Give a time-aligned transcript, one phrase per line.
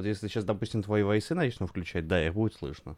[0.00, 2.96] Вот если сейчас, допустим, твои войсы начну включать, да, их будет слышно.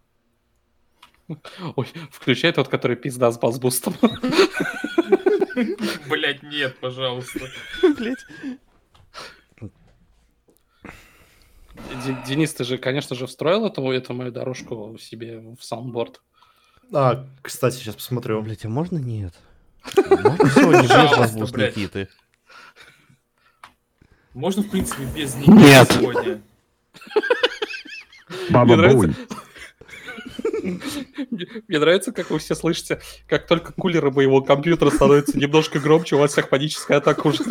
[1.75, 3.97] Ой, включай тот, который пизда с bass boost ом.
[6.09, 7.41] Блять, нет, пожалуйста.
[7.83, 8.25] Блять.
[12.25, 16.23] Денис, ты же, конечно же, встроил эту, эту мою дорожку себе в soundboard.
[16.93, 18.41] А, кстати, сейчас посмотрю.
[18.43, 19.35] Блять, а можно нет?
[19.97, 21.77] Можно сегодня без.
[21.77, 22.09] Никиты?
[24.35, 25.91] Можно, в принципе, без них Нет.
[25.91, 26.43] сегодня.
[28.29, 29.15] Мне Баба нравится- Бунь.
[31.69, 36.19] Мне нравится, как вы все слышите, как только кулеры моего компьютера становятся немножко громче, у
[36.21, 37.43] вас всех паническая атака уже.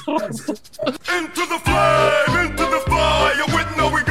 [0.00, 4.09] Into the flame, into the fire, with no regard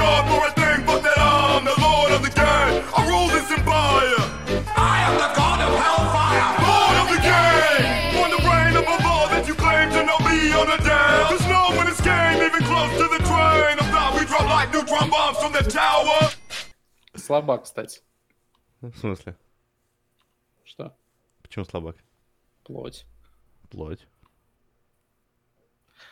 [17.15, 18.01] Слабак, кстати.
[18.81, 19.35] В смысле?
[20.63, 20.95] Что?
[21.41, 21.95] Почему слабак?
[22.63, 23.05] Плоть.
[23.69, 24.07] Плоть.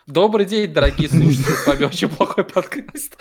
[0.08, 3.18] Добрый день, дорогие слушатели, с вами очень плохой подкаст.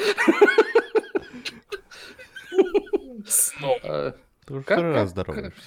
[3.27, 3.79] Снова.
[3.83, 4.13] Э,
[4.47, 5.61] Ты уже Как- второй раз здороваешься.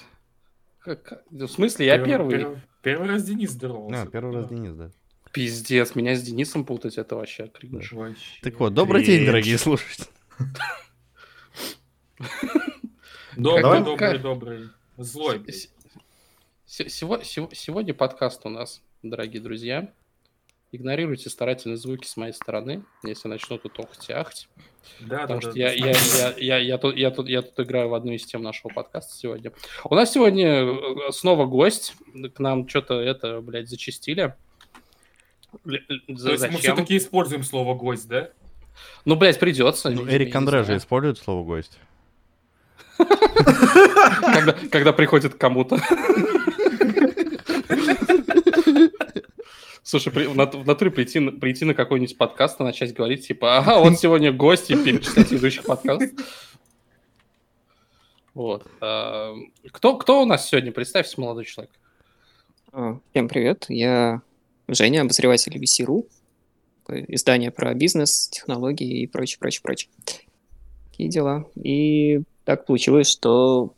[1.30, 2.58] В смысле, я первый?
[2.82, 4.04] Первый, раз Денис здоровался.
[4.04, 4.90] А, первый раз Денис, да.
[5.32, 7.94] Пиздец, меня с Денисом путать, это вообще кринж.
[8.42, 10.08] Так вот, добрый день, дорогие слушатели.
[13.38, 14.70] Добрый, добрый, добрый.
[14.98, 15.44] Злой.
[16.66, 19.92] Сегодня подкаст у нас, дорогие друзья.
[20.72, 24.48] Игнорируйте старательные звуки с моей стороны, если начну тут охать и ахать.
[25.00, 25.50] Да, да, Потому да.
[25.50, 28.26] что я, я, я, я, я, тут, я, тут, я тут играю в одну из
[28.26, 29.52] тем нашего подкаста сегодня.
[29.84, 31.96] У нас сегодня э, снова гость.
[32.36, 34.36] К нам что-то это, блядь, зачистили.
[35.64, 38.30] То есть мы все-таки используем слово гость, да?
[39.06, 39.90] Ну, блядь, придется.
[39.90, 41.78] Ну, Эрик Андре же использует слово гость.
[44.72, 45.80] когда, приходит к кому-то.
[49.84, 53.26] Слушай, при- в, нат- в натуре прийти, на- прийти на какой-нибудь подкаст и начать говорить,
[53.28, 56.10] типа, ага, вот сегодня гость, и перечислять ведущих подкастов.
[58.36, 58.68] Вот.
[58.82, 59.34] а,
[59.72, 60.72] Кто, кто у нас сегодня?
[60.72, 61.72] Представься, молодой человек.
[62.72, 64.22] А, Всем привет, я
[64.68, 66.06] Женя, обозреватель VC.ru,
[66.90, 69.90] такое издание про бизнес, технологии и прочее, прочее, прочее.
[70.92, 71.46] Такие дела.
[71.56, 73.74] И так получилось, что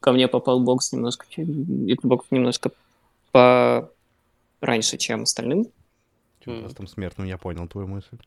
[0.00, 2.70] ко мне попал бокс немножко, этот бокс немножко
[3.32, 3.90] по
[4.60, 5.66] раньше, чем остальным.
[6.46, 6.60] Мгм.
[6.60, 8.18] просто там смертным, я понял твою мысль.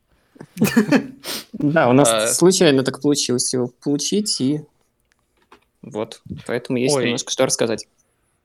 [1.54, 2.28] Да, у нас А.
[2.28, 4.62] случайно так получилось его получить, и
[5.82, 7.88] вот, поэтому есть немножко что рассказать.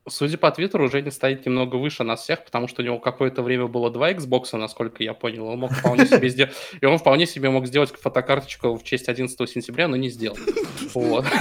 [0.08, 3.68] Судя по твиттеру, Женя стоит немного выше нас всех, потому что у него какое-то время
[3.68, 5.46] было два Xbox, насколько я понял.
[5.46, 6.52] Он мог вполне себе сделать...
[6.80, 10.36] И он вполне себе мог сделать фотокарточку в честь 11 сентября, но не сделал.
[10.94, 11.24] Вот.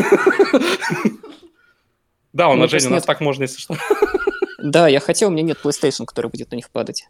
[2.33, 3.07] Да, у Ну, нас, Женя, у нас нет.
[3.07, 3.75] так можно, если что.
[4.59, 7.09] Да, я хотел, у меня нет PlayStation, который будет на них падать.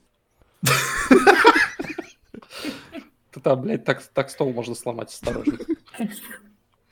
[3.31, 5.59] Ты там, блядь, так, так стол можно сломать осторожно.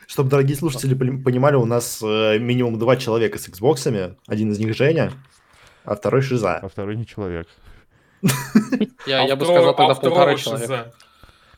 [0.10, 4.16] Чтобы дорогие слушатели пони- понимали, у нас э, минимум два человека с Xbox.
[4.26, 5.14] Один из них Женя,
[5.86, 6.58] а второй Шиза.
[6.58, 7.48] А второй не человек.
[9.06, 10.62] Я, А я бы сказал тогда а полтора человека.
[10.68, 10.94] шиза.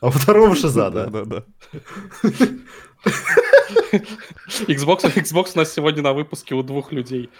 [0.02, 1.06] А у второго Шиза, да.
[1.06, 1.44] Да-да-да.
[4.68, 7.30] Xbox, Xbox у нас сегодня на выпуске у двух людей.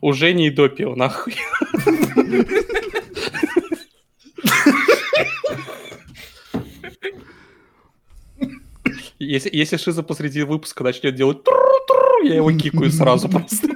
[0.00, 1.34] У Жени и Допио, нахуй.
[9.24, 13.68] Если, если Шиза посреди выпуска начнет делать тру-тру, я его кикаю сразу просто.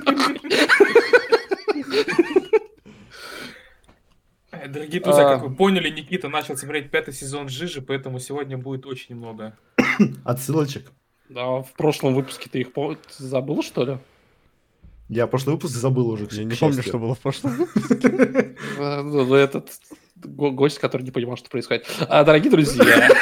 [4.53, 5.34] Э, Дорогие друзья, А.
[5.39, 9.57] как вы поняли, Никита начал смотреть пятый сезон Жижи, поэтому сегодня будет очень много.
[10.25, 10.91] Отсылочек.
[11.29, 12.69] Да, в прошлом выпуске ты их
[13.19, 13.99] забыл, что ли?
[15.09, 16.27] Я прошлый выпуск забыл уже.
[16.27, 17.69] к Я не помню, что было в прошлом.
[18.78, 19.71] Ну, Этот
[20.17, 21.87] го- гость, который не понимал, что происходит.
[22.09, 23.09] А, дорогие друзья,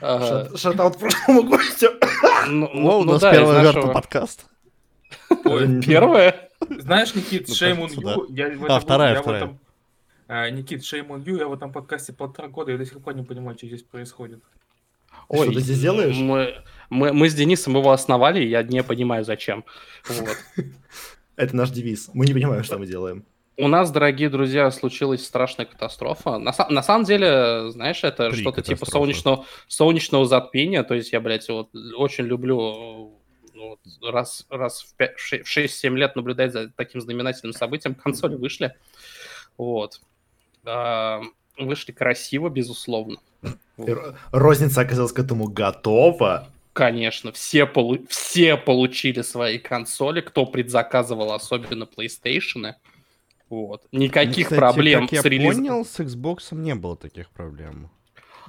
[0.00, 1.90] Шатаут прошлому гостю.
[2.48, 4.46] ну, О, ну, у ну нас первый верта подкаст.
[5.44, 6.50] Ой, Первое?
[6.68, 8.26] Знаешь, Никит, Ну.
[8.30, 9.58] Я в А, вторая, вторая.
[10.28, 13.22] А, Никит, on you, я в этом подкасте полтора года, я до сих пор не
[13.22, 14.40] понимаю, что здесь происходит.
[15.28, 16.16] Ой, что ты здесь делаешь?
[16.16, 19.64] Мы, мы, мы с Денисом его основали, и я не понимаю, зачем.
[20.08, 20.36] Вот.
[21.36, 22.10] Это наш девиз.
[22.14, 23.24] Мы не понимаем, что мы делаем.
[23.56, 26.38] У нас, дорогие друзья, случилась страшная катастрофа.
[26.38, 30.82] На, на самом деле, знаешь, это что-то типа солнечного, солнечного затмения.
[30.82, 33.18] То есть я, блядь, вот очень люблю
[33.52, 37.52] ну, вот раз, раз в, пя- в ше- в 6-7 лет наблюдать за таким знаменательным
[37.52, 37.94] событием.
[37.94, 38.74] Консоли вышли.
[39.58, 40.00] Вот.
[40.64, 41.20] А,
[41.58, 43.18] Вышли красиво, безусловно.
[44.32, 46.48] Розница оказалась к этому готова.
[46.72, 52.74] Конечно, все, полу- все получили свои консоли, кто предзаказывал, особенно PlayStation.
[53.50, 53.82] Вот.
[53.92, 55.66] Никаких Кстати, проблем как я с релизом.
[55.66, 57.90] понял, с Xbox не было таких проблем.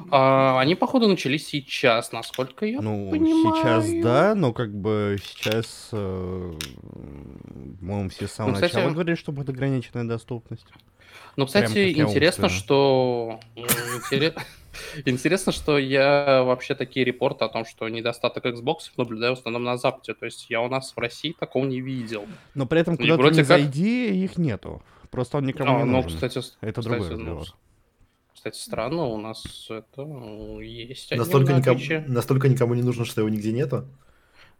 [0.09, 3.56] А, они, походу, начались сейчас, насколько я ну, понимаю.
[3.56, 6.53] сейчас да, но как бы сейчас, э,
[7.80, 10.65] по-моему, все с самого Ну, кстати- начала говорили, что будет ограниченная доступность.
[11.36, 12.50] Ну, кстати, интересно, умственно.
[12.50, 13.40] что...
[13.56, 14.36] интере-
[15.06, 19.78] Интересно, что я вообще такие репорты о том, что недостаток Xbox наблюдаю в основном на
[19.78, 20.13] Западе.
[20.13, 22.25] То есть я у нас в России такого не видел.
[22.56, 24.81] Но при этом куда ты не зайди, их нету.
[25.10, 26.19] Просто он никому А, не ну, нужен.
[26.62, 27.48] Это другой ну, разговор.
[27.48, 27.56] с-
[28.34, 33.30] Кстати, странно, у нас это ну, есть Настолько, никому, настолько никому не нужно, что его
[33.30, 33.86] нигде нету.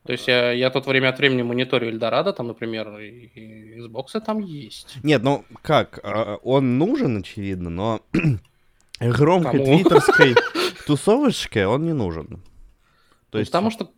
[0.06, 4.19] То есть я, я тут время от времени мониторю Эльдорадо, там, например, и, и Xbox
[4.25, 4.95] там есть.
[5.03, 8.01] Нет, ну как, а, он нужен, очевидно, но
[9.00, 9.77] громкой Кому?
[9.77, 10.36] твиттерской
[10.88, 12.27] тусовочке он не нужен.
[12.27, 12.38] То
[13.33, 13.92] Ну, есть, потому что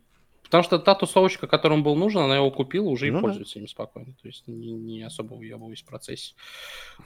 [0.53, 3.21] Потому что та тусовочка, которая был нужен, она его купила уже Ну и да.
[3.21, 4.13] пользуется им спокойно.
[4.21, 6.35] То есть не, не особо уебываюсь в процессе.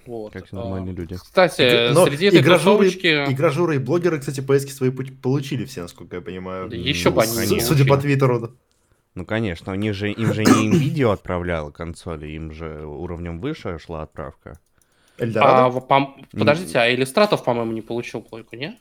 [0.06, 0.34] Вот.
[0.34, 1.16] как А, нормальные люди.
[1.16, 3.32] Кстати, но среди этой игражуры, тусовочки...
[3.32, 6.68] игражуры и блогеры, кстати, PS свои получили все, насколько я понимаю.
[6.68, 7.96] Да еще бы они Судя по.
[7.96, 8.58] Твиттеру.
[9.18, 13.80] Ну, конечно, у них же, им же не видео отправляла консоли, им же уровнем выше
[13.80, 14.60] шла отправка.
[15.18, 15.78] А, Эльдорадо?
[15.80, 18.80] пом- Подождите, а Иллюстратов, по-моему, не получил плойку, не?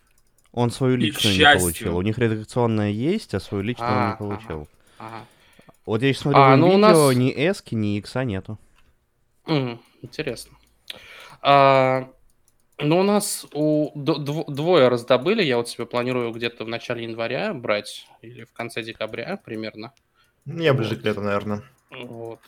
[0.52, 1.96] Он свою личную не получил.
[1.96, 4.68] У них редакционная есть, а свою личную он А, не получил.
[4.98, 5.24] Ага.
[5.86, 8.58] Вот я сейчас смотрю А, ну, у видео, нас- ни эски, ни икса нету.
[10.02, 10.54] Интересно.
[11.40, 12.10] А,
[12.78, 15.42] ну, у нас у дв- двое раздобыли.
[15.42, 19.94] Я вот себе планирую где-то в начале января брать или в конце декабря примерно.
[20.46, 21.62] Я ближе к лету, наверное.
[21.90, 22.40] Вот.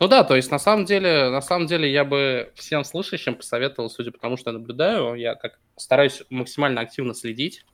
[0.00, 3.90] Ну да, то есть на самом деле, на самом деле я бы всем слышащим посоветовал,
[3.90, 7.64] судя по тому, что я наблюдаю, я как стараюсь максимально активно следить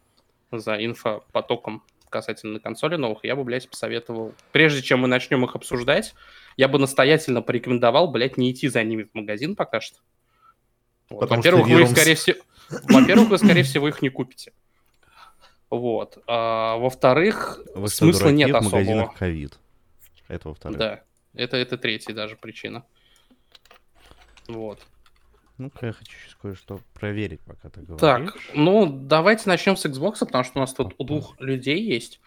[0.51, 6.15] за инфопотоком касательно консоли новых, я бы, блядь, посоветовал, прежде чем мы начнем их обсуждать,
[6.57, 9.99] я бы настоятельно порекомендовал, блядь, не идти за ними в магазин пока что.
[11.11, 11.29] Вот.
[11.29, 12.39] Во-первых, вы, скорее всего,
[12.89, 14.53] во-первых, вы, скорее всего, их не купите.
[15.71, 16.19] Вот.
[16.27, 18.75] А, во-вторых, Вы смысла нет в особого.
[18.81, 19.59] магазинах ковид.
[20.29, 20.79] Это во-вторых.
[20.79, 21.03] Да,
[21.35, 22.85] это, это третья даже причина.
[24.47, 24.81] Вот.
[25.59, 28.01] Ну-ка, я хочу сейчас кое-что проверить, пока ты говоришь.
[28.01, 32.21] Так, ну, давайте начнем с Xbox, потому что у нас тут у двух людей есть.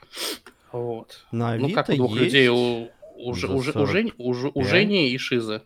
[0.71, 1.25] Вот.
[1.31, 2.49] На ну, как у двух есть людей?
[2.49, 4.67] У, у, Ж- за у, у, Жень- у, у 45.
[4.67, 5.61] Жени и Шизы.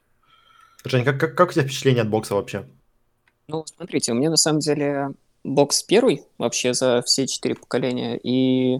[0.85, 2.67] Жень, как, как, как у тебя впечатление от бокса вообще?
[3.47, 5.09] Ну, смотрите, у меня на самом деле
[5.45, 8.79] бокс первый вообще за все четыре поколения, и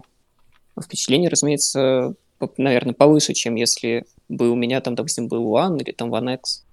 [0.82, 2.14] впечатление, разумеется,
[2.58, 6.64] наверное, повыше, чем если бы у меня там, допустим, был One или там One X.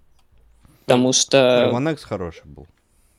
[0.86, 2.68] Потому что, One X хороший был.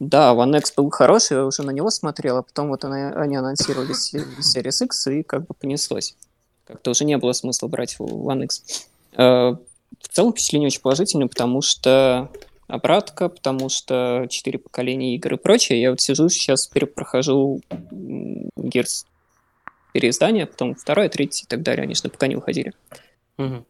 [0.00, 3.92] да, One X был хороший, я уже на него смотрел, а потом вот они, анонсировали
[3.92, 6.16] Series X, и как бы понеслось.
[6.66, 8.88] Как-то уже не было смысла брать One X.
[9.12, 9.54] Э,
[10.02, 12.30] В целом впечатление очень положительное, потому что
[12.66, 15.80] обратка, потому что четыре поколения игр и прочее.
[15.80, 19.04] Я вот сижу сейчас, перепрохожу Gears
[19.92, 21.84] переиздание, потом второе, третье и так далее.
[21.84, 22.72] Они же на пока не выходили.
[23.36, 23.64] Мгм.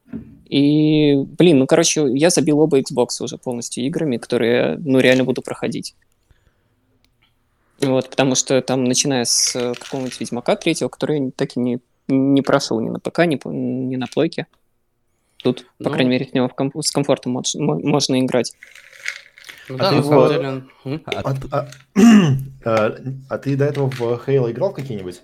[0.49, 5.43] И, блин, ну, короче, я забил оба Xbox уже полностью играми, которые, ну, реально буду
[5.43, 5.95] проходить.
[7.81, 11.81] Вот, потому что там, начиная с э, какого-нибудь Ведьмака третьего, который я так и не,
[12.09, 14.47] не прошел ни на ПК, ни, по- ни на плойке.
[15.43, 15.91] Тут, по Ну.
[15.91, 18.53] крайней мере, в него в комф- с комфортом модж- мо- можно играть.
[19.69, 20.65] Ну А да, ты на самом вот- деле...
[20.85, 21.03] м?
[21.07, 21.69] А А, т- а-
[22.65, 22.97] а,
[23.29, 25.23] а ты до этого в Halo играл какие-нибудь?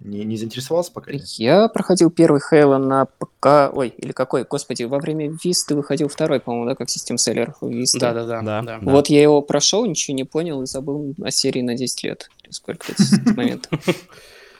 [0.00, 1.12] Не, не заинтересовался пока?
[1.12, 1.24] нет?
[1.38, 6.40] Я проходил первый Halo на ПК, ой, или какой, господи, во время Висты выходил второй,
[6.40, 8.00] по-моему, да, как system seller Висты.
[8.00, 8.42] Да-да-да.
[8.42, 8.62] Да.
[8.62, 8.78] да.
[8.80, 8.92] Да.
[8.92, 12.28] Вот я его прошел, ничего не понял и забыл о серии на 10 лет.
[12.50, 13.70] Сколько это с момента.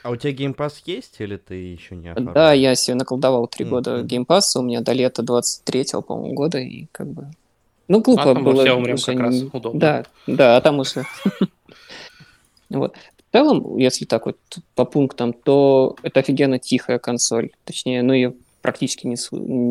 [0.03, 2.31] А у тебя Game Pass есть или ты еще не оформил?
[2.33, 6.35] Да, я себе наколдовал три года Game Pass а, у меня до лета 23-го, по-моему,
[6.35, 7.31] года, и как бы...
[7.87, 8.63] Ну, глупо А там мы было.
[8.63, 9.33] все умрем как раз.
[9.35, 9.79] не- Удобно.
[9.79, 11.03] Да, да, а там уже...
[12.69, 12.95] Вот.
[13.29, 14.37] В целом, если так вот
[14.75, 17.51] по пунктам, то это офигенно тихая консоль.
[17.65, 19.17] Точнее, ну, ее практически не,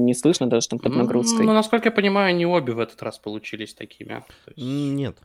[0.06, 1.44] не слышно даже там под Ну, нагрузкой.
[1.47, 4.23] Ну, насколько я понимаю, они обе в этот раз получились такими.
[4.54, 4.59] Есть-
[4.94, 5.16] Нет.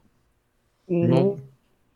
[0.88, 1.38] Ну,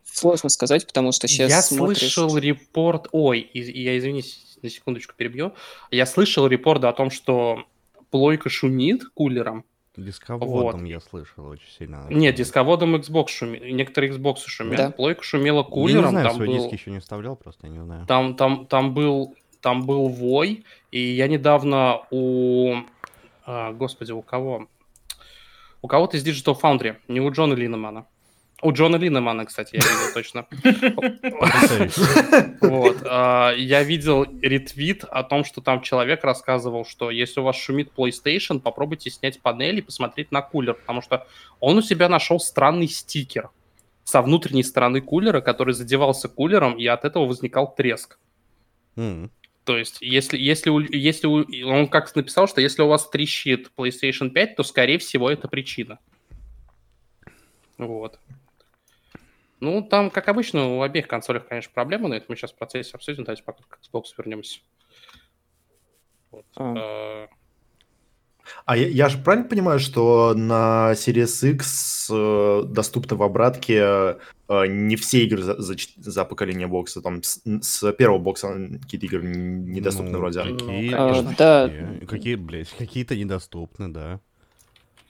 [0.05, 1.99] сложно сказать, потому что сейчас я смотришь...
[1.99, 3.07] слышал репорт...
[3.11, 5.53] Ой, из- я извинись, на секундочку перебью.
[5.89, 7.63] Я слышал репорт о том, что
[8.11, 9.63] плойка шумит кулером.
[9.95, 12.07] Дисководом я слышал очень сильно.
[12.09, 13.63] Нет, дисководом Xbox шумит.
[13.63, 14.77] Некоторые Xbox шумят.
[14.77, 14.89] Да.
[14.89, 16.03] Плойка шумела Я кулером.
[16.05, 16.55] не знаю, там свой был...
[16.55, 18.07] диск еще не вставлял, просто я не знаю.
[18.07, 22.77] Там, там, там был, там был вой, и я недавно у,
[23.45, 24.67] а, господи, у кого?
[25.83, 28.07] У кого-то из Digital Foundry, не у Джона Линнемана.
[28.61, 30.47] У Джона Линнемана, кстати, я видел точно.
[32.61, 32.97] Вот.
[33.05, 37.91] а, Я видел ретвит о том, что там человек рассказывал, что если у вас шумит
[37.95, 41.27] PlayStation, попробуйте снять панель и посмотреть на кулер, потому что
[41.59, 43.49] он у себя нашел странный стикер
[44.05, 48.17] со внутренней стороны кулера, который задевался кулером, и от этого возникал треск.
[48.95, 51.27] То есть, если, если, если
[51.63, 55.99] он как написал, что если у вас трещит PlayStation 5, то, скорее всего, это причина.
[57.77, 58.19] Вот.
[59.63, 62.91] Ну, там, как обычно, у обеих консолях, конечно, проблемы, но это мы сейчас в процессе
[62.95, 64.59] обсудим, давайте пока к Xbox вернемся.
[66.31, 66.45] Вот.
[66.57, 67.27] А.
[67.27, 67.27] Э,
[68.65, 73.77] А я, я же правильно понимаю, что на Series X э, доступны в обратке
[74.49, 78.49] э, не все игры за, за, за поколение бокса, там с, с первого бокса
[78.81, 80.41] какие-то игры недоступны Ну, вроде.
[80.41, 81.69] Какие, А, конечно, да.
[81.69, 82.05] какие.
[82.05, 84.19] Какие, блядь, какие-то недоступны, да.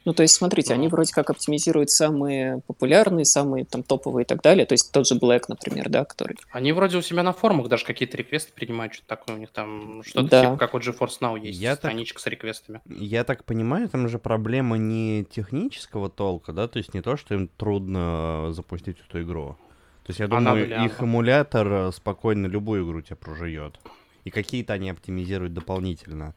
[0.05, 4.41] Ну, то есть, смотрите, они вроде как оптимизируют самые популярные, самые там топовые и так
[4.41, 4.65] далее.
[4.65, 6.38] То есть тот же Black, например, да, который...
[6.51, 10.03] Они вроде у себя на форумах даже какие-то реквесты принимают, что-то такое у них там,
[10.03, 10.41] что-то Да.
[10.41, 12.81] типа как у GeForce Now есть, Я так- страничка с реквестами.
[12.86, 17.33] Я так понимаю, там же проблема не технического толка, да, то есть не то, что
[17.36, 19.57] им трудно запустить эту игру.
[20.05, 23.79] То есть я думаю, ли их эмулятор э, спокойно любую игру тебе прожует.
[24.25, 26.36] И какие-то они оптимизируют дополнительно.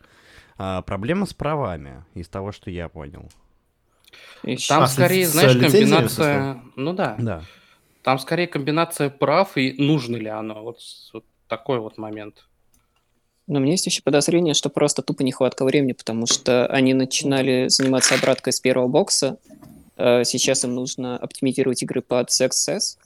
[0.57, 3.29] А, проблема с правами, из того, что я понял.
[4.43, 6.61] Ещё- Там А, скорее, знаешь, комбинация...
[6.77, 7.17] Ну да.
[7.19, 7.43] Да.
[8.03, 10.63] Там скорее комбинация прав и нужно ли оно.
[10.63, 10.79] Вот,
[11.13, 12.45] вот такой вот момент.
[13.49, 17.67] Но у меня есть еще подозрение, что просто тупо нехватка времени, потому что они начинали
[17.69, 19.39] заниматься обраткой с первого бокса.
[19.97, 22.99] э, Сейчас им нужно оптимизировать игры под CSS.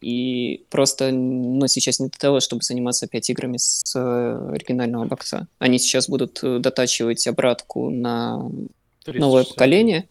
[0.00, 5.48] И просто, ну, сейчас не до того, чтобы заниматься опять играми с э, оригинального бокса.
[5.58, 9.48] Они сейчас будут э, дотачивать обратку на новое 360.
[9.54, 10.08] поколение.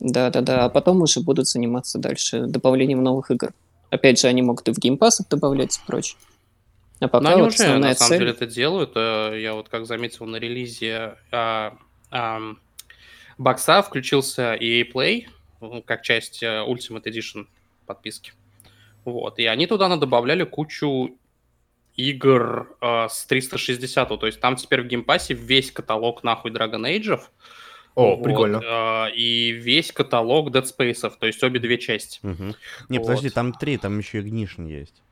[0.00, 3.52] Да-да-да, а потом уже будут заниматься дальше добавлением новых игр.
[3.90, 4.78] Опять же, они могут и в
[5.20, 6.18] это добавлять и прочее.
[7.00, 8.18] А Но пока они вот уже, на самом цель...
[8.18, 8.92] деле, это делают.
[8.96, 11.76] Э, Я вот как заметил на релизе а,
[12.10, 12.58] ам,
[13.38, 15.26] бокса включился EA Play,
[15.60, 17.46] ну, как часть э, Ultimate Edition
[17.86, 18.32] подписки.
[19.04, 19.38] Вот.
[19.38, 21.16] И они туда добавляли кучу
[21.96, 27.20] игр э, с 360, то есть там теперь в геймпассе весь каталог нахуй Dragon Age.
[27.98, 29.08] О, прикольно.
[29.14, 32.20] и весь каталог Dead Space, то есть обе две части.
[32.22, 32.54] Мгм.
[32.88, 33.34] Не, подожди, Вот.
[33.34, 35.02] там три, там еще Ignition есть.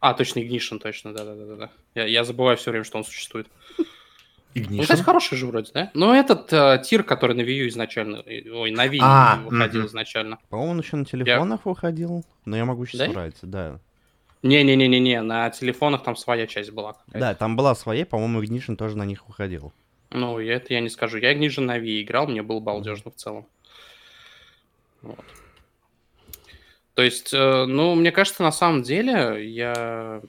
[0.00, 1.70] А, точно, Ignition, точно, да-да-да.
[1.94, 3.46] Я, я забываю все время, что он существует.
[3.78, 3.84] Ну,
[4.60, 4.82] Ignition?
[4.82, 5.90] кстати, хороший же вроде, да?
[5.94, 9.80] Но этот э, тир, который на Wii U изначально, э, ой, на Wii А, выходил
[9.82, 9.88] мгм.
[9.88, 10.38] изначально.
[10.50, 13.08] По-моему, он еще на телефонах выходил, но я могу сейчас Да?
[13.10, 13.78] врать, да.
[14.42, 16.96] Не-не-не-не-не, на телефонах там своя часть была.
[17.06, 19.72] Да, там была своя, по-моему, Ignition тоже на них выходил.
[20.12, 21.18] Ну, я- это я не скажу.
[21.18, 23.46] Я Ignition на Wii играл, мне было балдежно в целом.
[25.00, 25.24] Вот.
[26.94, 30.20] То есть, э, ну, мне кажется, на самом деле, я,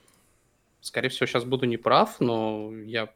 [0.80, 3.10] скорее всего, сейчас буду неправ, но я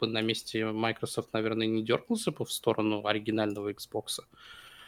[0.00, 4.20] бы на месте Microsoft, наверное, не дернулся бы в сторону оригинального Xbox.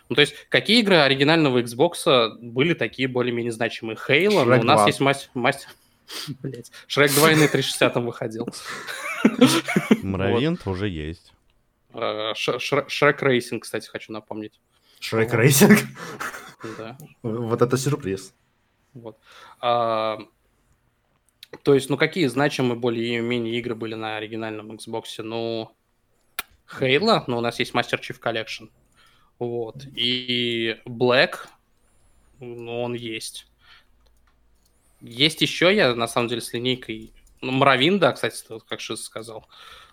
[0.09, 3.97] Ну, то есть, какие игры оригинального Xbox были такие более-менее значимые?
[3.97, 4.87] Halo, но Shrek у нас 2.
[4.87, 5.31] есть мастер...
[5.35, 5.69] мастер...
[6.43, 8.49] Блять, Шрек 2 и на 360 выходил.
[10.03, 11.33] Муравьин уже есть.
[11.93, 14.61] Шре- Shrek Racing, кстати, хочу напомнить.
[15.01, 15.79] Shrek Racing?
[16.79, 18.35] Да, Вот это сюрприз.
[18.95, 19.19] вот.
[19.61, 20.19] А,
[21.63, 25.05] то есть, ну, какие значимые более-менее игры были на оригинальном Xbox?
[25.19, 25.75] Ну,
[26.79, 28.71] Halo, ну, у нас есть Master Chief Collection.
[29.39, 29.85] Вот.
[29.97, 31.47] И Black,
[32.39, 33.47] ну, он есть.
[35.01, 37.13] Есть еще, я, на самом деле, с линейкой...
[37.43, 38.37] Ну, Мравин, да, кстати,
[38.69, 39.47] как Шиз сказал.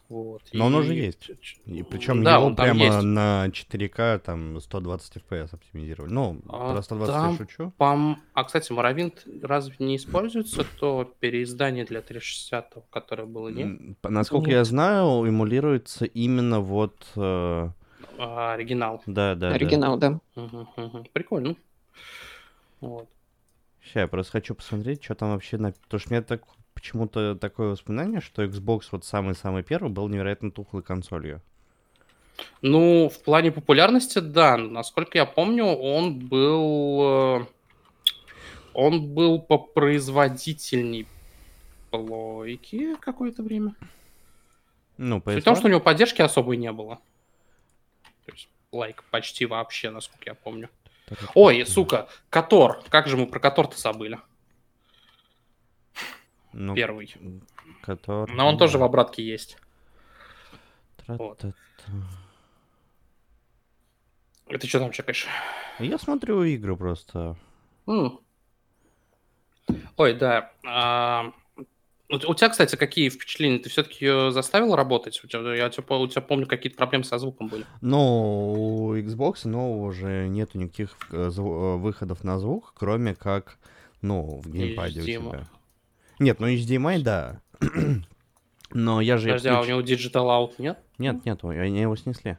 [0.09, 0.41] Вот.
[0.53, 1.29] Но он И- уже есть.
[1.65, 3.01] И причем Да, его он прямо есть.
[3.03, 6.11] на 4К там 120 FPS оптимизировали.
[6.13, 7.73] Ну, А, про 120 я там- шучу.
[7.77, 13.97] Пом- А, кстати, Моровинт разве не используется то переиздание для 360, которое было, нет?
[14.01, 14.55] П- Насколько Нет.
[14.59, 17.05] я знаю, эмулируется именно вот...
[17.17, 17.69] э,
[18.17, 19.03] А, оригинал.
[19.07, 20.21] да, да, Оригинал, да.
[20.35, 21.05] Мгм, мгм.
[21.11, 21.55] Прикольно.
[22.79, 23.09] Вот.
[23.83, 25.57] Сейчас я просто хочу посмотреть, что там вообще...
[25.57, 25.71] На...
[25.73, 26.43] Потому что меня так
[26.77, 31.41] почему-то такое воспоминание, что Xbox вот самый-самый первый был невероятно тухлой консолью.
[32.61, 34.57] Ну, в плане популярности, да.
[34.57, 37.41] Насколько я помню, он был...
[37.41, 37.45] э,
[38.73, 41.07] Он был попроизводительней
[41.89, 43.73] плойки какое-то время.
[44.97, 45.57] Ну, Суть в том, PS1?
[45.57, 46.99] что у него поддержки особой не было.
[48.27, 50.69] То есть, лайк почти вообще, насколько я помню.
[51.07, 52.83] Так, Ой, сука, Котор.
[52.89, 54.19] Как же мы про Котор-то забыли?
[56.53, 57.13] Ну, Первый.
[57.81, 58.33] который...
[58.35, 59.57] Но он тоже в обратке есть.
[61.05, 61.53] Тра-та-та.
[64.49, 65.27] И ты что там чекаешь?
[65.79, 67.35] Я смотрю игры просто.
[67.85, 68.19] М.
[69.97, 70.51] Ой, да.
[70.65, 71.33] а,
[72.09, 73.59] у, тебя, кстати, какие впечатления?
[73.59, 75.21] Ты все-таки ее заставил работать?
[75.23, 77.65] У тебя, я тебя, у тебя помню, какие-то проблемы со звуком были.
[77.81, 83.57] Но у Xbox нового уже нету никаких э, э, выходов на звук, кроме как,
[84.01, 85.47] ну, в геймпаде у тебя.
[86.19, 87.41] Нет, ну HDMI, да.
[88.71, 89.29] Но я же...
[89.29, 90.77] Подожди, а у него Digital Out нет?
[90.97, 92.37] Нет, нет, они его снесли.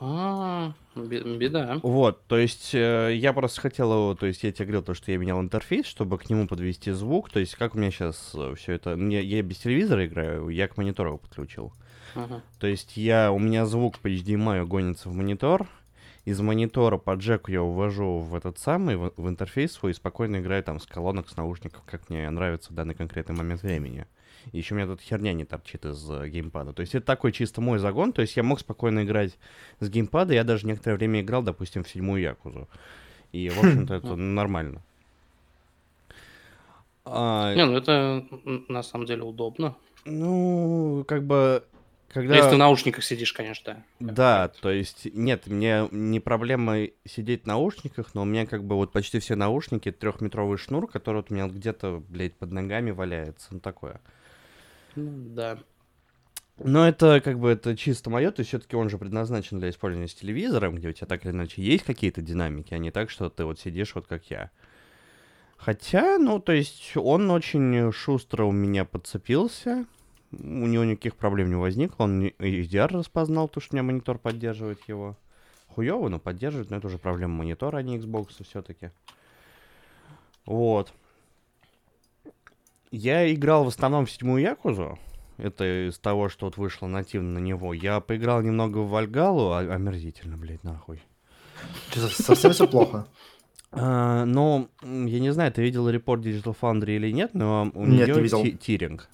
[0.00, 1.80] А, бе- беда.
[1.82, 5.10] Вот, то есть э, я просто хотел его, то есть я тебе говорил то, что
[5.10, 8.72] я менял интерфейс, чтобы к нему подвести звук, то есть как у меня сейчас все
[8.72, 11.72] это, мне, я без телевизора играю, я к монитору его подключил.
[12.14, 12.42] Ага.
[12.60, 15.68] То есть я, у меня звук по HDMI гонится в монитор,
[16.28, 20.36] из монитора по джеку я увожу в этот самый, в, в интерфейс свой и спокойно
[20.36, 24.06] играю там с колонок, с наушников, как мне нравится в данный конкретный момент времени.
[24.52, 26.74] И еще у меня тут херня не торчит из э, геймпада.
[26.74, 28.12] То есть это такой чисто мой загон.
[28.12, 29.38] То есть я мог спокойно играть
[29.80, 30.34] с геймпада.
[30.34, 32.68] Я даже некоторое время играл, допустим, в седьмую Якузу.
[33.32, 34.82] И, в общем-то, это нормально.
[37.06, 38.26] А, Не, ну это
[38.68, 39.76] на самом деле удобно.
[40.04, 41.64] ну, как бы,
[42.08, 42.36] когда...
[42.36, 44.12] Если ты в наушниках сидишь, конечно, да.
[44.12, 48.76] Да, то есть, нет, мне не проблема сидеть в наушниках, но у меня как бы
[48.76, 53.48] вот почти все наушники трехметровый шнур, который вот у меня где-то, блядь, под ногами валяется,
[53.50, 54.00] ну такое.
[54.96, 55.58] Ну, да.
[56.56, 60.08] Но это как бы это чисто мое, то есть все-таки он же предназначен для использования
[60.08, 63.30] с телевизором, где у тебя так или иначе есть какие-то динамики, а не так, что
[63.30, 64.50] ты вот сидишь вот как я.
[65.56, 69.86] Хотя, ну, то есть он очень шустро у меня подцепился,
[70.32, 74.80] у него никаких проблем не возникло, он HDR распознал, то, что у меня монитор поддерживает
[74.88, 75.16] его.
[75.74, 78.90] Хуёво, но поддерживает, но это уже проблема монитора, а не Xbox все-таки.
[80.44, 80.92] Вот.
[82.90, 84.98] Я играл в основном в седьмую Якузу.
[85.36, 87.72] Это из того, что вот вышло нативно на него.
[87.72, 91.00] Я поиграл немного в Вальгалу, а- омерзительно, блядь, нахуй.
[91.92, 93.06] Чё, совсем все плохо?
[93.70, 98.08] А, ну, я не знаю, ты видел репорт Digital Foundry или нет, но у Нет,
[98.08, 98.58] нее не видел.
[98.58, 99.08] тиринг.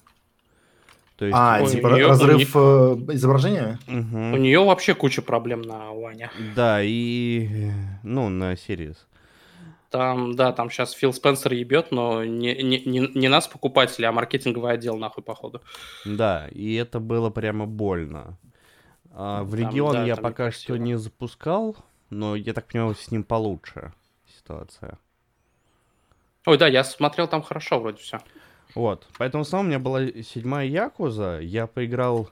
[1.17, 3.79] То есть, А, типа у неё- разрыв э, изображения?
[3.87, 4.33] мгм.
[4.33, 6.29] У нее вообще куча проблем на Ване.
[6.55, 7.69] Да, и,
[8.03, 8.97] ну, на Series.
[9.89, 14.11] Там, да, там сейчас Фил Спенсер ебет, но не, не, не, не нас, покупателей, а
[14.11, 15.61] маркетинговый отдел, нахуй, походу.
[16.03, 18.37] Да, и это было прямо больно.
[19.13, 21.77] А, в Там, регион да, я пока что не запускал,
[22.09, 23.93] но я так понимаю, с ним получше
[24.37, 24.97] ситуация.
[26.45, 28.19] Ой, да, я смотрел, там хорошо вроде все.
[28.75, 32.29] Вот, поэтому в основном у меня была седьмая Якуза, я поиграл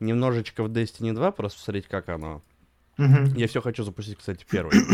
[0.00, 2.42] немножечко в Destiny 2, просто посмотреть, как оно.
[2.98, 4.76] Я все хочу запустить, кстати, первый.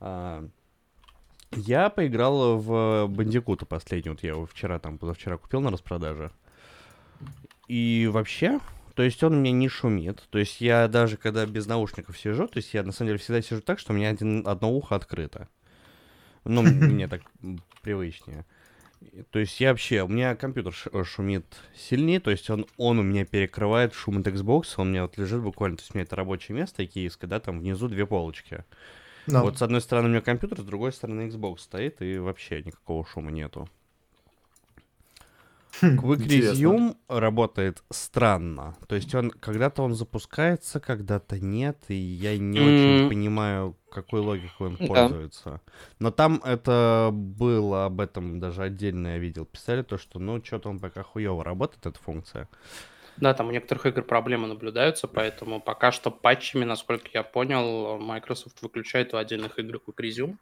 [0.00, 0.48] А,
[1.50, 6.30] Я поиграл в Бандикута последний, вот я его вчера, там, позавчера купил на распродаже.
[7.66, 8.60] И вообще,
[8.94, 10.24] то есть он меня не шумит.
[10.30, 13.42] То есть я даже когда без наушников сижу, то есть я на самом деле всегда
[13.42, 15.48] сижу так, что у меня один, одно ухо открыто.
[16.44, 17.22] Ну, мне так
[17.82, 18.46] привычнее.
[19.30, 23.02] То есть я вообще, у меня компьютер э, шумит сильнее, то есть он, он у
[23.02, 26.04] меня перекрывает шум от Xbox, он у меня вот лежит буквально, то есть у меня
[26.04, 28.64] это рабочее место киевское, да, там внизу две полочки.
[29.26, 29.42] Да.
[29.42, 33.06] Вот с одной стороны у меня компьютер, с другой стороны Xbox стоит, и вообще никакого
[33.06, 33.68] шума нету.
[35.80, 36.68] Хм, Quick интересно.
[36.68, 38.76] Resume работает странно.
[38.88, 43.08] То есть он когда-то он запускается, когда-то нет, и я не очень М.
[43.08, 45.08] понимаю, какой логикой он Да.
[45.08, 45.60] пользуется.
[45.98, 49.44] Но там это было об этом даже отдельно я видел.
[49.46, 52.48] Писали то, что ну что-то он пока хуево работает, эта функция.
[53.16, 58.62] Да, там у некоторых игр проблемы наблюдаются, поэтому пока что патчами, насколько я понял, Microsoft
[58.62, 60.36] выключает у отдельных игр Quick Resume.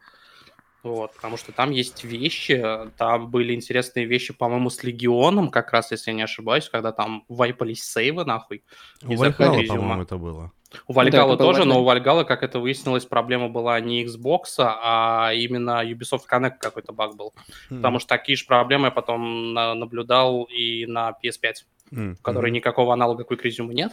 [0.87, 2.63] Вот, потому что там есть вещи,
[2.97, 7.25] там были интересные вещи, по-моему, с Легионом, как раз, если я не ошибаюсь, когда там
[7.29, 8.63] вайпались сейвы, нахуй.
[9.03, 10.53] У Quick по-моему, это было.
[10.89, 11.65] У Вальгала было, тоже, да.
[11.67, 16.93] но у Вальгала, как это выяснилось, проблема была не Xbox, а именно Ubisoft Connect какой-то
[16.93, 17.33] баг был.
[17.69, 22.47] Потому что такие же проблемы я потом на- наблюдал и на PS5, М, в которой
[22.47, 22.55] мгм.
[22.57, 23.93] никакого аналога Quick Resume нет.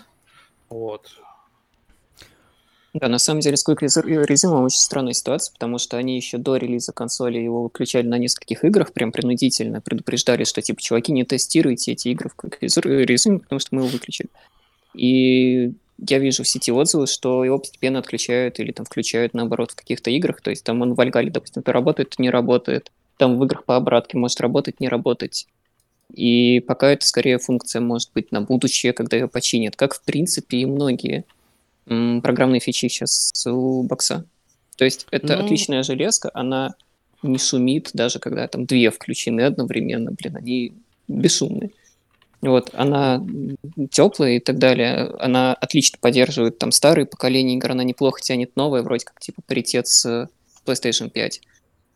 [0.70, 1.12] Вот.
[2.94, 6.38] Да, на самом деле с Quick Resu- Resume очень странная ситуация, потому что они еще
[6.38, 11.26] до релиза консоли его выключали на нескольких играх, прям принудительно предупреждали, что типа, чуваки, не
[11.26, 14.30] тестируйте эти игры в Quick Resu- Resume, потому что мы его выключили.
[14.94, 19.76] И я вижу в сети отзывы, что его постепенно отключают или там включают наоборот в
[19.76, 23.40] каких-то играх, то есть там он в Вальгале, допустим, то работает, то не работает, там
[23.40, 25.48] в играх по обратке может работать, не работать.
[26.14, 30.58] И пока это скорее функция может быть на будущее, когда ее починят, как в принципе
[30.60, 31.26] и многие
[31.86, 34.26] программные фичи сейчас у бокса.
[34.78, 35.44] То есть это Ну.
[35.46, 36.76] отличная железка, она
[37.22, 40.74] не шумит, даже когда там две включены одновременно, блин, они
[41.08, 41.72] бесшумные.
[42.42, 43.26] Вот, она
[43.92, 45.14] теплая и так далее.
[45.20, 49.88] Она отлично поддерживает там старые поколения игр, она неплохо тянет новое, вроде как типа паритет
[49.88, 50.28] с
[50.66, 51.42] PlayStation 5.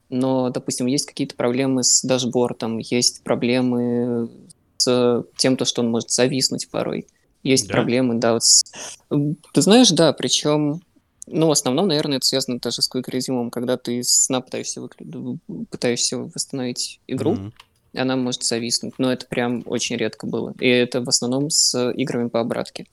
[0.09, 4.29] Но, допустим, есть какие-то проблемы с дашбордом, есть проблемы
[4.77, 7.07] с тем, то, что он может зависнуть порой.
[7.47, 7.73] Есть Да?
[7.75, 8.65] проблемы, да, вот с-
[9.09, 10.81] Ты знаешь, да, причем,
[11.27, 15.37] ну, в основном, наверное, это связано даже с Resume, когда ты с сна пытаешься, выклю-
[15.71, 17.53] пытаешься восстановить игру, Мгм.
[17.95, 20.53] она может зависнуть, но это прям очень редко было.
[20.59, 22.85] И это в основном с играми по обратке.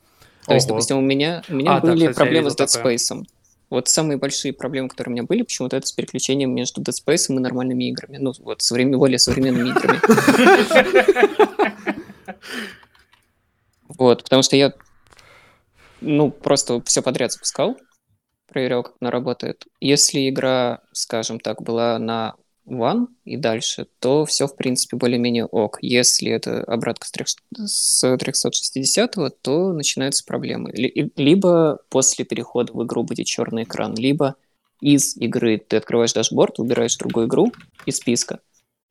[0.47, 0.75] То есть, Ого.
[0.77, 2.95] допустим, у меня, у меня А, да, были кстати, я проблемы с Dead такое.
[2.97, 3.25] Space.
[3.71, 7.27] Вот самые большие проблемы, которые у меня были, почему-то это с переключением между Dead Space
[7.29, 8.19] и нормальными играми.
[8.19, 9.99] Ну, вот, современ- более современными играми.
[13.89, 14.73] Вот, потому что я,
[16.01, 17.77] ну, просто все подряд запускал,
[18.47, 19.67] проверял, как она работает.
[19.81, 22.35] Если игра, скажем так, была на
[22.67, 25.79] One и дальше, то все, в принципе, более-менее ок.
[25.83, 30.73] Если это обратка с, трех- с 360, то начинаются проблемы.
[30.73, 34.37] Либо после перехода в игру будет черный экран, либо
[34.81, 37.53] из игры ты открываешь дашборд, выбираешь другую игру
[37.85, 38.41] из списка,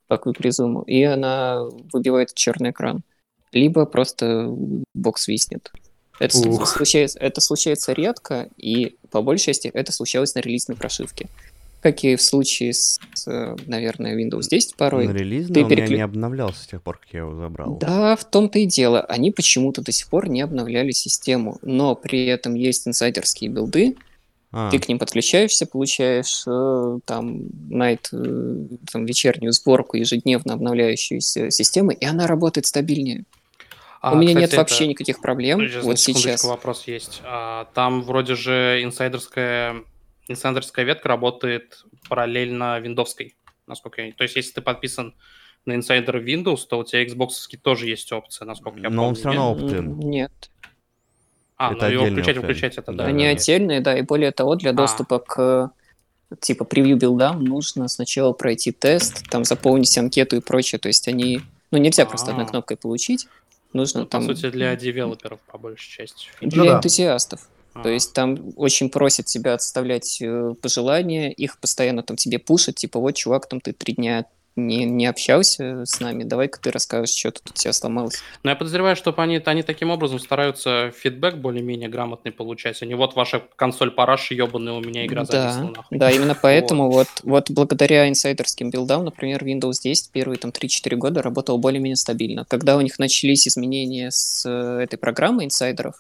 [0.08, 3.04] по Quick Resume, и она выбивает черный экран.
[3.54, 4.54] Либо просто
[4.94, 5.72] бокс виснет.
[6.20, 6.68] Это, Ух.
[6.68, 11.28] случается, это случается редко, и по большей части это случалось на релизной прошивке.
[11.82, 12.98] Как и в случае с,
[13.66, 15.08] наверное, Windows 10 порой.
[15.08, 17.78] На релизный ты он переклю- не обновлялся с тех пор, как я его забрал.
[17.78, 19.02] Да, в том-то и дело.
[19.02, 23.98] Они почему-то до сих пор не обновляли систему, но при этом есть инсайдерские билды,
[24.54, 27.38] А, ты к ним подключаешься, получаешь э, там
[27.70, 33.26] night, э, там, вечернюю сборку, ежедневно обновляющуюся систему, и она работает стабильнее.
[34.04, 36.44] А, У меня кстати, нет это- вообще никаких проблем Подожди, вот сейчас.
[36.44, 37.22] вопрос есть.
[37.24, 39.78] А, там вроде же инсайдерская,
[40.28, 44.12] инсайдерская ветка работает параллельно виндовской, насколько я...
[44.12, 45.16] То есть, если ты подписан
[45.66, 47.30] на инсайдер Windows, то у тебя Xbox
[47.62, 49.08] тоже есть опция, насколько я Но помню.
[49.08, 49.38] он всё нет?
[49.38, 49.78] равно opt-in.
[49.78, 50.50] М, Нет.
[51.56, 53.04] А, Это ну его включать, выключать это, да.
[53.06, 53.30] Да, Они да.
[53.30, 54.74] отдельные, да, и более того, для А.
[54.74, 55.72] доступа к
[56.42, 60.80] типа превью билдам нужно сначала пройти тест, там заполнить анкету и прочее.
[60.80, 61.40] То есть они,
[61.72, 62.50] ну нельзя просто одной А.
[62.50, 63.28] кнопкой получить,
[63.74, 66.28] нужно Ну, там По сути, для девелоперов, по большей части.
[66.42, 66.78] для Ну да.
[66.78, 67.50] энтузиастов.
[67.74, 67.82] А.
[67.82, 73.00] То есть там очень просят тебя отставлять э, пожелания, их постоянно там тебе пушат, типа
[73.00, 77.32] вот, чувак, там ты три дня не, не общался с нами, давай-ка ты расскажешь, что
[77.32, 78.22] тут у тебя сломалось.
[78.44, 82.96] Но я подозреваю, что они, они таким образом стараются фидбэк более-менее грамотный получать, а не
[82.96, 85.98] вот ваша консоль параш ебаная, у меня игра зависла Да, нахуй.
[85.98, 87.08] да, именно поэтому вот.
[87.24, 92.46] Вот, благодаря инсайдерским билдам, например, Windows 10 первые там 3-4 года работал более-менее стабильно.
[92.46, 95.96] Когда у них начались изменения с э, этой программой инсайдеров,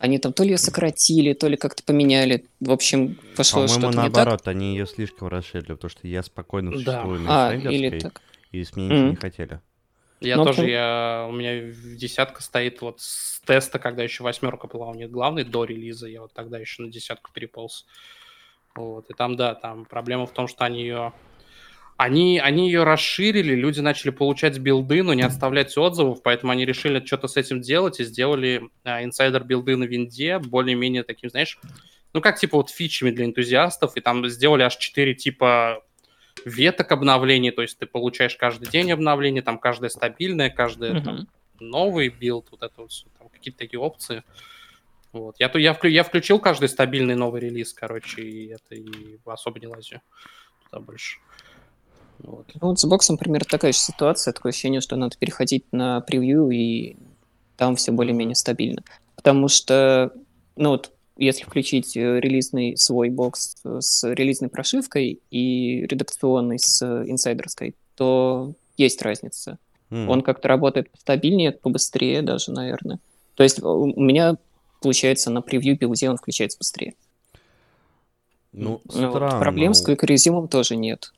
[0.00, 2.46] они там то ли ее сократили, то ли как-то поменяли.
[2.58, 4.14] В общем, пошло По-моему, что-то не так.
[4.14, 6.76] наоборот, они ее слишком расширили, потому что я спокойно Да.
[6.78, 8.22] существую на А, или так.
[8.50, 9.10] и с меня ничего Мгм.
[9.10, 9.60] не хотели.
[10.22, 14.66] Я Ну, тоже, я, у меня в- десятка стоит вот с теста, когда еще восьмерка
[14.66, 17.86] была у них главной до релиза, я вот тогда еще на десятку переполз.
[18.74, 21.12] Вот, и там, да, там проблема в том, что они ее...
[22.00, 27.04] Они, они ее расширили, люди начали получать билды, но не отставлять отзывов, поэтому они решили
[27.04, 31.58] что-то с этим делать и сделали а, инсайдер билды на винде более-менее таким, знаешь,
[32.14, 35.84] ну как типа вот фичами для энтузиастов, и там сделали аж 4 типа
[36.46, 41.28] веток обновлений, то есть ты получаешь каждый день обновление, там каждое стабильное, каждое там, Мгм.
[41.60, 44.24] новый билд, вот это вот там какие-то такие опции.
[45.12, 45.36] Вот.
[45.38, 49.66] Я, я, вклю- я включил каждый стабильный новый релиз, короче, и это и особо не
[49.66, 50.00] лазю
[50.64, 51.18] туда больше.
[52.22, 52.46] Вот.
[52.60, 56.50] Ну, вот с боксом примерно такая же ситуация, такое ощущение, что надо переходить на превью,
[56.50, 56.96] и
[57.56, 58.82] там все более-менее стабильно.
[59.16, 60.12] Потому что,
[60.56, 66.80] ну вот, если включить э, релизный свой бокс э, с релизной прошивкой и редакционный с
[66.82, 69.58] э, инсайдерской, то есть разница.
[69.90, 70.08] М.
[70.08, 73.00] Он как-то работает стабильнее, побыстрее даже, наверное.
[73.34, 74.36] То есть у у меня,
[74.80, 76.94] получается, на превью билде он включается быстрее.
[78.52, 79.40] Ну, Ну, вот странно.
[79.40, 81.12] проблем с Quick Resume тоже нет.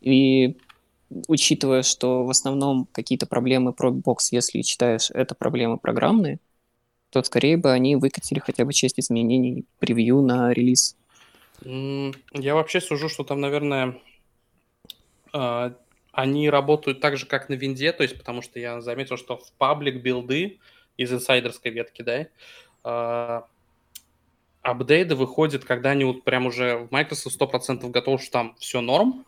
[0.00, 0.56] И
[1.28, 6.38] учитывая, что в основном какие-то проблемы про бокс, если читаешь, это проблемы программные,
[7.10, 10.96] то скорее бы они выкатили хотя бы часть изменений превью на релиз.
[11.62, 13.98] Я вообще сужу, что там, наверное,
[15.32, 15.74] а,
[16.12, 19.52] они работают так же, как на винде, то есть потому что я заметил, что в
[19.52, 20.58] паблик билды
[20.96, 22.26] из инсайдерской ветки, да,
[22.84, 23.46] а,
[24.62, 29.24] апдейты выходят, когда они вот прям уже в Microsoft 100% готовы, что там все норм,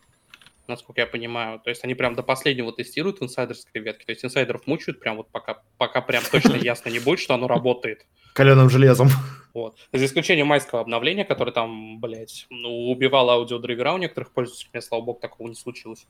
[0.69, 1.61] насколько я понимаю.
[1.61, 4.05] То есть они прям до последнего тестируют в инсайдерской ветке.
[4.05, 7.49] То есть инсайдеров мучают прям вот пока, пока прям точно ясно не будет, что оно
[7.49, 8.07] работает.
[8.35, 9.09] Каленым железом.
[9.55, 9.79] Вот.
[9.93, 15.03] За исключением майского обновления, которое там, блядь, ну, убивало аудиодрайвера у некоторых пользователей, мне, слава
[15.03, 16.07] богу, такого не случилось.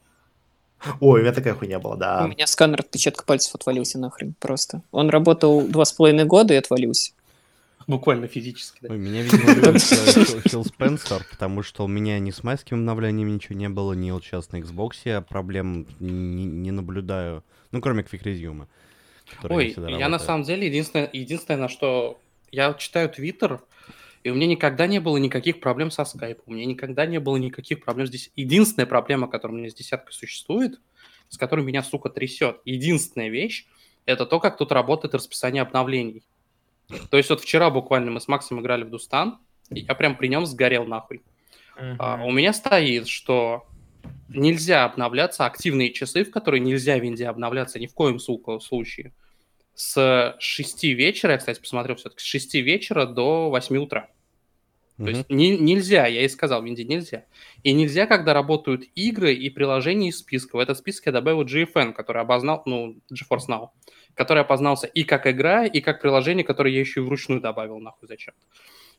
[1.00, 2.26] Ой, у меня такая хуйня была, У да.
[2.26, 4.82] меня сканер отпечатка пальцев отвалился нахрен просто.
[4.92, 7.12] Он работал два с половиной года и отвалился.
[7.88, 8.80] Буквально физически.
[8.82, 8.90] да.
[8.90, 13.56] Ой, меня, видимо, любит Фил Спенсер, потому что у меня ни с майским обновлением ничего
[13.56, 17.42] не было, ни вот сейчас на Xbox я проблем не, не наблюдаю.
[17.72, 22.20] Ну, кроме который не Ой, я на самом деле единственное, единственное, на что
[22.52, 23.62] я читаю Твиттер,
[24.22, 27.38] и у меня никогда не было никаких проблем со скайпом, у меня никогда не было
[27.38, 28.30] никаких проблем здесь.
[28.36, 30.78] Единственная проблема, которая у меня с десяткой существует,
[31.30, 33.66] с которой меня, сука, трясет, единственная вещь,
[34.04, 36.22] это то, как тут работает расписание обновлений.
[37.10, 39.38] То есть вот вчера буквально мы с Максом играли в Дустан,
[39.70, 41.22] и я прям при нем сгорел нахуй.
[41.98, 43.66] А, у меня стоит, что
[44.28, 49.12] нельзя обновляться, активные часы, в которые нельзя в винде обновляться ни в коем сука, случае.
[49.74, 54.08] С 6 вечера, я, кстати, посмотрел все-таки, с 6 вечера до 8 утра.
[54.96, 55.08] То Мгм.
[55.10, 57.24] есть не- нельзя, я и сказал, в винде нельзя.
[57.62, 60.56] И нельзя, когда работают игры и приложения из списка.
[60.56, 63.68] В этот список я добавил GFN, который обознал, ну, GeForce Now,
[64.18, 68.06] который опознался и как игра, и как приложение, которое я еще и вручную добавил, нахуй,
[68.08, 68.46] зачем-то.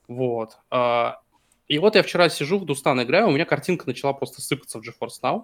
[0.08, 0.58] Вот.
[0.72, 1.20] А,
[1.68, 4.82] И вот я вчера сижу в Дустан играю, у меня картинка начала просто сыпаться в
[4.82, 5.44] GeForce Now.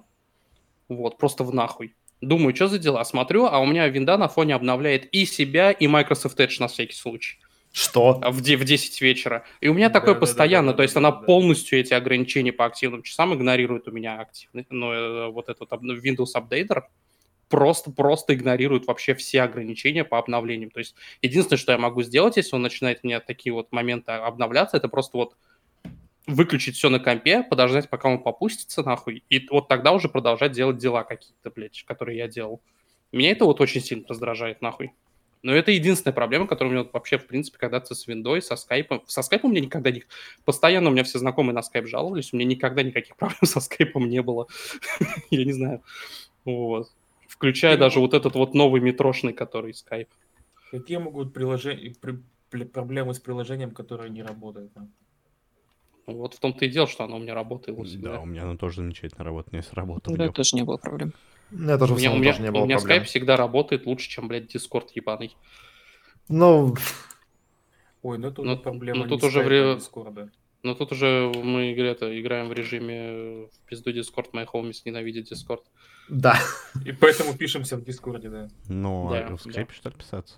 [0.90, 1.94] Вот, просто в нахуй.
[2.22, 3.04] Думаю, что за дела?
[3.04, 6.96] Смотрю, а у меня винда на фоне обновляет и себя, и Microsoft Edge на всякий
[6.96, 7.38] случай.
[7.72, 8.22] Что?
[8.32, 9.44] В, де- в 10 вечера.
[9.60, 11.78] И у меня Да, такое да, постоянно, да, да, то есть да, она да, полностью
[11.78, 16.84] эти ограничения по активным часам игнорирует у меня активный, ну, э, вот этот Windows Updater
[17.50, 20.72] просто, просто игнорирует вообще все ограничения по обновлениям.
[20.72, 24.78] То есть единственное, что я могу сделать, если он начинает мне такие вот моменты обновляться,
[24.78, 25.36] это просто вот
[26.28, 30.78] выключить все на компе, подождать, пока он попустится нахуй, и вот тогда уже продолжать делать
[30.78, 32.62] дела какие-то, блядь, которые я делал.
[33.12, 34.92] Меня это вот очень сильно раздражает нахуй.
[35.44, 39.04] Но это единственная проблема, которая у меня вообще, в принципе, когда-то с виндой, со скайпом.
[39.06, 40.04] Со скайпом у меня никогда не...
[40.44, 44.10] Постоянно у меня все знакомые на скайп жаловались, у меня никогда никаких проблем со скайпом
[44.10, 44.48] не было.
[45.30, 45.84] Я не знаю.
[46.46, 46.90] Вот.
[47.36, 50.10] Включая даже вот этот вот новый метрошный, который скайп.
[50.72, 54.72] Какие могут приложения, при- при- проблемы с приложением, которое не работает?
[54.76, 54.88] а?
[56.08, 57.78] Вот в том-то и дело, что оно у меня работает.
[57.78, 58.20] вот Да, всегда.
[58.20, 60.16] у меня она тоже замечательно работает, у меня сработал.
[60.16, 61.14] Да, тоже не было проблем.
[61.52, 62.98] У меня тоже У меня, у меня, тоже не у было меня проблем.
[62.98, 65.36] скайп всегда работает лучше, чем, блядь, дискорд ебаный.
[66.30, 66.76] Ну,
[68.02, 70.32] Ой, ну это Ну, уже проблема ну, тут не уже скайпа, вре- а Дискорда.
[70.66, 75.26] Но тут уже мы это, играем в режиме э, в пизду дискорд, мои homies ненавидят
[75.26, 75.64] дискорд.
[76.10, 76.40] да.
[76.84, 78.48] И поэтому пишемся в Дискорде, да.
[78.68, 80.38] Ну, Да, а в скайпе что ли писаться?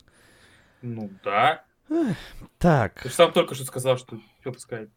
[0.81, 1.63] Ну да.
[2.57, 4.91] Так, Ты же сам только что сказал, что что в скайпе.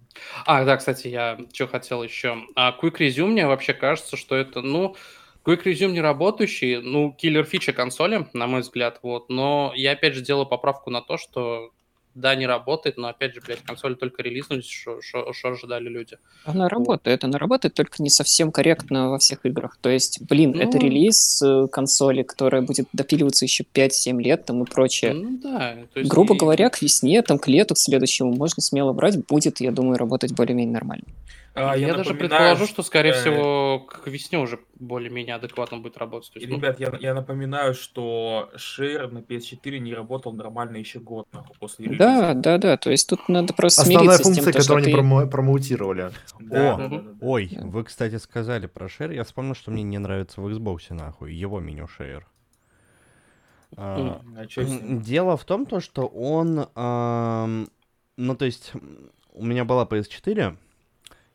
[0.44, 2.38] А, да, кстати, я что хотел еще.
[2.56, 4.96] А Quick Resume мне вообще кажется, что это, ну,
[5.44, 9.28] Quick Resume не работающий, ну, киллер фича консоли, на мой взгляд, вот.
[9.28, 11.70] Но я опять же делаю поправку на то, что
[12.14, 16.18] да, не работает, но опять же, блядь, консоли только релизнулись, что ожидали люди.
[16.44, 19.78] Она работает, она работает, только не совсем корректно во всех играх.
[19.80, 20.84] То есть, блин, это Ну.
[20.84, 25.12] релиз э, консоли, которая будет допиливаться еще 5-7 лет там и прочее.
[25.14, 25.76] Ну да.
[25.92, 29.24] то есть Грубо и- говоря, к весне, там, к лету, к следующему можно смело брать,
[29.26, 31.04] будет, я думаю, работать более-менее нормально.
[31.54, 35.98] А, я, даже напоминаю, предположу, что, скорее э, всего, к весне уже более-менее адекватно будет
[35.98, 36.30] работать.
[36.36, 41.26] Есть, ну, Ребят, я, я напоминаю, что Share на PS4 не работал нормально еще год
[41.32, 41.98] нахуй, после релиза.
[41.98, 44.74] Да, да, да, то есть тут надо просто Основная смириться с тем, функция, то, что
[44.74, 44.98] которую они ты...
[45.00, 46.10] промо- промоутировали.
[46.38, 47.26] Да, О, да, да, да, да.
[47.26, 51.34] ой, вы, кстати, сказали про шер, я вспомнил, что мне не нравится в Xbox, нахуй,
[51.34, 52.26] его меню шер.
[53.76, 54.80] А, А с?
[54.82, 57.68] Дело в том, то, что он, ам,
[58.16, 58.72] ну, то есть,
[59.32, 60.56] у меня была PS4,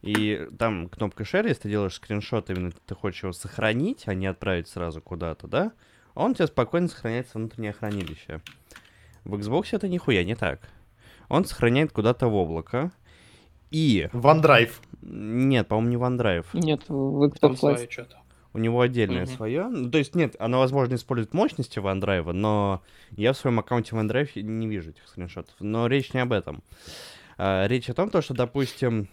[0.05, 4.27] и там кнопка Share, если ты делаешь скриншот, именно ты хочешь его сохранить, а не
[4.27, 5.71] отправить сразу куда-то, да?
[6.13, 8.41] Он у тебя спокойно сохраняется в внутреннее хранилище.
[9.23, 10.69] В Xbox это нихуя не так.
[11.27, 12.91] Он сохраняет куда-то в облако.
[13.71, 14.07] И...
[14.13, 14.71] OneDrive.
[15.01, 16.45] Нет, по-моему, не OneDrive.
[16.53, 17.57] Нет, в Xbox Live.
[17.57, 18.17] свое что-то.
[18.53, 19.35] У него отдельное Мгм.
[19.35, 19.67] свое.
[19.67, 24.39] Ну, то есть, нет, оно, возможно, использует мощности OneDrive, но я в своем аккаунте OneDrive
[24.41, 25.55] не вижу этих скриншотов.
[25.59, 26.63] Но речь не об этом.
[27.37, 29.09] А, речь о том, то, что, допустим,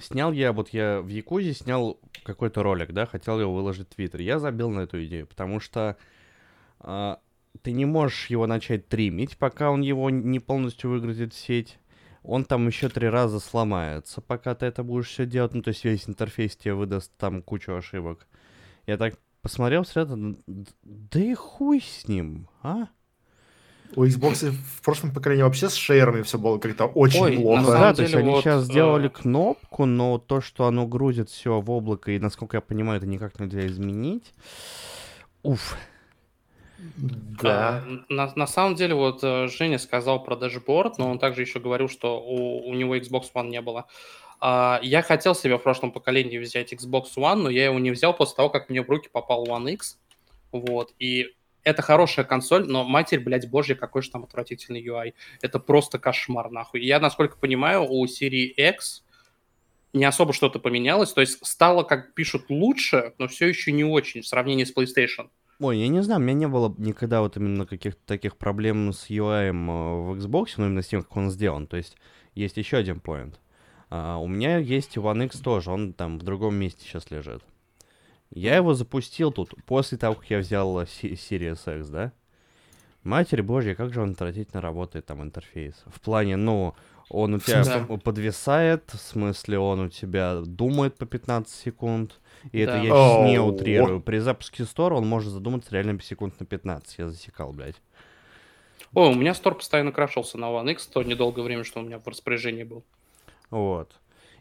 [0.00, 4.20] снял я, вот я в Якузе снял какой-то ролик, да, хотел его выложить в Твиттер.
[4.20, 5.96] Я забил на эту идею, потому что
[6.80, 7.20] а,
[7.62, 11.78] ты не можешь его начать тримить, пока он его не полностью выгрузит в сеть.
[12.22, 15.54] Он там еще три раза сломается, пока ты это будешь все делать.
[15.54, 18.26] Ну, то есть весь интерфейс тебе выдаст там кучу ошибок.
[18.86, 22.88] Я так посмотрел сразу, да и хуй с ним, а?
[23.96, 27.62] У Xbox в прошлом поколении вообще с шейерами все было как-то очень Ой, на плохо.
[27.62, 31.30] самом да, то есть они вот, сейчас сделали э, кнопку, но то, что оно грузит
[31.30, 34.34] все в облако, и насколько я понимаю, это никак нельзя изменить.
[35.42, 35.76] Уф.
[36.78, 37.82] Да.
[37.84, 41.58] А, на, на самом деле, вот э, Женя сказал про дашборд, но он также еще
[41.58, 43.86] говорил, что у, у него Xbox One не было.
[44.40, 48.14] А, я хотел себе в прошлом поколении взять Xbox One, но я его не взял
[48.14, 49.98] после того, как мне в руки попал One X.
[50.52, 51.34] Вот, и
[51.68, 55.14] это хорошая консоль, но матерь, блядь, божья, какой же там отвратительный UI.
[55.42, 56.82] Это просто кошмар, нахуй.
[56.82, 59.04] Я, насколько понимаю, у серии X
[59.92, 61.12] не особо что-то поменялось.
[61.12, 65.28] То есть стало, как пишут, лучше, но все еще не очень в сравнении с PlayStation.
[65.60, 69.10] Ой, я не знаю, у меня не было никогда вот именно каких-то таких проблем с
[69.10, 71.66] UI в Xbox, но именно с тем, как он сделан.
[71.66, 71.96] То есть
[72.34, 73.40] есть еще один поинт.
[73.90, 77.42] А, у меня есть One X тоже, он там в другом месте сейчас лежит.
[78.30, 82.12] Я его запустил тут после того, как я взял Series X, да?
[83.04, 85.74] Матерь божья, как же он отвратительно работает там интерфейс.
[85.86, 86.74] В плане, ну,
[87.08, 92.20] он у тебя п- подвисает, в смысле он у тебя думает по 15 секунд.
[92.52, 92.78] И это Да.
[92.82, 94.00] я сейчас не утрирую.
[94.02, 96.98] При запуске стора он может задуматься реально секунд на 15.
[96.98, 97.80] Я засекал, блядь.
[98.94, 101.98] Ой, у меня стор постоянно крашился на One X, то недолгое время, что у меня
[101.98, 102.84] в распоряжении был.
[103.50, 103.92] Вот.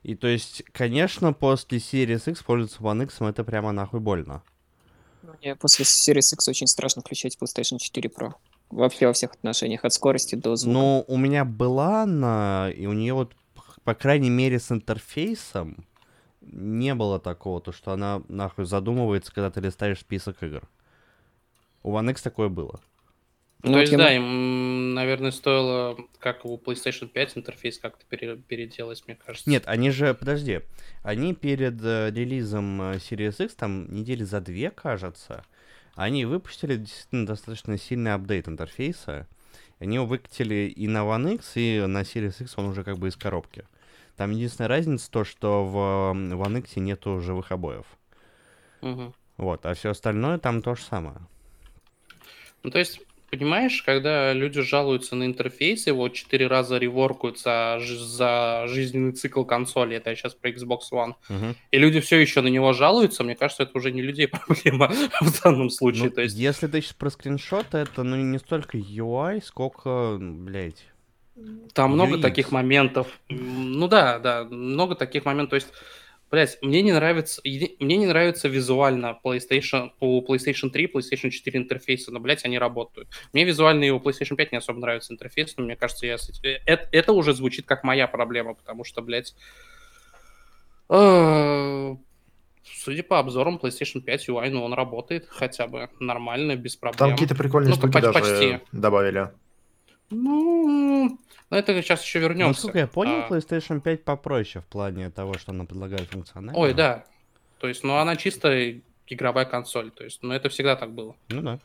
[0.07, 4.41] И то есть, конечно, после Series X пользоваться One X это прямо нахуй больно.
[5.21, 8.31] Мне после Series X очень страшно включать PlayStation 4 Pro.
[8.69, 10.73] Вообще во всех отношениях, от скорости до звука.
[10.73, 13.33] Ну, у меня была она, и у нее вот,
[13.83, 15.85] по крайней мере, с интерфейсом
[16.39, 20.69] не было такого, то что она нахуй задумывается, когда ты листаешь список игр.
[21.83, 22.79] У One X такое было.
[23.63, 28.05] Ну, То вот есть, я да, им, наверное, стоило, как у PlayStation 5, интерфейс как-то
[28.05, 29.49] пере- переделать, мне кажется.
[29.49, 30.61] Нет, они же, подожди,
[31.01, 35.43] они перед э, релизом э, Series X, там недели за две, кажется,
[35.95, 39.27] они выпустили действительно достаточно сильный апдейт интерфейса.
[39.79, 43.07] Они его выкатили и на One X, и на Series X он уже как бы
[43.07, 43.65] из коробки.
[44.15, 45.77] Там единственная разница то, что в
[46.13, 47.85] One X нету живых обоев.
[48.81, 49.13] Мгм.
[49.37, 51.17] Вот, а все остальное там то же самое.
[52.63, 57.97] Ну, то есть, понимаешь, когда люди жалуются на интерфейс, его четыре раза реворкают за, жи-
[57.97, 61.55] за жизненный цикл консоли, это я сейчас про Xbox One, Мгм.
[61.71, 64.87] и люди все еще на него жалуются, мне кажется, это уже не людей проблема
[65.21, 66.05] в данном случае.
[66.05, 70.85] Ну, то есть, Если ты сейчас про скриншоты, это ну не столько UI, сколько, блять.
[71.73, 72.21] Там много UX.
[72.21, 73.07] таких моментов.
[73.29, 75.49] Ну да, да, много таких моментов.
[75.51, 75.67] То есть,
[76.29, 82.11] блядь, мне не нравится, мне не нравится визуально PlayStation, у PlayStation 3, PlayStation 4 интерфейсы,
[82.11, 83.07] но, блядь, они работают.
[83.33, 86.29] Мне визуально и у PlayStation 5 не особо нравится интерфейс, но мне кажется, я с
[86.29, 89.35] эти- э, это, это уже звучит как моя проблема, потому что, блядь,
[90.89, 91.95] э,
[92.63, 96.97] судя по обзорам PlayStation 5 UI, ну, он работает хотя бы нормально, без проблем.
[96.99, 98.59] Там какие-то прикольные Ну, штуки поч- даже почти.
[98.71, 99.29] добавили.
[100.09, 101.17] Ну,
[101.49, 102.47] на это сейчас еще вернемся.
[102.49, 106.57] Насколько я понял, А, PlayStation 5 попроще в плане того, что она предлагает функционально.
[106.59, 107.03] Ой, да.
[107.59, 108.73] То есть, ну, она чисто
[109.07, 109.91] игровая консоль.
[109.91, 111.15] То есть, ну, это всегда так было.
[111.29, 111.59] Ну да.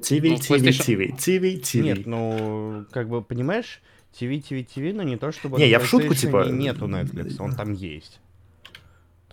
[0.00, 1.82] TV, Ну, TV, PlayStation- TV, TV, TV.
[1.82, 3.80] Нет, ну, как бы, понимаешь,
[4.18, 5.58] TV, TV, TV, но не то, чтобы...
[5.58, 8.20] Не, я в шутку, типа, Нету Netflix, он там есть.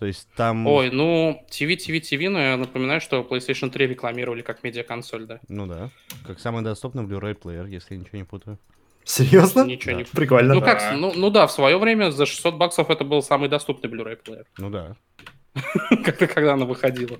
[0.02, 0.66] То есть там...
[0.66, 5.38] Ой, ну, TV, TV, TV, но я напоминаю, что PlayStation 3 рекламировали как медиаконсоль, да.
[5.46, 5.90] Ну да.
[6.26, 8.58] Как самый доступный Blu-ray плеер, если я ничего не путаю.
[9.04, 9.64] Серьезно?
[9.64, 10.02] Ничего не...
[10.02, 10.54] Прикольно.
[10.54, 10.74] Ну, Да.
[10.74, 14.16] как, ну, ну да, в свое время за 600 баксов это был самый доступный Blu-ray
[14.16, 14.96] плеер, Ну да.
[16.04, 17.16] когда, когда она выходила.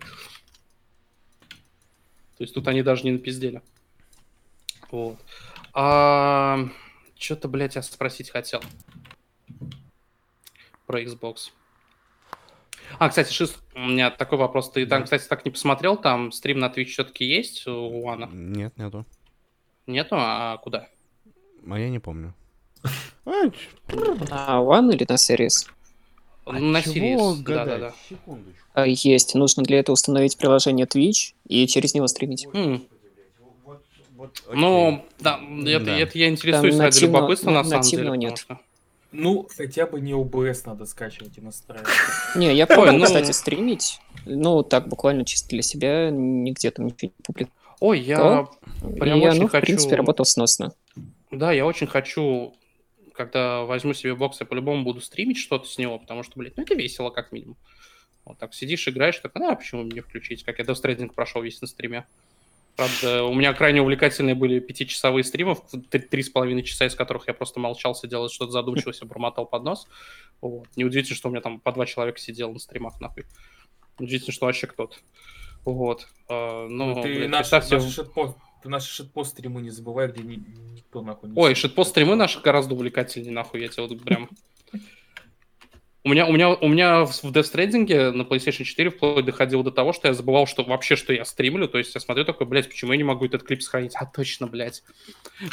[2.36, 3.62] То есть тут они даже не напиздели.
[4.90, 5.18] Вот.
[5.72, 6.68] А,
[7.16, 8.60] что-то, блядь, я спросить хотел.
[10.84, 11.52] Про Xbox.
[12.98, 14.70] А, кстати, Шист, у меня такой вопрос.
[14.70, 15.96] Ты там, кстати, так не посмотрел?
[15.96, 18.28] Там стрим на Twitch все-таки есть у Уана?
[18.32, 19.04] Нет, нету.
[19.86, 20.14] Нету?
[20.18, 20.88] А куда?
[21.68, 22.34] А я не помню.
[23.24, 23.44] А,
[24.28, 25.68] На One или на Series?
[26.44, 27.42] а на Series.
[27.44, 27.92] Да-да-да.
[28.74, 29.34] А, Есть.
[29.36, 32.46] Нужно для этого установить приложение Twitch и через него стримить.
[32.52, 32.82] М,
[34.16, 35.98] Вот, Ну, да, это, Да.
[35.98, 38.04] это я интересуюсь Там ради нативно- любопытства, на на- самом деле.
[38.04, 38.38] нативного потому нет.
[38.38, 38.60] что-
[39.12, 41.88] Ну, хотя бы не OBS надо скачивать и настраивать.
[42.34, 44.00] Не, я пробовал, ну- кстати, стримить.
[44.24, 47.58] Ну, так, буквально чисто для себя, нигде там ничего не публиковал.
[47.80, 48.48] Ой, я
[48.98, 49.66] прям очень в хочу...
[49.66, 50.72] принципе, работал сносно.
[51.30, 52.54] Да, я очень хочу,
[53.12, 56.62] когда возьму себе бокс, я по-любому буду стримить что-то с него, потому что, блядь, ну
[56.62, 57.56] это весело как минимум.
[58.24, 60.44] Вот так сидишь, играешь, так, а почему мне включить?
[60.44, 62.06] Как я Death Stranding прошел весь на стриме.
[62.76, 67.28] Правда, у меня крайне увлекательные были пятичасовые стримы, в три, с половиной часа из которых
[67.28, 69.88] я просто молчал, сидел и что-то задумчиво себе бормотал под нос.
[70.40, 70.66] Вот.
[70.76, 73.26] Неудивительно, что у меня там по два человека сидело на стримах, нахуй.
[73.98, 74.96] Удивительно, что вообще кто-то.
[75.64, 76.08] Вот.
[76.28, 80.22] А, ну, ты блядь, наши, представьте, наши шитпост, ты наши шитпост стримы не забывай, где
[80.22, 80.42] ни-
[80.74, 84.30] никто нахуй не Ой, шитпост стримы наши гораздо увлекательнее, нахуй, я тебе вот прям...
[86.04, 89.70] У меня, у, меня, у меня в Death Stranding на PlayStation 4 вплоть доходило до
[89.70, 91.68] того, что я забывал, что вообще, что я стримлю.
[91.68, 93.92] То есть я смотрю такой, блядь, почему я не могу этот клип сохранить?
[93.94, 94.82] А, точно, блядь.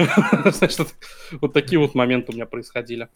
[1.42, 3.10] Вот- такие вот моменты у меня происходили.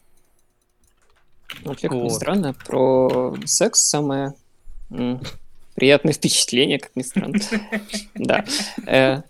[1.62, 4.34] Вообще, как ни странно, про секс самое
[5.74, 7.38] приятное впечатление, как ни странно.
[8.14, 8.44] Да.
[8.86, 9.22] Э,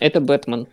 [0.00, 0.66] Это Бэтмен,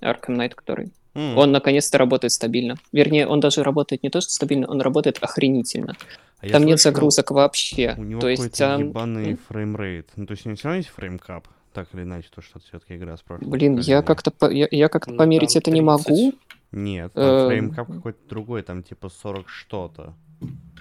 [0.00, 0.90] Arkham Knight, который.
[1.16, 2.76] М, Он наконец-то работает стабильно.
[2.92, 5.96] Вернее, он даже работает не то, что стабильно, он работает охренительно.
[6.40, 7.94] а Там нет слышал, загрузок вообще.
[7.98, 8.88] У него То есть там...
[8.88, 10.10] ебаный фреймрейт.
[10.16, 12.58] Ну, то есть у него все равно есть frame cap, так или иначе, то, что
[12.60, 15.80] все-таки игра с прошлого Блин, я как-то по- я, я как-то Ну, померить это не
[15.80, 15.84] 30.
[15.86, 16.34] могу.
[16.72, 20.14] Нет, там Эм, фреймкап какой-то другой, там типа 40 что-то.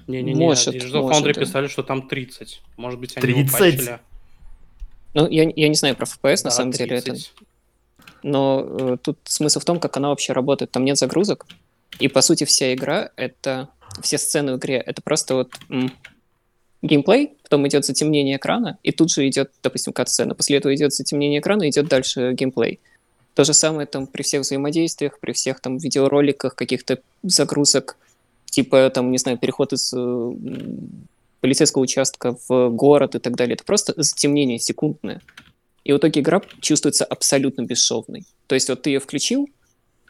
[0.08, 1.40] Не-не-не, Может, Digital может, Foundry да.
[1.42, 2.62] писали, что там 30.
[2.78, 3.58] Может быть, они его 30?
[3.60, 4.00] патчили.
[5.14, 7.34] Ну, я, я не знаю про FPS, на Да, самом деле, это 30.
[8.26, 10.72] Но э, тут смысл в том, как она вообще работает.
[10.72, 11.46] Там нет загрузок,
[12.00, 13.70] и по сути вся игра это
[14.02, 15.52] все сцены в игре это просто вот
[16.82, 20.36] геймплей, потом идет затемнение экрана, и тут же идет, допустим, кат-сцена.
[20.36, 22.80] После этого идет затемнение экрана, идет дальше геймплей.
[23.36, 27.98] То же самое там при всех взаимодействиях, при всех там видеороликах, каких-то загрузок,
[28.46, 30.32] типа там, не знаю, переход из э,
[31.42, 33.56] полицейского участка в город и так далее.
[33.56, 35.22] Это просто затемнение секундное.
[35.86, 38.26] И в итоге игра чувствуется абсолютно бесшовной.
[38.48, 39.48] То есть вот ты ее включил,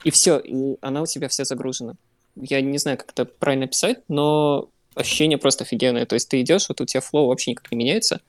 [0.04, 1.96] и все, и она у тебя вся загружена.
[2.36, 6.06] Я не знаю, как это правильно писать, но ощущение просто офигенное.
[6.06, 8.22] То есть ты идешь, вот у тебя флоу вообще никак не меняется.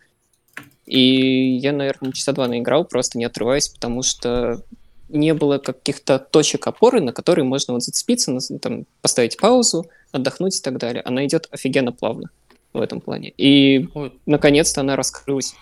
[0.87, 4.63] И я, наверное, часа два наиграл, просто не отрываясь, потому что
[5.09, 10.63] не было каких-то точек опоры, на которые можно вот зацепиться, там, поставить паузу, отдохнуть и
[10.63, 11.03] так далее.
[11.03, 12.31] Она идет офигенно плавно
[12.73, 13.33] в этом плане.
[13.37, 13.89] И
[14.27, 15.55] наконец-то она раскрылась.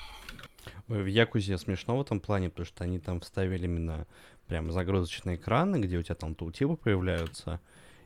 [0.88, 4.06] Ой, В Якузе смешно в этом плане, потому что они там вставили именно
[4.48, 7.60] прям загрузочные экраны, где у тебя там тултипы появляются,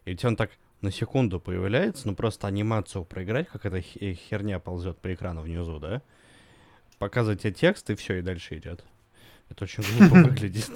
[0.05, 0.51] и у тебя он так
[0.81, 5.81] на секунду появляется, ну просто анимацию проиграть, как эта хе- херня ползет по экрану внизу,
[5.81, 6.03] да?
[6.99, 8.85] Показывать тебе текст, и все, и дальше идет.
[9.51, 10.71] Это очень глупо выглядит.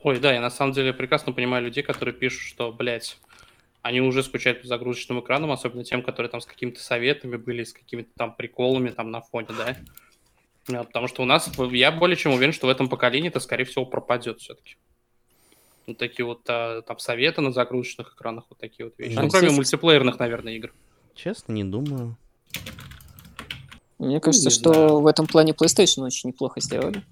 [0.00, 3.18] Ой, да, я на самом деле прекрасно понимаю людей, которые пишут, что, блядь,
[3.82, 7.72] они уже скучают по загрузочным экранам, особенно тем, которые там с какими-то советами были, с
[7.72, 9.76] какими-то там приколами там на фоне, да.
[10.72, 13.64] А, Потому что у нас, я более чем уверен, что в этом поколении это, скорее
[13.64, 14.76] всего, пропадет все-таки.
[15.86, 19.16] Вот такие вот а, там советы на загрузочных экранах, вот такие вот вещи.
[19.16, 20.72] А Ну, кроме здесь- мультиплеерных, наверное, игр.
[21.14, 22.16] Честно, не думаю.
[23.98, 25.00] Мне кажется, не что знаю.
[25.00, 27.02] в этом плане PlayStation очень неплохо сделали.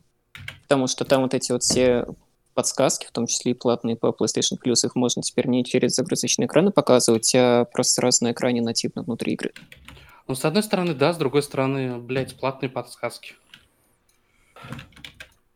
[0.63, 2.07] Потому что там вот эти вот все
[2.55, 6.47] подсказки, в том числе и платные по PlayStation Plus, их можно теперь не через загрузочные
[6.47, 9.53] экраны показывать, а просто сразу на экране нативно внутри игры.
[10.29, 13.35] Ну, с одной стороны, да, с другой стороны, блядь, платные подсказки.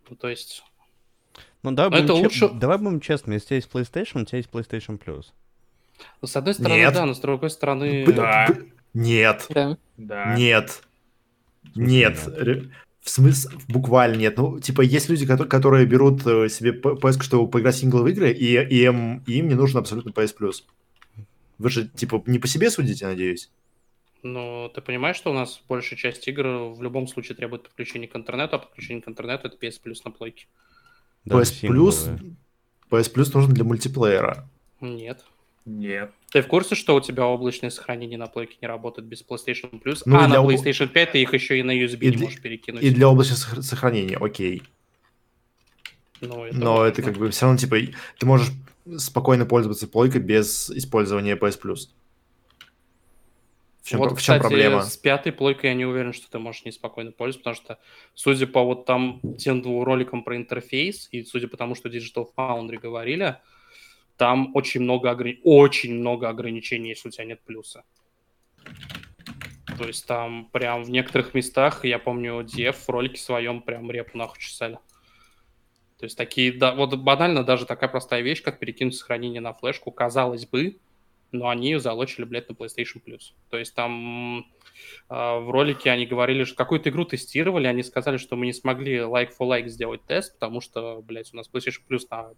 [0.08, 0.62] Ну, то есть,
[1.62, 4.24] Ну, давай, Но будем это лучше- давай будем честными, если у тебя есть PlayStation, у
[4.24, 5.26] тебя есть PlayStation Plus.
[6.22, 6.94] ну, с одной стороны, Нет.
[6.94, 8.04] да, но с другой стороны...
[8.06, 8.46] Б- Да.
[8.48, 9.76] б- Нет, Да.
[9.98, 10.34] Да.
[10.36, 10.82] нет,
[11.74, 12.18] смысле нет.
[12.26, 12.64] нет?
[13.02, 14.36] В смысле, буквально нет.
[14.36, 18.30] Ну, типа, есть люди, которые, которые берут э, себе PS, чтобы поиграть в сингловые игры,
[18.32, 20.64] и, и им, и им не нужен абсолютно PS Plus.
[21.58, 23.50] Вы же, типа, не по себе судите, надеюсь?
[24.22, 28.16] Ну, ты понимаешь, что у нас большая часть игр в любом случае требует подключения к
[28.16, 30.46] интернету, а подключение к интернету это PS Plus на плойке.
[31.26, 32.20] PS Plus.
[32.90, 34.48] PS Plus нужен для мультиплеера.
[34.80, 35.24] Нет.
[35.66, 36.10] Нет.
[36.32, 40.02] Ты в курсе, что у тебя облачное сохранение на плойке не работает без PlayStation Plus?
[40.06, 42.24] Ну, а для на PlayStation 5 ты их еще и на USB И не для-
[42.24, 42.82] можешь перекинуть.
[42.82, 44.62] И для облачного сох- сохранения, окей.
[46.20, 47.76] Ну, это Но это как бы все равно, типа,
[48.18, 48.50] ты можешь
[48.98, 51.88] спокойно пользоваться плойкой без использования PS Plus.
[53.82, 54.82] В чем, вот, в чем кстати, проблема?
[54.82, 57.78] с пятой плойкой я не уверен, что ты можешь неспокойно пользоваться, потому что,
[58.14, 62.26] судя по вот там тем двум роликам про интерфейс, и судя по тому, что Digital
[62.36, 63.38] Foundry говорили,
[64.16, 67.84] там очень много, ограни- очень много ограничений, если у тебя нет плюса.
[69.78, 74.18] То есть там прям в некоторых местах, я помню, Дев в ролике своем прям репу
[74.18, 74.78] нахуй чесали.
[75.98, 79.90] То есть такие, да, вот банально даже такая простая вещь, как перекинуть сохранение на флешку,
[79.90, 80.78] казалось бы,
[81.32, 83.32] но они ее залочили, блядь, на PlayStation Plus.
[83.50, 84.46] То есть там
[85.08, 88.96] а, в ролике они говорили, что какую-то игру тестировали, они сказали, что мы не смогли
[88.98, 92.32] like for like сделать тест, потому что, блядь, у нас PlayStation Plus на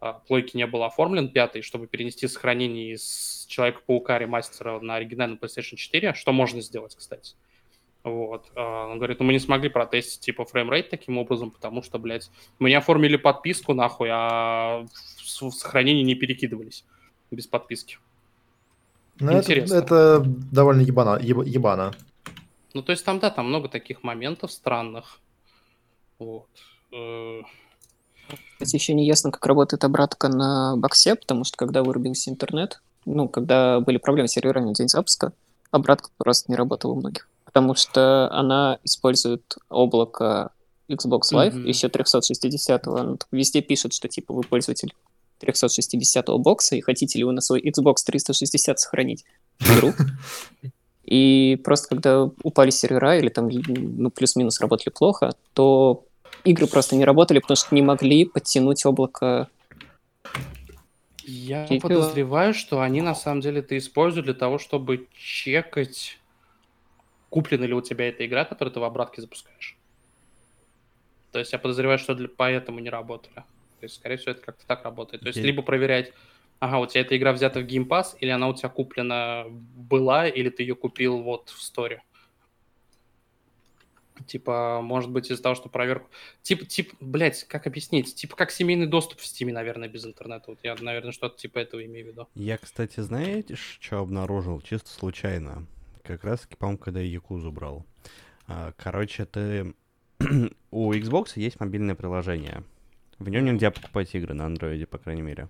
[0.00, 5.76] а, плойке не был оформлен пятый, чтобы перенести сохранение из Человека-паука ремастера на оригинальный PlayStation
[5.76, 7.34] 4, что можно сделать, кстати.
[8.04, 8.50] Вот.
[8.54, 12.30] А, Он говорит, ну мы не смогли протестить типа фреймрейт таким образом, потому что, блядь,
[12.58, 16.84] мы не оформили подписку нахуй, а в сохранение не перекидывались
[17.30, 17.98] без подписки.
[19.18, 19.74] Ну, это, интересно.
[19.74, 21.92] это довольно ебана, еб- ебано.
[22.74, 25.20] Ну, то есть там, да, там много таких моментов странных.
[26.18, 26.48] Вот.
[26.92, 27.40] Э,
[28.54, 33.28] Кстати, еще не ясно, как работает обратка на боксе, потому что когда вырубился интернет, ну,
[33.28, 35.32] когда были проблемы с серверами в день запуска,
[35.70, 37.28] обратка просто не работала у многих.
[37.44, 40.50] Потому что она использует облако
[40.88, 41.64] Xbox Live, Мгм.
[41.66, 42.96] еще 360-го.
[42.96, 44.94] Оно так везде пишет, что типа вы пользователь
[45.38, 49.24] 360 бокса, и хотите ли вы на свой Xbox 360 сохранить
[49.60, 49.92] игру.
[51.04, 56.04] И просто когда упали сервера или там ну, плюс-минус работали плохо, то
[56.44, 59.48] игры просто не работали, потому что не могли подтянуть облако.
[61.24, 61.80] Я дела?
[61.80, 66.18] подозреваю, что они на самом деле это используют для того, чтобы чекать,
[67.30, 69.76] куплена ли у тебя эта игра, которую ты в обратке запускаешь.
[71.32, 72.28] То есть я подозреваю, что для...
[72.28, 73.44] поэтому не работали.
[73.80, 75.22] То есть, скорее всего, это как-то так работает.
[75.22, 76.12] То есть, либо проверять,
[76.58, 80.26] ага, у тебя эта игра взята в Game Pass, или она у тебя куплена была,
[80.26, 82.02] или ты ее купил вот в сторе.
[84.26, 86.08] Типа, может быть, из-за того, что проверку...
[86.42, 88.14] Типа, тип, блядь, как объяснить?
[88.14, 90.44] Типа, как семейный доступ в Steam, наверное, без интернета.
[90.48, 92.28] Вот я, наверное, что-то типа этого имею в виду.
[92.34, 94.60] Я, кстати, знаете, что обнаружил?
[94.62, 95.66] Чисто случайно.
[96.02, 97.84] Как раз, по-моему, когда я Якузу брал.
[98.46, 99.74] А, Короче, ты...
[100.70, 102.64] У Xbox есть мобильное приложение.
[103.18, 105.48] В нем нельзя покупать игры на андроиде, по крайней мере.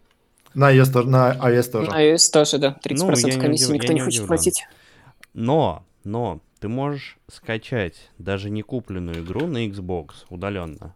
[0.55, 1.09] На iOS тоже.
[1.09, 1.91] На iOS тоже.
[1.91, 2.79] На iOS тоже, да.
[2.83, 4.27] 30% Ну, не комиссии удив- никто не не хочет удивлен.
[4.29, 4.64] платить.
[5.35, 10.95] Но, но, ты можешь скачать даже не купленную игру на Xbox удаленно.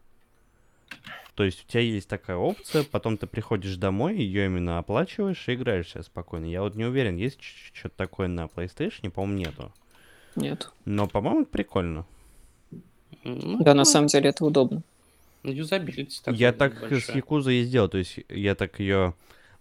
[1.34, 5.54] То есть у тебя есть такая опция, потом ты приходишь домой, ее именно оплачиваешь и
[5.54, 6.44] играешь себе спокойно.
[6.46, 7.38] Я вот не уверен, есть
[7.72, 9.72] что-то такое на PlayStation, по-моему, нету.
[10.36, 10.70] Нет.
[10.84, 12.06] Но, по-моему, это прикольно.
[13.24, 14.82] Ну, Да, на самом деле это удобно.
[15.44, 17.16] Юзабилити такой я так с большой.
[17.16, 19.14] Якузой и сделал, то есть я так ее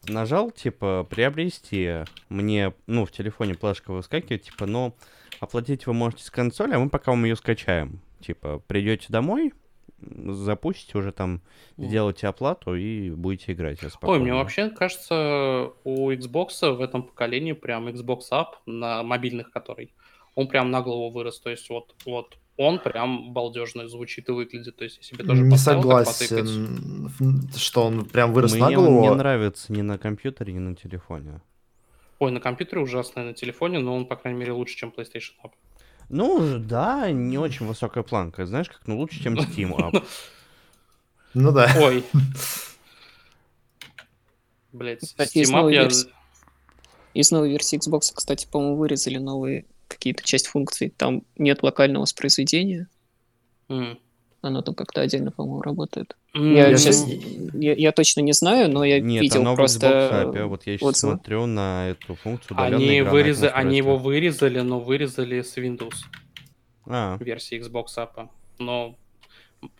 [0.08, 2.06] нажал, типа, приобрести.
[2.30, 4.96] Мне, ну, в телефоне плашка выскакивает, типа, ну,
[5.40, 8.00] оплатить вы можете с консоли, а мы пока вам ее скачаем.
[8.22, 9.54] Типа, придете домой,
[10.02, 11.42] запустите уже там,
[11.78, 11.88] Мгм.
[11.88, 13.80] сделайте оплату и будете играть.
[14.02, 19.94] Ой, мне вообще кажется, у Xbox в этом поколении прям Xbox App на мобильных, который,
[20.36, 21.40] он прям на голову вырос.
[21.40, 24.76] То есть вот, вот он прям балдежно звучит и выглядит.
[24.76, 27.10] То есть я себе тоже Не согласен,
[27.56, 29.02] что он прям вырос Мне на голову.
[29.02, 31.40] не нравится ни на компьютере, ни на телефоне.
[32.20, 35.52] Ой, на компьютере ужасно, на телефоне, но он, по крайней мере, лучше, чем PlayStation App.
[36.10, 38.46] Ну, да, не очень высокая планка.
[38.46, 40.04] Знаешь, как, ну, лучше, чем Steam App.
[41.36, 41.72] Ну да.
[41.80, 42.04] Ой.
[44.74, 45.84] Блять, из Steam Up новой я...
[45.84, 46.10] версии.
[47.14, 50.94] Из новой версии Xbox, кстати, по-моему, вырезали новые какие-то часть функций.
[50.96, 52.88] Там нет локального воспроизведения.
[53.68, 54.00] М.
[54.42, 56.16] Оно там как-то отдельно, по-моему, работает.
[56.34, 59.54] М, Я, Я щас- не- я, я точно не знаю, но я Нет, видел оно
[59.54, 59.88] в просто...
[59.88, 60.46] Xbox App.
[60.46, 61.14] Вот я сейчас отзывы.
[61.16, 63.50] смотрю на эту функцию Они, выреза...
[63.52, 65.96] они его вырезали, но вырезали с Windows
[66.86, 68.30] А, версии Xbox App.
[68.60, 68.96] Но,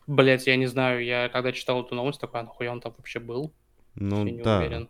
[0.08, 3.20] блять, я не знаю, я когда читал эту новость, такой, а нахуя он там вообще
[3.20, 3.54] был?
[3.96, 4.58] ну я не да.
[4.60, 4.90] уверен.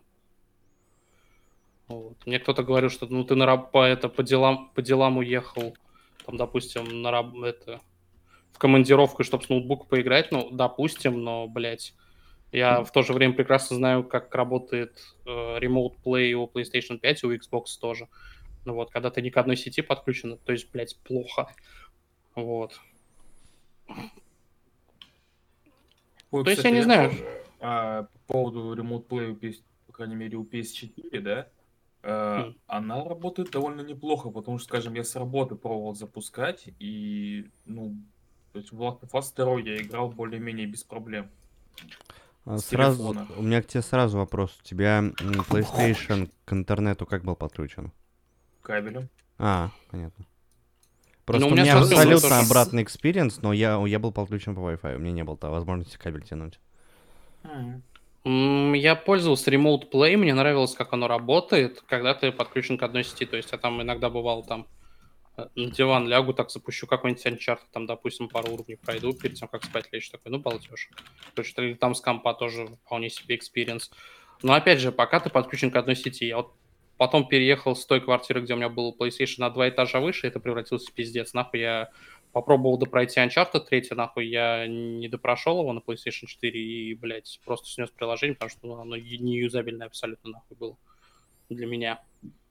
[1.90, 2.24] Вот.
[2.24, 5.76] Мне кто-то говорил, что ну ты на раб- по, это, по, делам, по делам уехал,
[6.24, 7.80] там, допустим, на раб- это,
[8.52, 11.92] в командировку, чтобы с ноутбука поиграть, ну, допустим, но, блядь,
[12.52, 17.24] я в то же время прекрасно знаю, как работает э, Remote Play у PlayStation 5
[17.24, 18.06] и у Xbox тоже.
[18.64, 21.52] Ну вот, когда ты ни к одной сети подключен, то есть, блядь, плохо.
[22.36, 22.78] Вот.
[26.30, 27.10] Вот, То есть кстати, я не знаю.
[27.10, 27.24] тоже,
[27.58, 29.56] а, по поводу Remote Play,
[29.88, 31.48] по крайней мере, у PS4, да,
[32.02, 32.54] а, Хм.
[32.66, 37.96] она работает довольно неплохо, потому что, скажем, я с работы пробовал запускать, и, ну,
[38.52, 41.30] то есть в Last of Us 2 я играл более-менее без проблем.
[42.46, 43.26] А, С Сразу, телефона.
[43.36, 44.58] у меня к тебе сразу вопрос.
[44.60, 47.92] У тебя PlayStation к интернету как был подключен?
[48.62, 49.08] Кабелем.
[49.38, 50.24] А, понятно.
[51.26, 54.96] Просто у у меня абсолютно с- обратный experience, но я, я был подключен по Wi-Fi,
[54.96, 56.58] у меня не было возможности кабель тянуть.
[57.44, 57.82] М,
[58.24, 63.24] Я пользовался Remote Play, мне нравилось, как оно работает, когда ты подключен к одной сети.
[63.24, 64.66] То есть я там иногда бывал там
[65.38, 69.48] э, на диван лягу, так запущу какой-нибудь Uncharted, там, допустим, пару уровней пройду перед тем,
[69.48, 70.90] как спать лечь, такой, ну, балдеж.
[71.34, 73.90] То есть или там с компа тоже вполне себе experience.
[74.42, 76.52] Но опять же, пока ты подключен к одной сети, я вот
[76.98, 80.40] потом переехал с той квартиры, где у меня был PlayStation на два этажа выше, это
[80.40, 81.32] превратился в пиздец.
[81.32, 81.90] Нахуй я
[82.32, 87.68] попробовал допройти Uncharted 3, нахуй я не допрошел его на PlayStation 4 и, блядь, просто
[87.68, 90.76] снес приложение, потому что ну, оно не юзабельное абсолютно нахуй было
[91.48, 92.00] для меня.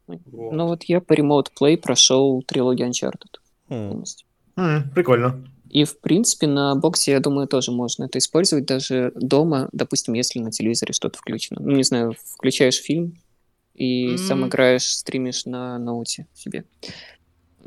[0.07, 0.53] Вот.
[0.53, 4.27] Ну вот я по Remote Play прошел трилогию Uncharted полностью.
[4.57, 5.45] М, Прикольно.
[5.69, 10.39] И, в принципе, на боксе, я думаю, тоже можно это использовать даже дома, допустим, если
[10.39, 11.61] на телевизоре что-то включено.
[11.61, 13.13] Ну, не знаю, включаешь фильм
[13.75, 14.47] и сам М.
[14.47, 16.65] играешь, стримишь на ноуте себе.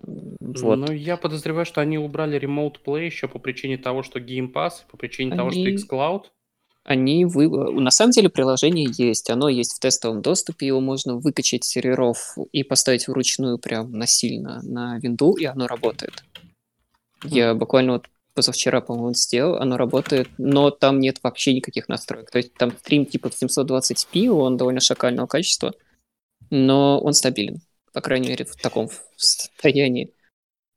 [0.02, 0.76] Вот.
[0.76, 4.72] Ну, я подозреваю, что они убрали Remote Play еще по причине того, что Game Pass,
[4.90, 6.24] по причине того, что Они- xCloud.
[6.84, 7.48] Они вы...
[7.80, 12.36] На самом деле приложение есть, оно есть в тестовом доступе, его можно выкачать с серверов
[12.50, 16.24] и поставить вручную прям насильно на винду, и оно работает.
[17.22, 22.30] Я буквально вот позавчера, по-моему, сделал, оно работает, но там нет вообще никаких настроек.
[22.30, 25.74] То есть там стрим типа в 720p, он довольно шакального качества,
[26.50, 27.60] но он стабилен,
[27.92, 30.12] по крайней мере, в таком состоянии.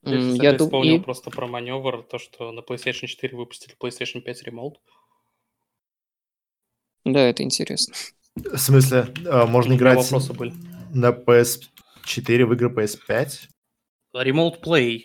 [0.04, 4.22] Кстати, Я дум- вспомнил и- просто про маневр, то, что на PlayStation 4 выпустили PlayStation
[4.22, 4.76] 5 Remote.
[7.06, 7.94] Да, это интересно.
[8.36, 10.54] В смысле, э, можно играть вопросы были.
[10.94, 13.48] на PS4 в игры PS5?
[14.16, 15.04] Remote Play.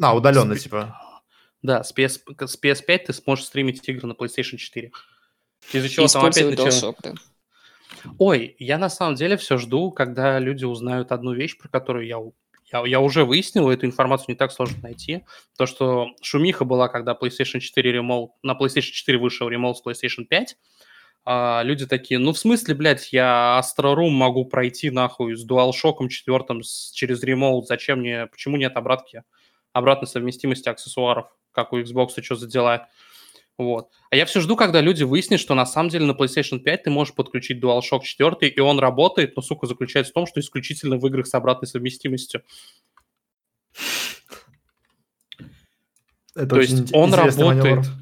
[0.00, 0.98] А, удаленно, Спи- типа.
[1.62, 4.90] Да, с, PS, с PS5 ты сможешь стримить игры на PlayStation 4.
[5.72, 6.68] Из-за чего там опять начало...
[6.68, 7.14] DualShock, да.
[8.18, 12.18] Ой, я на самом деле все жду, когда люди узнают одну вещь, про которую я,
[12.72, 15.24] я, я уже выяснил, эту информацию не так сложно найти.
[15.56, 20.24] То, что шумиха была, когда PlayStation 4 Remote, на PlayStation 4 вышел Remote с PlayStation
[20.24, 20.56] 5,
[21.24, 26.08] а люди такие, ну в смысле, блядь, я Astro Room могу пройти нахуй с DualShock
[26.08, 29.22] 4 с- через Remote, зачем мне, почему нет обратки,
[29.72, 32.88] обратной совместимости аксессуаров, как у Xbox, что за дела?
[33.62, 33.88] Вот.
[34.10, 36.90] А я все жду, когда люди выяснят, что на самом деле на PlayStation 5 ты
[36.90, 41.06] можешь подключить DualShock 4, и он работает, но, сука, заключается в том, что исключительно в
[41.06, 42.42] играх с обратной совместимостью.
[46.34, 47.68] Это То есть он интересный маневр.
[47.68, 47.96] работает.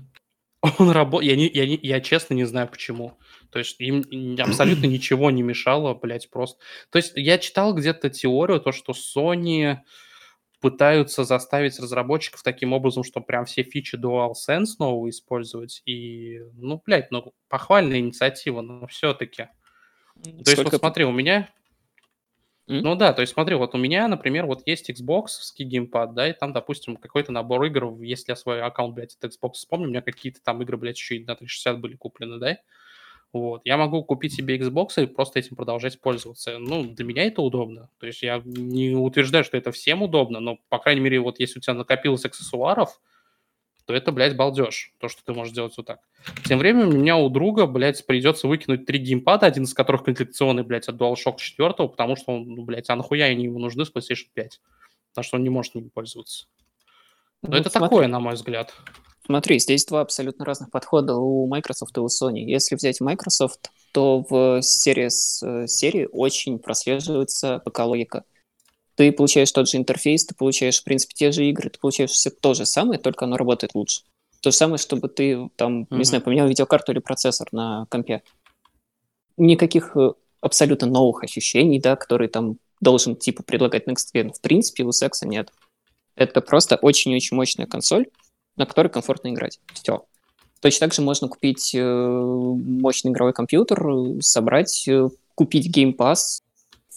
[0.79, 1.31] Он работает.
[1.31, 3.17] Я, не, я, не- я честно не знаю почему.
[3.51, 4.05] То есть им
[4.39, 6.59] абсолютно ничего не мешало, блядь, просто.
[6.91, 9.79] То есть я читал где-то теорию, то, что Sony
[10.61, 15.83] пытаются заставить разработчиков таким образом, что прям все фичи DualSense новые использовать.
[15.87, 19.49] И, ну, блядь, ну, похвальная инициатива, но все-таки.
[20.23, 21.49] То есть, Сколько вот смотри, у меня...
[22.69, 22.83] М?
[22.83, 26.33] Ну да, то есть смотри, вот у меня, например, вот есть Xbox геймпад, да, и
[26.35, 30.03] там, допустим, какой-то набор игр, если я свой аккаунт, блядь, от Xbox вспомню, у меня
[30.03, 32.59] какие-то там игры, блядь, еще и на 360 были куплены, да,
[33.33, 36.59] вот, я могу купить себе Xbox и просто этим продолжать пользоваться.
[36.59, 37.89] Ну, для меня это удобно.
[37.99, 41.59] То есть я не утверждаю, что это всем удобно, но, по крайней мере, вот если
[41.59, 43.01] у тебя накопилось аксессуаров,
[43.87, 46.01] то это, блядь, балдеж, то, что ты можешь делать вот так.
[46.45, 50.63] Тем временем у меня у друга, блядь, придется выкинуть три геймпада, один из которых комплектационный,
[50.63, 53.93] блядь, от DualShock 4, потому что он, ну, блядь, а нахуя они ему нужны с
[53.93, 54.61] PlayStation 5?
[55.11, 56.47] Потому что он не может ними пользоваться.
[57.43, 57.89] Но Ну, это смотри.
[57.89, 58.75] такое, на мой взгляд.
[59.27, 62.41] Смотри, здесь два абсолютно разных подхода у Microsoft и у Sony.
[62.41, 68.25] Если взять Microsoft, то в Series э, серии очень прослеживается ПК-логика.
[68.97, 72.31] Ты получаешь тот же интерфейс, ты получаешь, в принципе, те же игры, ты получаешь все
[72.31, 74.03] то же самое, только оно работает лучше.
[74.41, 75.99] То же самое, чтобы ты там, Мгм.
[75.99, 78.23] не знаю, поменял видеокарту или процессор на компе.
[79.37, 84.33] Никаких э, абсолютно новых ощущений, да, которые там должен, типа, предлагать Next Gen.
[84.33, 85.53] В принципе, у секса нет.
[86.15, 88.07] Это просто очень-очень мощная консоль,
[88.61, 89.59] на которой комфортно играть.
[89.73, 90.05] Все.
[90.61, 93.83] Точно так же можно купить э, мощный игровой компьютер,
[94.21, 96.43] собрать, э, купить Game Pass.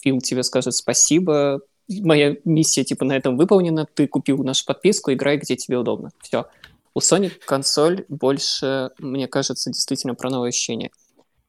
[0.02, 1.60] Фил тебе скажет спасибо.
[1.88, 3.86] Моя миссия типа на этом выполнена.
[3.94, 6.10] Ты купил нашу подписку, играй где тебе удобно.
[6.20, 6.44] Все.
[6.92, 10.90] У Sony консоль больше, мне кажется, действительно про новые ощущения.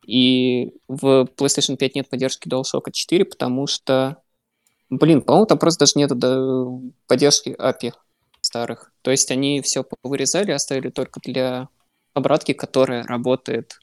[0.08, 4.22] И в PlayStation 5 нет поддержки DualShock 4, потому что,
[4.90, 6.12] блин, по-моему, там просто даже нет
[7.08, 7.92] поддержки API
[8.56, 8.92] старых.
[9.02, 11.68] То есть они все вырезали, оставили только для
[12.14, 13.80] обратки, которая работает,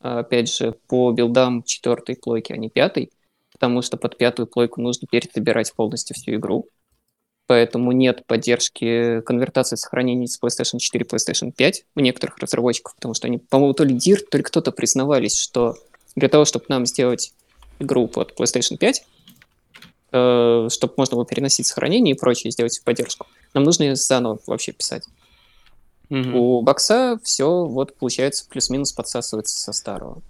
[0.00, 3.12] а, опять же, по билдам четвертой плойки, а не пятой,
[3.52, 6.68] потому что под пятую плойку нужно пересобирать полностью всю игру.
[7.46, 13.14] Поэтому нет поддержки конвертации сохранений с PlayStation 4 и PlayStation 5 у некоторых разработчиков, потому
[13.14, 15.76] что они, по-моему, то ли Dirt, то ли кто-то признавались, что
[16.16, 17.34] для того, чтобы нам сделать
[17.78, 19.04] игру под PlayStation 5,
[20.12, 24.72] э, чтобы можно было переносить сохранение и прочее, сделать поддержку, нам нужно её заново вообще
[24.72, 25.04] писать.
[26.08, 26.34] Мгм.
[26.34, 30.20] У бокса все вот получается плюс-минус подсасывается со старого.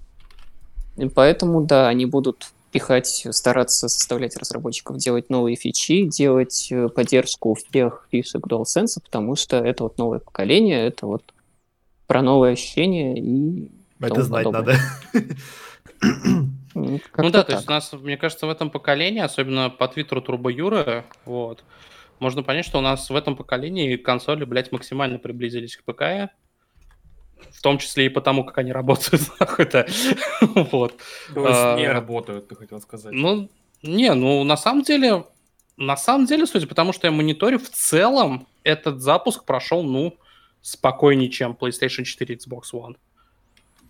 [0.96, 7.54] И поэтому, да, они будут пихать, стараться заставлять разработчиков делать новые фичи, делать э, поддержку
[7.54, 11.22] всех фишек DualSense, потому что это вот новое поколение, это вот
[12.06, 13.70] про новые ощущения и
[14.00, 14.78] Это знать подобное.
[15.12, 15.36] надо.
[16.74, 17.68] Ну да, то есть так.
[17.68, 21.62] у нас, мне кажется, в этом поколении, особенно по твиттеру Турбо Юры, вот,
[22.22, 26.32] можно понять, что у нас в этом поколении консоли, блядь, максимально приблизились к ПК,
[27.50, 29.86] в том числе и потому, как они работают, нахуй-то.
[30.40, 30.96] Вот.
[31.34, 33.12] То есть А, не работают, ты хотел сказать.
[33.12, 33.50] Ну,
[33.82, 35.24] не, ну, на самом деле,
[35.76, 40.16] на самом деле, судя по тому, что я мониторю, в целом этот запуск прошел, ну,
[40.60, 42.96] спокойнее, чем PlayStation 4 и Xbox One.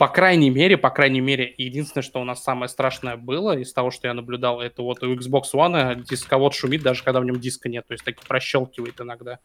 [0.03, 3.93] По крайней мере, по крайней мере, единственное, что у нас самое страшное было из того,
[3.93, 7.69] что я наблюдал, это вот у Xbox One дисковод шумит, даже когда в нем диска
[7.69, 9.39] нет, то есть таки прощелкивает иногда.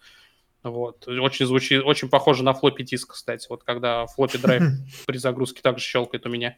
[0.63, 1.07] Вот.
[1.07, 3.45] Очень звучит, очень похоже на флоппи диск, кстати.
[3.51, 4.63] Вот когда флоппи драйв
[5.05, 6.57] при загрузке также щелкает у меня.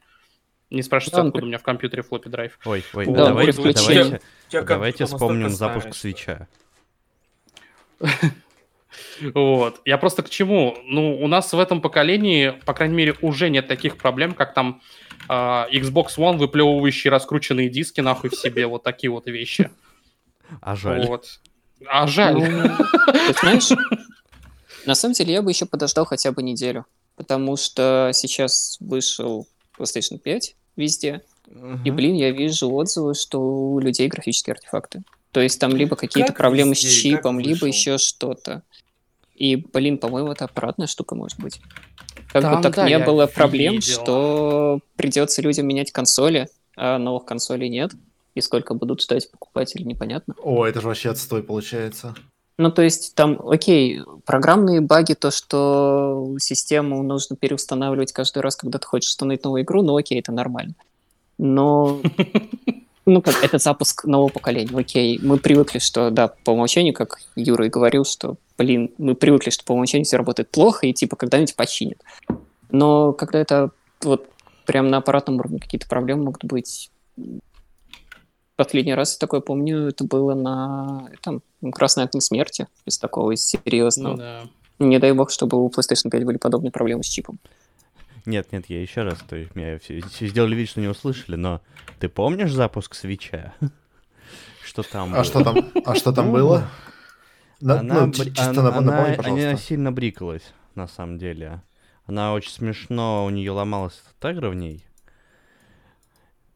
[0.70, 2.58] Не спрашивайте, Да, он откуда у меня в компьютере флоппи драйв.
[2.64, 6.48] Ой, ой, Да, давайте, давайте, давайте компьютер вспомним запуск свеча.
[9.34, 9.82] Вот.
[9.86, 10.78] Я просто к чему?
[10.86, 14.82] Ну, у нас в этом поколении, по крайней мере, уже нет таких проблем, как там
[15.28, 19.70] а, Xbox One, выплевывающий раскрученные диски нахуй в себе, вот такие вот вещи.
[20.62, 21.06] А жаль.
[21.06, 21.40] Вот.
[21.88, 22.36] А жаль.
[22.36, 23.70] Ну, ты знаешь,
[24.86, 26.86] на самом деле я бы еще подождал хотя бы неделю,
[27.16, 29.48] потому что сейчас вышел
[29.78, 31.96] PlayStation 5 везде, и, Мгм.
[31.96, 35.04] блин, я вижу отзывы, что у людей графические артефакты.
[35.32, 38.64] То есть там либо какие-то Как проблемы с везде, как чипом, либо еще что-то.
[39.40, 41.62] И, блин, по-моему, это аппаратная штука может быть.
[42.32, 44.02] Как Там, бы так да, не было проблем, видел.
[44.02, 47.92] что придется людям менять консоли, а новых консолей нет.
[48.36, 50.36] И сколько будут ждать покупателей, непонятно.
[50.44, 52.14] О, это же вообще отстой получается.
[52.58, 58.78] Ну, то есть там, окей, программные баги, то, что систему нужно переустанавливать каждый раз, когда
[58.78, 60.76] ты хочешь установить новую игру, ну, окей, это нормально.
[61.38, 62.02] Но,
[63.06, 65.18] ну, как, это запуск нового поколения, окей.
[65.24, 69.64] Мы привыкли, что, да, по умолчанию, как Юра и говорил, что, блин, мы привыкли, что
[69.66, 72.00] по умолчанию все работает плохо, и, типа, когда-нибудь починят.
[72.70, 73.72] Но когда это
[74.04, 74.30] вот
[74.68, 76.92] прям на аппаратном уровне какие-то проблемы могут быть,
[78.56, 81.42] Последний раз, я такое помню, это было на там,
[81.72, 84.18] Красной окне смерти, без такого Ну серьезного.
[84.18, 84.42] да.
[84.80, 87.40] Не дай бог, чтобы у PlayStation 5 были подобные проблемы с чипом.
[88.26, 91.38] Нет, нет, я еще раз, то есть меня все, все сделали вид, что не услышали,
[91.38, 91.62] но
[92.00, 93.54] ты помнишь запуск свеча?
[94.62, 95.24] Что там А было?
[95.24, 96.70] что там, а что там Ну, было?
[97.62, 99.50] На- Она, ну, чисто она- нап- напомни, она- пожалуйста.
[99.50, 101.62] она сильно брикалась, на самом деле.
[102.06, 104.86] Она очень смешно, у нее ломалась тагра в ней.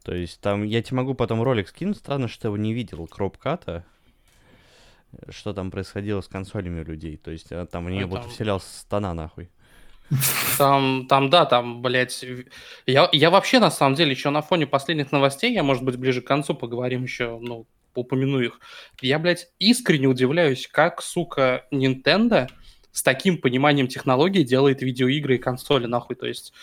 [0.04, 3.06] То есть там, я тебе могу потом ролик скинуть, странно, что я его не видел,
[3.08, 3.86] кропката,
[5.30, 7.18] что там происходило с консолями у людей.
[7.18, 9.50] То есть а, там в нее Ну, вот там- вселялся стана нахуй.
[10.58, 12.24] Там, там, да, там, блядь.
[12.86, 16.22] Я, я вообще, на самом деле, еще на фоне последних новостей, я, может быть, ближе
[16.22, 17.66] к концу поговорим еще, ну,
[18.02, 18.60] упомяну их.
[19.02, 22.50] Я, блядь, искренне удивляюсь, как, сука, Nintendo
[22.92, 26.16] с таким пониманием технологий делает видеоигры и консоли, нахуй.
[26.16, 26.54] То есть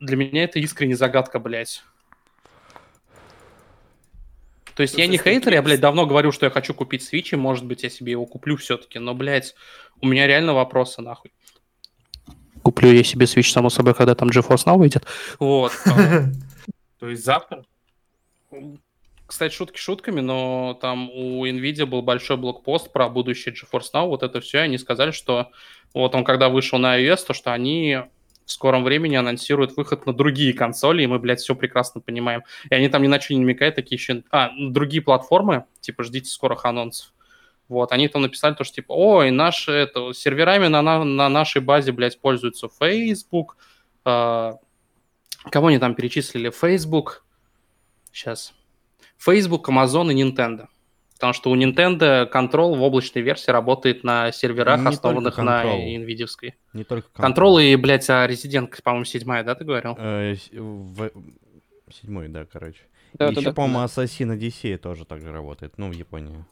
[0.00, 1.82] для меня это искренне загадка, блядь.
[4.74, 7.36] То есть я не хейтер, я, блядь, давно говорю, что я хочу купить Switch, и,
[7.36, 9.54] может быть, я себе его куплю все-таки, но, блядь,
[10.00, 11.32] у меня реально вопросы, нахуй.
[12.62, 15.04] Куплю я себе Switch, само собой, когда там GeForce Now выйдет.
[15.38, 15.72] Вот.
[16.98, 17.64] То есть завтра?
[19.26, 24.22] Кстати, шутки шутками, но там у Nvidia был большой блокпост про будущее GeForce Now, вот
[24.22, 25.50] это все, и они сказали, что
[25.94, 28.00] вот он когда вышел на iOS, то что они
[28.44, 32.42] в скором времени анонсируют выход на другие консоли, и мы, блядь, все прекрасно понимаем.
[32.68, 34.22] И они там ни на что не намекают, такие еще...
[34.30, 37.12] А, другие платформы, типа, ждите скорых анонсов.
[37.68, 41.62] Вот, они там написали то, что типа, ой, наши, это, серверами на, на, на нашей
[41.62, 43.56] базе, блядь, пользуются Facebook,
[44.04, 44.58] а,
[45.50, 46.50] кого они там перечислили?
[46.50, 47.24] Facebook,
[48.12, 48.52] сейчас,
[49.26, 50.66] Facebook, Amazon и Nintendo.
[51.14, 56.04] Потому что у Nintendo Control в облачной версии работает на серверах, Не основанных на Control.
[56.04, 56.52] NVIDIA.
[56.72, 59.94] Не только Control и, блядь, а Resident, по-моему, седьмая, да, ты говорил?
[59.98, 61.10] Э, в-
[61.92, 62.80] Седьмой, да, короче.
[63.14, 63.52] Да, Еще, да, да.
[63.52, 66.44] по-моему, Assassin Odyssey тоже так же работает, ну, в Японии.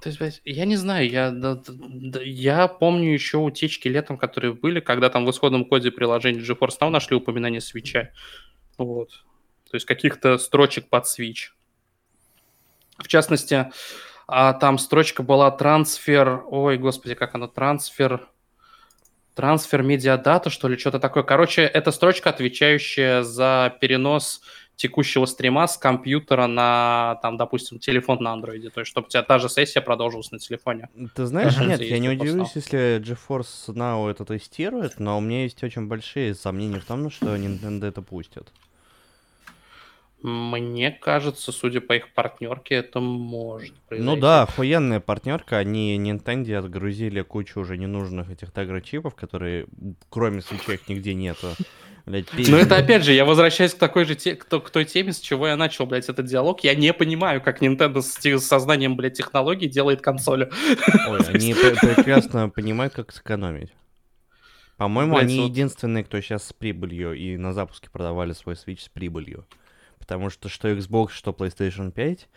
[0.00, 4.16] То есть, блядь, я не знаю, я, да- да- да- я помню еще утечки летом,
[4.16, 8.10] которые были, когда там в исходном коде приложения GeForce Now нашли упоминание свеча.
[8.78, 9.10] Вот.
[9.70, 11.50] То есть каких-то строчек под Switch.
[12.98, 13.70] В частности,
[14.26, 16.42] а, там строчка была трансфер...
[16.50, 17.48] Ой, господи, как она?
[17.48, 18.28] Трансфер...
[19.34, 21.22] Трансфер медиадата, что ли, что-то такое.
[21.22, 24.42] Короче, это строчка, отвечающая за перенос
[24.78, 28.70] текущего стрима с компьютера на, там, допустим, телефон на андроиде.
[28.70, 30.88] То есть, чтобы у тебя та же сессия продолжилась на телефоне.
[31.14, 35.62] Ты знаешь, нет, я не удивлюсь, если GeForce Now это тестирует, но у меня есть
[35.62, 38.52] очень большие сомнения в том, что Nintendo это пустят.
[40.22, 44.14] Мне кажется, судя по их партнерке, это может произойти.
[44.14, 49.66] Ну да, охуенная партнерка, они Nintendo отгрузили кучу уже ненужных этих тагрочипов, которые
[50.08, 51.48] кроме свечей их нигде нету.
[52.04, 52.66] Блядь, Но пиздец.
[52.66, 55.46] это опять же, я возвращаюсь к такой же те, к, к той теме, с чего
[55.46, 56.64] я начал, блядь, этот диалог.
[56.64, 60.50] Я не понимаю, как Nintendo с, сознанием, блядь, технологий делает консоли.
[61.06, 63.72] Ой, они пре- прекрасно понимают, как сэкономить.
[64.78, 69.46] По-моему, они единственные, кто сейчас с прибылью и на запуске продавали свой Switch с прибылью.
[69.98, 72.28] Потому что что Xbox, что PlayStation 5,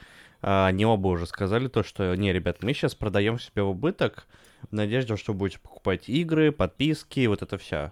[0.41, 4.28] а, они оба уже сказали то, что не, ребят, мы сейчас продаем себе в убыток
[4.70, 7.91] в надежде, что будете покупать игры, подписки, вот это вся.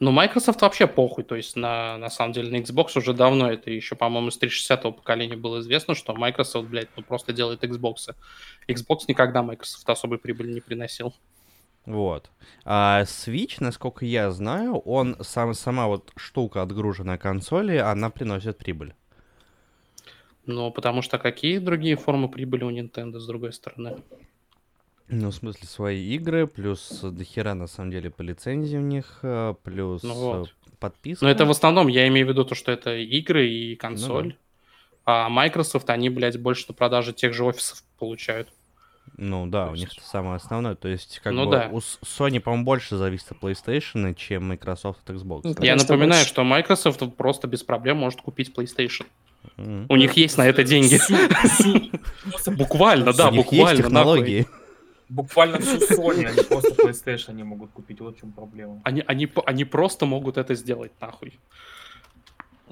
[0.00, 1.24] Ну, Microsoft вообще похуй.
[1.24, 4.92] То есть, на, на самом деле, на Xbox уже давно, это еще, по-моему, с 360-го
[4.92, 8.14] поколения было известно, что Microsoft, блядь, ну просто делает Xbox.
[8.66, 11.14] Xbox никогда Microsoft особой прибыли не приносил.
[11.86, 12.30] Вот.
[12.64, 18.94] А Switch, насколько я знаю, он сам, сама вот штука отгруженная консоли, она приносит прибыль.
[20.46, 23.96] Ну, потому что какие другие формы прибыли у Nintendo, с другой стороны?
[25.08, 29.54] Ну, в смысле, свои игры, плюс дохера, на самом деле, по лицензии у них, э,
[29.62, 30.48] плюс Ну вот.
[30.48, 31.24] э, подписка.
[31.24, 34.36] Но это в основном, я имею в виду то, что это игры и консоль.
[35.06, 38.48] А Microsoft, они, блядь, больше на продаже тех же офисов получают.
[39.16, 40.74] Ну да, То у них это самое основное.
[40.74, 41.68] То есть, как Ну бы, да.
[41.70, 45.40] у Sony, по-моему, больше зависит от PlayStation, чем Microsoft от Xbox.
[45.44, 45.64] Ну, да?
[45.64, 49.06] Я напоминаю, больше- что Microsoft просто без проблем может купить PlayStation.
[49.56, 49.86] Мгм.
[49.88, 50.98] У них есть на это деньги.
[52.56, 53.82] Буквально, да, У них есть буквально.
[53.82, 54.46] технологии.
[55.08, 58.00] Буквально всю Sony, они просто PlayStation не могут купить.
[58.00, 58.80] Вот в чем проблема.
[58.84, 61.38] Они, они, они просто могут это сделать, нахуй.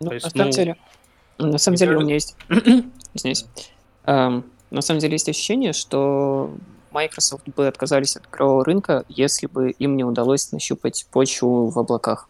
[0.00, 0.76] Ну, есть, на самом ну, деле,
[1.38, 2.36] на самом деле у меня есть,
[3.14, 3.46] извиняюсь,
[4.04, 6.50] Эм, на самом деле есть ощущение, что
[6.90, 12.28] Microsoft бы отказались от игрового рынка, если бы им не удалось нащупать почву в облаках.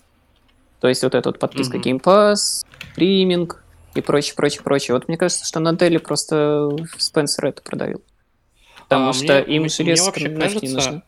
[0.81, 1.87] То есть вот эта вот подписка Мгм.
[1.87, 3.63] Game Pass, стриминг
[3.95, 4.95] и прочее, прочее, прочее.
[4.95, 8.03] Вот мне кажется, что на Dell просто Спенсер это продавил.
[8.89, 11.03] Потому А, что мне- им мне железо вообще не нужно.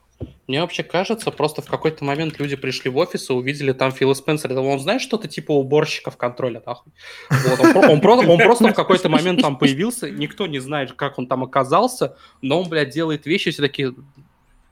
[0.47, 4.15] Мне вообще кажется, просто в какой-то момент люди пришли в офис и увидели там Фила
[4.15, 4.59] Спенсера.
[4.61, 6.93] Он знает что-то типа уборщиков контроля, нахуй.
[7.31, 10.93] Вот, он, про- он про- он просто в какой-то момент там появился, никто не знает,
[10.93, 13.95] как он там оказался, но он, блядь, делает вещи, все такие...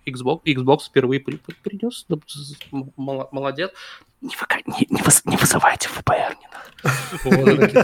[0.04, 2.06] Xbox, Xbox впервые при- при- принес,
[2.70, 3.70] молодец.
[4.20, 7.76] Не, выка- не- не выз- не вызывайте ФБР, не надо.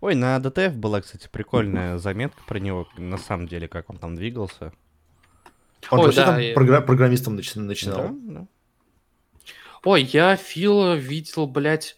[0.00, 4.16] Ой, на DTF была, кстати, прикольная заметка про него, на самом деле, как он там
[4.16, 4.72] двигался.
[5.90, 8.08] Он Ой, вообще да, там и- програ- программистом начи- начинал.
[8.10, 8.46] Да, да.
[9.84, 11.96] Ой, я Фила видел, блядь.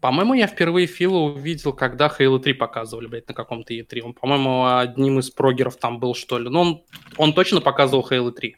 [0.00, 4.00] По-моему, я впервые Фила увидел, когда Halo 3 показывали, блядь, на каком-то E3.
[4.00, 6.50] Он, по-моему, одним из прогеров там был, что ли.
[6.50, 6.82] Но он,
[7.16, 8.56] он точно показывал Halo 3.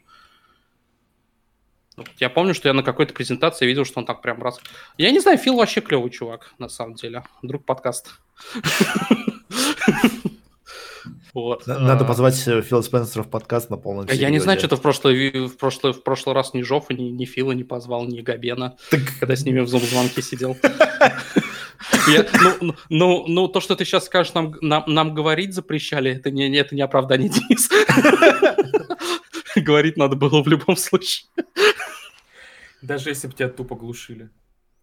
[1.95, 4.59] Вот Я помню, что я на какой-то презентации видел, что он так прям раз...
[4.97, 7.23] Я не знаю, Фил вообще клевый чувак, на самом деле.
[7.41, 8.09] Друг подкаста.
[11.37, 11.67] Вот.
[11.67, 14.59] На- Надо А, позвать э, Фила Спенсера в подкаст на полном Я не знаю, серьезе.
[14.59, 18.05] что-то в прошлый, в, прошлый, в прошлый раз ни Жофа, ни, ни Фила не позвал,
[18.07, 18.75] ни Габена.
[18.89, 20.57] Так когда с ними в зум-звонке сидел.
[22.07, 26.09] Я- ну, ну, ну, ну, то, что ты сейчас скажешь, нам, нам, нам говорить запрещали,
[26.15, 27.69] это не, не- это не оправдание, Денис.
[29.55, 31.27] Говорить надо было в любом случае.
[32.81, 34.31] Даже если бы тебя тупо глушили.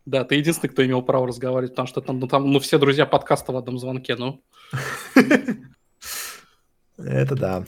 [0.07, 3.07] Да, ты единственный, кто имел право разговаривать, потому что там, ну, там, ну, все друзья
[3.07, 4.41] подкаста в одном звонке, ну.
[6.99, 7.65] это да.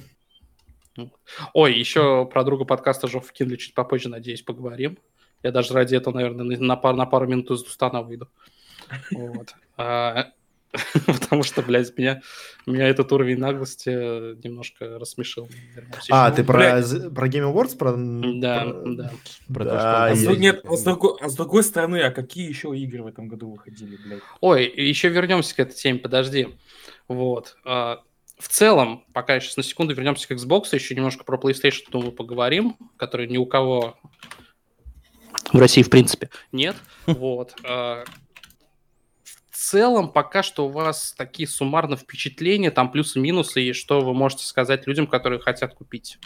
[1.52, 4.98] Ой, еще про друга подкаста Жофа кинули чуть попозже, надеюсь, поговорим.
[5.42, 8.28] Я даже ради этого, наверное, на, на пар- на пару минут из Дустана выйду.
[9.10, 9.54] Вот.
[9.76, 10.30] А,
[11.06, 12.22] Потому что, блядь, меня,
[12.66, 15.48] меня этот уровень наглости э, немножко рассмешил.
[16.10, 16.80] А, ты про,
[17.14, 17.76] про Game Awards?
[17.76, 17.92] Про...
[18.40, 19.10] Да, про- да.
[19.52, 19.88] Про то, Да, что
[20.28, 23.02] он А я- нет, а с другой, а с другой стороны, а какие еще игры
[23.02, 24.22] в этом году выходили, блядь?
[24.40, 26.48] Ой, еще вернемся к этой теме, подожди.
[27.08, 27.56] Вот.
[28.38, 32.76] В целом, пока сейчас на секунду вернемся к Xbox, еще немножко про PlayStation, думаю, поговорим,
[32.96, 33.98] который ни у кого
[35.52, 36.76] в России, в принципе, нет.
[37.06, 37.54] Вот.
[37.64, 38.04] а,
[39.14, 44.44] В целом, пока что у вас такие суммарно впечатления, там плюсы-минусы, и что вы можете
[44.44, 46.18] сказать людям, которые хотят купить.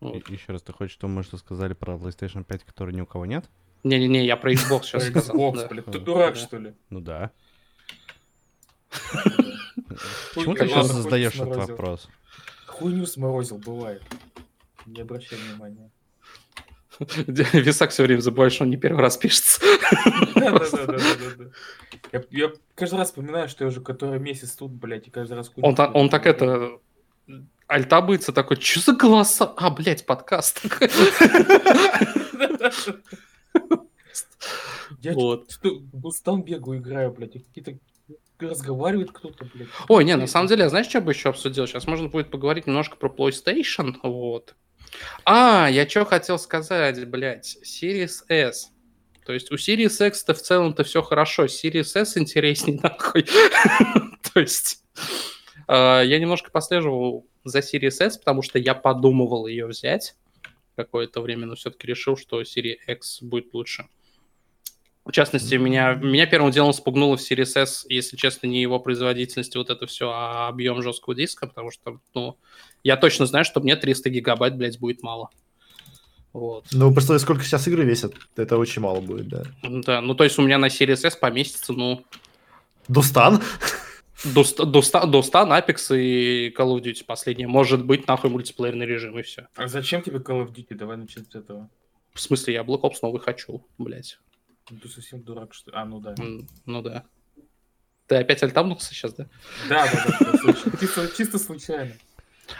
[0.00, 0.28] Вот.
[0.28, 3.26] Еще раз, ты хочешь, чтобы мы что сказали про PlayStation 5, который ни у кого
[3.26, 3.44] нет?
[3.84, 5.36] Не-не-не, я про Xbox сейчас сказал.
[5.36, 5.84] Xbox, блядь.
[5.86, 6.74] Ты дурак, что ли?
[6.90, 7.30] Ну да.
[10.34, 12.08] Почему ты сейчас задаешь этот вопрос?
[12.66, 14.02] Хуйню сморозил, бывает.
[14.86, 15.90] Не обращай внимания.
[17.26, 19.60] Висак все время забывает, что он не первый раз пишется.
[20.34, 21.50] Да-да-да-да-да.
[22.12, 25.52] Я я каждый раз вспоминаю, что я уже который месяц тут, блядь, и каждый раз...
[25.56, 26.78] Он, та- он так это...
[27.66, 29.52] Альтабыется такой, что за голоса?
[29.56, 30.62] А, блядь, подкаст.
[35.00, 35.50] Я Вот.
[35.50, 37.78] что, Бустан бегаю, играю, блядь, и какие-то...
[38.40, 39.68] Разговаривает кто-то, блядь.
[39.88, 41.66] Ой, не, на самом деле, я знаешь, что бы еще обсудил?
[41.66, 44.54] Сейчас можно будет поговорить немножко про PlayStation, вот.
[45.24, 48.70] А, я что хотел сказать, блядь, Series S.
[49.26, 53.24] То есть у Series X-то в целом-то все хорошо, Series S интересней нахуй.
[54.32, 54.82] То есть
[55.66, 60.14] э, я немножко послеживал за Series S, потому что я подумывал ее взять
[60.76, 63.88] какое-то время, но все-таки решил, что Series X будет лучше.
[65.08, 69.56] В частности, меня, меня первым делом спугнуло в Series S, если честно, не его производительность,
[69.56, 72.36] вот это все, а объем жесткого диска, потому что, ну,
[72.84, 75.30] я точно знаю, что мне 300 гигабайт, блядь, будет мало.
[76.34, 76.66] Вот.
[76.72, 78.12] Ну, представляю, сколько сейчас игры весят.
[78.36, 79.44] Это очень мало будет, да.
[79.62, 82.04] Да, ну, то есть у меня на Series S поместится, ну,
[82.86, 83.40] Дустан?
[84.24, 87.48] до 100, до 100, до 100 Apex и Call of Duty последнее.
[87.48, 89.48] Может быть, нахуй мультиплеерный режим, и все.
[89.56, 90.74] А зачем тебе Call of Duty?
[90.74, 91.70] Давай начнем с этого.
[92.12, 94.18] В смысле, я Black Ops новый хочу, блядь.
[94.70, 95.70] Ну, Ты совсем дурак, что?
[95.74, 96.14] А, ну да.
[96.66, 97.04] Ну да.
[98.06, 99.26] Ты опять альтабнулся сейчас, да?
[99.68, 100.52] Да, да, да.
[100.80, 101.92] Чисто, чисто случайно.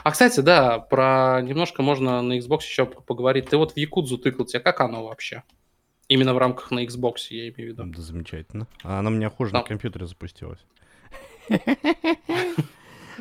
[0.05, 3.49] А, кстати, да, про немножко можно на Xbox еще поговорить.
[3.49, 5.43] Ты вот в Якудзу тыкал, тебе как оно вообще?
[6.09, 7.85] Именно в рамках на Xbox, я имею в виду.
[7.85, 8.67] Да, замечательно.
[8.83, 10.61] А она у меня хуже на Там- компьютере запустилась.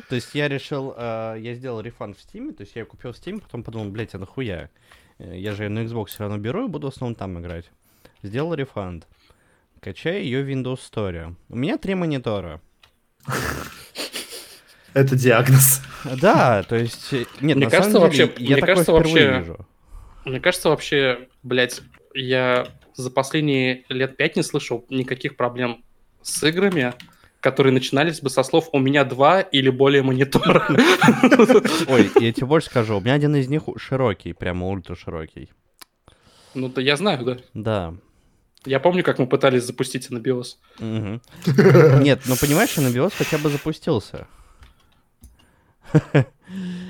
[0.08, 3.16] То есть я решил, э, я сделал рефанд в Steam, то есть я купил в
[3.16, 4.70] Steam, потом подумал, блядь, а нахуя?
[5.18, 7.70] Э, Я же её на Xbox все равно беру и буду в основном там играть.
[8.22, 9.06] Сделал рефанд.
[9.80, 11.34] Качаю ее в Windows Store.
[11.48, 12.60] У меня три монитора.
[14.94, 15.82] Это диагноз.
[16.20, 17.12] Да, то есть...
[17.12, 19.66] э, Нет, Мне на кажется, самом деле, вообще- я мне такое кажется, вообще- вижу.
[20.24, 21.80] Мне кажется, вообще, блядь,
[22.14, 25.84] я за последние лет пять не слышал никаких проблем
[26.22, 26.94] с играми,
[27.40, 30.66] которые начинались бы со слов «у меня два или более монитора».
[31.88, 35.50] Ой, я тебе больше скажу, у меня один из них широкий, прямо ультра широкий.
[36.54, 37.36] Ну, да я знаю, да.
[37.54, 37.94] Да.
[38.68, 40.58] Я помню, как мы пытались запустить анабиоз.
[40.80, 44.26] Нет, ну понимаешь, анабиоз хотя бы запустился.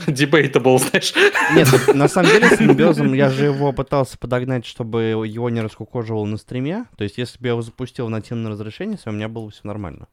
[0.06, 1.14] Debatable, знаешь.
[1.54, 6.24] Нет, на самом деле с анабиозом я же его пытался подогнать, чтобы его не раскукоживало
[6.24, 6.86] на стриме.
[6.96, 9.62] То есть если бы я его запустил в нативное разрешение, у меня было бы все
[9.64, 10.08] нормально.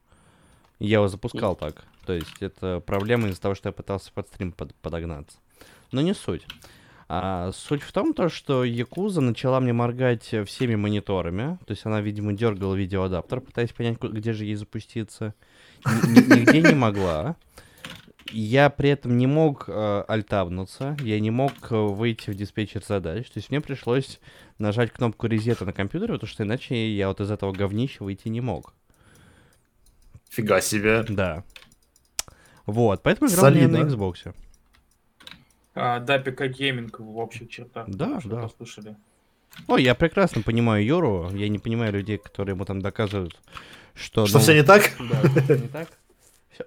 [0.78, 1.84] Я его запускал так.
[2.04, 5.38] То есть это проблема из-за того, что я пытался под стрим под- подогнаться.
[5.90, 6.46] Но не суть.
[7.08, 11.58] А суть в том, то, что Якуза начала мне моргать э, всеми мониторами.
[11.64, 15.34] То есть она, видимо, дергала видеоадаптер, пытаясь понять, где же ей запуститься.
[15.84, 17.36] Ни- Нигде не могла.
[18.32, 23.26] Я при этом не мог э, альтабнуться, я не мог э, выйти в диспетчер задач.
[23.30, 24.18] То есть мне пришлось
[24.58, 28.40] нажать кнопку резета на компьютере, потому что иначе я вот из этого говнища выйти не
[28.40, 28.74] мог.
[30.28, 31.04] Фига себе.
[31.08, 31.44] Да.
[32.66, 33.76] Вот, поэтому играл я на.
[33.86, 34.34] Xbox.
[35.76, 37.88] А, да, ПК гейминг в общих чертах.
[37.88, 38.42] Да, что да.
[38.42, 38.96] послушали.
[39.68, 43.38] Ой, я прекрасно понимаю Юру, я не понимаю людей, которые ему там доказывают,
[43.94, 44.26] что...
[44.26, 44.90] Что ну, все не так?
[44.98, 45.88] Да, не так.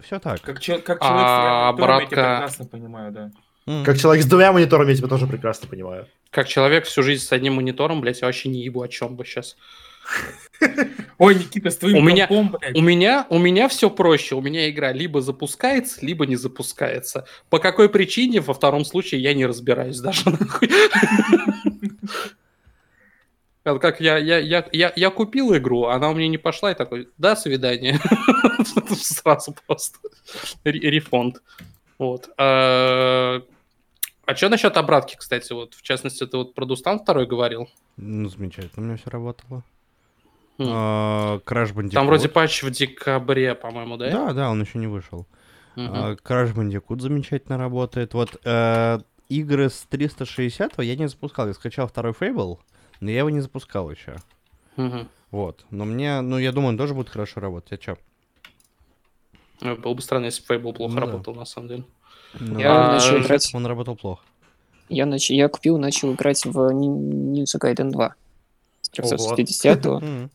[0.02, 0.42] Все, так.
[0.42, 3.32] Как, че- как А, человек с реальным домом, я тебя братка- прекрасно понимаю, да.
[3.84, 6.08] Как человек с двумя мониторами, я тебя тоже прекрасно понимаю.
[6.32, 9.26] Как человек всю жизнь с одним монитором, блядь, я вообще не ебу о чем бы
[9.26, 9.58] сейчас.
[11.18, 12.76] Ой, Никита, с твоим У меня- компом, блядь.
[12.78, 14.36] У меня, у меня все проще.
[14.36, 17.26] У меня игра либо запускается, либо не запускается.
[17.50, 20.30] По какой причине, во втором случае, я не разбираюсь даже.
[20.30, 20.70] нахуй.
[23.64, 27.10] Как я, я, я, я, я купил игру, она у меня не пошла, и такой,
[27.18, 28.00] до свидания.
[28.96, 30.00] Сразу просто.
[30.64, 31.42] Ре- Рефонд.
[32.00, 32.30] Вот.
[32.38, 35.52] А что насчет обратки, кстати?
[35.54, 37.70] Вот, в частности, ты вот про Дустан второй говорил.
[37.98, 39.64] Ну, замечательно, у меня все работало.
[40.60, 41.92] А, Crash Bandicoot.
[41.92, 44.10] Там вроде патч в декабре, по-моему, да?
[44.12, 45.26] Да, да, он еще не вышел.
[45.76, 48.14] А, Crash Bandicoot замечательно работает.
[48.14, 49.00] Вот э,
[49.30, 51.48] игры с 360 я не запускал.
[51.48, 52.58] Я скачал второй Fable,
[53.00, 54.16] но я его не запускал еще.
[55.32, 55.66] Вот.
[55.70, 57.72] Но мне, ну, я думаю, он тоже будет хорошо работать.
[57.74, 57.98] А чё?
[59.62, 61.06] Э, Было бы странно, если бы Fable плохо Ну да.
[61.06, 61.84] работал, на самом деле.
[62.40, 63.50] Ну, Я А, начал играть...
[63.54, 64.24] Он работал плохо.
[64.90, 65.30] Я, нач...
[65.30, 68.16] я купил, начал играть в Nin- Ninja Gaiden 2
[68.82, 70.32] с 360 М.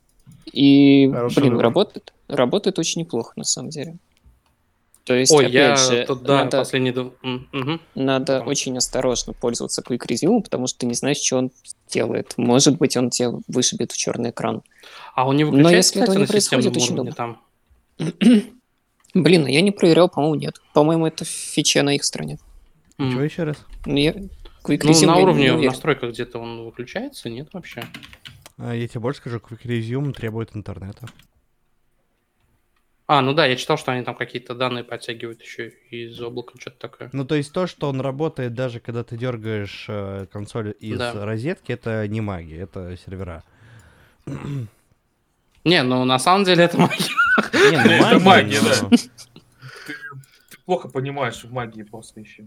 [0.52, 3.96] И, Хороший блин, работает, работает очень неплохо, на самом деле.
[5.04, 6.94] То есть, Ой, опять я же, тут, да, надо, последний...
[7.52, 7.80] мгм.
[7.94, 11.50] надо очень осторожно пользоваться Quick Resume, потому что ты не знаешь, что он
[11.90, 12.34] делает.
[12.38, 14.62] Может быть, он тебя вышибет в черный экран.
[15.14, 17.12] А он не Но выключается, если этого кстати, не на системном происходит, очень удобно.
[17.12, 17.40] там?
[19.14, 20.60] Блин, а я не проверял, по-моему, нет.
[20.72, 22.38] По-моему, это фича на их стороне.
[22.98, 23.58] Чего еще раз?
[23.84, 24.14] Ну, я...
[24.64, 27.84] Quick Ну, на не уровне в настройках где-то он выключается, нет вообще?
[28.58, 31.06] А, я тебе больше скажу, Quick Resume требует интернета.
[33.06, 36.78] А, ну да, я читал, что они там какие-то данные подтягивают еще из облака, что-то
[36.88, 37.10] такое.
[37.12, 41.12] Ну, то есть то, что он работает даже когда ты дергаешь э, консоль из Да.
[41.24, 43.44] розетки, это не магия, это сервера.
[45.64, 47.08] Не, ну на самом деле это магия.
[47.70, 48.96] Не, ну Это магия, но- да.
[48.96, 52.46] Ты плохо понимаешь в магии просто еще.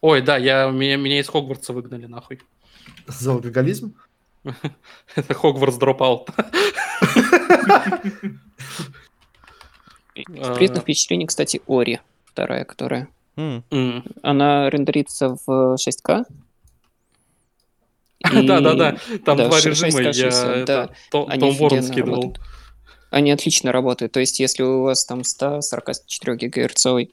[0.00, 2.40] Ой, да, я, меня, меня из Хогвартса выгнали нахуй.
[3.06, 3.94] За алкоголизм?
[5.16, 6.28] Это Хогвартс дропаут.
[10.14, 13.08] Из приятных впечатлений, кстати, Ори, вторая, которая...
[14.22, 16.24] Она рендерится в 6К.
[18.32, 20.90] И Да-да-да, там два режима, 6К, я 60, это, да.
[21.10, 22.36] То- Они Том Ворон скидывал.
[23.10, 24.12] Они отлично работают.
[24.12, 27.10] То есть, если у вас там 144 гигагерцовый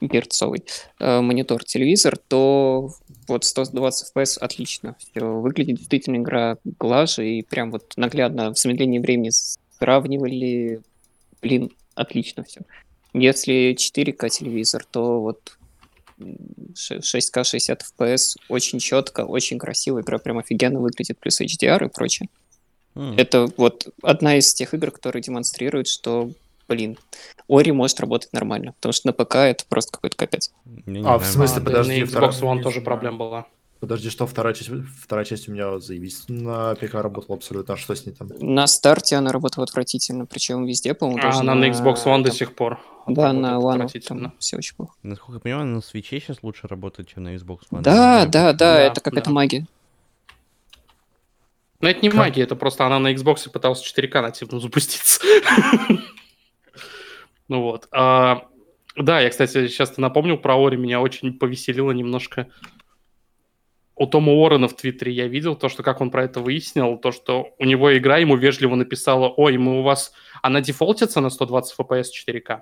[0.00, 0.64] герцовый
[0.98, 2.90] э, монитор, телевизор, то
[3.28, 4.96] вот 120 FPS отлично.
[4.98, 9.30] Все выглядит действительно игра глаже и прям вот наглядно в замедлении времени
[9.78, 10.82] сравнивали.
[11.42, 12.62] Блин, отлично все.
[13.12, 15.56] Если 4К телевизор, то вот
[16.18, 16.36] м,
[16.76, 21.88] ш- 6К 60 FPS очень четко, очень красиво, игра прям офигенно выглядит, плюс HDR и
[21.88, 22.28] прочее.
[22.94, 23.14] М.
[23.16, 26.30] Это вот одна из тех игр, которые демонстрируют, что
[26.70, 26.96] блин,
[27.48, 30.52] Ори может работать нормально, потому что на ПК это просто какой-то капец.
[30.64, 32.84] Мне не А, в смысле, А, подожди, на вторая- Xbox One не тоже знаю.
[32.84, 33.46] проблема была.
[33.80, 34.70] Подожди, что вторая часть,
[35.02, 37.74] вторая часть у меня заявись на ПК работала абсолютно.
[37.74, 38.28] А что с ней там?
[38.38, 42.36] На старте она работала отвратительно, причем везде, по-моему, А она на Xbox One до там-
[42.36, 42.78] сих пор.
[43.08, 44.20] Да, на One отвратительно.
[44.28, 44.92] там все очень плохо.
[45.02, 47.80] Насколько я понимаю, на свече сейчас лучше работает, чем на Xbox One.
[47.80, 49.34] Да, да, да, Да, это какая-то да.
[49.34, 49.66] магия.
[51.80, 52.18] Но это не Как?
[52.18, 55.22] магия, это просто она на Xbox пыталась 4К нативно запуститься.
[57.50, 57.88] Ну вот.
[57.92, 58.46] А,
[58.96, 62.48] Да, я, кстати, сейчас ты напомнил про Ори, меня очень повеселило немножко.
[63.96, 67.10] У Тома Уоррена в Твиттере я видел то, что как он про это выяснил, то,
[67.12, 70.12] что у него игра ему вежливо написала, ой, мы у вас...
[70.42, 72.60] Она дефолтится на 120 FPS 4К.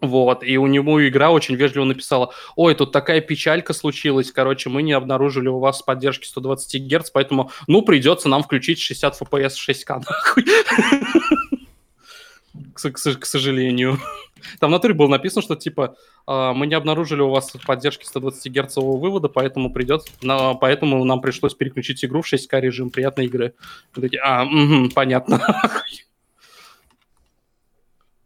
[0.00, 4.82] Вот, и у него игра очень вежливо написала, ой, тут такая печалька случилась, короче, мы
[4.82, 10.02] не обнаружили у вас поддержки 120 Гц, поэтому, ну, придется нам включить 60 FPS 6К,
[10.06, 10.44] нахуй.
[12.74, 13.98] К, к сожалению.
[14.60, 15.96] Там в натуре было написано, что, типа,
[16.26, 21.20] «А, мы не обнаружили у вас поддержки 120 герцового вывода, поэтому придется, на- поэтому нам
[21.20, 23.54] пришлось переключить игру в 6К режим приятной игры.
[24.22, 24.46] А,
[24.94, 25.40] понятно.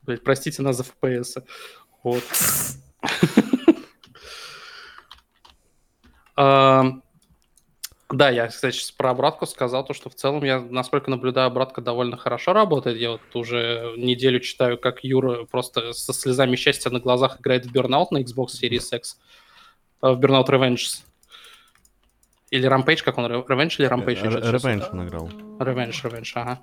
[0.24, 1.44] Простите нас за FPS.
[2.02, 2.24] Вот.
[8.12, 12.18] Да, я, кстати, про обратку сказал, то, что в целом я, насколько наблюдаю, обратка довольно
[12.18, 12.98] хорошо работает.
[12.98, 17.72] Я вот уже неделю читаю, как Юра просто со слезами счастья на глазах играет в
[17.74, 19.18] Burnout на Xbox Series X.
[20.02, 21.02] э, В Burnout Revenge.
[22.50, 23.24] Или Rampage, как он?
[23.32, 24.16] Re- Revenge или Rampage?
[24.16, 25.28] Что-то сейчас- Revenge он играл.
[25.28, 26.62] Revenge, Revenge, ага.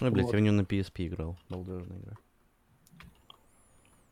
[0.00, 0.32] Ой, блядь, Вот.
[0.32, 1.36] я в нее на PSP играл.
[1.50, 2.16] Балдежная игра.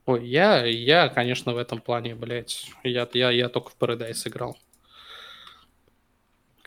[0.05, 4.59] Ой, я, я, конечно, в этом плане, блядь, я, я, я только в Paradise играл.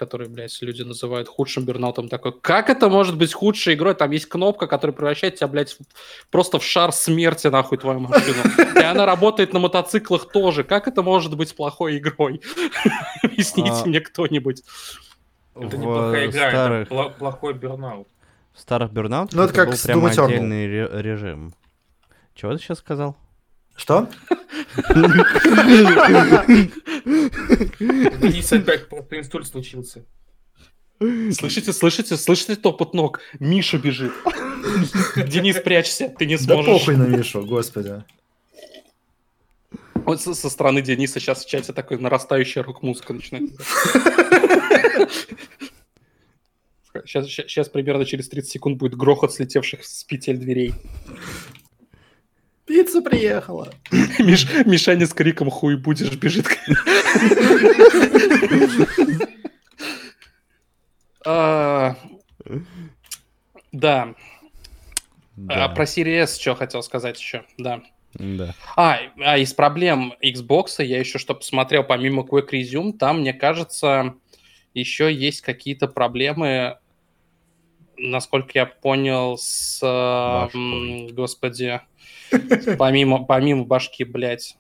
[0.02, 2.10] Который, блядь, люди называют худшим бернаутом.
[2.10, 3.94] Такой, как это может быть худшей игрой?
[3.94, 5.78] Там есть кнопка, которая превращает тебя, блядь,
[6.32, 8.42] просто в шар смерти, нахуй, твою машину.
[8.76, 10.64] И она работает на мотоциклах тоже.
[10.64, 12.42] Как это может быть плохой игрой?
[13.24, 14.64] Объясните А, мне кто-нибудь.
[15.54, 18.08] Это неплохая игра, это плохой бернаут.
[18.56, 20.24] в старых Burnout Ну, это как был Eternal.
[20.26, 21.54] отдельный ре- режим.
[22.34, 23.16] Чего ты сейчас сказал?
[23.76, 24.08] Что?
[24.90, 24.94] У
[28.20, 30.06] Дениса опять просто инсульт случился.
[31.00, 33.22] Слышите, слышите, слышите топот ног?
[33.40, 34.14] Миша бежит.
[35.16, 36.66] Денис, прячься, ты не Да сможешь.
[36.66, 38.04] похуй на Мишу, господи.
[40.06, 43.52] Вот со, со стороны Дениса сейчас в чате такой нарастающая рок-музыка начинает.
[47.06, 50.74] Сейчас, сейчас, примерно через 30 секунд будет грохот слетевших с петель дверей.
[52.66, 53.74] Пицца приехала.
[54.20, 56.48] Миш, Мишаня с криком «Хуй будешь» бежит.
[61.24, 61.96] А,
[63.72, 64.16] Да,
[65.36, 65.66] Да.
[65.66, 67.82] А, про Series что хотел сказать еще, да.
[68.14, 68.56] Да.
[68.76, 74.16] А, а из проблем Xbox я еще что посмотрел, помимо Quick Resume, там, мне кажется,
[74.74, 76.78] еще есть какие-то проблемы,
[77.98, 79.80] насколько я понял, с...
[81.12, 81.82] Господи,
[82.78, 84.58] помимо, помимо башки, блядь,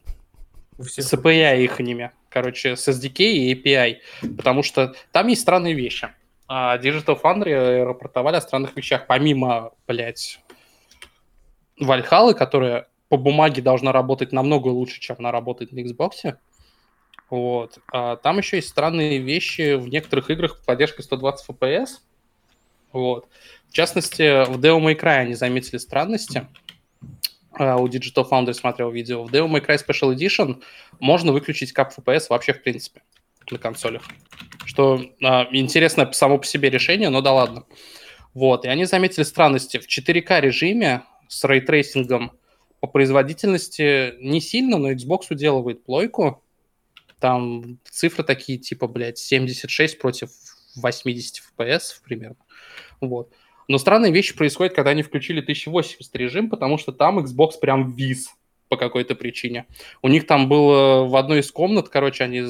[0.77, 3.97] с API ихними, короче, с SDK и API,
[4.37, 6.09] потому что там есть странные вещи.
[6.47, 10.39] А Digital Foundry рапортовали о странных вещах, помимо, блядь,
[11.79, 16.37] Valhalla, которая по бумаге должна работать намного лучше, чем она работает на Xbox.
[17.29, 17.79] Вот.
[17.91, 21.87] А там еще есть странные вещи в некоторых играх с поддержкой 120 FPS.
[22.91, 23.27] Вот.
[23.69, 26.47] В частности, в Devil May Cry они заметили странности.
[27.53, 29.23] А, У Digital Foundry смотрел видео.
[29.23, 30.61] В Devil May Cry Special Edition
[30.99, 33.01] можно выключить кап FPS вообще в принципе
[33.49, 34.03] на консолях.
[34.65, 37.65] Что а, интересное само по себе решение, но да ладно.
[38.33, 39.77] Вот, и они заметили странности.
[39.77, 42.31] В 4К режиме с рейтрейсингом
[42.79, 46.43] по производительности не сильно, но Xbox уделывает плойку.
[47.19, 50.29] Там цифры такие, типа, блядь, 76 против
[50.75, 52.37] 80 FPS примерно.
[53.01, 53.33] Вот.
[53.67, 58.29] Но странные вещи происходят, когда они включили 1080 режим, потому что там Xbox прям вис
[58.69, 59.65] по какой-то причине.
[60.01, 62.41] У них там было в одной из комнат, короче, они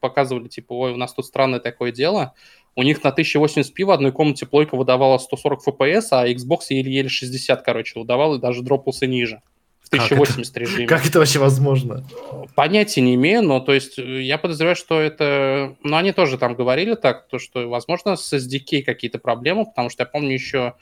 [0.00, 2.34] показывали, типа, ой, у нас тут странное такое дело.
[2.76, 7.62] У них на 1080p в одной комнате плойка выдавала 140 FPS, а Xbox еле-еле 60,
[7.62, 9.42] короче, выдавал и даже дропался ниже.
[9.90, 10.14] В Как это?
[10.14, 10.86] 1080 режиме.
[10.86, 12.06] Как это вообще возможно?
[12.54, 15.76] Понятия не имею, но то есть я подозреваю, что это...
[15.82, 20.04] Ну, они тоже там говорили так, то, что, возможно, с SDK какие-то проблемы, потому что
[20.04, 20.74] я помню еще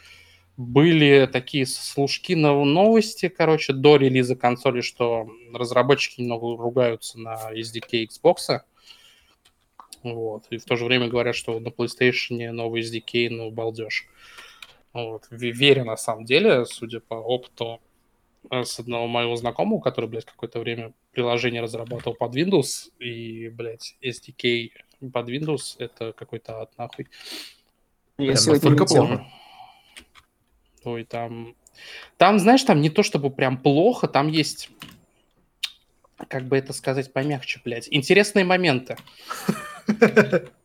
[0.58, 8.08] были такие служки на новости, короче, до релиза консоли, что разработчики немного ругаются на SDK
[8.08, 8.60] Xbox.
[10.02, 10.44] Вот.
[10.50, 14.06] И в то же время говорят, что на PlayStation новый SDK, ну, балдеж.
[14.92, 15.24] Вот.
[15.30, 17.80] Верю на самом деле, судя по опыту
[18.50, 24.70] с одного моего знакомого, который, блядь, какое-то время приложение разрабатывал под Windows, и, блядь, SDK
[25.12, 27.08] под Windows— это какой-то ад, нахуй.
[28.18, 29.26] Я Прям сегодня настолько плохо?
[30.84, 31.54] Ой, там...
[32.16, 34.70] Там, знаешь, там не то чтобы прям плохо, там есть,
[36.28, 38.96] как бы это сказать помягче, блядь, интересные моменты.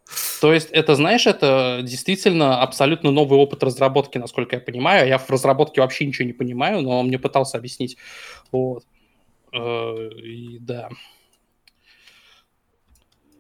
[0.43, 5.07] То есть, это, знаешь, это действительно абсолютно новый опыт разработки, насколько я понимаю.
[5.07, 7.95] Я в разработке вообще ничего не понимаю, но он мне пытался объяснить.
[8.51, 8.83] Вот.
[9.53, 10.89] Э, И да.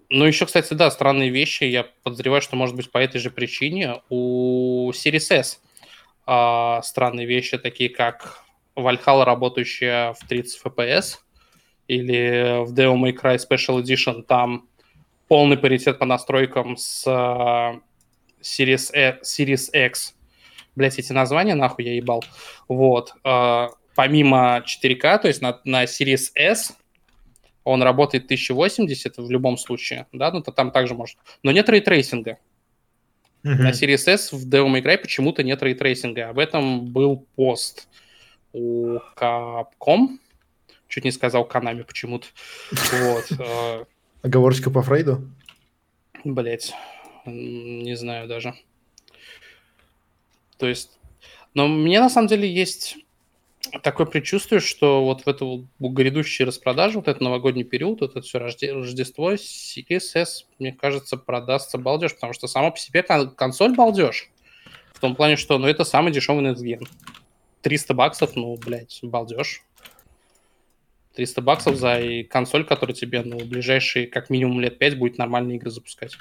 [0.09, 1.65] Ну, еще, кстати, да, странные вещи.
[1.65, 5.61] Я подозреваю, что, может быть, по этой же причине у Series S
[6.25, 8.45] а, странные вещи, такие как
[8.77, 11.17] Valhalla, работающая в 30 FPS,
[11.89, 14.69] или в Devil May Cry Special Edition, там
[15.33, 17.79] полный паритет по настройкам с а,
[18.39, 20.13] Series, E- Series X.
[20.75, 22.23] Блять, эти названия нахуй я ебал.
[22.67, 23.15] Вот.
[23.23, 26.73] а, помимо 4К, то есть на, на Series S
[27.63, 31.17] он работает 1080 в любом случае, да, ну то там также может.
[31.41, 32.37] Но нет рейтрейсинга.
[33.41, 36.29] На Series S в Devil May Cry почему-то нет рейтрейсинга.
[36.29, 37.87] Об этом был пост
[38.51, 40.19] у Capcom.
[40.87, 42.27] Чуть не сказал Konami почему-то.
[42.71, 43.87] Вот.
[44.23, 45.29] Оговорочка по Фрейду?
[46.23, 46.73] Блять,
[47.25, 48.53] не знаю даже.
[50.57, 50.97] То есть,
[51.53, 52.97] но мне на самом деле есть
[53.81, 58.39] такое предчувствие, что вот в эту грядущие распродажи, вот этот новогодний период, вот это все
[58.39, 64.29] Рождество, Series мне кажется, продастся балдеж, потому что сама по себе кон- консоль балдеж.
[64.93, 66.87] В том плане, что, ну, это самый дешевый Next Gen.
[67.61, 69.63] 300 баксов, ну, блядь, балдеж.
[71.15, 75.17] 300 баксов за и консоль, которая тебе, ну, в ближайшие как минимум лет 5 будет
[75.17, 76.17] нормальные игры запускать.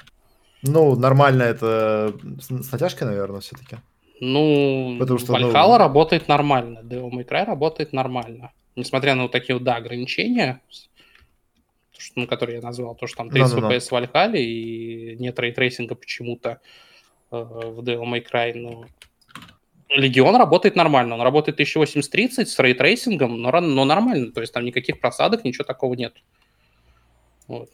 [0.61, 3.77] Ну, нормально это с, с натяжкой, наверное, все-таки.
[4.21, 8.51] Ну, Потому что, ну- Valhalla работает нормально, Devil May Cry работает нормально.
[8.75, 10.61] Несмотря на вот такие вот, да, ограничения,
[11.91, 13.75] то, что, ну, которые я назвал, то, что там 30 Да-да-да.
[13.75, 16.59] FPS в Valhalla и нет рейтрейсинга почему-то
[17.31, 18.85] э, в Devil May Cry, ну,
[19.95, 24.99] Легион работает нормально, он работает 1080-30 с рейтрейсингом, но, но нормально, то есть там никаких
[24.99, 26.13] просадок, ничего такого нет.
[27.47, 27.69] Вот.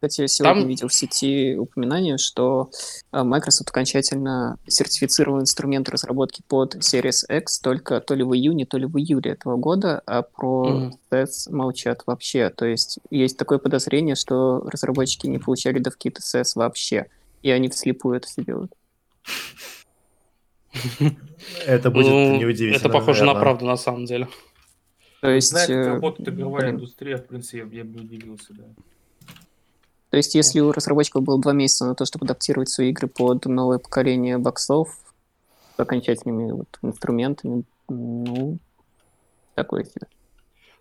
[0.00, 2.68] Кстати, я сегодня Там- видел в сети упоминание, что
[3.10, 8.76] э, Microsoft окончательно сертифицировал инструмент разработки под Series X только то ли в июне, то
[8.76, 10.98] ли в июле этого года, а про Мгм.
[11.10, 12.50] TES молчат вообще.
[12.50, 17.06] То есть есть такое подозрение, что разработчики не получали довкит TES вообще,
[17.42, 18.72] и они вслепую это все делают.
[21.66, 22.76] Это будет Ну, неудивительно.
[22.76, 23.42] это похоже на наверное.
[23.42, 24.28] правду на самом деле.
[25.20, 28.64] То есть, как э, работает игровая блин, индустрия, в принципе, я, я бы удивился, да.
[30.10, 33.46] То есть, если у разработчиков было два месяца на то, чтобы адаптировать свои игры под
[33.46, 34.96] новое поколение боксов
[35.76, 38.58] с окончательными вот инструментами, ну,
[39.54, 40.06] такое себе.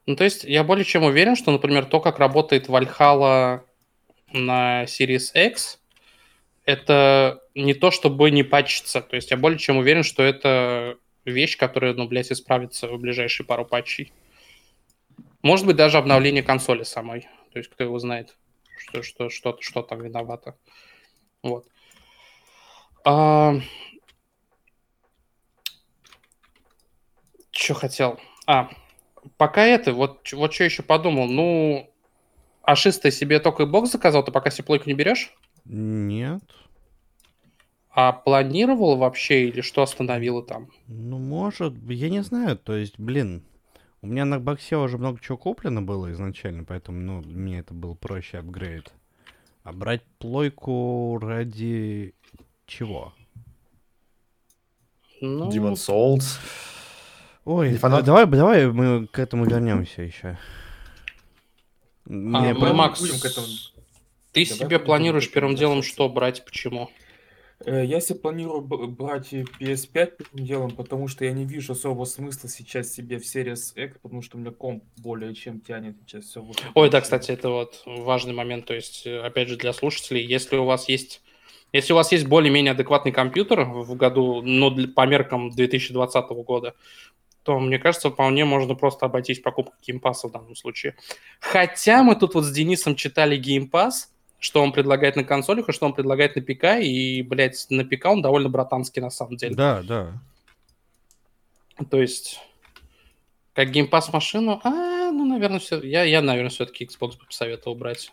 [0.05, 3.61] Ну, то есть я более чем уверен, что, например, то, как работает Valhalla
[4.33, 5.79] на Series X,
[6.65, 9.01] это не то, чтобы не патчится.
[9.01, 13.45] То есть я более чем уверен, что это вещь, которая, ну, блядь, исправится в ближайшие
[13.45, 14.13] пару патчей.
[15.41, 17.27] Может быть, даже обновление консоли самой.
[17.51, 18.37] То есть кто его знает,
[18.77, 20.57] что, что, что, что там виновато.
[21.41, 21.67] Вот.
[23.05, 23.55] А...
[27.51, 28.19] Что хотел?
[28.47, 28.69] А,
[29.37, 31.27] пока это, вот, вот что еще подумал.
[31.27, 31.93] Ну,
[32.63, 35.33] Ашис ты себе только бокс заказал, ты пока себе не берешь?
[35.65, 36.43] Нет.
[37.89, 40.69] А планировал вообще или что остановило там?
[40.87, 43.43] Ну, может, я не знаю, то есть, блин,
[44.01, 47.95] у меня на боксе уже много чего куплено было изначально, поэтому, ну, мне это был
[47.95, 48.91] проще апгрейд.
[49.63, 52.15] А брать плойку ради
[52.65, 53.13] чего?
[55.21, 56.39] Ну, Demon Souls.
[57.45, 58.03] Ой, фанат?
[58.03, 60.37] давай, давай мы к этому вернемся еще.
[62.05, 63.47] А, Мне ну, про- Макс, будем к этому.
[64.33, 66.89] Ты Давай себе планируешь первым делом что брать, почему?
[67.65, 72.05] Э, Я себе планирую брать и PS5 первым делом, потому что я не вижу особого
[72.05, 76.25] смысла сейчас себе в Series X, потому что у меня комп более чем тянет сейчас
[76.25, 76.45] все.
[76.73, 78.65] Ой, да, кстати, это вот важный момент.
[78.65, 81.21] То есть, опять же, для слушателей, если у вас есть,
[81.71, 86.75] если у вас есть более-менее адекватный компьютер в году, ну, для- по меркам 2020 года,
[87.43, 90.95] то, мне кажется, вполне можно просто обойтись покупкой геймпаса в данном случае.
[91.39, 94.12] Хотя мы тут вот с Денисом читали геймпас,
[94.43, 98.07] что он предлагает на консолях и что он предлагает на ПК, и, блядь, на ПК
[98.07, 99.55] он довольно братанский на самом деле.
[99.55, 100.19] Да, да.
[101.89, 102.41] То есть,
[103.53, 105.81] как геймпас машину, а, ну, наверное, все.
[105.81, 108.11] Я, я, наверное, все-таки Xbox бы посоветовал брать.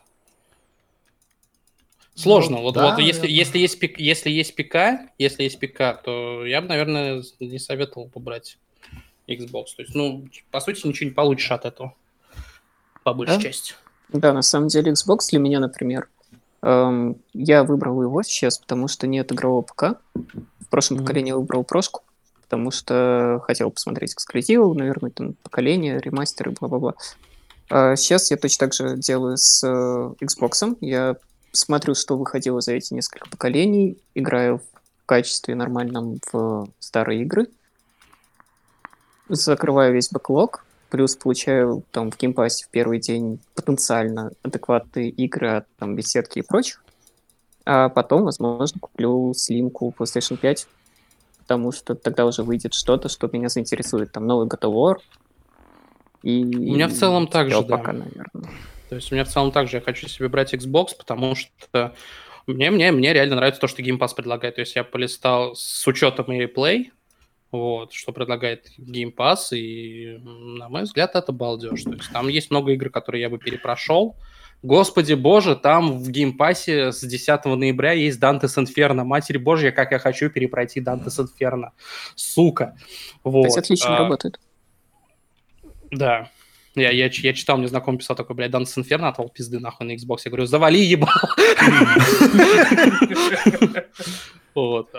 [2.15, 2.59] Сложно.
[2.59, 3.36] Ну, вот, да, вот если, наверное.
[3.36, 8.07] если, есть пик, если есть ПК, если есть ПК, то я бы, наверное, не советовал
[8.07, 8.57] бы брать
[9.27, 9.65] Xbox.
[9.77, 11.93] То есть, ну, по сути, ничего не получишь от этого.
[13.02, 13.43] По большей Да?
[13.43, 13.74] части.
[14.11, 16.09] Да, на самом деле Xbox для меня, например,
[16.62, 19.85] я выбрал его сейчас, потому что нет игрового ПК.
[20.15, 21.05] В прошлом Мгм.
[21.05, 22.03] поколении выбрал прошку,
[22.43, 26.95] потому что хотел посмотреть эксклюзивы, наверное, там поколение, ремастеры, бла-бла-бла.
[27.70, 30.77] А сейчас я точно так же делаю с э, Xbox.
[30.81, 31.16] Я
[31.53, 37.49] смотрю, что выходило за эти несколько поколений, играю в качестве нормальном в старые игры,
[39.28, 45.48] закрываю весь бэклог, плюс получаю там в Game Pass'е в первый день потенциально адекватные игры
[45.48, 46.82] от там Bethesda'ки и прочих,
[47.64, 50.66] а потом, возможно, куплю slim'ку PlayStation 5,
[51.38, 54.12] потому что тогда уже выйдет что-то, что меня заинтересует.
[54.12, 54.96] Там новый God of War.
[56.22, 57.76] И У меня в целом так же, да.
[57.76, 58.50] пока, наверное.
[58.88, 61.94] То есть у меня в целом также я хочу себе брать Xbox, потому что
[62.46, 64.56] мне, мне, мне реально нравится то, что Game Pass предлагает.
[64.56, 66.90] То есть я полистал с учетом EA Play,
[67.52, 71.82] вот, что предлагает Game Pass, и, на мой взгляд, это балдеж.
[71.82, 74.16] То есть там есть много игр, которые я бы перепрошел.
[74.62, 79.05] Господи боже, там в Game Pass'е с 10 ноября есть Dante's Inferno.
[79.05, 81.70] Матерь божья, как я хочу перепройти Dante's Inferno.
[82.14, 82.77] Сука.
[83.24, 83.43] Вот.
[83.43, 84.39] То есть отлично а, работает.
[85.90, 86.31] Да.
[86.74, 89.86] Я, я, ч- я читал, мне знакомый писал такой, блядь, Dante's Inferno отвал пизды нахуй
[89.86, 90.18] на Xbox.
[90.27, 91.09] Я говорю, завали, ебал.
[94.52, 94.90] Вот.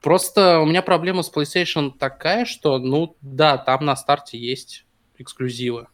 [0.00, 4.84] Просто у меня проблема с PlayStation такая, что, ну, да, там на старте есть
[5.18, 5.86] эксклюзивы.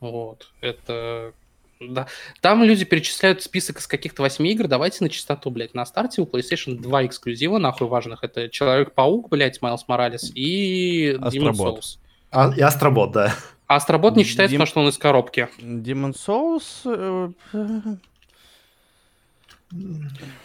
[0.00, 0.52] Вот.
[0.60, 1.32] Это...
[1.80, 2.08] Да.
[2.40, 4.66] Там люди перечисляют список из каких-то восьми игр.
[4.66, 5.74] Давайте на чистоту, блядь.
[5.74, 8.24] На старте у PlayStation два эксклюзива, нахуй важных.
[8.24, 11.78] Это Человек-паук, блядь, Майлз Моралес и Demon's Астробот.
[11.78, 11.98] Souls.
[12.30, 13.34] А, и Астробот, да.
[13.68, 15.48] Астробот не считается, Дим- потому что он из коробки.
[15.60, 17.34] Demon Souls...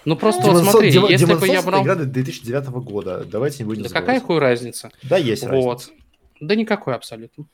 [0.06, 1.84] Ну просто вот Demon's смотри, Demon- если Demon's бы я брал...
[1.84, 3.24] игра 2009 года.
[3.26, 4.06] Давайте не будем Да забывать.
[4.06, 4.92] какая хуй разница?
[5.04, 5.52] Да, есть Вот.
[5.80, 5.92] разница.
[6.42, 7.46] Да никакой абсолютно.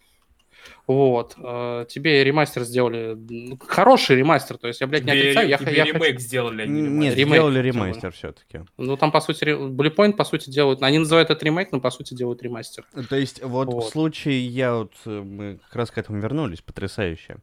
[0.87, 1.35] Вот.
[1.37, 3.15] э, Тебе ремастер сделали.
[3.15, 4.57] ну, Хороший ремастер.
[4.57, 5.49] То есть я, блядь, не Тебе, отрицаю.
[5.49, 7.17] Я, тебе я хочу- ремейк сделали, а не Нет, ремастер.
[7.17, 8.61] ремейк, сделали ремастер все-таки.
[8.77, 10.81] Ну, там, по сути, ре- Bullet Point, по сути, делают...
[10.81, 12.85] Они называют это ремейк, но, по сути, делают ремастер.
[13.09, 13.89] То есть вот, в Вот.
[13.89, 17.37] случае, я вот, э, мы как раз к этому вернулись, потрясающе.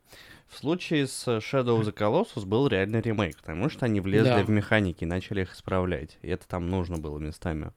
[0.48, 4.42] В случае с Shadow of the Colossus был реально ремейк, потому что они влезли Да.
[4.44, 6.18] в механики и начали их исправлять.
[6.22, 7.72] И это там нужно было местами.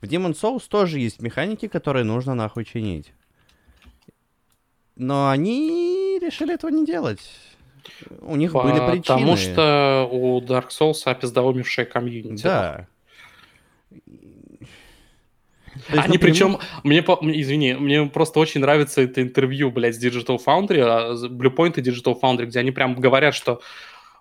[0.00, 3.12] В Demon Souls тоже есть механики, которые нужно нахуй чинить.
[4.96, 7.20] Но они решили этого не делать.
[8.20, 9.02] У них были причины.
[9.02, 12.42] Потому что у Dark Souls опиздоумевшая комьюнити.
[12.42, 12.86] Да.
[15.88, 20.80] Есть, Они причем, мне, извини, мне просто очень нравится это интервью, блядь, с Digital Foundry,
[20.80, 23.60] а, Bluepoint и Digital Foundry, где они прям говорят, что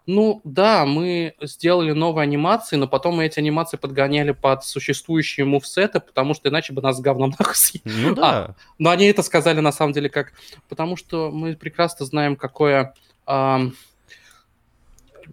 [0.06, 6.02] ну да, мы сделали новые анимации, но потом мы эти анимации подгоняли под существующие мувсеты,
[6.02, 7.84] потому что иначе бы нас с говном нахуй съели.
[7.86, 8.56] Ну да.
[8.78, 10.34] Но они это сказали на самом деле как...
[10.68, 12.94] Потому что мы прекрасно знаем, какое...
[13.26, 13.74] ам,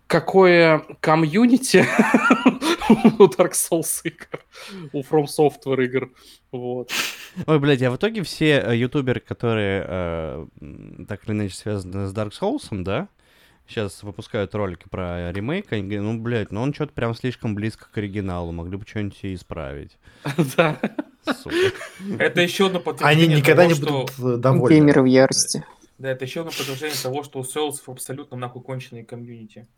[0.06, 1.84] какое комьюнити
[3.18, 4.44] у Dark Souls игр,
[4.92, 6.10] у From Software игр.
[6.52, 6.90] Вот.
[7.46, 10.46] Ой, блядь, а в итоге все э, ютуберы, которые э,
[11.08, 13.08] так или иначе связаны с Dark Souls, да,
[13.68, 17.86] сейчас выпускают ролики про ремейк, они говорят, ну, блядь, ну он что-то прям слишком близко
[17.90, 19.96] к оригиналу, могли бы что-нибудь исправить.
[20.56, 20.78] Да.
[21.22, 21.54] Сука.
[22.18, 24.74] Это еще одно Они подтверждение никогда того, не что- будут э, довольны.
[24.74, 25.64] Геймеры в ярости.
[25.98, 29.68] Да, это еще одно подтверждение того, что у Souls абсолютно нахуй конченые комьюнити.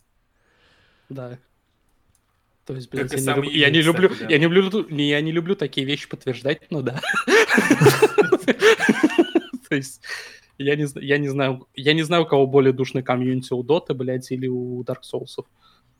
[1.08, 1.38] Да.
[2.64, 5.32] То есть, и я, не, люб- я не люблю, я не люблю, не, я не
[5.32, 7.00] люблю такие вещи подтверждать, но да.
[9.68, 10.00] То есть,
[10.58, 13.94] я не, я не знаю, я не знаю, у кого более душный комьюнити, у Доты,
[13.94, 15.44] блядь, или у Dark Souls.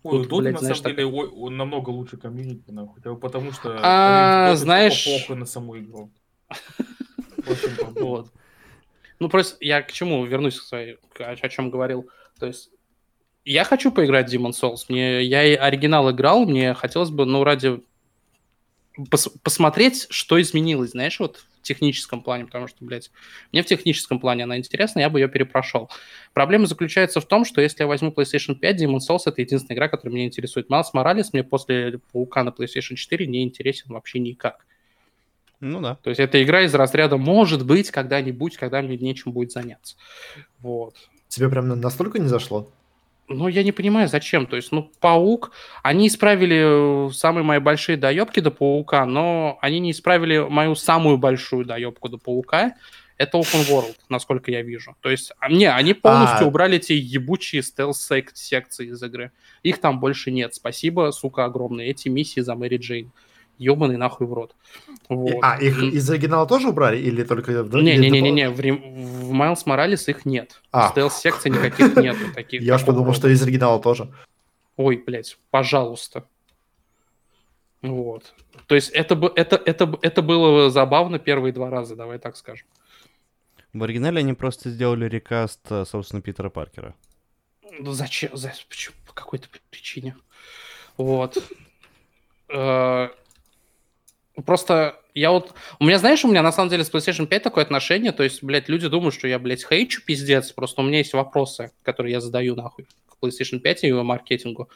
[0.05, 3.01] Ой, Тут, Dota, блядь, на знаешь, самом деле ой, он намного лучше комьюнити, нахуй.
[3.03, 6.11] Да, Потому что А, Dota знаешь- похуй на саму игру.
[7.47, 8.01] Очень.
[8.01, 8.29] Вот.
[9.21, 12.09] Ну, просто я к чему вернусь к своей, о чем говорил.
[12.39, 12.71] То есть,
[13.45, 14.85] я хочу поиграть в Demon's Souls.
[14.89, 17.81] Мне, я и оригинал играл, мне хотелось бы, ну, ради
[18.99, 23.11] пос- посмотреть, что изменилось, знаешь, вот в техническом плане, потому что, блядь,
[23.53, 25.91] мне в техническом плане она интересна, я бы ее перепрошел.
[26.35, 29.89] Проблема заключается в том, что если я возьму PlayStation 5, Demon's Souls— это единственная игра,
[29.89, 30.69] которая меня интересует.
[30.71, 34.67] Майлз Моралес мне после Паука на PlayStation 4 не интересен вообще никак.
[35.61, 35.95] Ну да.
[36.03, 39.97] То есть это игра из разряда «может быть когда-нибудь, когда мне нечем будет заняться».
[40.59, 40.97] Вот.
[41.29, 42.69] Тебе прям на- настолько не зашло?
[43.29, 44.47] Ну, я не понимаю, зачем.
[44.47, 45.53] То есть, ну, Паук...
[45.83, 51.19] Они исправили э, самые мои большие доебки до Паука, но они не исправили мою самую
[51.19, 52.75] большую доебку до Паука.
[53.19, 54.97] Это Open World, насколько я вижу.
[55.01, 56.49] То есть, а, не, они полностью А.
[56.49, 59.31] убрали эти ебучие стелс-секции из игры.
[59.63, 60.55] Их там больше нет.
[60.55, 61.87] Спасибо, сука, огромное.
[61.87, 63.13] Эти миссии за Мэри Джейн.
[63.63, 64.55] Ёбаный нахуй в рот.
[64.89, 65.35] И- Вот.
[65.43, 67.53] А, их М, из оригинала тоже убрали или только...
[67.53, 70.61] Не-не-не-не, доп- в, Рем- в Майлз Моралес их нет.
[70.73, 70.89] А.
[70.91, 72.33] Стелс-секций никаких нету.
[72.35, 74.13] Таких, Я что такого думал, что из оригинала тоже.
[74.77, 76.25] Ой, блядь, пожалуйста.
[77.83, 78.35] Вот.
[78.67, 82.67] То есть это, бы- это, это, это было забавно первые два раза, давай так скажем.
[83.73, 86.95] В оригинале они просто сделали рекаст, э, собственно, Питера Паркера.
[87.81, 88.37] Ну зачем?
[88.37, 88.95] За, почему?
[89.07, 90.15] По какой-то причине.
[90.99, 91.39] Вот.
[92.51, 93.09] Э,
[94.43, 95.55] Просто я вот...
[95.79, 98.43] У меня, знаешь, у меня на самом деле с PlayStation 5 такое отношение, то есть,
[98.43, 102.21] блядь, люди думают, что я, блядь, хейчу пиздец, просто у меня есть вопросы, которые я
[102.21, 104.69] задаю нахуй к PlayStation 5 и его маркетингу.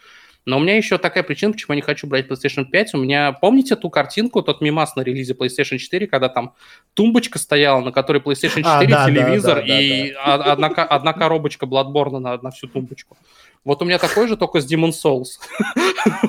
[0.44, 2.94] Но у меня еще такая причина, почему я не хочу брать PlayStation 5.
[2.94, 6.54] У меня, помните ту картинку, тот мимас на релизе PlayStation 4, когда там
[6.94, 10.68] тумбочка стояла, на которой PlayStation 4, А, да, да, телевизор да, да, и о- Одна,
[10.70, 13.16] ко- одна коробочка Bloodborne на, на всю тумбочку.
[13.66, 15.40] Вот у меня такой же, только с Demon Souls.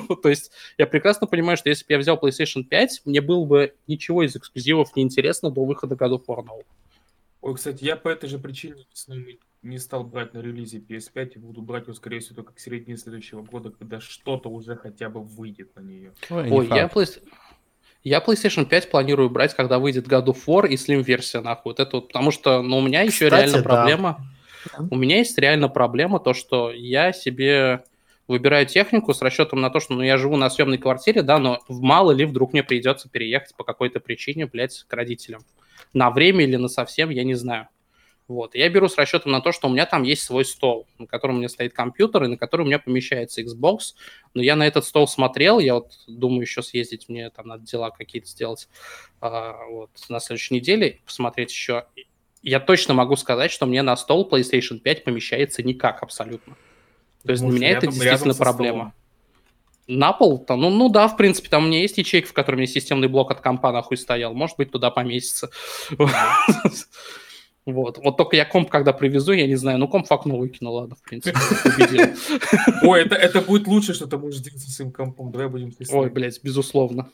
[0.22, 3.74] То есть я прекрасно понимаю, что если бы я взял PlayStation 5, мне было бы
[3.86, 6.64] ничего из эксклюзивов не интересно до выхода God of War нового.
[7.40, 8.86] Ой, кстати, я по этой же причине
[9.62, 12.96] не стал брать на релизе PS5 и буду брать его, скорее всего, только к середине
[12.96, 16.12] следующего года, когда что-то уже хотя бы выйдет на нее.
[16.30, 16.88] Ой, я.
[16.88, 17.22] Play-
[18.02, 21.70] я PlayStation 5 планирую брать, когда выйдет God of War и Slim-версия, нахуй.
[21.70, 23.62] Вот это вот, потому что, ну, у меня еще Кстати, реально да.
[23.62, 24.26] проблема.
[24.90, 27.84] У меня есть реально проблема, то, что я себе
[28.26, 31.60] выбираю технику с расчетом на то, что ну, я живу на съемной квартире, да, но
[31.68, 35.42] мало ли вдруг мне придется переехать по какой-то причине, блядь, к родителям.
[35.94, 37.68] На время или на совсем, я не знаю.
[38.28, 38.54] Вот.
[38.54, 41.36] Я беру с расчетом на то, что у меня там есть свой стол, на котором
[41.36, 43.94] у меня стоит компьютер, и на котором у меня помещается Xbox.
[44.34, 47.90] Но я на этот стол смотрел, я вот думаю еще съездить, мне там надо дела
[47.90, 48.68] какие-то сделать
[49.22, 51.86] а, вот, на следующей неделе, посмотреть еще.
[52.48, 56.56] Я точно могу сказать, что мне на стол PlayStation 5 помещается никак абсолютно.
[57.24, 58.94] То есть для Может, меня это рядом- действительно рядом со проблема.
[59.86, 62.56] На пол там, ну, ну да, в принципе, там у меня есть ячейка, в которой
[62.56, 64.32] у меня системный блок от компа нахуй стоял.
[64.32, 65.50] Может быть, туда поместится.
[67.66, 67.98] Вот.
[67.98, 70.96] Вот только я комп, когда привезу, я не знаю, ну комп в окно выкину, ладно,
[70.96, 71.36] в принципе.
[72.82, 75.30] Ой, это, это будет лучше, что ты можешь сделать со своим компом.
[75.30, 75.74] Давай будем.
[75.90, 77.10] Ой, блядь, безусловно.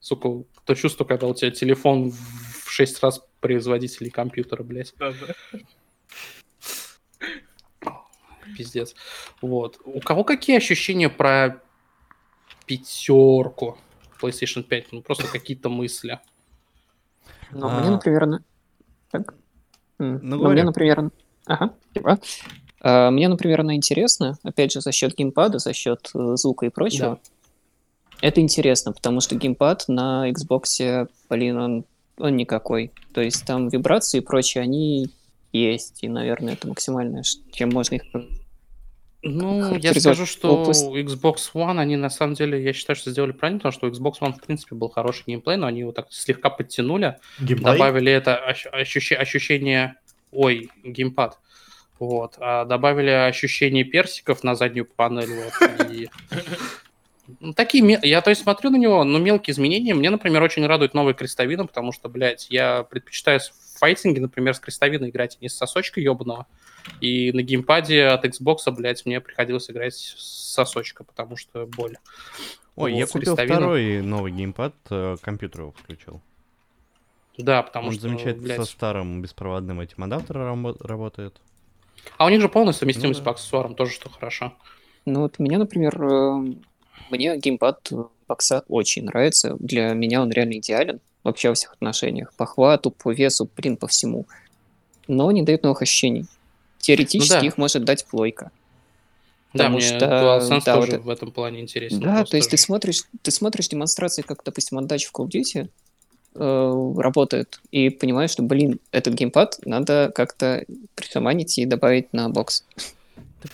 [0.00, 4.94] Сука, то чувство, когда у тебя телефон в 6 раз производителей компьютера, блядь.
[4.98, 5.58] Да, да.
[8.56, 8.94] Пиздец.
[9.42, 9.78] Вот.
[9.84, 11.62] У кого какие ощущения про
[12.66, 13.78] пятерку
[14.20, 14.92] PlayStation 5?
[14.92, 16.18] Ну, просто какие-то мысли.
[17.52, 17.80] Но А.
[17.80, 18.44] мне, например, на-
[19.10, 19.34] так.
[19.98, 20.54] Ну, но говори.
[20.54, 21.10] мне, например,
[21.46, 22.18] ага, типа.
[22.82, 26.70] А, Мне, например, она интересна, опять же, за счет геймпада, за счет э, звука и
[26.70, 27.20] прочего.
[28.22, 31.84] Это интересно, потому что геймпад на Xbox, блин, он,
[32.20, 32.92] он никакой.
[33.12, 35.10] То есть там вибрации и прочее, они
[35.52, 38.02] есть, и, наверное, это максимальное, чем можно их...
[39.22, 40.86] Ну, я скажу, что область.
[40.86, 44.20] Xbox One, они на самом деле, я считаю, что сделали правильно, потому что у Xbox
[44.20, 47.72] One, в принципе, был хороший геймплей, но они его так слегка подтянули, Геймплей?
[47.72, 49.96] добавили это ощ- ощущи- ощущение...
[50.32, 51.38] Ой, геймпад.
[51.98, 52.36] Вот.
[52.38, 55.28] а добавили ощущение персиков на заднюю панель.
[55.28, 56.08] Вот, и...
[57.40, 59.94] Ну, такие, я то есть смотрю на него, но мелкие изменения.
[59.94, 64.60] Мне, например, очень радует новая крестовина, потому что, блядь, я предпочитаю в файтинге, например, с
[64.60, 66.46] крестовиной играть, а не с сосочка ебаного.
[67.00, 71.96] И на геймпаде от Xbox, блядь, мне приходилось играть с сосочка, потому что боль.
[72.76, 73.56] Ой, я купил крестовина.
[73.56, 76.20] второй новый геймпад, э, к компьютеру включил.
[77.36, 78.56] Да, потому Он что, замечательно блядь...
[78.58, 81.40] со старым беспроводным этим адаптером рабо- работает.
[82.16, 83.30] А у них же полная совместимость Ну да.
[83.30, 84.54] по аксессуарам, тоже что хорошо.
[85.06, 86.54] Ну вот меня, например, э,
[87.08, 89.56] мне геймпад э, бокса очень нравится.
[89.58, 92.32] Для меня он реально идеален вообще во всех отношениях.
[92.34, 94.26] По хвату, по весу, блин, по всему.
[95.08, 96.26] Но не дает новых ощущений.
[96.78, 97.46] Теоретически Ну да.
[97.46, 98.50] их может дать плойка.
[99.52, 102.00] Да, Потому мне что, DualSense да, тоже вот в этом плане интересен.
[102.00, 102.62] Да, то есть ты же.
[102.62, 105.68] смотришь, ты смотришь демонстрации, как, допустим, отдача в Call of Duty
[106.36, 110.64] э, работает, и понимаешь, что, блин, этот геймпад надо как-то
[110.94, 112.64] пришаманить и добавить на бокс.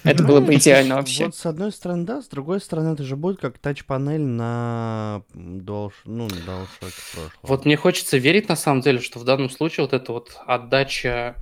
[0.05, 1.27] Это было бы идеально вообще.
[1.27, 5.93] Вот с одной стороны, да, с другой стороны, это же будет как тач-панель на DualShock,
[6.05, 7.33] ну, на DualShock прошлого.
[7.43, 11.37] Вот мне хочется верить, на самом деле, что в данном случае вот эта вот отдача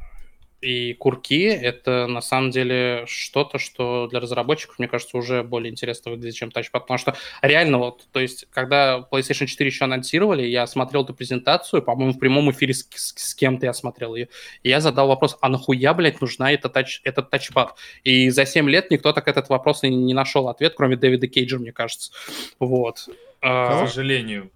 [0.64, 6.10] и курки— это на самом деле что-то, что для разработчиков, мне кажется, уже более интересно
[6.10, 6.82] выглядит, чем тачпад.
[6.84, 11.82] Потому что реально вот, то есть, когда PlayStation 4 еще анонсировали, я смотрел эту презентацию,
[11.82, 14.28] по-моему, в прямом эфире с, с- с кем-то я смотрел ее,
[14.62, 17.76] и я задал вопрос, а нахуя, блядь, нужна эта тач, этот тачпад?
[18.02, 21.58] И за 7 лет никто так этот вопрос и не нашел ответ, кроме Дэвида Кейджа,
[21.58, 22.12] мне кажется.
[22.58, 23.08] Вот.
[23.40, 24.50] А, К сожалению.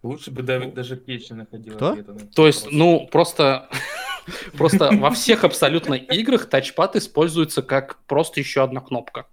[0.02, 1.94] Лучше бы Давид даже не находил Кто?
[1.94, 3.68] на То есть, ну, просто,
[4.56, 9.26] просто во всех абсолютно играх тачпад используется как просто еще одна кнопка.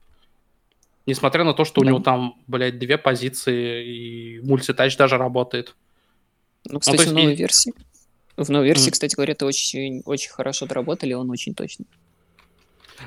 [1.06, 5.76] Несмотря на то, что у него там, блядь, две позиции и мультитач даже работает.
[6.66, 7.74] Ну, кстати, то есть в новой версии.
[8.36, 11.88] В новой версии, кстати говоря, это очень, очень хорошо доработали, он очень точный.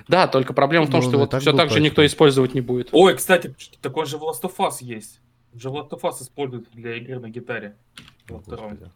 [0.08, 2.62] Да, только проблема в том, Ну, что вот так все так же никто использовать не
[2.62, 2.88] будет.
[2.92, 5.20] Ой, кстати, так он же в Last of Us есть.
[5.54, 7.76] Же в Last of Us используют для игры на гитаре.
[8.28, 8.70] Во втором.
[8.70, 8.90] Господи.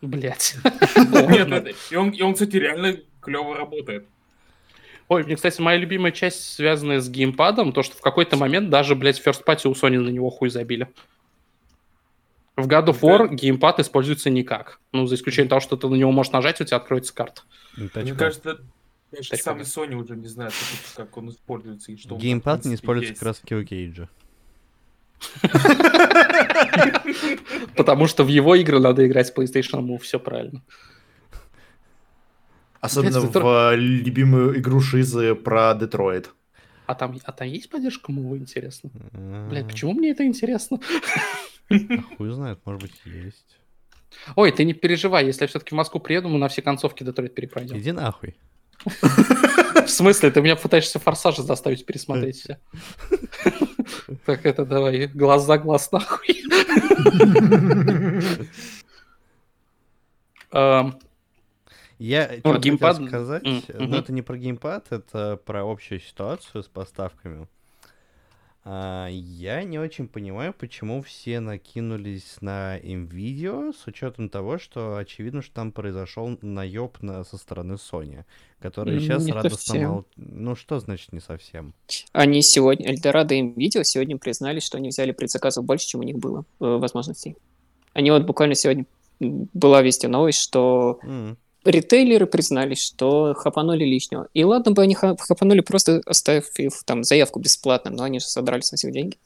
[0.00, 0.56] Блять.
[0.94, 4.06] Нет, и он, и он, кстати, реально клево работает.
[5.08, 8.94] Ой, мне, кстати, моя любимая часть, связанная с геймпадом, то, что в какой-то момент даже,
[8.94, 10.88] блядь, First Party у Sony на него хуй забили.
[12.56, 14.80] В God of War геймпад используется никак.
[14.92, 17.42] Ну, за исключением того, что ты на него можешь нажать, у тебя откроется карта.
[17.76, 18.60] Ну, Мне кажется,
[19.10, 19.40] даже Тачпад.
[19.40, 20.54] сами Sony уже не знают,
[20.94, 23.20] как, он используется и что он, в Геймпад не используется есть.
[23.20, 24.08] как раз у Кейджа.
[27.76, 30.62] Потому что в его игры надо играть с PlayStation Move, все правильно.
[32.80, 36.30] Особенно в э, любимую игру Шизы про Детройт.
[36.86, 38.90] А там, а там есть поддержка Move, интересно?
[39.50, 40.80] Блядь, почему мне это интересно?
[41.70, 43.58] а Хуй знает, может быть, есть.
[44.36, 47.34] Ой, ты не переживай, если я все-таки в Москву приеду, мы на все концовки Детройт
[47.34, 47.76] перепройдем.
[47.78, 48.36] Иди нахуй.
[48.84, 50.30] В смысле?
[50.30, 52.58] Ты меня пытаешься форсажи заставить пересмотреть все?
[54.24, 56.28] Так это давай, глаз за глаз нахуй.
[60.50, 60.98] Эм,
[61.98, 66.62] Я Ну, геймпад- хотел сказать, М, но это не про геймпад, это про общую ситуацию
[66.62, 67.46] с поставками.
[68.64, 75.40] А, я не очень понимаю, почему все накинулись на NVIDIA с учетом того, что очевидно,
[75.42, 78.24] что там произошел наеб на, со стороны Sony,
[78.60, 79.90] которая М, сейчас радостно совсем.
[79.90, 80.04] мол...
[80.16, 81.72] Ну что значит не совсем?
[82.12, 86.18] Они сегодня, Эльдорадо и Nvidia сегодня признали, что они взяли предзаказов больше, чем у них
[86.18, 87.36] было э, возможностей.
[87.94, 88.84] Они вот буквально сегодня
[89.20, 91.38] была вести новость, что М,
[91.68, 94.28] ритейлеры признались, что хапанули лишнего.
[94.34, 96.46] И ладно бы они ха- хапанули, просто оставив
[96.84, 99.16] там заявку бесплатно, но они же содрали со всех деньги.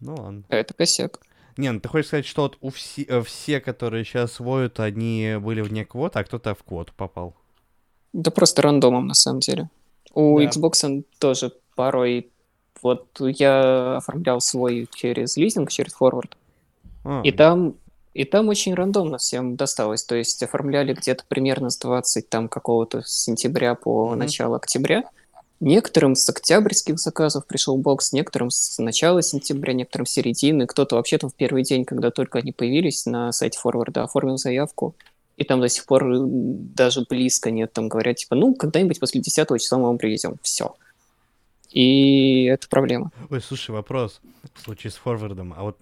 [0.00, 0.44] Ну ладно.
[0.48, 1.20] Это косяк.
[1.56, 5.36] Не, ну ты хочешь сказать, что вот у все, э, все, которые сейчас воют, они
[5.40, 7.34] были вне квот, а кто-то в квоту попал.
[8.12, 9.68] Да просто рандомом, на самом деле.
[10.14, 10.46] У Да.
[10.46, 12.30] Xbox тоже порой...
[12.82, 16.34] Вот я оформлял свой через лизинг, через форвард,
[17.04, 17.74] А, и там,
[18.20, 20.04] и там очень рандомно всем досталось.
[20.04, 24.18] То есть оформляли где-то примерно с 20 там какого-то сентября по Мгм.
[24.18, 25.04] начало октября.
[25.58, 30.66] Некоторым с октябрьских заказов пришел бокс, некоторым с начала сентября, некоторым с середины.
[30.66, 34.94] Кто-то вообще там в первый день, когда только они появились на сайте форварда, оформил заявку.
[35.38, 37.72] И там до сих пор даже близко нет.
[37.72, 40.36] Там говорят, типа, ну, когда-нибудь после 10 числа мы вам привезем.
[40.42, 40.74] Все.
[41.70, 43.12] И это проблема.
[43.30, 44.20] Ой, слушай, вопрос
[44.54, 45.54] в случае с форвардом.
[45.56, 45.78] А вот,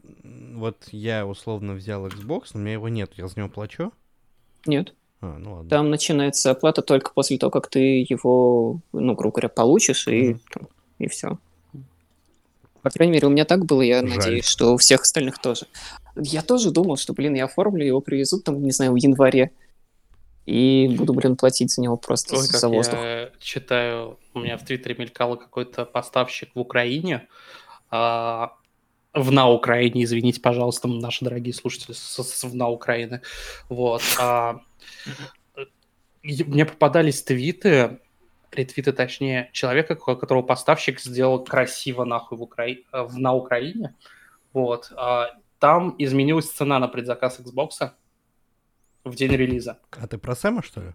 [0.55, 3.93] вот я условно взял Xbox, но у меня его нет, я за него плачу?
[4.66, 4.94] Нет.
[5.20, 5.70] А, ну ладно.
[5.70, 10.69] Там начинается оплата только после того, как ты его, ну, грубо говоря, получишь, и, там,
[10.98, 11.39] и все.
[12.82, 14.16] По крайней мере, у меня так было, я Жаль.
[14.16, 15.66] надеюсь, что у всех остальных тоже.
[16.16, 19.52] Я тоже думал, что, блин, я оформлю, его привезут там, не знаю, в январе.
[20.49, 22.99] И буду, блин, платить за него просто Ой, за воздух.
[22.99, 27.29] я читаю, у меня в Твиттере мелькало какой-то поставщик в Украине,
[27.91, 28.55] а,
[29.12, 33.20] в на Украине, извините, пожалуйста, наши дорогие слушатели с, с- в на Украины,
[33.69, 34.01] вот.
[34.19, 34.61] а,
[36.23, 37.99] мне попадались твиты,
[38.51, 42.69] ретвиты, точнее, человека, ко- которого поставщик сделал красиво нахуй в, Укра...
[42.91, 43.95] в на Украине,
[44.55, 44.91] вот.
[44.97, 45.27] а,
[45.59, 47.91] там изменилась цена на предзаказ Xbox
[49.09, 49.79] в день релиза.
[49.93, 50.95] А ты про Сэма, что ли?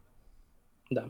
[0.89, 1.05] Да.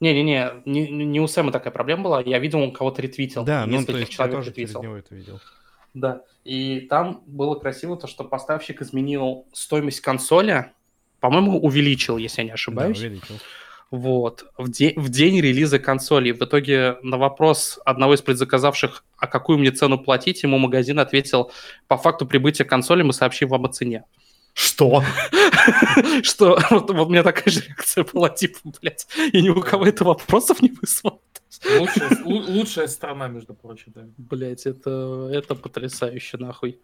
[0.00, 2.20] Не-не-не, не, не у Сэма такая проблема была.
[2.22, 3.44] Я видел, он кого-то ретвитил.
[3.44, 4.82] Да, ну то есть я человек тоже через ретвитил.
[4.82, 5.40] него это видел.
[5.94, 6.22] Да.
[6.44, 10.72] И там было красиво то, что поставщик изменил стоимость консоли.
[11.20, 12.98] По-моему, увеличил, если я не Да, ошибаюсь.
[12.98, 13.36] увеличил.
[13.90, 14.44] Вот.
[14.58, 16.32] В, де- в день релиза консоли.
[16.32, 21.52] В итоге на вопрос одного из предзаказавших, а какую мне цену платить, ему магазин ответил,
[21.86, 24.04] по факту прибытия консоли мы сообщим вам о цене.
[24.54, 25.02] Что?
[26.22, 29.86] Что вот, вот у меня такая же реакция была, типа, блядь, и ни у кого
[29.86, 31.20] это вопросов не вызвало.
[31.78, 33.92] Лучшая, лу- лучшая страна, между прочим.
[33.94, 34.02] Да.
[34.16, 36.78] Блять, это, это потрясающе, нахуй.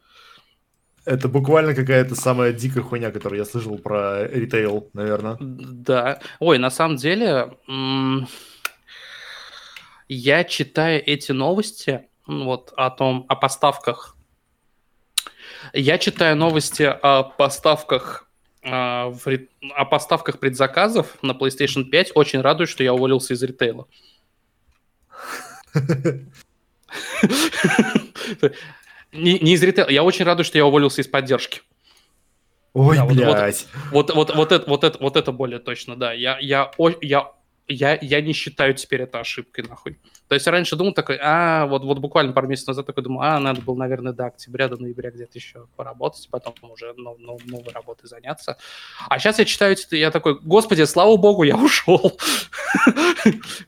[1.05, 5.37] Это буквально какая-то самая дикая хуйня, которую я слышал про ритейл, наверное.
[5.41, 6.21] Да.
[6.41, 7.57] Ой, на самом деле,
[10.09, 14.17] я читаю эти новости, вот, о том, о поставках.
[15.73, 18.27] Я читаю новости о поставках
[18.63, 19.13] а,
[19.75, 22.13] о поставках предзаказов на PlayStation 5.
[22.15, 23.87] Очень радуюсь, что я уволился из ритейла.
[29.13, 29.89] Не, из ритейла.
[29.91, 31.63] Я очень радуюсь, что я уволился из поддержки.
[32.73, 33.67] Ой, Да, вот- вот- блядь.
[33.91, 36.13] Вот, вот, вот, это, вот, это, вот это более точно, да.
[36.13, 36.71] Я, я,
[37.01, 37.33] я,
[37.73, 39.99] я, я не считаю теперь это ошибкой, нахуй.
[40.29, 43.39] То есть раньше думал такой, а, вот, вот буквально пару месяцев назад такой думал, а,
[43.41, 47.73] надо было, наверное, до октября, до ноября где-то еще поработать, потом уже нов- нов- новой
[47.73, 48.57] работой заняться.
[49.09, 52.19] А сейчас я читаю я такой, господи, слава богу, я ушел.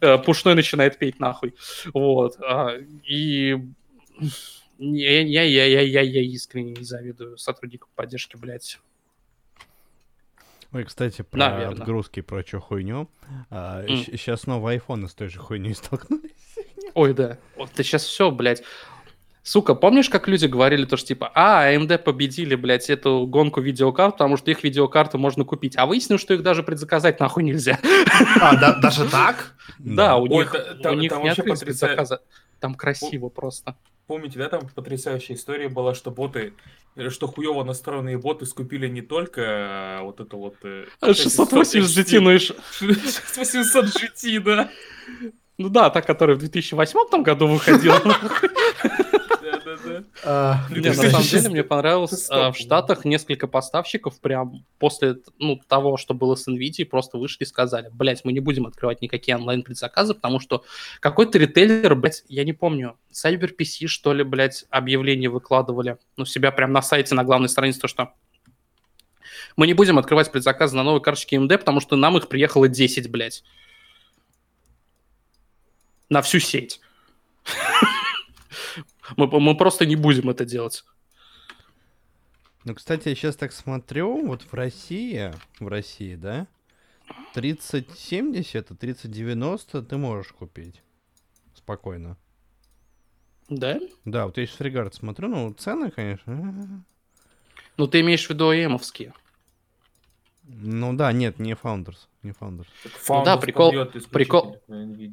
[0.01, 1.55] Э, Пушной начинает петь, нахуй.
[1.95, 2.37] Вот.
[2.41, 3.57] а, И
[4.79, 8.79] я, я, я, я, я, я искренне не завидую сотрудникам поддержки, блядь.
[10.73, 11.83] Ой, кстати, про Наверно.
[11.83, 13.09] отгрузки и прочую хуйню.
[13.51, 13.87] М.
[13.89, 16.31] Сейчас новые айфоны с той же хуйней столкнулись.
[16.95, 17.39] Ой, да.
[17.57, 18.63] Вот ты сейчас все, блядь.
[19.45, 24.15] Сука, помнишь, как люди говорили то, что типа, а, AMD победили, блядь, эту гонку видеокарт,
[24.15, 25.77] потому что их видеокарты можно купить.
[25.77, 27.79] А выяснилось, что их даже предзаказать нахуй нельзя.
[28.41, 29.55] А, да- даже так?
[29.79, 31.61] Да, у них, у там- них не потрясает.
[31.65, 32.21] предзаказа.
[32.61, 33.75] Там красиво просто.
[34.07, 36.55] Помните, да, там потрясающая история была, что боты,
[36.97, 40.57] э, что хуево настроенные боты скупили не только э, вот это вот...
[40.65, 44.71] э, 680 GT, ну и ш- 800 GT, да.
[45.59, 48.01] Ну да, та, которая в 2008 там году выходила.
[50.25, 55.61] А, Не, на самом деле мне понравилось, а, в Штатах несколько поставщиков прям после ну,
[55.69, 59.37] того, что было с NVIDIA, просто вышли и сказали, блять, мы не будем открывать никакие
[59.37, 60.65] онлайн-предзаказы, потому что
[61.01, 66.73] какой-то ритейлер, блять, я не помню, CyberPC, что ли, блять, объявление выкладывали, ну, себя прям
[66.73, 68.13] на сайте, на главной странице, то, что
[69.57, 73.11] мы не будем открывать предзаказы на новые карточки AMD, потому что нам их приехало 10,
[73.11, 73.45] блять.
[76.09, 76.81] На всю сеть.
[79.17, 80.85] Мы, мы просто не будем это делать.
[82.65, 86.47] Ну, кстати, я сейчас так смотрю, вот в России, в России, да,
[87.35, 90.83] 3070 и 3090 ты можешь купить.
[91.55, 92.17] Спокойно.
[93.49, 93.81] Да?
[94.05, 96.85] Да, вот я сейчас фригард смотрю, ну, цены, конечно.
[97.77, 99.13] Ну, ты имеешь в виду АМовские.
[100.45, 102.67] Ну да, нет, не Founders, не Founders.
[103.09, 103.73] Ну да, Founders прикол-
[104.11, 104.57] прикол-.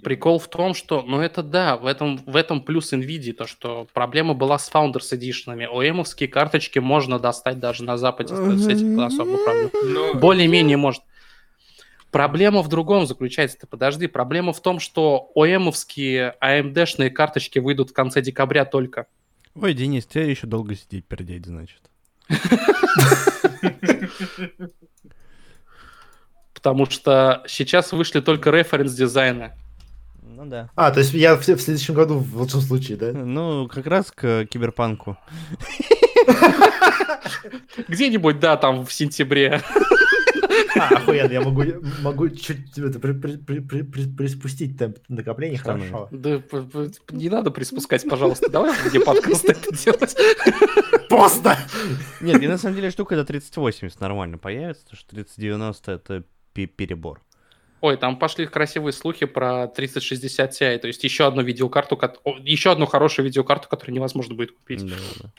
[0.03, 3.87] Прикол в том, что, ну это да, в этом, в этом плюс NVIDIA, то, что
[3.93, 5.63] проблема была с Founders Edition.
[5.65, 9.69] ОЭМовские карточки можно достать даже на Западе, с этим особо проблем.
[9.93, 11.03] Но- Более-менее может.
[12.11, 17.93] Проблема в другом заключается, ты подожди, проблема в том, что ОЭМовские AMD-шные карточки выйдут в
[17.93, 19.05] конце декабря только.
[19.53, 21.81] Ой, Денис, тебе еще долго сидеть, пердеть, значит.
[26.59, 29.53] Потому что сейчас вышли только референс-дизайны.
[30.21, 30.69] Ну да.
[30.75, 33.13] А, то есть я в, в следующем году в лучшем случае, да?
[33.13, 35.17] Ну, как раз к киберпанку.
[37.87, 39.61] Где-нибудь, да, там в сентябре.
[40.75, 41.63] А, охуенно, я могу,
[42.01, 46.09] могу чуть это, при- при- при- при- при- приспустить темп накопления, хорошо.
[46.11, 46.41] Да
[47.11, 48.49] не надо приспускать, пожалуйста.
[48.49, 50.15] Давай где подкаст это делать.
[51.09, 51.57] Поздно!
[52.21, 56.23] Нет, и на самом деле штука до 3080 нормально появится, потому что 3090 это
[56.67, 57.21] перебор.
[57.81, 61.97] Ой, там пошли красивые слухи про 3060 Ti, то есть еще одну видеокарту,
[62.43, 64.85] еще одну хорошую видеокарту, которую невозможно будет купить.
[64.85, 65.31] Да, да.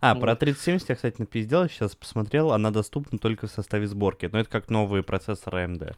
[0.00, 0.38] А, Ну про вот.
[0.38, 4.28] 3070 я, кстати, напиздел, сейчас посмотрел, она доступна только в составе сборки.
[4.32, 5.94] Но это как новые процессоры AMD.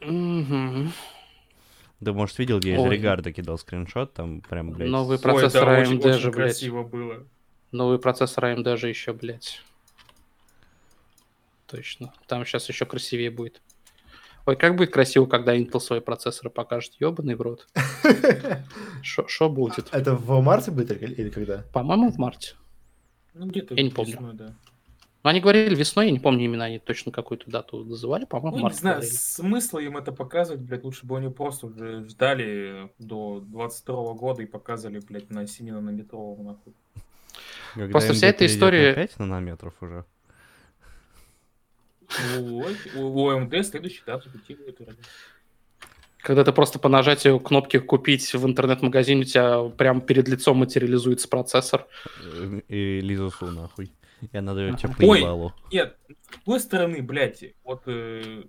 [0.00, 0.92] Мгм.
[2.00, 2.90] Да, может, видел, я из.
[2.90, 4.88] Регарда кидал скриншот, там прям, блядь...
[4.90, 6.34] Новый с- Ой, процессор да, очень- AMD очень же, блядь.
[6.50, 7.24] красиво было.
[7.70, 9.62] Новый процессор AMD же еще, блядь.
[11.72, 12.12] Точно.
[12.28, 13.60] Там сейчас еще красивее будет.
[14.46, 16.92] Ой, как будет красиво, когда Intel свои процессоры покажет.
[17.00, 17.66] Ёбаный в рот.
[19.02, 19.88] Что будет?
[19.92, 21.64] Это в марте будет или когда?
[21.72, 22.54] По-моему, в марте.
[23.34, 24.12] Ну, где-то Я не помню.
[24.12, 24.54] весной, да.
[25.24, 28.56] Ну, они говорили весной, я не помню имена, они точно какую-то дату называли, по-моему, Ну,
[28.56, 29.14] в не марте знаю, говорили.
[29.16, 34.46] смысла им это показывать, блядь, лучше бы они просто уже ждали до 22 года и
[34.46, 36.74] показывали, блядь, на 7 нанометровом, нахуй.
[37.74, 40.04] когда Просто вся эта история- на 5 нанометров уже.
[42.38, 42.64] У,
[42.96, 44.98] у- AMD следующий вроде.
[46.18, 51.28] Когда ты просто по нажатию кнопки «Купить» в интернет-магазине, у тебя прям перед лицом материализуется
[51.28, 51.86] процессор.
[52.24, 53.90] Э, И Лизусу, нахуй.
[54.30, 55.52] И она дает тебе поебалу.
[55.72, 58.44] Нет, с другой стороны, блядь, вот, э,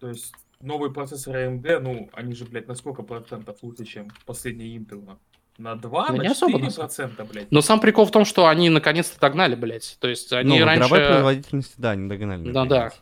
[0.00, 4.74] то есть, новые процессоры AMD, ну, они же, блядь, на сколько процентов лучше, чем последний
[4.78, 5.04] Intel?
[5.04, 5.20] нахуй?
[5.56, 7.52] На 2, Да не на особо, 4 на самом- процента, блядь?
[7.52, 9.96] Но сам прикол в том, что они наконец-то догнали, блядь.
[10.00, 10.88] То есть они ну, в раньше...
[10.88, 12.50] игровой производительности, да, не догнали.
[12.50, 12.92] Да, да.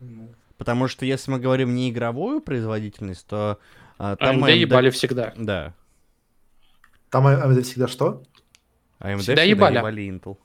[0.00, 3.58] Ну, Потому что если мы говорим не игровую производительность, то
[3.98, 5.34] а, там AMD ебали всегда.
[5.36, 5.74] Да.
[7.10, 8.22] Там а, это всегда что?
[9.00, 9.78] AMD Всегда всегда ебали.
[9.78, 10.38] ебали Intel.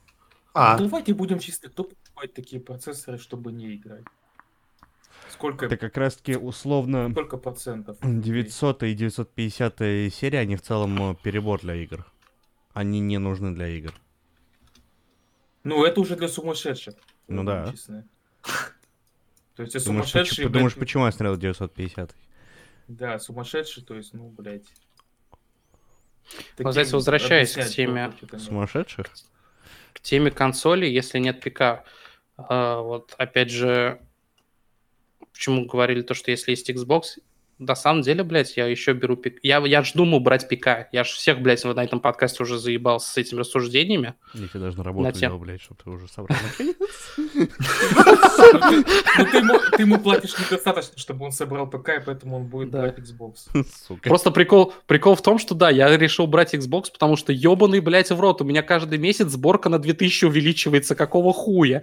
[0.52, 4.04] А, Давайте будем чисты, кто покупает такие процессоры, чтобы не играть?
[5.30, 7.98] Сколько, Это как раз-таки условно сколько процентов?
[8.02, 12.06] 900 и 950 серии, они в целом э, перебор для игр.
[12.72, 13.92] Они не нужны для игр.
[15.64, 16.94] Ну, это уже для сумасшедших.
[17.26, 17.72] Ну да.
[19.56, 22.14] То есть, и Думаешь, сумасшедшие, думаешь, блядь, почему я смотрел 950?
[22.86, 24.66] Да, сумасшедший, то есть, ну, блядь.
[26.58, 28.12] Ну, знаете, возвращаясь к теме.
[28.38, 29.06] Сумасшедших?
[29.92, 31.84] К теме консоли, если нет ПК.
[32.36, 34.00] а, вот опять же,
[35.32, 37.18] почему говорили то, что если есть Xbox,
[37.58, 39.38] на самом деле, блядь, я еще беру ПК.
[39.42, 40.88] Я, я ж думаю брать ПК.
[40.92, 44.14] Я ж всех, блядь, вот на этом подкасте уже заебался с этими рассуждениями.
[44.34, 46.38] Я тебе даже на работу тем- взял, блядь, чтобы ты уже собрал.
[49.42, 53.34] Ну, ты ему, платишь недостаточно, чтобы он собрал ПК, и поэтому он будет брать Xbox.
[53.86, 54.08] Сука.
[54.08, 58.10] Просто прикол, прикол в том, что да, я решил брать Xbox, потому что ебаный, блядь,
[58.10, 58.40] в рот.
[58.40, 60.94] У меня каждый месяц сборка на 2000 увеличивается.
[60.94, 61.82] Какого хуя?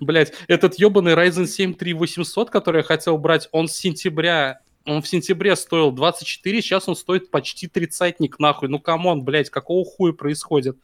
[0.00, 4.60] Блядь, этот ебаный Ryzen 7 3800, который я хотел брать, он с сентября...
[4.84, 8.68] Он в сентябре стоил 24, сейчас он стоит почти тридцатник, нахуй.
[8.68, 10.76] Ну, come on, блядь, какого хуя происходит?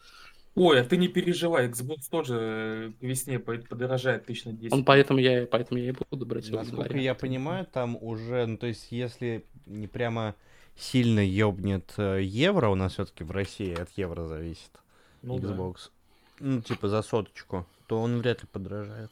[0.55, 4.73] Ой, а ты не переживай, Xbox тоже э, к весне по- подорожает тысяч на 10.
[4.73, 8.57] Он поэтому я, поэтому я и буду брать его Насколько я понимаю, там уже, ну,
[8.57, 10.35] то есть, если не прямо
[10.77, 14.71] сильно ёбнет э, евро, у нас все-таки в России от евро зависит
[15.23, 15.49] Ну да.
[15.49, 15.91] Xbox,
[16.41, 19.11] ну, типа за соточку, то он вряд ли подорожает.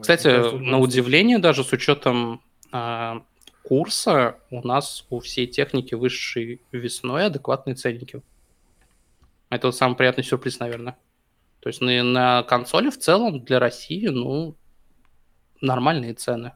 [0.00, 2.40] Кстати, на удивление, даже с учетом
[3.62, 8.22] курса, у нас у всей техники высшей весной адекватные ценники.
[9.48, 10.96] Это вот самый приятный сюрприз, наверное.
[11.60, 14.54] То есть на, на консоли в целом для России, ну,
[15.60, 16.52] нормальные цены.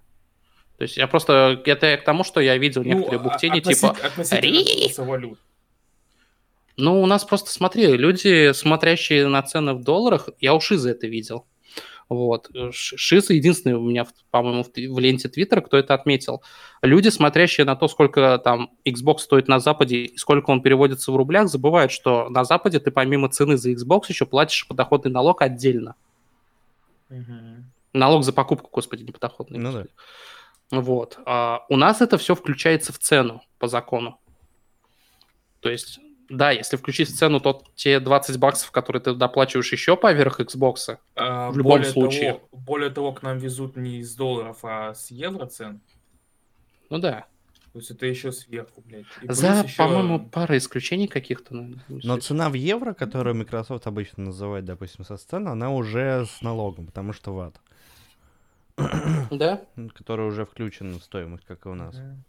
[0.77, 1.63] То есть я просто...
[1.65, 2.95] Это я к тому, что я видел случае.
[2.95, 3.97] некоторые Ну, а- бухтени, типа...
[5.03, 5.39] валют.
[6.77, 11.09] Ну, у нас просто, смотри, люди, смотрящие на цены в долларах, я у Шиза это
[11.09, 11.47] видел.
[12.09, 12.51] Вот.
[12.73, 16.43] Шиза единственный у меня, по-моему, в, ленте Твиттера, кто это отметил.
[16.81, 21.17] Люди, смотрящие на то, сколько там Xbox стоит на Западе и сколько он переводится в
[21.17, 25.97] рублях, забывают, что на Западе ты помимо цены за Xbox еще платишь подоходный налог отдельно.
[27.11, 27.71] Мгм.
[27.93, 29.59] Налог за покупку, господи, не подоходный.
[29.59, 29.79] Ну да.
[29.81, 29.95] господи.
[30.71, 31.19] Вот.
[31.27, 34.19] А у нас это все включается в цену по закону.
[35.61, 35.99] То есть,
[36.29, 40.99] да, если включить в цену, то те 20 баксов, которые ты доплачиваешь еще поверх Xbox,
[41.17, 42.33] А, В любом более случае.
[42.35, 45.81] Того, более того, к нам везут не из долларов, а с евро цен.
[46.91, 47.27] ну да.
[47.73, 49.05] То есть это еще сверху, блядь.
[49.23, 51.55] И За, еще- по-моему, пара исключений каких-то.
[51.55, 56.41] наверное, Но цена в евро, которую Microsoft обычно называет, допустим, со сцены, она уже с
[56.43, 57.61] налогом, потому что ват,
[59.31, 59.61] Да?
[59.95, 61.95] который уже включен в стоимость, как и у нас.
[61.95, 62.25] Мгм.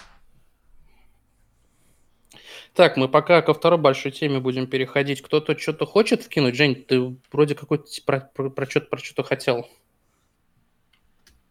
[2.73, 5.21] Так, мы пока ко второй большой теме будем переходить.
[5.21, 6.55] Кто-то что-то хочет вкинуть?
[6.55, 9.67] Жень, ты вроде какой-то про, про, про что-то про что-то хотел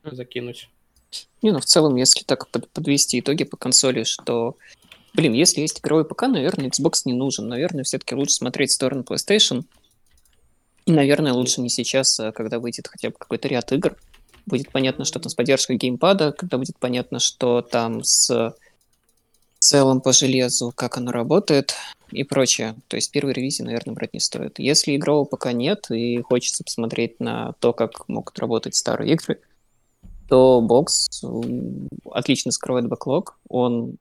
[0.04, 0.68] закинуть.
[1.42, 4.56] Не, ну в целом, если так под- подвести итоги по консоли, что,
[5.14, 7.48] блин, если есть игровой ПК, наверное, Xbox не нужен.
[7.48, 9.64] Наверное, все-таки лучше смотреть в сторону PlayStation.
[10.86, 13.96] И, наверное, лучше не сейчас, а когда выйдет хотя бы какой-то ряд игр.
[14.46, 18.54] Будет понятно, что там с поддержкой геймпада, когда будет понятно, что там с
[19.58, 21.74] целым по железу, как оно работает
[22.10, 22.76] и прочее.
[22.88, 24.58] То есть первой ревизии, наверное, брать не стоит.
[24.58, 29.40] Если игрового пока нет и хочется посмотреть на то, как могут работать старые игры,
[30.28, 31.22] то бокс
[32.10, 33.38] отлично скрывает бэклог.
[33.48, 33.96] Он,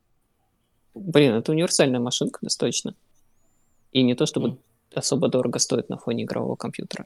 [0.94, 2.96] блин, это универсальная машинка достаточно.
[3.92, 4.58] И не то чтобы
[4.94, 7.06] особо дорого стоит на фоне игрового компьютера.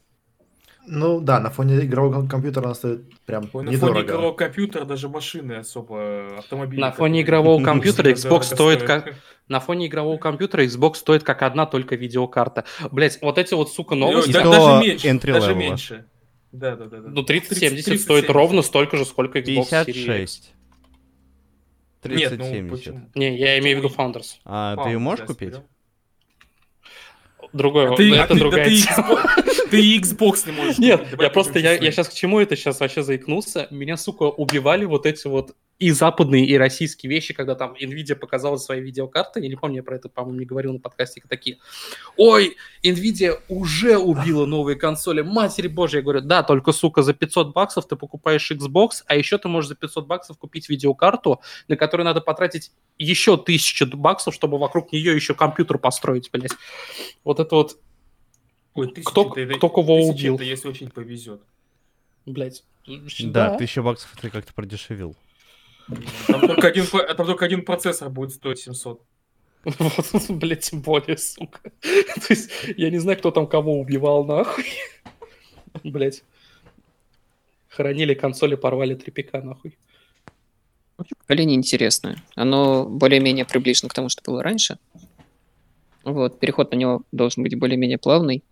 [0.87, 5.09] Ну да, на фоне игрового компьютера она стоит прям Ой, на фоне игрового компьютера даже
[5.09, 6.81] машины особо автомобили.
[6.81, 9.15] На фоне игрового компьютера Xbox стоит как...
[9.47, 12.65] На фоне игрового компьютера Xbox стоит как одна только видеокарта.
[12.91, 14.31] Блять, вот эти вот, сука, новости.
[14.31, 15.33] Да- даже меньше.
[15.33, 16.05] Даже меньше.
[16.51, 17.01] Да, да, да.
[17.01, 17.09] да.
[17.09, 20.53] Ну, 3070 30, стоит 30, ровно столько же, сколько Xbox Series X.
[22.01, 22.15] 56.
[22.19, 22.69] Нет, ну 3070.
[22.71, 23.09] почему?
[23.15, 24.37] Не, я имею в виду Founders.
[24.43, 25.55] А ты Паузу, ее можешь да, купить?
[27.53, 28.95] Другой, А ты, а это ты- да другая ты тема.
[28.97, 32.79] Xbox, ты Xbox не можешь Нет, я просто, я, я сейчас к чему это сейчас
[32.79, 33.67] вообще заикнулся?
[33.71, 38.57] Меня, сука, убивали вот эти вот и западные, и российские вещи, когда там Nvidia показала
[38.57, 41.57] свои видеокарты, я не помню, я про это, по-моему, не говорил на подкасте, такие,
[42.17, 47.51] ой, Nvidia уже убила новые консоли, матери божья, я говорю, да, только, сука, за 500
[47.55, 52.05] баксов ты покупаешь Xbox, а еще ты можешь за 500 баксов купить видеокарту, на которую
[52.05, 56.51] надо потратить еще 1000 баксов, чтобы вокруг нее еще компьютер построить, блядь.
[57.23, 57.77] Вот это вот,
[58.73, 60.35] Ой, тысяча, кто- это- кто кого тысяча убил?
[60.35, 61.41] это если очень повезет.
[62.25, 62.63] блядь.
[63.25, 65.15] Да, тысяча баксов ты как-то продешевил.
[66.27, 69.01] Там только один, там только один процессор будет стоить 700.
[69.63, 71.59] Вот, блядь, тем более, сука.
[71.81, 74.65] То есть, я не знаю, кто там кого убивал, нахуй.
[75.83, 76.23] Блядь.
[77.69, 79.77] Хоронили консоли, порвали трепика, нахуй.
[80.97, 82.21] Вообще, Поколение интересное.
[82.35, 84.77] Оно более-менее приближено к тому, что было раньше.
[86.03, 88.43] Вот, переход на него должен быть более-менее плавный.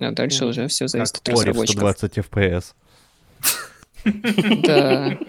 [0.00, 1.96] А дальше уже все зависит Как от разработчиков.
[1.98, 2.74] 120 FPS.
[4.64, 5.18] Да.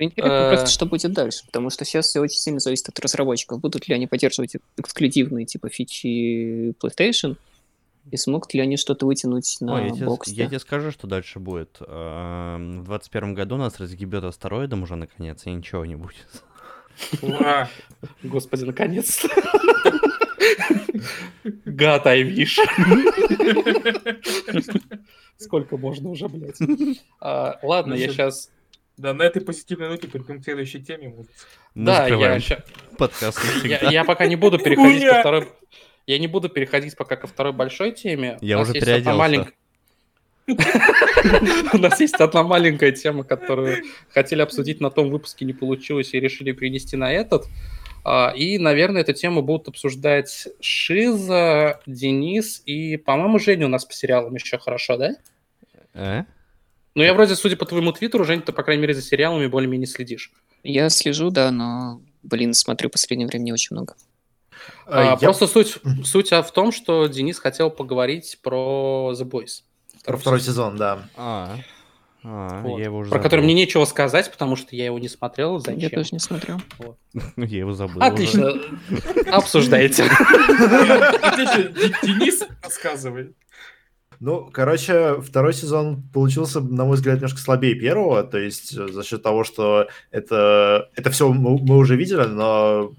[0.00, 0.48] Интересно Э.
[0.50, 3.60] просто, что будет дальше, потому что сейчас все очень сильно зависит от разработчиков.
[3.60, 7.36] Будут ли они поддерживать эксклюзивные типа фичи PlayStation,
[8.10, 10.32] и смогут ли они что-то вытянуть на Ой, я тебе, боксе.
[10.32, 11.78] я тебе скажу, что дальше будет.
[11.80, 16.24] Эм, В 21 году нас разъебет астероидом уже наконец, и ничего не будет.
[17.22, 17.68] Ура!
[18.22, 19.28] Господи, наконец-то.
[21.66, 22.58] God, I wish.
[25.36, 26.58] Сколько можно уже, блядь?
[27.20, 28.50] А, Ладно, я сейчас...
[28.96, 31.14] Да, на этой позитивной ноте перейдем к следующей теме.
[31.16, 31.24] Мы
[31.76, 32.64] Да, я ща-
[32.96, 35.48] подкаст Я, пока не буду переходить ко второй...
[36.06, 38.38] Я не буду переходить пока ко второй большой теме.
[38.40, 39.10] Я уже переоделся.
[39.12, 39.48] малень-
[41.72, 46.20] У нас есть одна маленькая тема, которую хотели обсудить на том выпуске, не получилось, и
[46.20, 47.46] решили перенести на этот.
[48.04, 53.92] А, И, наверное, эту тему будут обсуждать Шиза, Денис и, по-моему, Женя у нас по
[53.92, 55.10] сериалам еще хорошо, да?
[55.94, 56.24] Э?
[56.94, 59.86] Ну, я вроде, судя по твоему твиттеру, Жень, ты, по крайней мере, за сериалами более-менее
[59.86, 60.32] следишь.
[60.64, 63.94] Я слежу, да, но, блин, смотрю в последнее время не очень много.
[64.86, 69.24] А, А, я- Просто суть, суть а, в том, что Денис хотел поговорить про The
[69.28, 69.62] Boys.
[70.16, 71.08] Второй сезон, да.
[71.16, 71.56] А,
[72.24, 72.78] а, Вот.
[72.78, 73.44] я его уже Про который забыл.
[73.44, 75.58] мне нечего сказать, потому что я его не смотрел.
[75.58, 75.78] Зачем?
[75.78, 76.58] Я тоже не смотрю.
[77.36, 78.02] Ну, я его забыл.
[78.02, 78.52] Отлично.
[81.36, 83.34] Д- Денис рассказывай.
[84.20, 89.04] Ну, короче, второй сезон получился, на мой взгляд, немножко слабее первого, то есть э, за
[89.04, 92.90] счет того, что это, это все мы, мы уже видели, но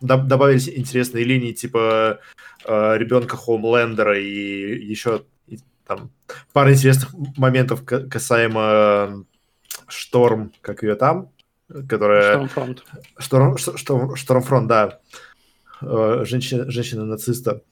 [0.00, 2.20] добавились интересные линии типа
[2.64, 6.10] э, ребенка Хоумлендера и еще и там
[6.52, 9.22] пара интересных моментов ка- касаемо э,
[9.88, 11.30] Шторм, как ее там,
[11.88, 12.38] которая...
[12.38, 12.78] Stormfront.
[13.18, 15.00] Шторм, Шторм- Штормфронт, да.
[15.80, 17.62] Э, Женщина, женщина-нациста.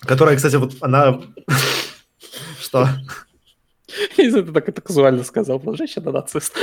[0.00, 1.20] Которая, кстати, вот она...
[2.60, 2.88] Что?
[4.16, 6.54] Если ты так это казуально сказал, потому что женщина нацист.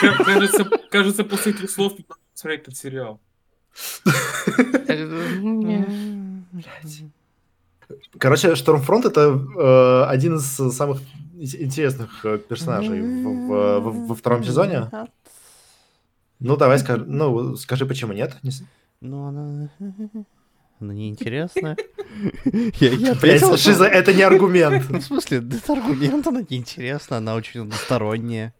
[0.00, 1.92] Ка- Кажется, кажется, после этих слов
[2.34, 3.20] смотреть этот сериал.
[8.18, 9.20] Короче, Штормфронт— это
[9.58, 11.00] э, один из самых
[11.34, 14.88] ин- интересных э, персонажей в- в- в- во втором сезоне.
[16.40, 18.36] Ну, давай скажи, ну, скажи, почему нет?
[19.00, 19.68] Ну, она...
[20.82, 21.76] Она неинтересная.
[22.80, 24.84] Я, ответил, Шиза, это не аргумент.
[24.90, 28.52] Ну, в смысле, это аргумент, она неинтересна, она очень односторонняя.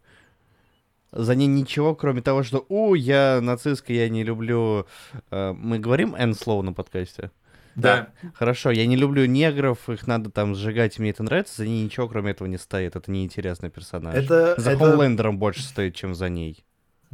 [1.11, 4.87] За ней ничего, кроме того, что «У, я нацистка, я не люблю...»
[5.31, 7.29] Э, Мы говорим N-слово на подкасте?
[7.75, 8.07] Да.
[8.35, 12.07] Хорошо, я не люблю негров, их надо там сжигать, мне это нравится, за ней ничего,
[12.07, 12.95] кроме этого, не стоит.
[12.95, 14.15] Это неинтересный персонаж.
[14.15, 14.79] Это, За это...
[14.79, 16.63] Homelander'ом больше стоит, чем за ней.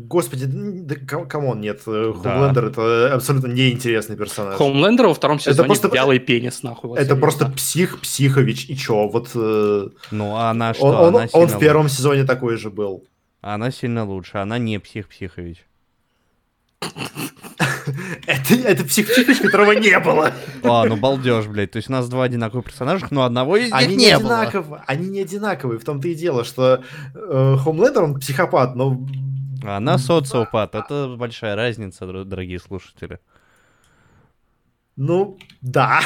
[0.01, 1.81] Господи, да come- come on, нет.
[1.85, 2.29] э, Да.
[2.31, 4.55] Homelander — это абсолютно неинтересный персонаж.
[4.55, 6.89] Homelander во втором сезоне просто- вялый пенис, нахуй.
[6.91, 7.21] вот Это серьезно.
[7.21, 9.09] просто псих, психович, и чё?
[9.09, 10.85] Вот э, Ну, а она что?
[10.85, 12.89] он, он- она, он сильно в первом сезоне такой же был.
[12.91, 13.05] лучше.
[13.41, 15.65] Она сильно лучше, она не псих-психович.
[18.27, 20.31] Это, это псих-психович, которого не было.
[20.63, 21.71] А, ну балдеж, блядь.
[21.71, 24.47] То есть у нас два одинаковых персонажа, но одного из них Они не, не было.
[24.85, 25.79] Они не одинаковые.
[25.79, 26.83] В том-то и дело, что
[27.15, 28.99] э, Хомлендер, он психопат, но...
[29.63, 30.75] А Она социопат.
[30.75, 33.19] Это большая разница, дор- дорогие слушатели.
[34.95, 36.01] Ну, да.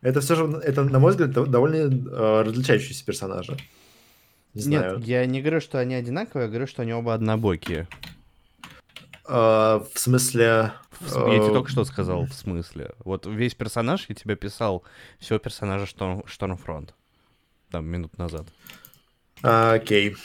[0.00, 3.56] Это все же, это, на мой взгляд, дов- довольно э, различающиеся персонажи.
[4.54, 4.98] Не знаю.
[4.98, 7.88] Нет, я не говорю, что они одинаковые, я говорю, что они оба однобокие.
[9.26, 10.72] Э, в смысле...
[11.00, 12.92] См- Я тебе э, только что сказал, в смысле.
[13.00, 14.84] Вот весь персонаж, я тебе писал
[15.18, 16.94] всего персонажа Шторм, Штормфронт.
[17.70, 18.46] Там, минут назад.
[19.42, 20.16] а, Окей.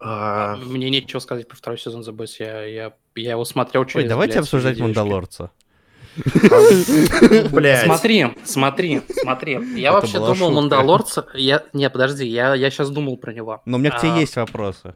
[0.00, 2.36] А, Мне нечего сказать про второй сезон The Boys.
[2.38, 4.04] Я, я, я его смотрел через...
[4.04, 4.78] Ой, давайте блядь, обсуждать.
[4.78, 5.50] Мандалорца.
[7.52, 7.84] Блядь.
[7.84, 9.58] Смотри, смотри, смотри.
[9.76, 10.50] Я вообще думал.
[10.52, 11.26] Мандалорца...
[11.34, 11.64] Я...
[11.72, 13.62] Не, подожди, я, я сейчас думал про него.
[13.64, 14.94] Но у меня к тебе А, есть вопросы.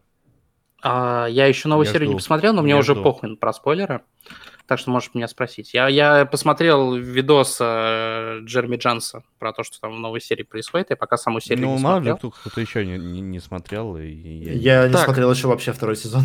[0.82, 4.02] а, я еще новую серию не посмотрел, но мне уже похуй про спойлеры.
[4.66, 5.74] Так что можешь меня спросить.
[5.74, 10.90] Я, я посмотрел видос э, Джерми Джанса про то, что там в новой серии происходит.
[10.90, 12.16] Я пока саму серию Ну, не мало ли, смотрел.
[12.18, 13.97] кто- кто-то еще не, не- не смотрел.
[13.98, 15.05] И, я- Я не Так.
[15.05, 16.22] смотрел еще вообще второй сезон.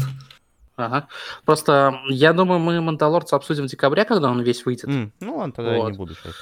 [0.76, 1.07] Ага.
[1.43, 4.85] Просто я думаю, мы Мандалорца обсудим в декабре, когда он весь выйдет.
[4.88, 5.91] М, ну ладно, тогда я Вот.
[5.91, 6.35] не буду сейчас.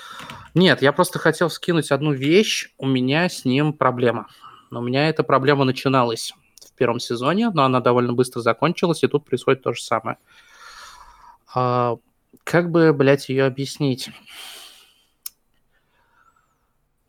[0.53, 2.69] Нет, я просто хотел скинуть одну вещь.
[2.77, 4.27] У меня с ним проблема.
[4.71, 9.07] Но у меня эта проблема начиналась в первом сезоне, но она довольно быстро закончилась, и
[9.07, 10.17] тут происходит то же самое.
[11.55, 11.97] А,
[12.43, 14.09] как бы, блядь, ее объяснить?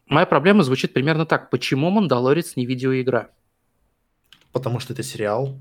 [0.07, 1.51] Моя проблема звучит примерно так.
[1.51, 3.31] Почему Мандалорец не видеоигра?
[4.53, 5.59] Потому что это сериал.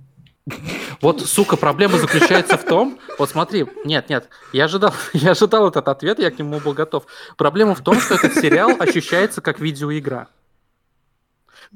[1.02, 5.88] Вот, сука, проблема заключается в том, вот смотри, нет, нет, я ожидал, я ожидал этот
[5.88, 7.08] ответ, я к нему был готов.
[7.36, 10.30] Проблема в том, что этот сериал ощущается как видеоигра.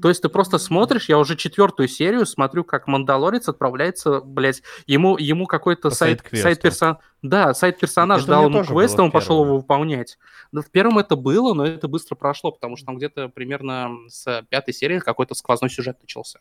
[0.02, 5.18] То есть ты просто смотришь, я уже четвертую серию смотрю, как Мандалорец отправляется, блядь, ему,
[5.18, 6.98] ему какой-то сайт, сайт персон...
[7.22, 10.18] Да, сайт-персонаж Это у дал ему квест, он пошел его выполнять.
[10.54, 14.46] Да, в первом это было, но это быстро прошло, потому что там где-то примерно с
[14.50, 16.40] пятой серии какой-то сквозной сюжет начался.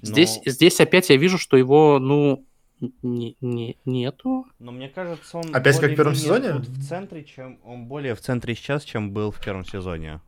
[0.00, 2.46] Здесь, Но- здесь опять я вижу, что его, ну,
[3.02, 4.46] не, не, нету.
[4.58, 6.54] Но мне кажется, он Опять как в первом сезоне?
[6.54, 10.20] в центре, чем он более в центре сейчас, чем был в первом сезоне.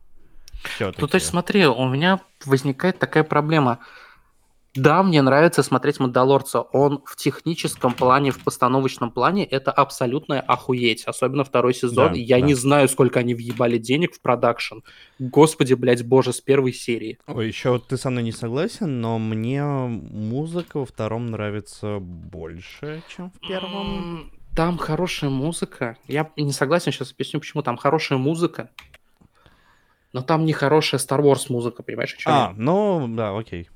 [0.63, 1.01] Все-таки.
[1.01, 3.79] Ну, то есть, смотри, у меня возникает такая проблема.
[4.77, 6.61] Да, мне нравится смотреть «Мандалорца».
[6.61, 11.03] Он в техническом плане, в постановочном плане это абсолютная охуеть.
[11.05, 12.13] Особенно второй сезон.
[12.13, 12.45] Да, Я да.
[12.45, 14.79] не знаю, сколько они въебали денег в продакшн.
[15.17, 17.17] Господи, блядь, боже, с первой серии.
[17.25, 23.31] Ой, еще ты со мной не согласен, но мне музыка во втором нравится больше, чем
[23.31, 24.31] в первом.
[24.55, 25.97] Там хорошая музыка.
[26.07, 27.63] Я не согласен, сейчас объясню, почему.
[27.63, 28.69] Там хорошая музыка.
[30.17, 32.39] Но там не хорошая Star Wars музыка, понимаешь, о чём я?
[32.45, 33.69] А, ну, да, окей.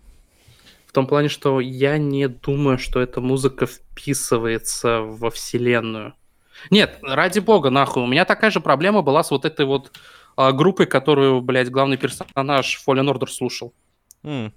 [0.87, 6.13] В том плане, что я не думаю, что эта музыка вписывается во вселенную.
[6.71, 8.01] Нет, ради бога, нахуй.
[8.01, 9.91] У меня такая же проблема была с вот этой вот
[10.35, 13.71] а, группой, которую, блядь, главный персонаж Fallen Order слушал.
[14.23, 14.51] М,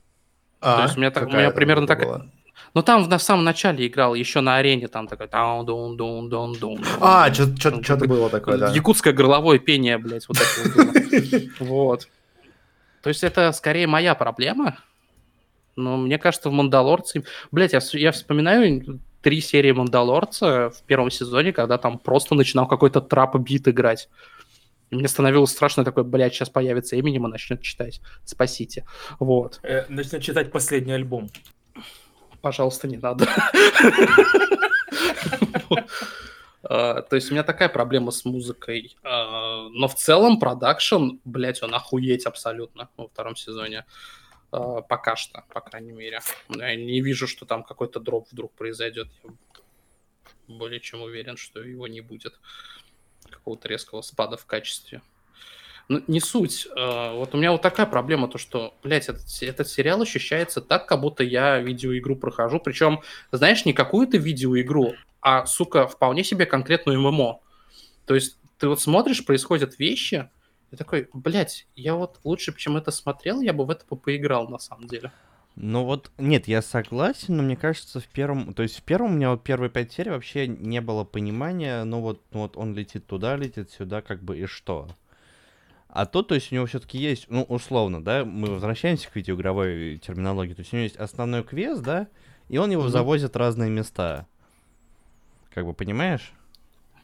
[0.63, 2.31] А, То есть у меня так- у меня примерно такая-?
[2.75, 5.29] Но там в, на самом начале играл, еще на арене, там такой...
[5.29, 8.71] таун дун дун дун дун А, что-то было такое, да.
[8.73, 12.09] Якутское горловое пение, блядь, вот это вот.
[13.03, 14.79] То есть это скорее моя проблема.
[15.77, 21.53] Но мне кажется, в «Мандалорце...» Блядь, я, я вспоминаю три серии «Мандалорца» в первом сезоне,
[21.53, 24.09] когда там просто начинал какой-то трап-бит играть.
[24.91, 28.01] И мне становилось страшно такой, блядь, сейчас появится Эминем и начнет читать.
[28.25, 28.85] Спасите.
[29.19, 29.61] Вот.
[29.63, 31.31] Э, Начнет читать последний альбом.
[32.45, 33.27] Пожалуйста, не надо.
[36.67, 38.97] А, То есть у меня такая проблема с музыкой.
[39.03, 43.85] А, Но в целом продакшн, блядь, он охуеть абсолютно во втором сезоне.
[44.51, 46.21] А, Пока что, по крайней мере.
[46.49, 49.09] Я не вижу, что там какой-то дроп вдруг произойдет.
[49.23, 49.31] Я
[50.49, 52.39] более чем уверен, что его не будет.
[53.31, 55.03] Какого-то резкого спада в качестве.
[55.89, 56.67] Ну, не суть.
[56.77, 60.87] А, Вот у меня вот такая проблема, то что, блядь, этот, этот сериал ощущается так,
[60.87, 62.59] как будто я видеоигру прохожу.
[62.59, 63.01] Причем,
[63.33, 67.41] знаешь, не какую-то видеоигру, а, сука, вполне себе конкретную ММО.
[68.07, 70.31] То есть ты вот смотришь, происходят вещи,
[70.71, 74.59] и такой, блядь, я вот лучше, чем это смотрел, я бы в это поиграл, на
[74.59, 75.13] самом деле.
[75.57, 79.17] Ну вот, нет, я согласен, но мне кажется, в первом, то есть в первом у
[79.17, 83.07] меня вот первые пять серий вообще не было понимания, ну вот, ну вот он летит
[83.07, 84.89] туда, летит сюда, как бы и что.
[85.95, 89.99] А тут, то есть у него все-таки есть, ну условно, да, мы возвращаемся к видеоигровой
[89.99, 92.09] терминологии, то есть у него есть основной квест, да,
[92.49, 92.91] и он его Мгм.
[92.91, 94.27] завозит в разные места.
[95.55, 96.33] Как бы понимаешь?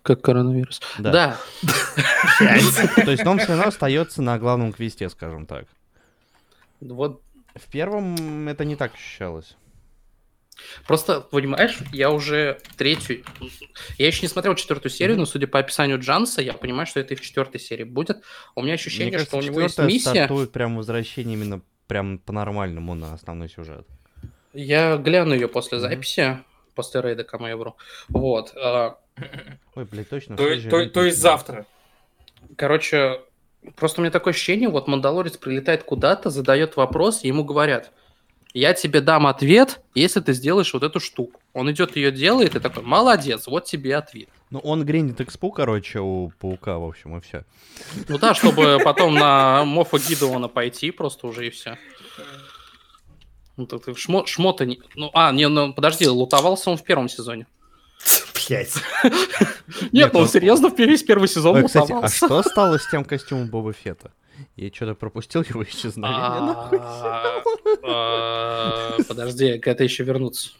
[0.02, 0.80] Как коронавирус.
[0.98, 1.36] Да.
[2.38, 5.66] То есть он все равно остается на главном квесте, скажем так.
[6.80, 7.22] Вот
[7.54, 9.56] В первом это не так ощущалось.
[10.86, 13.22] Просто, понимаешь, я уже третью...
[13.98, 17.14] Я еще не смотрел четвертую серию, но судя по описанию Джанса, я понимаю, что это
[17.14, 18.22] и в четвертой серии будет.
[18.54, 20.10] У меня ощущение, Мне кажется, что у него есть миссия.
[20.10, 23.86] стартует прям возвращение именно прям по-нормальному на основной сюжет.
[24.52, 25.88] Я гляну ее после Мгм.
[25.88, 26.38] записи,
[26.74, 27.76] после рейда Камэвру.
[28.08, 28.52] Вот.
[28.56, 28.98] а,
[29.74, 30.36] Ой, блядь, точно.
[30.36, 31.66] То, то- то есть завтра.
[32.56, 33.20] Короче,
[33.76, 37.92] просто у меня такое ощущение, вот Мандалорец прилетает куда-то, задает вопрос, и ему говорят,
[38.52, 41.40] я тебе дам ответ, если ты сделаешь вот эту штуку.
[41.52, 44.28] Он идет ее делает, и такой, молодец, вот тебе ответ.
[44.50, 47.44] Ну, он гриндит экспу, короче, у паука, в общем, и все.
[48.08, 51.78] Ну да, чтобы потом на Мофа Гидеона пойти просто уже и все.
[53.56, 54.80] Ну, так ты шмо- шмота не...
[54.94, 57.46] Ну, а, не, ну, подожди, лутовался он в первом сезоне.
[58.48, 58.74] Блять.
[59.04, 62.16] Нет, Нет, ну, он- серьезно, в весь первый сезон Ой, кстати, а лутовался.
[62.26, 64.12] что стало с тем костюмом Боба Фета?
[64.56, 66.56] Я что-то пропустил его исчезновение.
[66.80, 67.42] А,
[67.82, 70.50] а, Подожди, к это еще вернуться.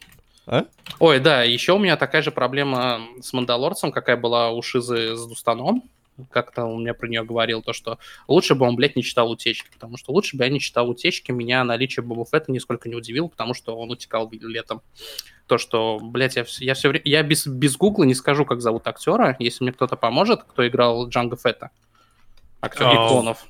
[0.47, 0.67] А?
[0.99, 5.27] Ой, да, еще у меня такая же проблема с Мандалорцем, какая была у Шизы с
[5.27, 5.85] Дустаном.
[6.31, 7.99] Как-то он мне про нее говорил, то, что
[8.29, 11.33] лучше бы он, блядь, не читал утечки, потому что лучше бы я не читал утечки,
[11.33, 14.83] меня наличие Боба Фетта нисколько не удивило, потому что он утекал летом.
[15.47, 17.03] То, что, блядь, я, я все время...
[17.07, 21.09] Я без, без гугла не скажу, как зовут актера, если мне кто-то поможет, кто играл
[21.09, 21.71] Джанго Фетта.
[22.61, 23.47] Актер А, Клонов.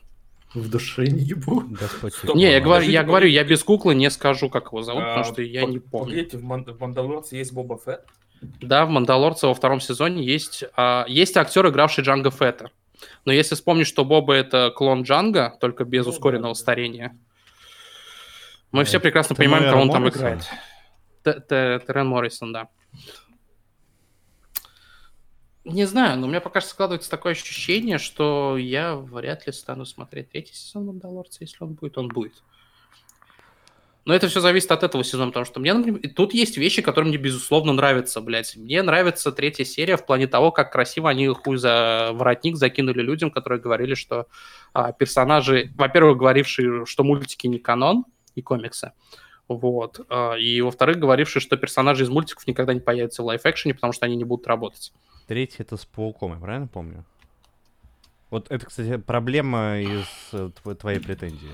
[0.54, 1.62] В душе не ебу.
[1.68, 2.12] Господь.
[2.14, 2.34] Стоп.
[2.34, 5.24] Не, я говорю, я говорю, я без куклы не скажу, как его зовут, потому А,
[5.24, 6.06] что я по- не помню.
[6.08, 8.04] Погодите, в, Ман- в Мандалорце есть Боба Фетт?
[8.40, 12.70] Да, в Мандалорце во втором сезоне есть, а, есть актер, игравший Джанго Фетта.
[13.24, 17.16] Но если вспомнить, что Боба это клон Джанга, только без Ну, ускоренного да, старения,
[18.72, 20.42] мы все прекрасно ты понимаем, кого он там играет.
[21.22, 22.68] Террен Моррисон, да.
[25.64, 29.84] Не знаю, но у меня пока что складывается такое ощущение, что я вряд ли стану
[29.84, 32.42] смотреть третий сезон Мандалорца, если он будет, он будет.
[34.06, 37.10] Но это все зависит от этого сезона, потому что мне, например, тут есть вещи, которые
[37.10, 38.56] мне безусловно нравятся, блядь.
[38.56, 43.30] Мне нравится третья серия в плане того, как красиво они хуй за воротник закинули людям,
[43.30, 44.26] которые говорили, что
[44.72, 48.92] а, персонажи, во-первых, говорившие, что мультики не канон и комиксы,
[49.48, 53.92] вот, а, и во-вторых, говорившие, что персонажи из мультиков никогда не появятся в лайф-экшене, потому
[53.92, 54.92] что они не будут работать.
[55.30, 57.04] Третий это с пауком, я правильно помню?
[58.30, 61.52] Вот это, кстати, проблема из э, тво- твоей претензии.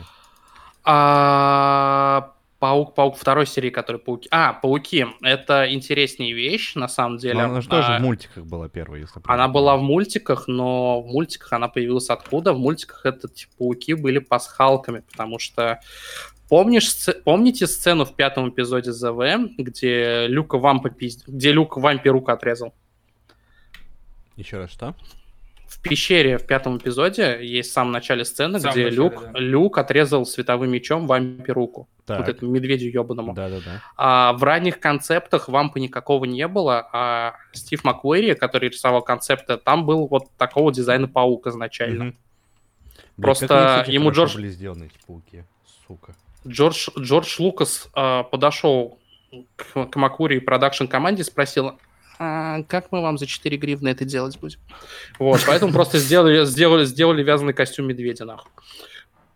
[0.82, 4.28] А, Паук, Паук второй серии, который пауки.
[4.30, 5.04] А, пауки.
[5.20, 7.34] Это интереснее вещь, на самом деле.
[7.34, 10.48] Но она же тоже А, в мультиках была первая, если Она правильно была в мультиках,
[10.48, 12.54] но в мультиках она появилась откуда?
[12.54, 15.80] В мультиках это типа, пауки были пасхалками, потому что
[16.48, 16.90] помнишь,
[17.24, 19.20] помните сцену в пятом эпизоде ЗВ,
[19.58, 21.28] где Люка Вампа пизд...
[21.28, 22.72] где Люк Вампе руку отрезал?
[24.36, 24.94] Еще раз что?
[25.66, 29.38] В пещере в пятом эпизоде есть в самом начале сцены, где начале, Люк, да.
[29.38, 31.88] Люк отрезал световым мечом Вампе руку.
[32.04, 32.20] Так.
[32.20, 33.34] Вот этому медведю ебаному.
[33.34, 33.82] Да-да-да.
[33.96, 39.84] А в ранних концептах вампа никакого не было, а Стив Маквери, который рисовал концепты, там
[39.84, 42.04] был вот такого дизайна паук изначально.
[42.04, 42.16] Блин,
[43.16, 45.44] Просто как они, кстати, ему Джордж- были сделаны эти пауки,
[45.88, 46.14] сука.
[46.46, 49.00] Джордж, Джордж Лукас а, подошел
[49.56, 51.78] к, к Макури и продакшн команде и спросил,
[52.18, 54.60] «А как мы вам за 4 гривны это делать будем?
[55.18, 58.50] Вот, поэтому просто сделали, сделали, сделали вязаный костюм медведя, нахуй.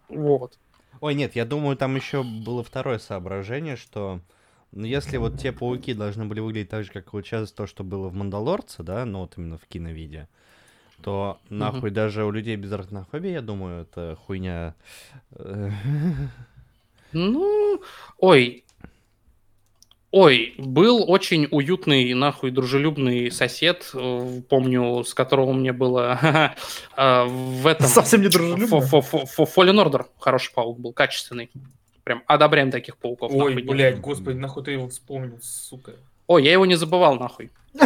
[0.08, 0.58] Вот.
[1.00, 4.20] Ой, нет, я думаю, там еще было второе соображение, что
[4.72, 7.82] ну, если вот те пауки должны были выглядеть так же, как вот сейчас то, что
[7.82, 10.28] было в Мандалорце, да, ну вот именно в киновиде,
[11.02, 14.74] то нахуй даже у людей без арахнофобии, я думаю, это хуйня.
[17.12, 17.82] Ну,
[18.18, 18.64] ой,
[20.10, 26.54] ой, был очень уютный, нахуй, дружелюбный сосед, э, помню, с которого мне было
[26.96, 27.86] э, в этом...
[27.86, 31.50] Совсем не фо- Fallen Order хороший паук был, качественный.
[32.04, 33.32] Прям одобряем таких пауков.
[33.32, 33.68] Ой, нахуй.
[33.68, 35.92] блядь, господи, нахуй ты его вспомнил, сука.
[36.26, 37.50] Ой, я его не забывал, нахуй.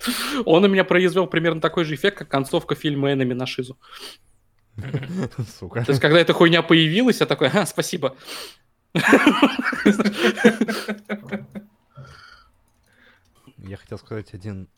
[0.44, 3.76] Он у меня произвел примерно такой же эффект, как концовка фильма «Энеми» на Шизу.
[5.58, 5.84] Сука.
[5.84, 8.16] То есть, когда эта хуйня появилась, я такой, а, спасибо.
[13.58, 14.68] Я хотел сказать один,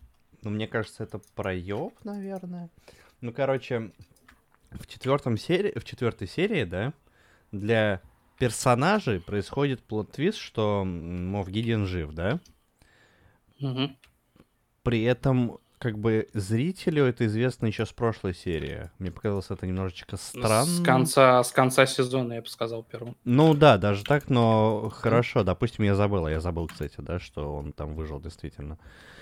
[0.42, 2.68] ну, мне кажется, это проеб, наверное.
[3.20, 3.92] Ну, короче,
[4.70, 6.92] в четвертом серии, в четвертой серии, да,
[7.52, 8.02] для
[8.38, 12.40] персонажей происходит плот-твист, что Мов Гидиан жив, да?
[13.60, 13.96] Мгм.
[14.82, 18.88] При этом, как бы, зрителю это известно еще с прошлой серии.
[19.00, 20.64] Мне показалось это немножечко странно.
[20.64, 23.16] С конца, с конца сезона, я бы сказал, первым.
[23.24, 27.72] Ну да, даже так, но хорошо, допустим, я забыл, я забыл, кстати, да, что он
[27.72, 28.78] там выжил действительно.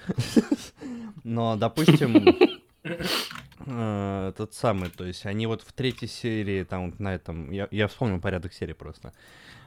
[1.25, 2.27] Но, допустим,
[3.65, 7.89] э, тот самый, то есть они вот в третьей серии, там на этом, я, я
[7.89, 9.15] вспомнил порядок серии просто,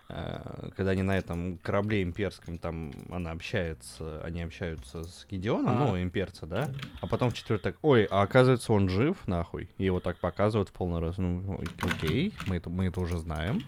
[0.08, 5.86] когда они на этом корабле имперском, там она общается, они общаются с Гедеоном, А.
[5.88, 6.70] ну, имперца, да,
[7.02, 10.70] а потом в четвертой так, ой, а оказывается он жив, нахуй, и его так показывают
[10.70, 13.64] в полный раз, ну, окей, мы это, мы это уже знаем.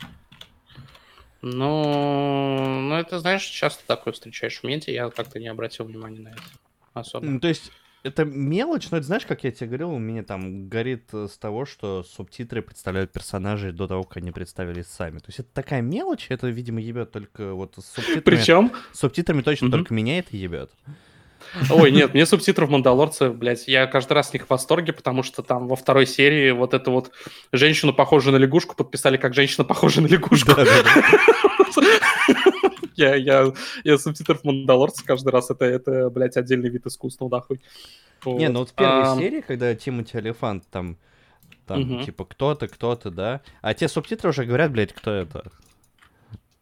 [1.42, 6.30] Ну, ну, это, знаешь, часто такое встречаешь в медиа, я как-то не обратил внимания на
[6.30, 6.42] это
[6.94, 7.26] особо.
[7.26, 7.72] Ну, то есть,
[8.06, 11.38] это мелочь, но это знаешь, как я тебе говорил, у меня там горит э, с
[11.38, 15.18] того, что субтитры представляют персонажей до того, как они представились сами.
[15.18, 18.22] То есть это такая мелочь, это, видимо, ебет только вот с субтитрами.
[18.22, 19.72] Причем, с субтитрами точно Мгм.
[19.80, 20.72] только меня это ебет.
[21.72, 25.42] ой, нет, мне субтитров Мандалорца, блядь, я каждый раз с них в восторге, потому что
[25.42, 27.12] там во второй серии вот эту вот
[27.52, 30.52] женщину, похожую на лягушку, подписали как женщина, похожая на лягушку.
[32.98, 33.52] Я, я,
[33.84, 37.62] я субтитров Мандалорца каждый раз, это, это, блядь, отдельный вид искусства, нахуй.
[38.26, 40.98] Не, ну вот в первой Ам, серии, когда Тимати Алифант там,
[41.68, 42.04] там, Мгм.
[42.06, 45.52] типа, кто-то, кто-то, да, а те субтитры уже говорят, блядь, кто это.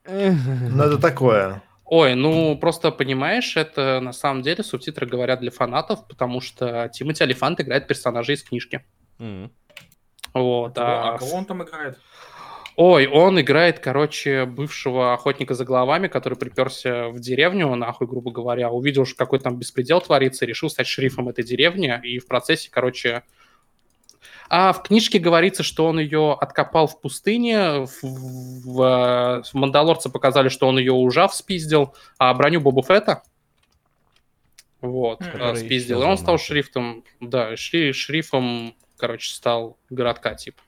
[0.05, 1.61] Ну, это такое.
[1.85, 7.23] Ой, ну просто понимаешь, это на самом деле субтитры говорят для фанатов, потому что Тимоти
[7.23, 8.83] Алифант играет персонажей из книжки.
[9.19, 9.51] М.
[10.33, 11.99] Вот, А а кого он там играет?
[12.75, 18.71] Ой, он играет, короче, бывшего охотника за головами, который приперся в деревню, нахуй, грубо говоря,
[18.71, 23.23] увидел, что какой там беспредел творится, решил стать шерифом этой деревни, и в процессе, короче...
[24.49, 30.49] А в книжке говорится, что он ее откопал в пустыне, в, в, в Мандалорце показали,
[30.49, 33.23] что он ее ужав спиздил, а броню Боба Фетта
[34.83, 36.01] вот, э, Который спиздил.
[36.01, 40.61] И он стал шрифтом, да, шри, шерифом, короче, стал городка, типа.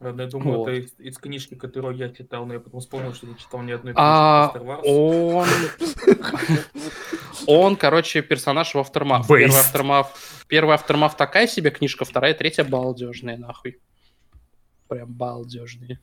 [0.00, 0.68] Правда, я думаю, Вот.
[0.68, 3.70] это из, из книжки, которую я читал, но я потом вспомнил, что не читал ни
[3.70, 4.80] одной книжки А, про Star Wars.
[4.86, 5.46] он...
[7.46, 9.26] Он, короче, персонаж в Aftermath.
[9.28, 10.06] Первый Aftermath,
[10.46, 13.78] первый Aftermath такая себе книжка, вторая, третья балдежная, нахуй.
[14.88, 16.00] Прям балдежные.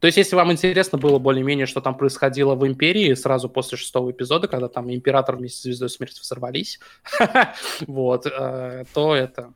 [0.00, 4.10] То есть, если вам интересно было более-менее, что там происходило в Империи сразу после шестого
[4.10, 6.80] эпизода, когда там Император вместе с Звездой Смерти взорвались,
[7.86, 9.52] вот, э, то это...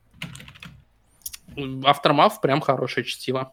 [1.57, 3.53] Aftermath прям хорошее чтиво.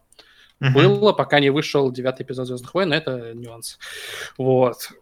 [0.60, 0.74] Мгм.
[0.74, 3.78] Было, пока не вышел девятый эпизод Звездных войн, но это нюанс.
[4.38, 4.92] Вот.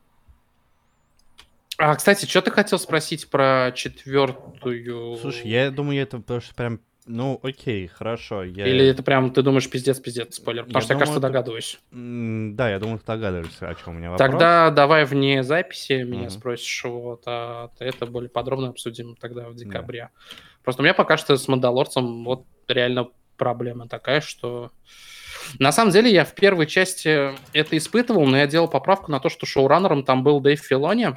[1.79, 5.17] А, кстати, что ты хотел спросить про четвертую?
[5.19, 6.81] Слушай, я думаю, это потому что прям...
[7.07, 8.45] Ну, окей, хорошо.
[8.45, 8.67] Я...
[8.69, 10.65] Или это прям, ты думаешь, пиздец-пиздец, спойлер?
[10.65, 11.81] Потому Я что я, кажется, это- догадываюсь.
[11.91, 14.31] Да, я думаю, ты догадываешься, о чем у меня вопрос.
[14.31, 16.31] Тогда давай вне записи меня Мгм.
[16.31, 20.11] спросишь, вот, а это более подробно обсудим тогда в декабре.
[20.63, 24.71] Просто у меня пока что с Мандалорцем вот реально проблема такая, что...
[25.59, 29.29] На самом деле я в первой части это испытывал, но я делал поправку на то,
[29.29, 31.17] что шоураннером там был Дэйв Филони.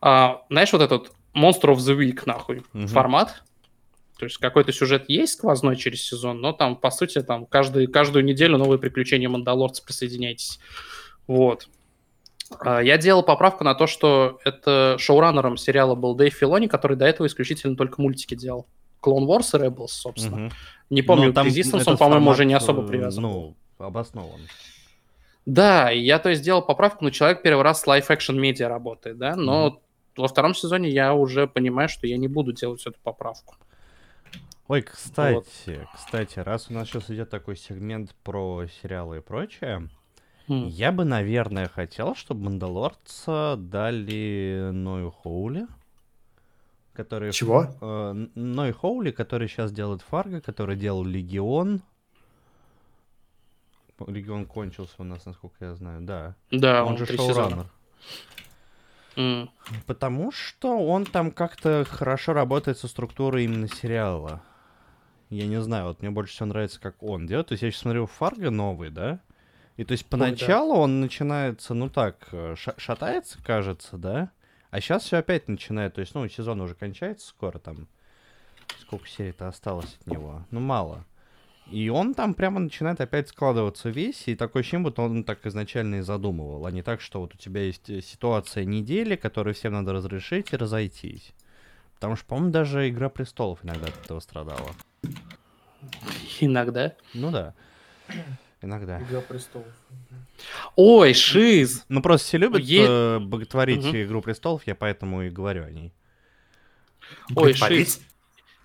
[0.00, 2.86] А, знаешь, вот этот Monster of the Week, нахуй, Мгм.
[2.88, 3.42] формат.
[4.18, 8.24] То есть какой-то сюжет есть сквозной через сезон, но там, по сути, там каждый, каждую
[8.24, 10.60] неделю новые приключения Мандалорца, присоединяйтесь.
[11.26, 11.68] Вот.
[12.60, 17.06] А, Я делал поправку на то, что это шоураннером сериала был Дэйв Филони, который до
[17.06, 18.68] этого исключительно только мультики делал.
[19.04, 20.36] Clone Wars и Rebels, собственно.
[20.36, 20.52] Мгм.
[20.90, 23.22] Не помню, Ну, там Resistance он, по-моему, уже не особо э, привязан.
[23.22, 24.40] Ну, обоснован.
[25.46, 29.36] Да, я то есть сделал поправку, но человек первый раз с live-action медиа работает, да,
[29.36, 29.80] но
[30.16, 33.56] во втором сезоне я уже понимаю, что я не буду делать эту поправку.
[34.68, 39.90] Ой, кстати, кстати, раз у нас сейчас идет такой сегмент про сериалы и прочее,
[40.48, 40.68] М.
[40.68, 45.66] я бы, наверное, хотел, чтобы Мандалорца дали Ною Хоули,
[46.94, 47.32] который...
[47.32, 47.66] Чего?
[47.80, 51.82] Э, Ной Хоули, который сейчас делает Фарго, который делал Легион.
[54.06, 56.34] Легион кончился у нас, насколько я знаю, да.
[56.50, 57.66] Да, он, он, же шоураннер.
[59.16, 59.50] М.
[59.86, 64.42] Потому что он там как-то хорошо работает со структурой именно сериала.
[65.30, 67.48] Я не знаю, вот мне больше всего нравится, как он делает.
[67.48, 69.20] То есть я сейчас смотрю Фарго новый, да?
[69.76, 70.16] И то есть да.
[70.16, 74.30] поначалу он начинается, ну так, э, ша- шатается, кажется, да?
[74.74, 75.94] А сейчас все опять начинает.
[75.94, 77.86] То есть, ну, сезон уже кончается скоро там.
[78.80, 80.44] Сколько серий-то осталось от него?
[80.50, 81.04] Ну, мало.
[81.70, 85.96] И он там прямо начинает опять складываться весь, и такое ощущение, будто он так изначально
[85.96, 89.74] и задумывал, а не так, что вот у тебя есть э, ситуация недели, которую всем
[89.74, 91.34] надо разрешить и разойтись.
[91.94, 94.72] Потому что, по-моему, даже Игра престолов иногда от этого страдала.
[96.40, 96.96] Иногда.
[97.14, 97.54] Ну да.
[98.64, 99.00] Иногда.
[99.02, 99.66] Игра престолов.
[100.76, 101.84] Ой, Шиз!
[101.88, 104.02] Ну просто все любят Е- э, боготворить Мгм.
[104.02, 105.92] Игру престолов, я поэтому и говорю о ней.
[107.36, 107.52] Ой?
[107.52, 108.00] Шиз.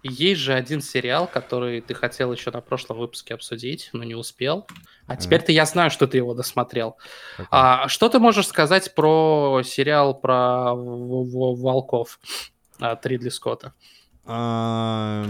[0.02, 4.66] Есть же один сериал, который ты хотел еще на прошлом выпуске обсудить, но не успел.
[5.08, 6.96] А теперь-то я знаю, что ты его досмотрел.
[7.36, 7.48] Какой?
[7.52, 12.18] А что ты можешь сказать про сериал про в- в- волков
[12.80, 13.74] от Ридли Скотта?
[14.31, 15.26] А,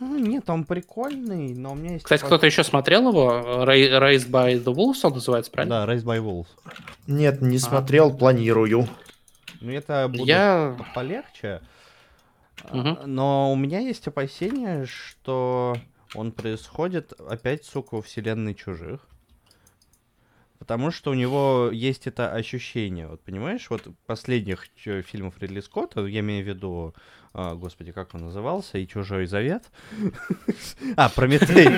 [0.00, 2.04] Нет, он прикольный, но у меня есть...
[2.04, 3.64] Кстати, кто-то еще смотрел его?
[3.64, 5.84] Ra- Raised by the Wolves он называется, правильно?
[5.84, 6.46] Да, Raised by Wolves.
[7.06, 8.88] Нет, не смотрел, планирую.
[9.60, 10.76] Ну это будет Я...
[10.94, 11.60] полегче.
[12.64, 13.02] А.
[13.04, 15.76] Но у меня есть опасение, что
[16.14, 19.00] он происходит опять, сука, у вселенной чужих.
[20.58, 26.20] Потому что у него есть это ощущение, вот понимаешь, вот последних фильмов Ридли Скотта, я
[26.20, 26.94] имею в виду,
[27.32, 29.64] а, господи, как он назывался, и Чужой Завет.
[30.96, 31.68] А, Прометей.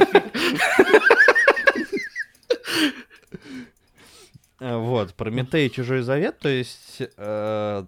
[4.60, 7.84] Э, Вот, Прометей и Чужой Завет, то есть, э,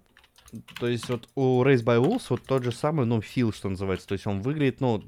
[0.78, 4.08] то есть вот у Race by Wolves вот тот же самый, ну, фил, что называется,
[4.08, 5.02] то есть он выглядит, ну,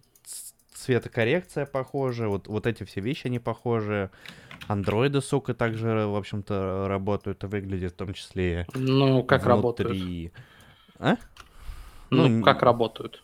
[0.74, 4.10] цветокоррекция похожа, вот, вот эти все вещи, они похожи,
[4.68, 9.90] андроиды, сука, также, в общем-то, работают и выглядят в том числе Ну, как работают?
[9.90, 10.32] внутри.
[10.98, 11.16] А?
[12.10, 13.22] Ну, Ну, как работают?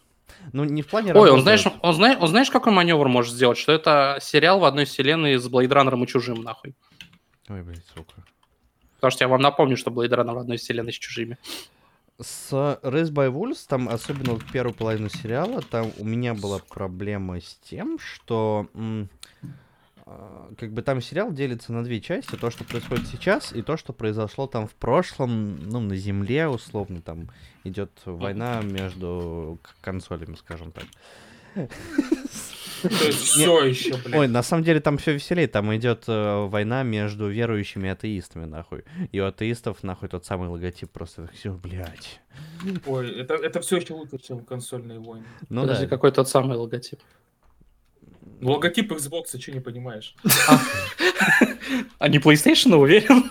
[0.53, 1.43] Ну, не в плане Ой, он работают.
[1.43, 3.59] знаешь, он, знает, он знаешь, какой маневр может сделать?
[3.59, 6.75] Что это сериал в одной вселенной с Runner и Чужим, нахуй.
[7.49, 8.25] Ой, блядь, сука.
[8.97, 11.39] Потому что я вам напомню, что Runner в одной вселенной с Чужими.
[12.21, 17.41] С Race by Wolves, там, особенно вот первую половину сериала, там у меня была проблема
[17.41, 19.09] с тем, что м,
[20.59, 23.93] как бы там сериал делится на две части, то, что происходит сейчас, и то, что
[23.93, 27.28] произошло там в прошлом, ну, на Земле, условно, там
[27.65, 30.85] идет война между консолями, скажем так.
[32.82, 34.31] То есть все еще, Ой, блядь.
[34.31, 38.85] на самом деле там все веселее, там идет э, война между верующими и атеистами, нахуй.
[39.12, 42.20] И у атеистов, нахуй, тот самый логотип просто все, блядь.
[42.87, 45.27] Ой, это, это все еще лучше, чем консольные войны.
[45.51, 45.91] Ну Подожди, да.
[45.91, 47.01] какой тот самый логотип?
[48.41, 50.15] Логотип Xbox, что не понимаешь?
[51.99, 53.25] А не PlayStation, уверен?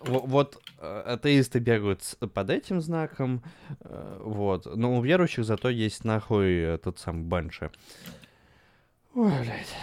[0.00, 3.42] Вот э, атеисты бегают под этим знаком,
[3.80, 4.66] э, вот.
[4.76, 7.70] Но у верующих зато есть нахуй этот сам банши.
[9.14, 9.74] Ой, блядь.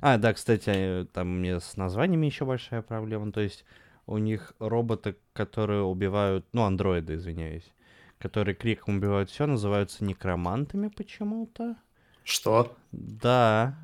[0.00, 3.32] А, да, кстати, там мне с названиями еще большая проблема.
[3.32, 3.64] То есть
[4.06, 7.72] у них роботы, которые убивают, ну, андроиды, извиняюсь,
[8.20, 11.76] которые криком убивают все, называются некромантами почему-то.
[12.22, 12.76] Что?
[12.92, 13.76] Да.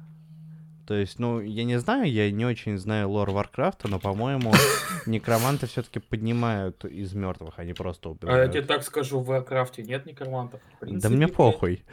[0.86, 4.52] То есть, ну, я не знаю, я не очень знаю лор Варкрафта, но, по-моему,
[5.06, 8.52] некроманты все-таки поднимают из мертвых, они просто А я убивают.
[8.52, 10.60] тебе так скажу, в Warcraft нет некромантов.
[10.80, 11.82] В Да мне похуй.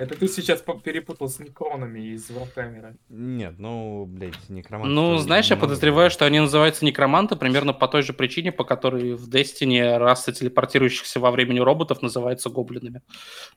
[0.00, 2.96] Это ты сейчас перепутал с некронами из Варкамера.
[3.10, 4.94] Нет, ну, блядь, некроманты...
[4.94, 9.12] Ну, знаешь, я подозреваю, что они называются некроманты примерно по той же причине, по которой
[9.12, 13.02] в Destiny раса телепортирующихся во времени роботов называется гоблинами.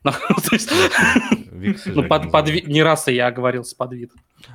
[0.03, 0.11] Ну,
[1.85, 2.67] Ну, под, называют.
[2.67, 4.11] не раса, я говорил, с подвид.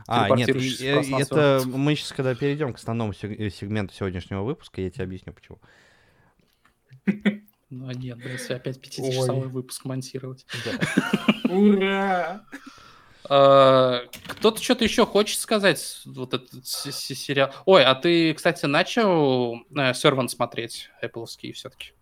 [0.06, 1.36] А, нет, пространство.
[1.36, 5.58] это мы сейчас, когда перейдем к основному э, сегменту сегодняшнего выпуска, я тебе объясню, почему.
[7.70, 9.48] Ну, а нет, да, если опять 50-часовой Ой.
[9.48, 10.46] выпуск монтировать.
[11.44, 12.42] Ура!
[13.28, 16.00] Э, Кто-то что-то еще хочет сказать?
[16.06, 17.52] Вот этот сериал.
[17.66, 19.60] Ой, а ты, кстати, начал
[19.94, 21.92] Сервант смотреть, Apple'овский все-таки?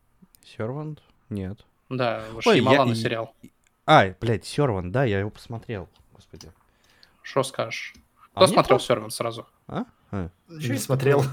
[0.45, 1.03] Сервант?
[1.29, 1.65] Нет.
[1.89, 3.35] Да, Шьямалана сериал.
[3.87, 5.89] А, блядь, Сервант, да, я его посмотрел.
[6.13, 6.51] Господи.
[7.23, 7.95] Что скажешь?
[8.35, 9.47] А Кто смотрел Сервант сразу?
[9.67, 9.85] А?
[10.13, 10.31] А.
[10.61, 11.25] Чё Не смотрел.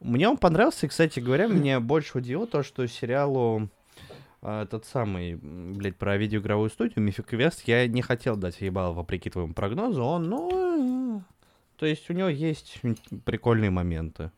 [0.00, 3.68] Мне он понравился, и, кстати говоря, мне больше удивило то, что сериалу
[4.42, 9.54] а, этот самый, блядь, про видеоигровую студию Quest я не хотел дать ебало вопреки твоему
[9.54, 11.22] прогнозу, он, ну,
[11.76, 12.80] то есть у него есть
[13.24, 14.30] прикольные моменты.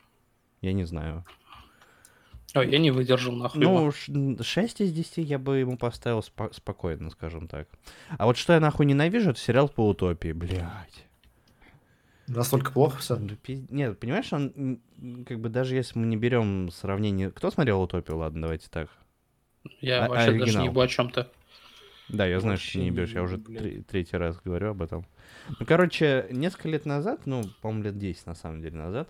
[0.61, 1.23] Я не знаю.
[2.53, 3.61] Ой, я не выдержал нахуй.
[3.61, 7.67] Ну, ш- 6 из 10 я бы ему поставил спо- спокойно, скажем так.
[8.17, 11.07] А вот что я нахуй ненавижу, это сериал по утопии, блядь.
[12.35, 13.19] Настолько плохо все?
[13.69, 14.79] Нет, понимаешь, он
[15.25, 17.29] как бы даже если мы не берем сравнение...
[17.29, 18.17] Кто смотрел утопию?
[18.17, 18.89] Ладно, давайте так.
[19.81, 20.61] я а- вообще даже оригинал.
[20.61, 21.29] не ебу о чем-то.
[22.07, 25.05] Да, я знаю, что ты не ебешь, я уже тре- третий раз говорю об этом.
[25.59, 29.09] Ну, короче, несколько лет назад, ну, по-моему, лет 10 на самом деле назад,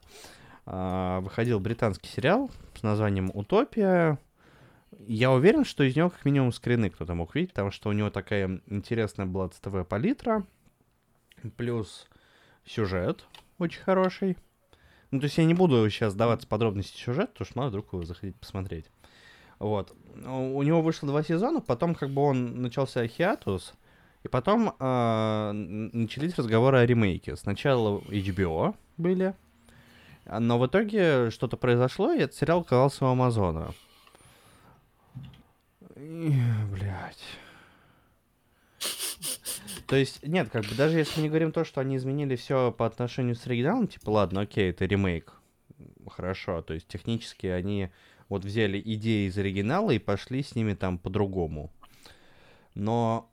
[0.66, 4.20] а, выходил британский сериал с названием «Утопия».
[5.08, 8.10] Я уверен, что из него как минимум скрины кто-то мог видеть, потому что у него
[8.12, 10.46] такая интересная была цветовая палитра,
[11.58, 12.08] плюс
[12.66, 13.26] сюжет
[13.60, 14.38] очень хороший.
[15.12, 18.06] Ну, то есть я не буду сейчас даваться подробности сюжета, потому что мало вдруг вы
[18.06, 18.86] захотите посмотреть.
[19.60, 19.94] Вот.
[20.26, 23.74] У у него вышло два сезона, потом как бы он начался хиатус,
[24.24, 27.36] и потом н- начались разговоры о ремейке.
[27.36, 29.36] Сначала HBO были,
[30.26, 33.74] но в итоге что-то произошло, и этот сериал оказался у Амазона.
[35.96, 36.34] И,
[36.72, 37.24] Блядь.
[39.88, 42.72] То есть, нет, как бы даже если мы не говорим то, что они изменили все
[42.72, 45.34] по отношению с оригиналом, типа, ладно, окей, это ремейк.
[46.08, 47.90] Хорошо, то есть технически они
[48.30, 51.72] вот взяли идеи из оригинала и пошли с ними там по-другому.
[52.76, 53.30] Но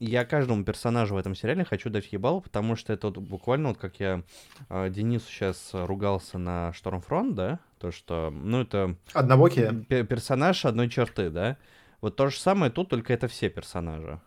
[0.00, 3.78] я каждому персонажу в этом сериале хочу дать ебал, потому что это вот буквально вот
[3.78, 4.22] как я
[4.68, 9.84] э, Денису сейчас ругался на Штормфронт, да, то что, ну это Однобокие?
[9.88, 11.56] пе- персонаж одной черты, да.
[12.00, 14.20] Вот то же самое тут, только это все персонажи.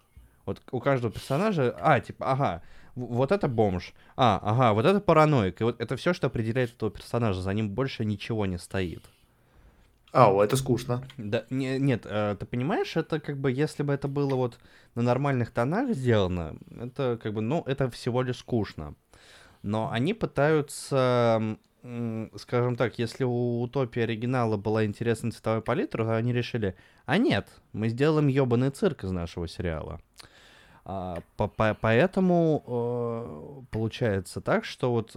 [0.46, 2.62] Вот у каждого персонажа, а, типа, ага,
[2.96, 5.62] вот это бомж, а, ага, вот это параноик.
[5.62, 9.04] И вот это все, что определяет этого персонажа, за ним больше ничего не стоит.
[10.14, 11.04] А, это скучно.
[11.18, 14.60] Да, не- нет, э, ты понимаешь, это как бы, если бы это было вот
[14.96, 18.96] на нормальных тонах сделано, это как бы, ну, это всего лишь скучно.
[19.64, 21.58] Но они пытаются,
[22.36, 27.48] скажем так, если у Утопии оригинала была интересная цветовая палитра, то они решили, а нет,
[27.72, 30.02] мы сделаем ебаный цирк из нашего сериала.
[30.84, 35.16] А, по- по- поэтому э, получается так, что вот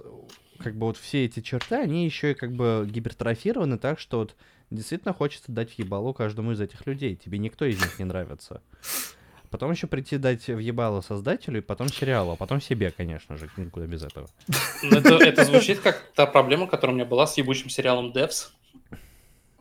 [0.59, 4.37] как бы вот все эти черты, они еще и как бы гипертрофированы так, что вот
[4.71, 7.17] действительно хочется дать ебалу каждому из этих людей.
[7.17, 8.63] Тебе никто из них не нравится.
[9.51, 13.49] Потом еще прийти дать в ебало создателю, и потом сериалу, а потом себе, конечно же,
[13.57, 14.29] никуда без этого.
[14.83, 18.49] Это, это звучит как та проблема, которая у меня была с ебучим сериалом Devs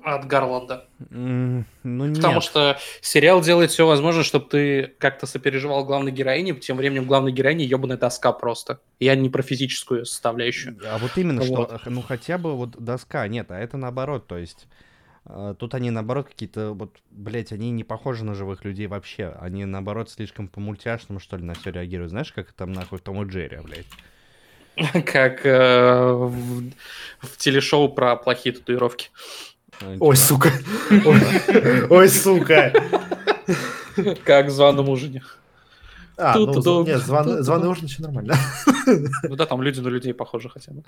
[0.03, 0.88] от Гарланда.
[1.09, 2.15] Ну нет.
[2.17, 7.31] Потому что сериал делает все возможное, чтобы ты как-то сопереживал главной героине, тем временем главной
[7.31, 8.80] героине ебаная доска просто.
[8.99, 10.77] Я не про физическую составляющую.
[10.85, 11.81] А вот именно, что, Вот.
[11.81, 14.67] х- ну хотя бы вот доска, нет, а это наоборот, то есть
[15.25, 19.65] э, тут они наоборот какие-то, вот, блять, они не похожи на живых людей вообще, они
[19.65, 23.30] наоборот слишком по-мультяшному, что ли, на все реагируют, знаешь, как там нахуй в Том и
[23.30, 23.88] Джерри, блядь.
[25.05, 26.71] Как э, в,
[27.19, 29.09] в телешоу про плохие татуировки.
[29.99, 30.51] Ой, сука.
[31.89, 32.71] Ой, сука.
[34.25, 35.21] Как в званом ужине.
[36.15, 36.45] А, ну,
[36.83, 37.43] нет, звон- ту-ту-ду.
[37.43, 38.35] званый ужин еще нормально.
[39.23, 40.83] Ну да, там люди на людей похожи хотя бы.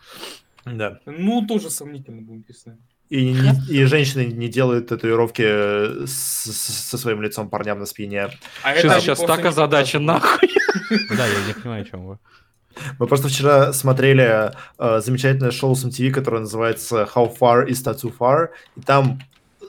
[0.65, 0.99] Да.
[1.05, 2.77] Ну, тоже сомнительно, будем честны.
[3.09, 7.85] И, не- и женщины не делают татуировки э, с- с- со своим лицом парням на
[7.85, 8.29] спине.
[8.63, 10.49] А Сейчас, они сейчас так озадачен, нахуй.
[11.17, 12.19] Да, я не понимаю, о чем вы.
[12.99, 18.13] Мы просто вчера смотрели э, замечательное шоу с MTV, которое называется How Far is Tattoo
[18.17, 19.19] Far, и там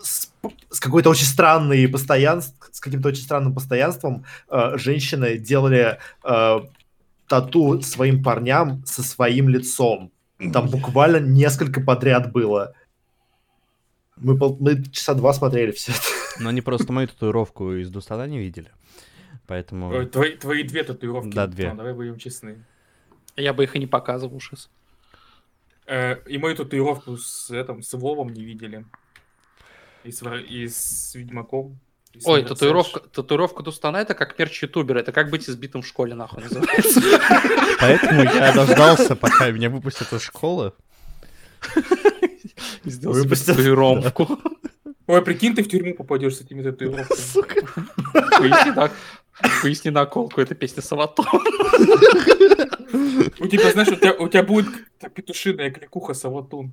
[0.02, 0.30] с,
[0.70, 6.60] с какой-то очень странной постоянств, с каким-то очень странным постоянством э, женщины делали э,
[7.28, 10.12] тату своим парням со своим лицом.
[10.52, 12.74] Там буквально несколько подряд было.
[14.16, 16.00] Мы, пол- мы часа два смотрели все это.
[16.40, 18.70] Но они просто мою татуировку из Дустана не видели.
[19.46, 20.06] Поэтому...
[20.06, 21.34] Твои, твои две татуировки.
[21.34, 21.64] Да, две.
[21.64, 22.64] Антон, Давай будем честны.
[23.36, 24.68] Я бы их и не показывал сейчас.
[25.86, 28.84] Э, и мою татуировку с, этим, с Вовом не видели.
[30.04, 31.78] И с, и с Ведьмаком.
[32.12, 33.10] и с Ой, Never татуировка, Search.
[33.12, 34.98] татуировка Дустана это как мерч ютубера.
[35.00, 37.00] Это как быть избитым в школе, нахуй называется.
[37.80, 40.72] Поэтому я дождался, пока меня выпустят из школы.
[42.84, 44.40] Сделал татуировку.
[45.06, 47.68] Ой, прикинь, ты в тюрьму попадешь с этими татуировками.
[48.38, 48.90] Поясни на-
[49.62, 51.26] Поясни наколку, это песня Саватон.
[53.38, 54.66] У тебя, знаешь, у тебя, у тебя будет
[55.14, 56.72] петушиная кликуха Саватун.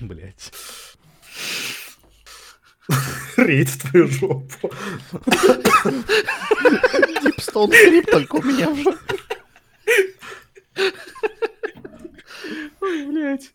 [0.00, 0.50] Блять.
[3.36, 4.70] Рейд в твою жопу.
[7.22, 8.98] Дипстоун скрип только у меня уже.
[12.80, 13.54] Ой, блядь.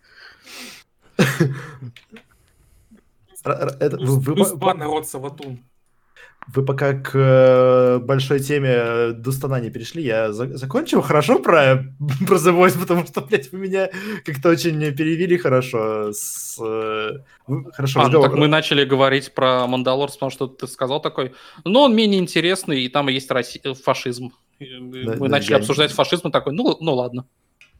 [3.45, 5.63] Р- это- вы- вы- народ Саватун.
[6.55, 11.83] Вы пока к э, большой теме Дустана не перешли, я за- закончил хорошо про,
[12.27, 13.89] про The Voice, потому что, блядь, вы меня
[14.25, 16.11] как-то очень перевели хорошо.
[16.11, 17.19] С, э,
[17.73, 18.29] хорошо, А, ну разговор.
[18.29, 21.33] так мы начали говорить про Мандалорс, потому что ты сказал такой,
[21.65, 24.31] ну, он менее интересный, и там есть раси- э, фашизм.
[24.59, 27.25] И Мы да, начали я- обсуждать фашизм, и такой, ну, ну ладно,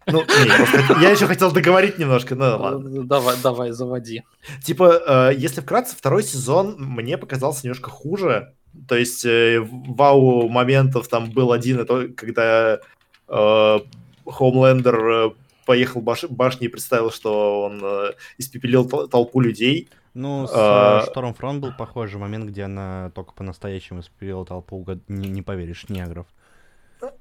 [0.08, 2.88] Ну, не, я, еще хотел договорить немножко, ну ладно.
[3.00, 4.24] Э, давай, давай, заводи.
[4.64, 8.54] Типа, э, если вкратце, второй сезон мне показался немножко хуже.
[8.88, 12.80] То есть, э, вау моментов там был один, это когда
[13.28, 13.80] э,
[14.26, 15.32] Хоумлендер э,
[15.66, 19.90] поехал баш- башни и представил, что он э, испепелил тол- толпу людей.
[20.14, 21.04] Ну, с А.
[21.06, 26.26] э, Штормфронт был похожий момент, где она только по-настоящему испепелила толпу, не, не поверишь, негров.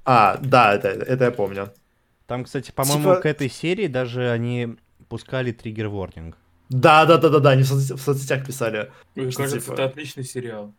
[0.05, 1.69] А, да, это, это я помню.
[2.27, 4.75] Там, кстати, по-моему, Типа- к этой серии даже они
[5.07, 6.35] пускали триггер-ворнинг.
[6.69, 8.91] Да, да, да, да, да, они в, соц- в соцсетях писали.
[9.15, 9.73] Мне кажется, типа?
[9.73, 10.73] это отличный сериал.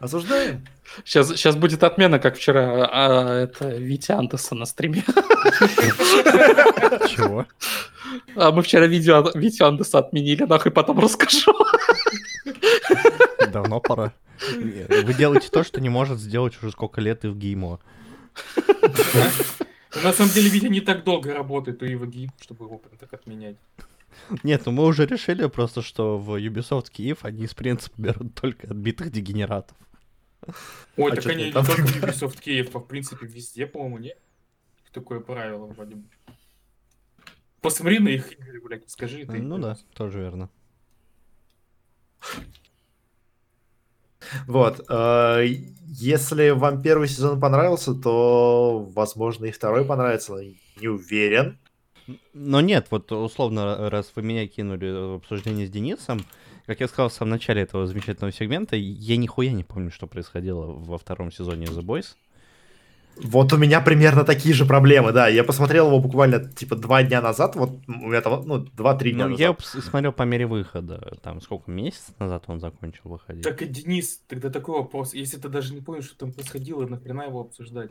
[0.00, 0.66] Осуждаем.
[1.04, 5.04] Сейчас, сейчас будет отмена, как вчера, а, это Витя Андеса на стриме.
[7.08, 7.46] Чего?
[8.34, 11.52] А мы вчера видео Витю Андеса отменили, нахуй потом расскажу.
[13.52, 14.12] Давно пора.
[14.48, 17.78] Вы делаете то, что не может сделать уже сколько лет и в геймо.
[20.02, 23.56] На самом деле, Витя не так долго работает у Иваги, чтобы его так отменять.
[24.42, 28.66] Нет, ну мы уже решили просто, что в Ubisoft Киев они из принципа берут только
[28.68, 29.76] отбитых дегенератов.
[30.96, 32.08] Ой, А так они не только тогда?
[32.08, 34.18] Ubisoft Киев, а в принципе везде, по-моему, нет?
[34.92, 36.04] Такое правило вроде бы.
[37.60, 39.24] Посмотри на их игры, блядь, и скажи.
[39.26, 39.38] ты.
[39.40, 40.50] Ну да, тоже верно.
[44.46, 44.84] Вот.
[44.88, 45.44] э,
[45.86, 50.32] Если вам первый сезон понравился, то, возможно, и второй понравится.
[50.32, 50.40] но
[50.80, 51.58] Не уверен.
[52.34, 56.20] Но нет, вот условно, раз вы меня кинули в обсуждение с Денисом,
[56.66, 60.66] как я сказал в самом начале этого замечательного сегмента, я нихуя не помню, что происходило
[60.66, 62.14] во втором сезоне The Boys.
[63.22, 65.28] Вот у меня примерно такие же проблемы, да.
[65.28, 67.54] Я посмотрел его буквально, типа, два дня назад.
[67.56, 69.60] Вот у меня там, ну, два-три дня Ну, назад.
[69.74, 71.18] я смотрел по мере выхода.
[71.22, 73.42] Там сколько, месяц назад он закончил выходить?
[73.42, 75.12] Так и Денис, тогда такой вопрос.
[75.12, 77.90] Если ты даже не помнишь, что там происходило, нахрена его обсуждать?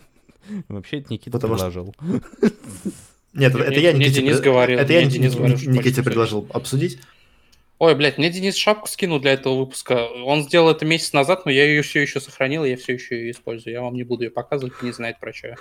[0.70, 1.92] Вообще, это Никита Потому что-
[3.34, 6.04] Нет, это я Мне Никите, Денис пред- говорил, это я мне Денис Ник- говорил, Никите
[6.04, 7.00] предложил обсудить.
[7.78, 10.06] Ой, блядь, мне Денис шапку скинул для этого выпуска.
[10.26, 13.16] Он сделал это месяц назад, но я ее все еще сохранил, и я все еще
[13.16, 13.72] ее использую.
[13.74, 15.56] Я вам не буду ее показывать, не знает про что я.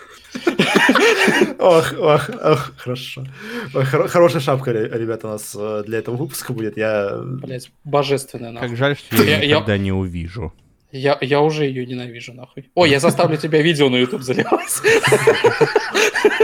[1.61, 3.25] Ох, ох, ох, хорошо.
[3.73, 6.77] Хорошая шапка, ре- ребята, у нас э, для этого выпуска будет.
[6.77, 7.21] Я...
[7.23, 8.69] Блядь, божественная, нахуй.
[8.71, 10.53] Как жаль, что я ее я- никогда не увижу.
[10.91, 12.69] Я, я уже ее ненавижу, нахуй.
[12.75, 14.73] Ой, я заставлю тебя видео на YouTube заливать.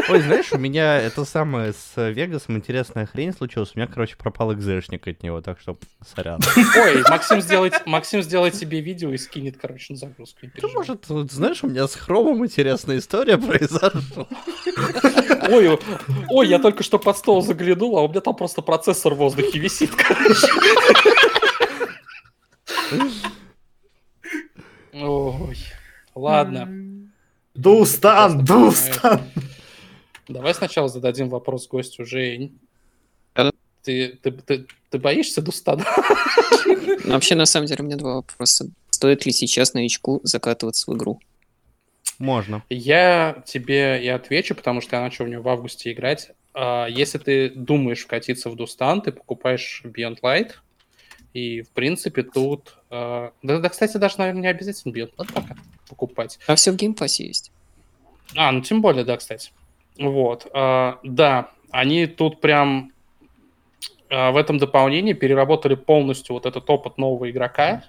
[0.09, 3.73] Ой, знаешь, у меня это самое с Вегасом интересная хрень случилась.
[3.75, 5.79] У меня, короче, пропал экзешник от него, так что
[6.15, 6.41] сорян.
[6.77, 10.41] Ой, Максим сделает, Максим сделает себе видео и скинет, короче, на загрузку.
[10.43, 10.75] Ну, переживай.
[10.75, 14.27] может, вот знаешь, у меня с хромом интересная история произошла.
[15.49, 15.79] Ой,
[16.31, 19.59] ой, я только что под стол заглянул, а у меня там просто процессор в воздухе
[19.59, 20.49] висит, короче.
[24.93, 25.59] Ой,
[26.15, 26.69] ладно.
[27.55, 29.21] Дустан, Дустан!
[30.29, 32.59] Давай сначала зададим вопрос гостю Жень.
[33.35, 33.53] Да-да.
[33.83, 35.85] Ты, ты, ты, ты боишься Дустана?
[36.67, 38.69] Ну, Вообще, на самом деле, у меня два вопроса.
[38.91, 41.21] Стоит ли сейчас новичку закатываться в игру?
[42.19, 42.63] Можно.
[42.71, 46.31] Я тебе и отвечу, потому что я начал в нее в августе играть.
[46.55, 50.53] А, Если ты думаешь вкатиться в Дустан, ты покупаешь Beyond Light.
[51.35, 52.77] И, в принципе, тут...
[52.91, 55.57] а, Да, да, кстати, даже, наверное, не обязательно Beyond Light пока
[55.89, 56.39] покупать.
[56.47, 57.51] А все в Game Pass'е есть.
[58.37, 59.51] А, ну тем более, да, кстати.
[59.99, 60.47] Вот.
[60.53, 62.93] а, да, они тут прям
[64.11, 67.85] а, в этом дополнении переработали полностью вот этот опыт нового игрока.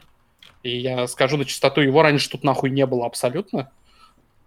[0.64, 3.72] И я скажу на чистоту, его раньше тут нахуй не было абсолютно,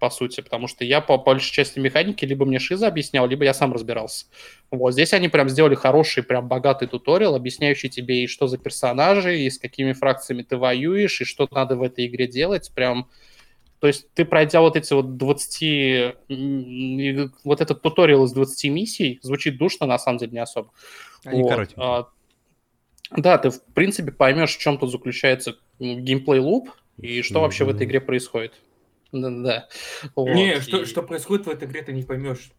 [0.01, 3.55] по сути, потому что я по большей части механики либо мне Шиза объяснял, либо я
[3.55, 4.27] сам разбирался.
[4.73, 9.39] Вот здесь они прям сделали хороший, прям богатый туториал, объясняющий тебе и что за персонажи,
[9.39, 12.73] и с какими фракциями ты воюешь, и что надо в этой игре делать.
[12.75, 13.09] Прям
[13.81, 15.63] то есть ты, пройдя вот эти вот 20...
[15.63, 20.71] м, и Вот этот туториал из 20 миссий, звучит душно, на самом деле, не особо.
[21.25, 21.85] Они Вот, коротенькие.
[21.85, 22.09] а,
[23.17, 27.65] Да, ты, в принципе, поймешь, в чем тут заключается м, геймплей луп и что вообще
[27.65, 28.55] в этой игре происходит.
[29.13, 29.69] Да-да.
[30.17, 32.51] Вот, Не, что, и- что происходит в этой игре, ты не поймешь.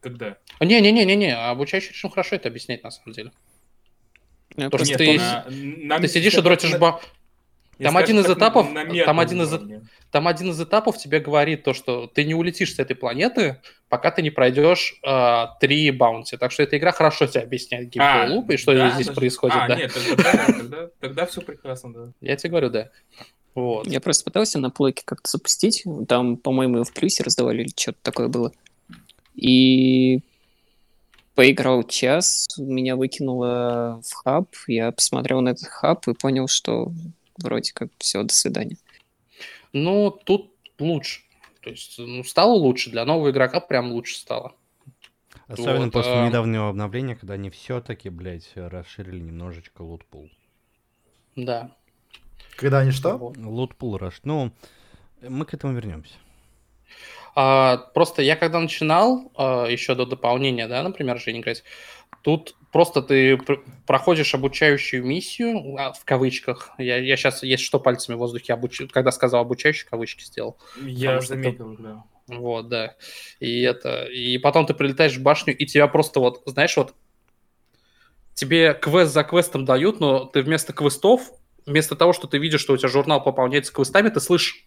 [0.00, 0.38] Когда?
[0.60, 3.32] Не-не-не-не-не, обучающий очень хорошо это объясняет, на самом деле.
[4.56, 7.00] Я То, что ты- на- на- Ты сидишь и на- дротишь на- ба...
[7.80, 9.82] Там один из этапов- на там один из- уровне.
[10.10, 13.60] Там один из этапов тебе говорит то, что ты не улетишь с этой планеты,
[13.90, 16.36] пока ты не пройдешь а, три баунти.
[16.38, 19.16] Так что эта игра хорошо тебе объясняет геймплей А, луп и что да, здесь даже-
[19.20, 19.56] происходит.
[19.58, 19.76] А, да.
[19.76, 22.12] нет, тогда, да, тогда, тогда все прекрасно, да.
[22.22, 22.90] Я тебе говорю, да.
[23.54, 23.86] Вот.
[23.86, 25.84] Я просто пытался на плойке как-то запустить.
[26.08, 28.52] Там, по-моему, в плюсе раздавали или что-то такое было.
[29.34, 30.20] И
[31.34, 34.48] поиграл час, меня выкинуло в хаб.
[34.66, 36.92] Я посмотрел на этот хаб и понял, что
[37.36, 38.76] вроде как все, до свидания.
[39.72, 41.22] Ну, тут лучше.
[41.62, 42.90] То есть, ну, стало лучше.
[42.90, 44.54] Для нового игрока прям лучше стало.
[45.46, 50.30] Особенно Вот, после а- недавнего обновления, когда они все-таки, блядь, расширили немножечко лутпул.
[51.36, 51.72] Да.
[52.56, 53.32] Когда они что?
[53.36, 54.20] Лутпул раш.
[54.24, 54.52] Ну,
[55.22, 56.14] мы к этому вернемся.
[57.34, 61.62] А, просто я когда начинал, еще до дополнения, да, например, же играть,
[62.22, 66.70] тут просто ты пр- проходишь обучающую миссию, а, в кавычках.
[66.78, 68.82] Я, я сейчас, есть что пальцами в воздухе, обуч...
[68.92, 70.56] когда сказал обучающий, кавычки сделал.
[70.80, 72.04] Я заметил, да.
[72.28, 72.94] Вот, да.
[73.40, 74.04] И это.
[74.04, 76.94] И потом ты прилетаешь в башню, и тебя просто вот, знаешь, вот
[78.34, 81.32] тебе квест за квестом дают, но ты вместо квестов,
[81.66, 84.64] вместо того, что ты видишь, что у тебя журнал пополняется квестами, ты слышишь.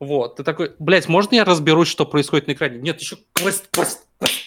[0.00, 2.78] Вот, ты такой, блядь, можно я разберусь, что происходит на экране?
[2.78, 4.40] Нет, еще квест, квест, квест.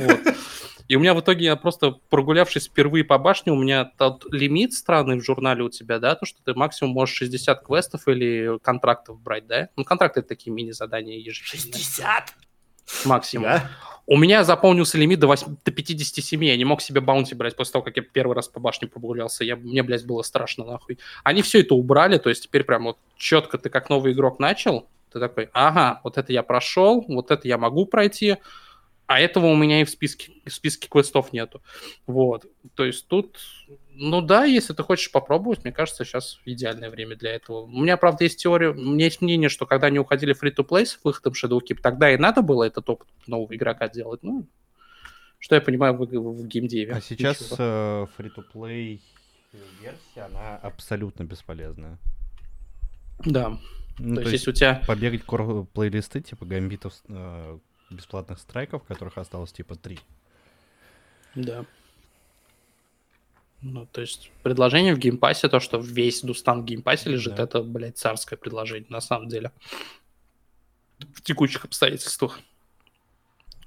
[0.00, 0.20] Вот.
[0.86, 4.74] И у меня в итоге, я просто прогулявшись впервые по башне, у меня тот лимит
[4.74, 9.18] странный в журнале у тебя, да, то, что ты максимум можешь 60 квестов или контрактов
[9.18, 9.68] брать, да?
[9.76, 11.72] Ну, контракты— это такие мини-задания ежедневные.
[11.72, 12.34] 60!
[13.06, 13.44] Максимум.
[13.44, 13.70] Да?
[14.06, 17.72] У меня заполнился лимит до, 8 до 57, я не мог себе баунти брать после
[17.72, 19.44] того, как я первый раз по башне прогулялся.
[19.44, 20.98] Я, мне, блядь, было страшно, нахуй.
[21.22, 24.86] Они все это убрали, то есть теперь прям вот четко ты как новый игрок начал,
[25.10, 28.36] ты такой, ага, вот это я прошел, вот это я могу пройти,
[29.06, 31.62] а этого у меня и в списке, в списке квестов нету.
[32.06, 33.38] Вот, то есть тут,
[33.90, 37.62] ну да, если ты хочешь попробовать, мне кажется, сейчас идеальное время для этого.
[37.62, 40.98] У меня, правда, есть теория, у меня есть мнение, что когда они уходили free-to-play с
[41.04, 44.46] выходом Shadowkeep, тогда и надо было этот опыт нового игрока делать, ну,
[45.38, 46.92] что я понимаю в, в геймдеве.
[46.94, 49.00] А сейчас э, free-to-play
[49.80, 51.98] версия, она абсолютно бесполезная.
[53.24, 53.58] Да,
[53.98, 54.82] Ну, то, есть, если у тебя...
[54.86, 57.58] побегать кор- плейлисты типа гамбитов э,
[57.94, 59.98] бесплатных страйков, которых осталось типа три.
[61.34, 61.64] Да.
[63.62, 67.44] Ну, то есть предложение в геймпассе, то, что весь Дустан в Game Pass'е лежит, Да.
[67.44, 69.50] это, блядь, царское предложение, на самом деле.
[71.14, 72.38] В текущих обстоятельствах.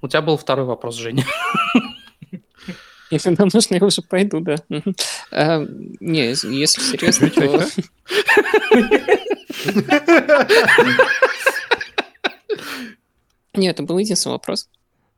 [0.00, 1.24] У тебя был второй вопрос, Женя.
[3.10, 4.56] Если нам нужно, я уже пойду, да.
[5.32, 5.64] А,
[6.00, 7.66] Не, если если серьезно, то...
[13.58, 14.70] Нет, это был единственный вопрос.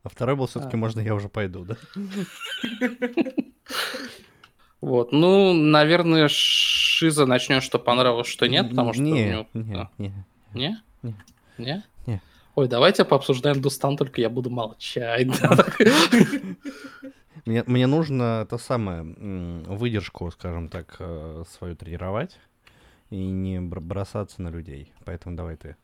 [0.03, 0.79] А второй был все-таки, А.
[0.79, 1.77] можно я уже пойду, да?
[4.81, 9.75] Вот, ну, наверное, Шиза начнет, что понравилось, что нет, потому что у не, него- не,
[9.75, 10.13] а, не.
[10.55, 10.83] Не?
[11.59, 11.85] Не.
[12.55, 15.29] Ой, давайте пообсуждаем Дустан, только я буду молчать.
[17.47, 22.39] Мне, мне нужно то самое, выдержку, скажем так, э, свою тренировать
[23.09, 24.93] и не бр- бросаться на людей.
[25.07, 25.77] Поэтому давай ты.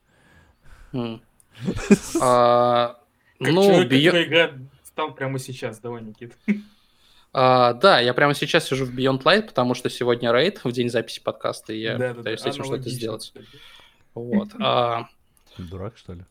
[2.20, 2.98] А,
[3.38, 4.52] Как Ну, человек, Био- который играет
[4.94, 5.78] там прямо сейчас.
[5.78, 6.36] Давай, Никит.
[7.32, 10.88] а, да, я прямо сейчас сижу в Beyond Light, потому что сегодня рейд в день
[10.90, 13.32] записи подкаста, и я Да-да-да, пытаюсь с этим что-то сделать.
[14.14, 14.48] Вот.
[14.58, 15.08] А,
[15.58, 16.24] Дурак, что ли?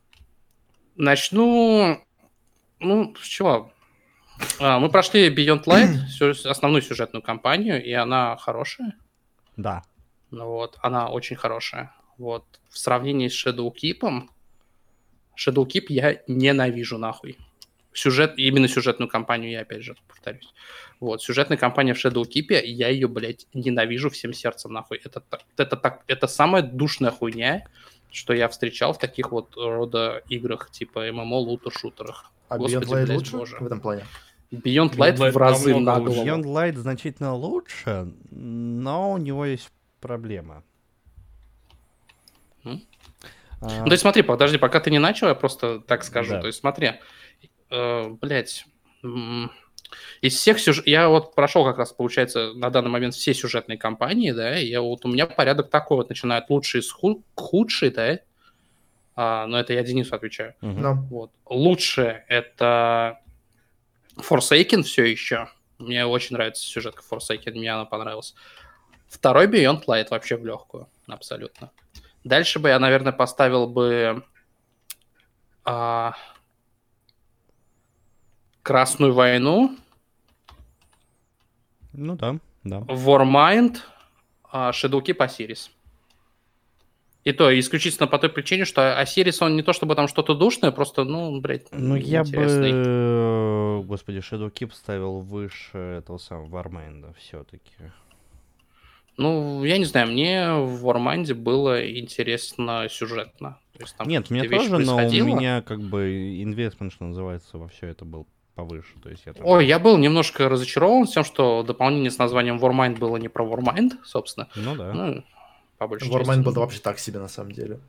[0.95, 1.99] Начну...
[2.79, 3.71] Ну, с чего?
[4.59, 8.95] А, мы прошли Beyond Light, основную сюжетную кампанию, и она хорошая.
[9.57, 9.83] Да.
[10.31, 11.93] Ну вот, она очень хорошая.
[12.17, 12.45] Вот.
[12.69, 14.27] В сравнении с Shadow Keep,
[15.37, 17.37] Shadow Keep я ненавижу нахуй.
[17.93, 20.53] Сюжет, именно сюжетную кампанию я опять же повторюсь.
[20.99, 24.99] Вот, сюжетная кампания в Shadow Keep, я ее, блядь, ненавижу всем сердцем нахуй.
[25.03, 25.23] Это,
[25.57, 27.65] это, так, это самая душная хуйня,
[28.11, 32.31] что я встречал в таких вот рода играх, типа ММО, лутер-шутерах.
[32.49, 33.57] А Господи, Beyond Light блядь, лучше боже.
[33.59, 34.05] в этом плане?
[34.51, 36.25] Beyond Beyond Light Light в разы на голову.
[36.25, 40.63] Beyond Light значительно лучше, но у него есть проблема.
[42.63, 42.81] М?
[43.65, 46.33] А, Ну, то есть смотри, подожди, пока ты не начал, я просто так скажу.
[46.33, 46.41] Да.
[46.41, 46.93] То есть смотри,
[47.69, 48.65] э, блядь,
[50.21, 50.87] из всех сюжетов...
[50.87, 54.81] Я вот прошел как раз, получается, на данный момент все сюжетные кампании, да, и я
[54.81, 58.19] вот у меня порядок такой вот, начиная от лучшей с ху- к худшей, да,
[59.15, 60.55] А, но это я Денису отвечаю.
[60.61, 60.93] Да.
[60.93, 61.31] Вот.
[61.45, 63.19] Лучшее это
[64.17, 65.47] Forsaken все еще.
[65.77, 68.33] Мне очень нравится сюжетка Forsaken, мне она понравилась.
[69.07, 71.71] Второй Beyond Light вообще в легкую, абсолютно.
[72.25, 74.23] Дальше бы я, наверное, поставил бы
[75.63, 76.13] а,
[78.63, 79.77] Красную войну,
[81.93, 82.79] Ну да, да.
[82.79, 83.77] Warmind,
[84.51, 85.69] а, Shadowkeep, Osiris.
[87.23, 90.71] И то исключительно по той причине, что Осирис, он не то чтобы там что-то душное,
[90.71, 97.91] просто, ну, блядь, Ну, я бы, господи, Shadow Keep ставил выше этого самого Вармайнда все-таки.
[99.17, 103.59] Ну, я не знаю, мне в Ворманде было интересно сюжетно.
[103.77, 107.67] То есть там Нет, мне тоже, но у меня как бы инвестмент, что называется, во
[107.67, 108.93] все это был повыше.
[109.03, 109.45] То есть я там...
[109.45, 113.91] Ой, я был немножко разочарован тем, что дополнение с названием Warmind было не про Warmind,
[114.03, 114.47] собственно.
[114.55, 114.93] Ну да.
[114.93, 115.23] Ну,
[115.77, 116.41] по большей Warmind части.
[116.41, 117.79] был вообще так себе на самом деле.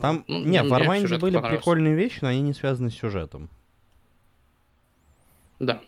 [0.00, 3.50] Там, Ну, не, в сюжет были прикольные вещи, но они не связаны с сюжетом.
[5.58, 5.80] Да.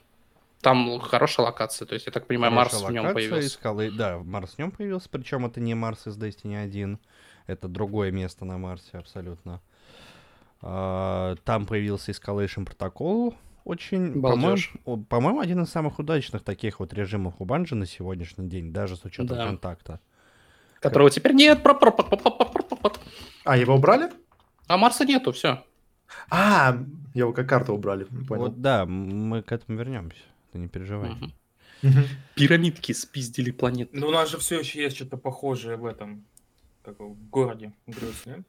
[0.63, 3.59] Там хорошая локация, то есть, я так понимаю, Хорошая Марс в нем появился.
[3.61, 6.99] скалы- Да, Марс в нем появился, причем это не Марс из Destiny 1,
[7.47, 9.61] это другое место на Марсе абсолютно.
[10.63, 13.35] А, Там появился Escalation Protocol,
[13.65, 18.73] очень, по-моему, по-моему, один из самых удачных таких вот режимов у Банжи на сегодняшний день,
[18.73, 19.47] даже с учетом Да.
[19.47, 20.01] контакта.
[20.81, 21.61] Которого теперь нет.
[23.45, 24.11] А, его убрали?
[24.69, 25.65] А Марса нету, все.
[26.31, 26.77] А,
[27.15, 28.43] его как карту убрали, понял.
[28.43, 30.21] Вот да, мы к этому вернемся,
[30.53, 31.13] ты не переживай.
[32.37, 33.91] Пирамидки спиздили планету.
[33.95, 36.25] Ну, у нас же все еще есть что-то похожее в этом
[36.85, 38.41] как в городе нет?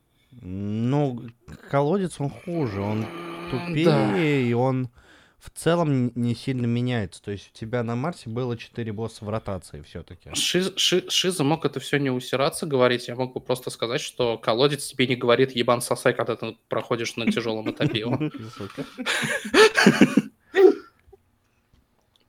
[0.41, 1.27] Ну,
[1.69, 3.05] колодец он хуже, он
[3.51, 4.17] тупее, Да.
[4.23, 4.89] и он
[5.37, 7.21] в целом не сильно меняется.
[7.21, 10.29] То есть у тебя на Марсе было 4 босса в ротации все-таки.
[10.29, 14.37] Шиз- Ши- Шиза мог это все не усираться говорить, я мог бы просто сказать, что
[14.39, 18.05] колодец тебе не говорит ебан сосай, когда ты проходишь на тяжелом этапе.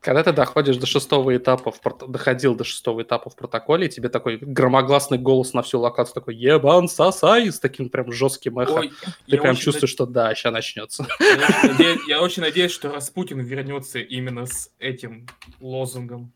[0.05, 4.10] Когда ты доходишь до шестого этапа, в доходил до шестого этапа в протоколе, и тебе
[4.10, 8.73] такой громогласный голос на всю локацию такой «Ебан сосай!» с таким прям жестким эхо.
[8.81, 8.92] Ой,
[9.26, 11.05] Ты прям чувствуешь, что да, сейчас начнется.
[11.05, 15.26] над- я очень надеюсь- Я очень надеюсь, что Распутин вернется именно с этим
[15.62, 16.33] лозунгом.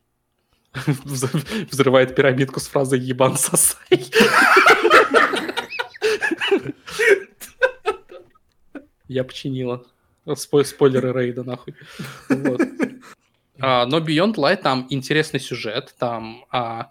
[1.05, 4.07] Взрыв- Взрывает пирамидку с фразой «Ебан сосай!»
[9.09, 9.85] Я починила.
[10.37, 11.75] Спой- спойлеры рейда, нахуй.
[12.29, 12.61] Вот.
[13.61, 16.91] А, но Beyond Light там интересный сюжет, там а,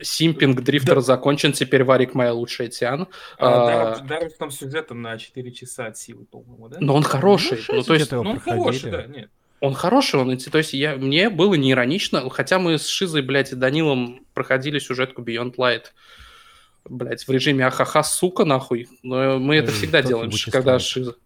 [0.00, 3.08] Симпинг Дрифтер закончен, теперь Варик моя лучшая Тиан.
[3.38, 6.78] А, А, Дарвиш там сюжета на 4 часа от силы, по-моему, да?
[6.80, 7.58] Но он хороший.
[7.68, 9.30] Ну, Ну, то есть Ну, он хороший, да, нет.
[9.60, 13.50] Он хороший, он, то есть я, мне было не иронично, хотя мы с Шизой, блядь,
[13.50, 15.86] и Данилом проходили сюжетку Beyond Light,
[16.84, 20.78] блядь, в режиме ахаха, сука, нахуй, но мы это всегда делаем, когда.
[20.78, 21.16] Шиза,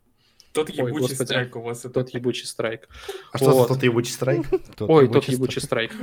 [0.52, 1.24] Тот Ой, ебучий господи.
[1.26, 1.81] страйк у вас.
[1.81, 2.89] тот ебучий страйк.
[3.32, 4.47] А что за тот ебучий страйк?
[4.76, 5.92] Тот Ой, ебучий тот ебучий страйк.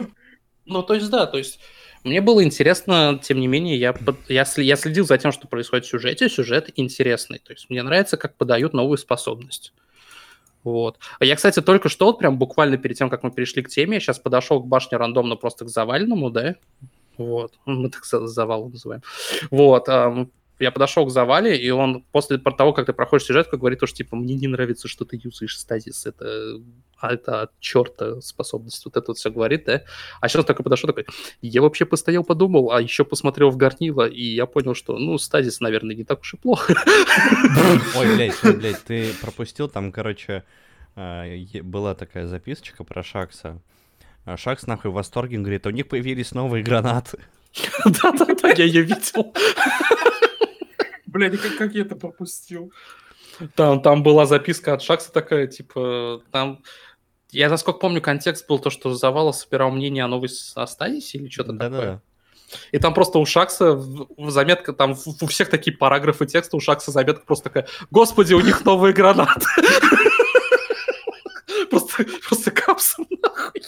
[0.66, 1.60] Ну, то есть, да, то есть,
[2.04, 5.86] мне было интересно, тем не менее, я, под- я, я следил за тем, что происходит
[5.86, 9.74] в сюжете, сюжет интересный, то есть, мне нравится, как подают новую способность.
[10.64, 11.00] Вот.
[11.18, 13.96] А я, кстати, только что, вот прям буквально перед тем, как мы перешли к теме,
[13.96, 16.54] я сейчас подошел к башне рандомно просто к завальному, да,
[17.18, 19.02] вот, мы так за- завал называем.
[19.50, 20.30] Вот, ам,
[20.60, 24.16] я подошел к завале, и он после того, как ты проходишь сюжетку, говорит, что типа
[24.16, 26.62] мне не нравится, что ты юзаешь стазис, это,
[26.98, 29.84] а это от черта способность, вот это вот все говорит, да?
[30.22, 31.06] А сейчас такой подошел, такой,
[31.42, 35.60] я вообще постоял, подумал, а еще посмотрел в горнило, и я понял, что, ну, стазис,
[35.62, 36.76] наверное, не так уж и плохо.
[37.96, 40.44] Ой, блядь, ой, блядь, ты пропустил там, короче,
[40.96, 41.26] а,
[41.64, 43.62] была такая записочка про Шакса.
[44.26, 47.20] А Шакс нахуй в восторге, он говорит, у них появились новые гранаты.
[47.86, 49.34] Да-да-да, я ее видел.
[51.12, 52.72] Блядь, как, как я это пропустил?
[53.56, 56.62] Там, там была записка от Шакса такая, типа, там...
[57.32, 61.20] Я, насколько помню, контекст был то, что Завала собирал мнение о новой с- о стадисе
[61.20, 61.70] или что-то такое.
[61.70, 62.02] Да-да-да.
[62.72, 63.80] И там просто у Шакса
[64.18, 68.66] заметка, там у всех такие параграфы текста, у Шакса заметка просто такая, господи, у них
[68.66, 69.46] новые гранаты.
[71.70, 73.62] Просто, просто капсом нахуй.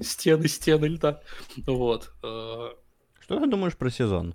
[0.04, 1.20] Стены, стены льда.
[1.66, 2.12] Вот.
[2.22, 2.70] э,
[3.20, 4.34] Что ты думаешь про сезон?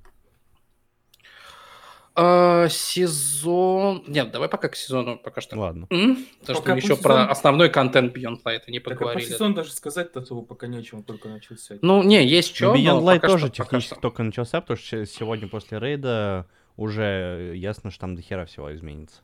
[2.17, 4.05] А, сезон...
[4.07, 5.59] Нет, давай пока к сезону пока что.
[5.59, 5.85] Ладно.
[5.89, 6.25] М?
[6.39, 8.95] Потому что Пока мы по еще сезону- про основной контент Beyond Light не Так, а
[8.95, 9.25] по поговорили.
[9.29, 11.77] сезону даже сказать-то особо пока нечего, только начался.
[11.81, 14.01] Ну, не, есть что, Ну, Beyond Light пока тоже что- пока технически что.
[14.01, 19.21] только начался, потому что се- сегодня после рейда уже ясно, что там дохера всего изменится.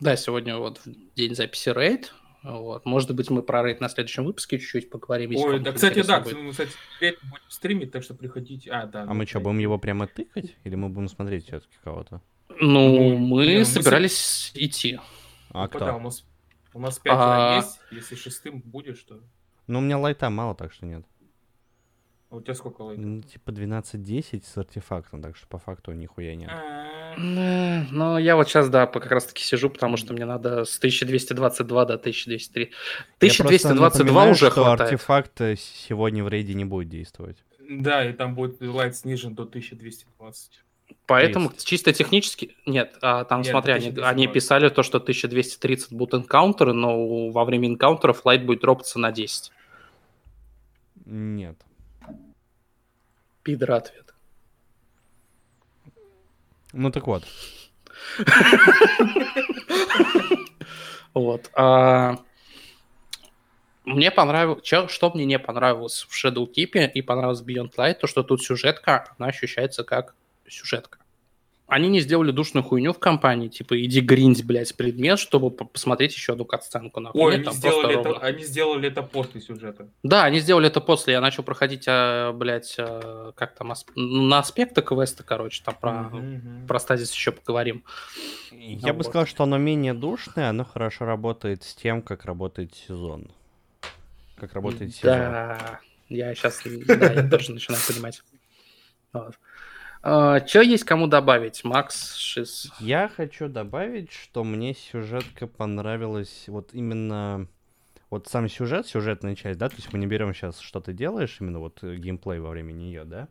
[0.00, 2.12] Да, сегодня вот в день записи рейд.
[2.44, 2.84] Вот.
[2.84, 5.34] Может быть, мы про рейд на следующем выпуске чуть-чуть поговорим.
[5.34, 6.36] Ой, да, кстати, да, будет.
[6.36, 8.70] мы, кстати, рейд будем стримить, так что приходите.
[8.70, 9.02] А, да.
[9.02, 9.44] А ну, мы что, да.
[9.44, 10.54] будем его прямо тыкать?
[10.64, 12.20] Или мы будем смотреть все-таки кого-то?
[12.50, 15.00] Ну, Ну, мы не, ну, мы собирались идти.
[15.50, 15.98] А Ну, да, у кто?
[16.00, 16.26] нас,
[16.74, 17.56] у нас пятеро А.
[17.56, 19.20] есть, если шестым будешь, то...
[19.66, 21.06] Ну, у меня лайта мало, так что нет.
[22.34, 23.04] А у тебя сколько лайков?
[23.04, 26.50] Ну, типа 12-10 с артефактом, так что по факту нихуя нет.
[27.16, 31.84] Ну, я вот сейчас, да, по- как раз-таки сижу, потому что мне надо с 1222
[31.84, 32.62] до 1203.
[32.64, 34.80] Я просто 1222 напоминаю, уже что хватает.
[34.80, 37.36] артефакт э, сегодня в рейде не будет действовать.
[37.70, 40.64] Да, и там будет лайт снижен до 1220.
[41.06, 41.64] Поэтому Есть.
[41.64, 42.56] чисто технически...
[42.66, 44.12] Нет, а там, Нет, смотри, они, 1220.
[44.12, 49.12] они писали то, что 1230 будут энкаунтеры, но во время энкаунтеров лайт будет дропаться на
[49.12, 49.52] 10.
[51.06, 51.56] Нет.
[53.44, 54.14] Пидор ответ.
[56.72, 57.24] Ну так вот.
[61.12, 61.48] Вот.
[61.54, 62.16] а,
[63.84, 64.66] Мне понравилось...
[64.66, 69.14] Что мне не понравилось в Shadow Keep и понравилось Beyond Light, то, что тут сюжетка,
[69.16, 70.16] она ощущается как
[70.48, 70.98] сюжетка.
[71.66, 76.14] Они не сделали душную хуйню в компании, типа, иди гриндь, блядь, предмет, чтобы по- посмотреть
[76.14, 77.00] еще одну катсценку.
[77.00, 77.18] нахуй.
[77.20, 78.26] Ой, Нет, они там сделали, это, ровно.
[78.26, 79.88] они сделали это после сюжета.
[80.02, 81.14] Да, они сделали это после.
[81.14, 85.74] Я начал проходить, а, блядь, а, как там, асп- ну, на аспекты квеста, короче, там
[85.80, 86.66] про, мгм.
[86.66, 87.82] про стазис еще поговорим.
[88.52, 89.06] Я бы вот.
[89.06, 93.30] сказал, что оно менее душное, оно хорошо работает с тем, как работает сезон.
[94.36, 95.10] Как работает сезон.
[95.12, 98.22] Да, я сейчас, да, я тоже начинаю понимать.
[100.04, 101.64] Что есть кому добавить?
[101.64, 102.70] Макс, Шиз.
[102.78, 107.48] Я хочу добавить, что мне сюжетка понравилась вот именно
[108.10, 111.38] вот сам сюжет, сюжетная часть, да, то есть мы не берем сейчас, что ты делаешь,
[111.40, 113.28] именно вот э, геймплей во время нее, да.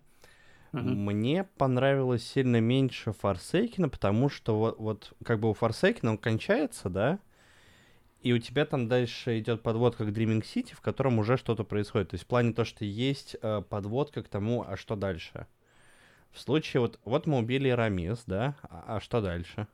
[0.71, 1.05] Мгм.
[1.05, 6.89] Мне понравилось сильно меньше Форсейкина, потому что вот, вот как бы у Форсейкина он кончается,
[6.89, 7.19] да,
[8.23, 12.09] и у тебя там дальше идет подводка к Dreaming City, в котором уже что-то происходит.
[12.09, 15.45] То есть в плане то, что есть э, подводка к тому, а что дальше.
[16.33, 19.67] В случае вот, вот мы убили Рамис, да, а, а что дальше?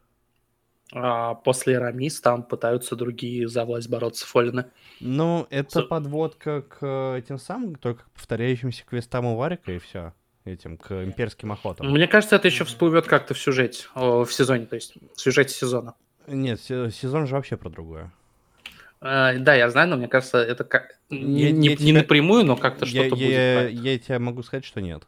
[0.92, 4.66] А после Рамис там пытаются другие за власть бороться Фолины.
[5.00, 9.78] Ну, это Со- подводка к э, этим самым, только к повторяющимся квестам у Варика и
[9.80, 10.14] все.
[10.46, 11.92] Этим, к имперским охотам.
[11.92, 15.94] Мне кажется, это еще всплывет как-то в сюжете, в сезоне, то есть в сюжете сезона.
[16.28, 18.12] Нет, се- сезон же вообще про другое.
[19.00, 21.94] А, да, я знаю, но мне кажется, это как не, Я- не- я не тебе-
[22.00, 23.30] напрямую, но как-то Я, что-то будет.
[23.30, 23.70] я, про это.
[23.70, 25.04] я тебе могу сказать, что нет.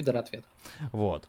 [0.00, 0.46] Пидор ответ.
[0.92, 1.28] Вот.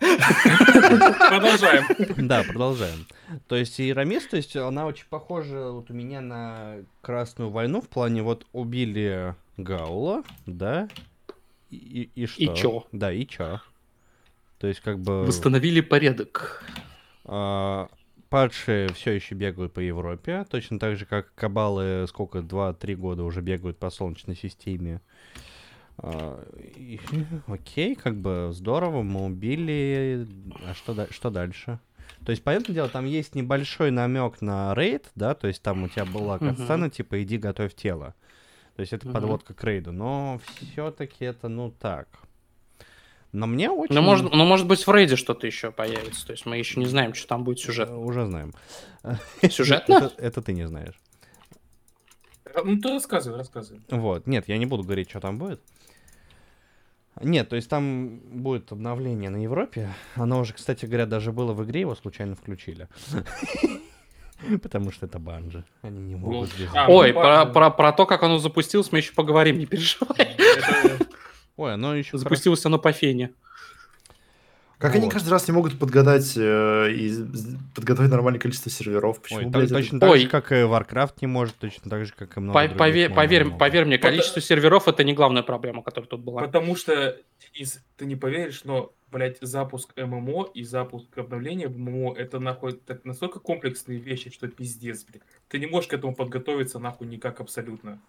[0.00, 1.84] Продолжаем.
[2.26, 3.06] Да, продолжаем.
[3.46, 7.80] То есть и Рамис, то есть она очень похожа вот у меня на Красную войну
[7.80, 10.88] в плане вот убили Гаула, да,
[11.70, 12.42] и, и, что?
[12.42, 12.86] И чё?
[12.90, 13.60] Да, и чё?
[14.58, 15.24] То есть как бы...
[15.24, 16.64] Восстановили порядок.
[17.24, 17.88] А,
[18.30, 23.42] падшие все еще бегают по Европе, точно так же, как кабалы сколько, 2-3 года уже
[23.42, 25.00] бегают по Солнечной системе.
[25.98, 27.00] А, и-
[27.46, 30.26] окей, как бы здорово, мы убили.
[30.66, 31.78] А что, что дальше?
[32.24, 35.88] То есть, понятное дело, там есть небольшой намек на рейд, да, то есть там у
[35.88, 38.14] тебя была катсцена, типа, иди готовь тело.
[38.76, 39.14] То есть это Мгм.
[39.14, 42.08] подводка к рейду, но все-таки это, ну, так.
[43.32, 43.94] Но мне очень...
[43.94, 46.26] Ну, может, ну, может быть, в рейде что-то еще появится.
[46.26, 47.88] То есть мы еще не знаем, что там будет сюжет.
[47.88, 48.52] Э, Уже знаем.
[49.50, 49.94] Сюжетно?
[49.94, 50.94] Это, это ты не знаешь.
[52.62, 53.80] Ну, ты рассказывай, рассказывай.
[53.90, 55.62] Вот, нет, я не буду говорить, что там будет.
[57.20, 59.90] Нет, то есть там будет обновление на Европе.
[60.14, 62.88] Оно уже, кстати говоря, даже было в игре, его случайно включили.
[64.62, 65.64] Потому что это банжи.
[65.82, 66.68] Они не могут без...
[66.74, 67.52] А, Ой, ну, про, важно.
[67.52, 70.36] про, про то, как оно запустилось, мы еще поговорим, не переживай.
[71.56, 72.18] Ой, оно еще...
[72.18, 73.32] Запустилось оно по фене.
[74.82, 75.12] Как они Вот.
[75.12, 77.14] каждый раз не могут подгадать э, и
[77.72, 79.22] подготовить нормальное количество серверов?
[79.22, 80.18] Почему, Ой, блядь, так- это- точно так Ой.
[80.18, 83.14] же, как и Warcraft не может, точно так же, как и много По- других Поверь,
[83.14, 83.58] поверь, могут.
[83.60, 86.42] поверь мне, количество серверов это не главная проблема, которая тут была.
[86.42, 87.16] Потому что,
[87.54, 92.72] Денис, ты не поверишь, но, блядь, запуск ММО и запуск обновления в ММО это нахуй
[92.72, 95.22] так настолько комплексные вещи, что пиздец, блядь.
[95.48, 98.00] Ты не можешь к этому подготовиться нахуй никак абсолютно.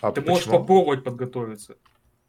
[0.00, 0.60] А Ты можешь почему?
[0.60, 1.76] попробовать подготовиться.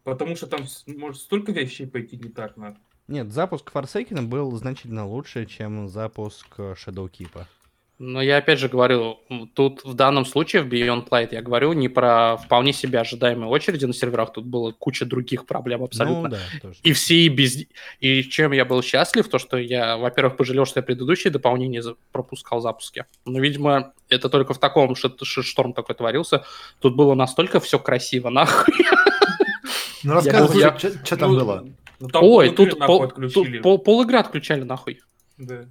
[0.06, 2.80] Потому что там может столько вещей пойти не так, нахуй.
[3.08, 7.46] Нет, запуск Forsaken был значительно лучше, чем запуск э, Shadowkeep.
[7.98, 9.20] Но я опять же говорю,
[9.54, 13.86] тут в данном случае в Beyond Light я говорю не про вполне себе ожидаемые очереди
[13.86, 16.24] на серверах, тут было куча других проблем абсолютно.
[16.24, 16.80] Ну да, тоже.
[16.84, 17.64] И все и без...
[18.02, 22.60] И чем я был счастлив, то что я, во-первых, пожалел, что я предыдущие дополнения пропускал
[22.60, 23.06] запуски.
[23.24, 26.44] Но, видимо, это только в таком shit- шторм такой творился.
[26.80, 28.76] Тут было настолько все красиво, нахуй.
[30.06, 31.66] Ну рассказывай, я- что там Ну, было?
[32.00, 35.02] ну, там Ой, тут, пол, тут пол, полигры отключали нахуй.
[35.38, 35.66] Да.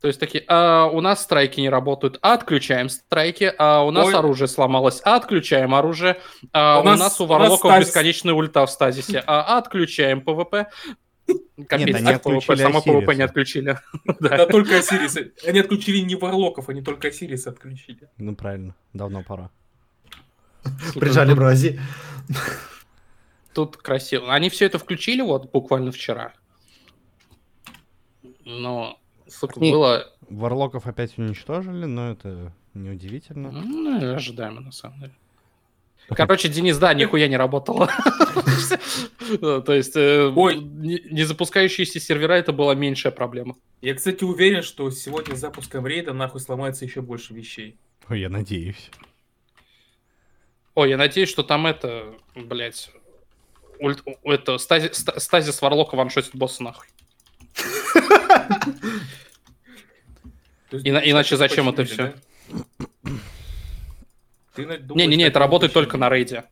[0.00, 4.06] То есть такие, «А, у нас страйки не работают, а отключаем страйки, а у нас
[4.06, 4.14] Ой.
[4.14, 6.18] оружие сломалось, а отключаем оружие,
[6.52, 7.88] а У у, нас- нас, у у нас варлоков стазис.
[7.88, 10.66] бесконечная ульта в стазисе, а отключаем PvP.
[11.68, 13.78] Капец, они так отключили PvP, само PvP не отключили.
[14.20, 15.20] Да только Осириса.
[15.46, 18.08] Они отключили не варлоков, они только Осириса отключили.
[18.18, 19.50] Ну правильно, давно пора.
[20.94, 21.80] Прижали мрази.
[23.54, 24.32] Тут красиво.
[24.32, 26.32] Они все это включили вот буквально вчера.
[28.44, 33.50] Но, сука, Не- было Варлоков опять уничтожили, но это неудивительно.
[33.50, 35.12] ну, ожидаемо, на самом деле.
[36.10, 37.90] Короче, Денис, да, нихуя не работало.
[39.40, 40.56] То есть, э, Ой.
[40.58, 43.56] не не запускающиеся сервера это была меньшая проблема.
[43.82, 47.76] Я, кстати, уверен, что сегодня с запуском рейда нахуй сломается еще больше вещей.
[48.08, 48.90] Ой, я надеюсь.
[50.74, 52.90] Ой, я надеюсь, что там это, блядь,
[53.80, 56.86] ульт- это стази- ста- стазис Варлока ваншотит босса нахуй.
[60.70, 61.84] Иначе зачем это
[64.56, 66.44] думаешь, Не-не-не, это работает только на рейде.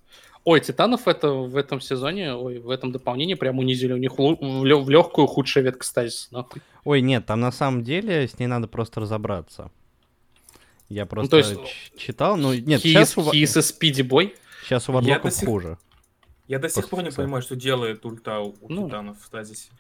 [0.45, 3.93] Ой, Титанов это в этом сезоне, ой, в этом дополнении прям унизили.
[3.93, 6.63] У них в, легкую худшая ветка стазиса, нахуй.
[6.85, 9.73] Ой, нет, там на самом деле с ней надо просто разобраться.
[10.89, 14.33] Я просто то есть- читал, ну нет, He сейчас is a speedy boy.
[14.69, 15.79] щас у Варлоков сих- хуже.
[16.49, 18.87] Я до сих пор не понимаю, что делает ульта у Ну.
[18.87, 19.71] титанов в стазисе.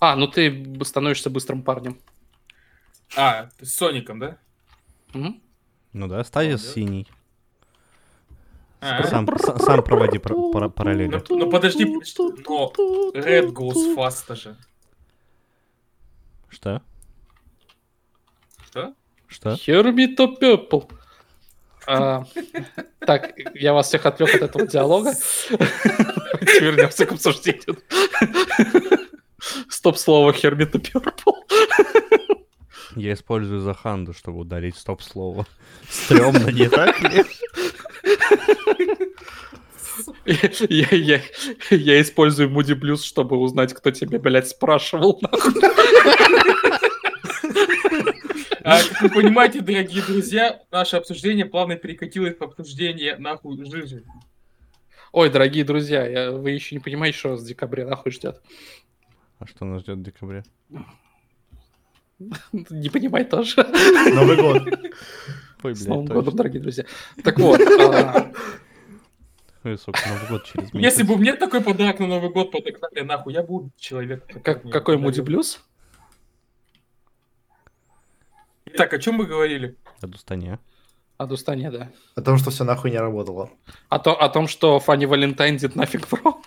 [0.00, 1.98] А, ну ты становишься быстрым парнем.
[3.16, 4.38] А, с Соником, да?
[5.14, 5.40] Мгм.
[5.92, 6.72] Ну да, стадис да.
[6.72, 7.06] синий.
[8.80, 11.22] А, Сам, сам проводи пар- пара- Ну, параллели.
[11.30, 12.00] ну подожди, но
[13.14, 14.56] Red goes fast же.
[16.48, 16.82] Что?
[18.64, 18.94] Что?
[19.28, 19.50] Что?
[19.54, 20.90] Hermito Purple.
[21.86, 22.24] А,
[23.00, 25.12] так, я вас всех отвлек от этого диалога.
[25.50, 27.78] Давайте вернемся к обсуждению.
[29.68, 31.34] Стоп-слово Hermito Purple.
[32.96, 35.46] Я использую заханду, чтобы ударить стоп-слово.
[35.88, 37.24] Стремно, не так ли?
[40.68, 41.20] Я, я,
[41.70, 45.18] я использую Moody Blues, чтобы узнать, кто тебя, блядь, спрашивал.
[45.20, 45.52] нахуй.
[48.66, 54.02] А, как вы понимаете, дорогие друзья, наше обсуждение плавно перекатилось в обсуждение нахуй жижи.
[55.12, 58.42] Ой, дорогие друзья, я- вы еще не понимаете, что вас в декабре нахуй ждет.
[59.38, 60.42] А что нас ждет в декабре?
[62.52, 63.62] Не понимай тоже.
[64.14, 64.62] Новый год.
[65.62, 66.14] Ой, С блядь, Новым точно.
[66.14, 66.84] годом, дорогие друзья.
[67.22, 68.32] Так вот, а,
[69.64, 70.98] Новый год через месяц.
[70.98, 74.24] Если бы мне такой подарок на Новый год подогнали, нахуй, я буду человек.
[74.42, 75.58] как- какой Moody Blues?
[78.76, 79.76] Так, о чем мы говорили?
[80.00, 80.58] О Дустане.
[81.18, 81.90] О Дустане, да.
[82.14, 83.50] О том, что все нахуй не работало.
[83.88, 86.42] О, то- о том, что Фанни Валентайн did nothing wrong.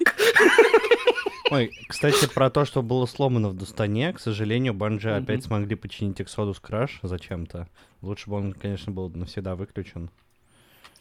[1.52, 5.24] Ой, кстати, про то, что было сломано в Дустане, к сожалению, Банжи Мгм.
[5.24, 7.68] опять смогли починить Exodus Crash зачем-то.
[8.04, 10.12] Лучше бы он, конечно, был навсегда выключен.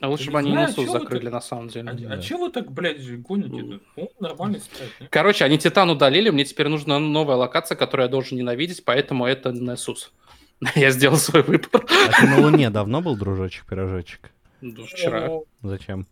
[0.01, 1.91] А лучше бы они знаю, вы закрыли так- на самом деле.
[1.91, 2.15] А, Да.
[2.15, 3.81] а че вы так, блядь, гоните?
[3.97, 4.63] Он нормальный
[5.01, 5.07] не?
[5.09, 9.53] Короче, они Титан удалили, мне теперь нужна новая локация, которую я должен ненавидеть, поэтому это
[9.53, 10.13] Несус.
[10.75, 11.87] Я сделал свой выбор.
[12.09, 14.31] А ты на Луне давно был, дружочек-пирожочек?
[14.61, 15.29] Ну, Вчера.
[15.31, 16.07] О, Зачем?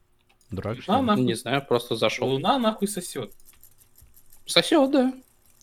[0.51, 1.03] Дурак, что ли?
[1.03, 1.25] нахуй.
[1.25, 2.29] Не знаю, просто зашел.
[2.29, 3.33] Луна нахуй сосет.
[4.47, 5.13] Сосет, да.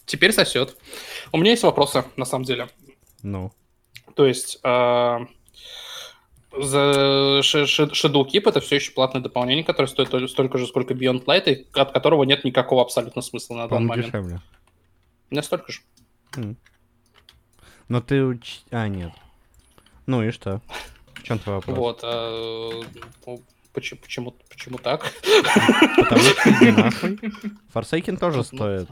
[0.05, 0.75] Теперь сосет.
[1.31, 2.67] У меня есть вопросы, на самом деле.
[3.21, 3.53] Ну,
[4.15, 5.21] То есть, а,
[6.51, 10.67] За Sh- Sh- Shadow Keep это все еще платное дополнение, которое стоит то- столько же,
[10.67, 14.05] сколько Beyond Light, и от которого нет никакого абсолютно смысла на данный По-моему, момент.
[14.07, 14.41] дешевле.
[15.31, 15.79] У меня столько же.
[17.89, 18.15] Но ты...
[18.19, 19.11] уч- А, нет.
[20.05, 20.61] Ну и что?
[21.15, 21.77] В чем твой вопрос?
[21.77, 21.99] Вот.
[22.03, 22.81] а,
[23.25, 23.41] ну,
[23.73, 25.11] почему, почему, почему так?
[25.97, 27.15] Потому что иди нахуй.
[27.73, 28.89] Forsaken тоже стоит,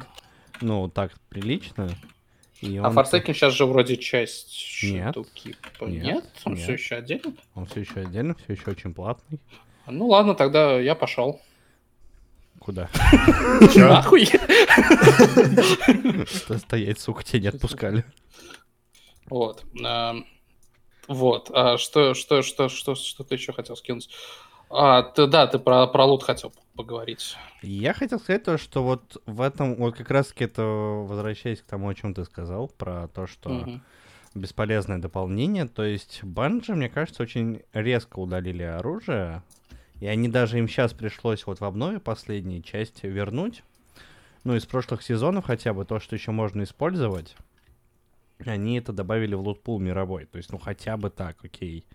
[0.62, 1.90] ну, так, прилично.
[2.62, 5.16] И А Forsaken сейчас же вроде часть Нет.
[5.16, 5.90] Shadow Keep.
[5.90, 6.26] Нет, Нет?
[6.46, 6.64] Он нет.
[6.64, 7.34] все еще отдельно?
[7.56, 9.40] он все еще отдельно, все еще очень платный.
[9.88, 11.42] Ну ладно, тогда я пошел.
[12.60, 12.90] Куда?
[13.76, 14.28] Нахуй!
[16.60, 18.06] Стоять, сука, тебя не отпускали.
[19.32, 19.64] Вот.
[19.84, 20.16] а,
[21.08, 21.50] Вот.
[21.54, 24.10] а Что, что, что, что, что ты еще хотел скинуть?
[24.70, 27.38] А, ты, да, ты про, про лут хотел поговорить.
[27.62, 31.66] Я хотел сказать то, что вот в этом, вот как раз таки это, возвращаясь к
[31.66, 33.82] тому, о чем ты сказал, про то, что Мгм.
[34.36, 39.44] бесполезное дополнение, то есть Банжи, мне кажется, очень резко удалили оружие,
[40.02, 43.64] и они даже им сейчас пришлось вот в обнове последней части вернуть,
[44.44, 47.36] ну, из прошлых сезонов хотя бы, то, что еще можно использовать,
[48.50, 51.86] они это добавили в лутпул мировой, то есть, ну, хотя бы так, окей.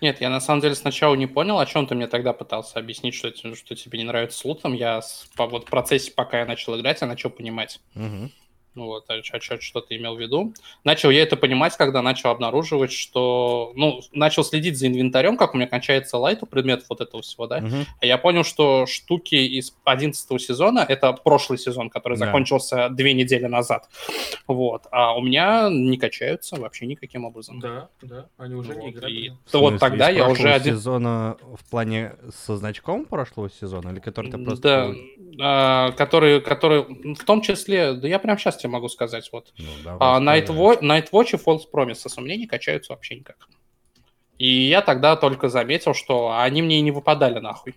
[0.00, 3.14] Нет, я на самом деле сначала не понял, о чем ты мне тогда пытался объяснить,
[3.14, 4.74] что, что тебе не нравится с лутом.
[4.74, 5.00] Я
[5.36, 7.80] по, вот, в процессе, пока я начал играть, я начал понимать.
[7.94, 8.30] Мгм.
[8.74, 10.54] Ну Вот, а что ты имел в виду.
[10.84, 13.72] Начал я это понимать, когда начал обнаруживать, что...
[13.74, 17.46] Ну, начал следить за инвентарем, как у меня кончается лайт у предметов вот этого всего,
[17.46, 17.60] да.
[17.60, 17.84] Мгм.
[18.00, 22.26] И Я понял, что штуки из 11 сезона, это прошлый сезон, который Да.
[22.26, 23.88] закончился две недели назад,
[24.46, 27.60] вот, а у меня не качаются вообще никаким образом.
[27.60, 29.12] Да, да, они уже не Вот, играли.
[29.12, 30.76] и В то вот смысле, тогда я уже один...
[30.76, 34.62] сезона в плане со значком прошлого сезона, или который ты просто...
[34.62, 34.96] Да, был-
[35.40, 39.66] а, который, который, в том числе, да я прям сейчас тебе могу сказать, вот, Ну,
[39.84, 40.20] давай, а.
[40.20, 43.36] Nightwatch, Nightwatch и False Promises у меня не качаются вообще никак.
[44.38, 47.74] И я тогда только заметил, что они мне и не выпадали нахуй.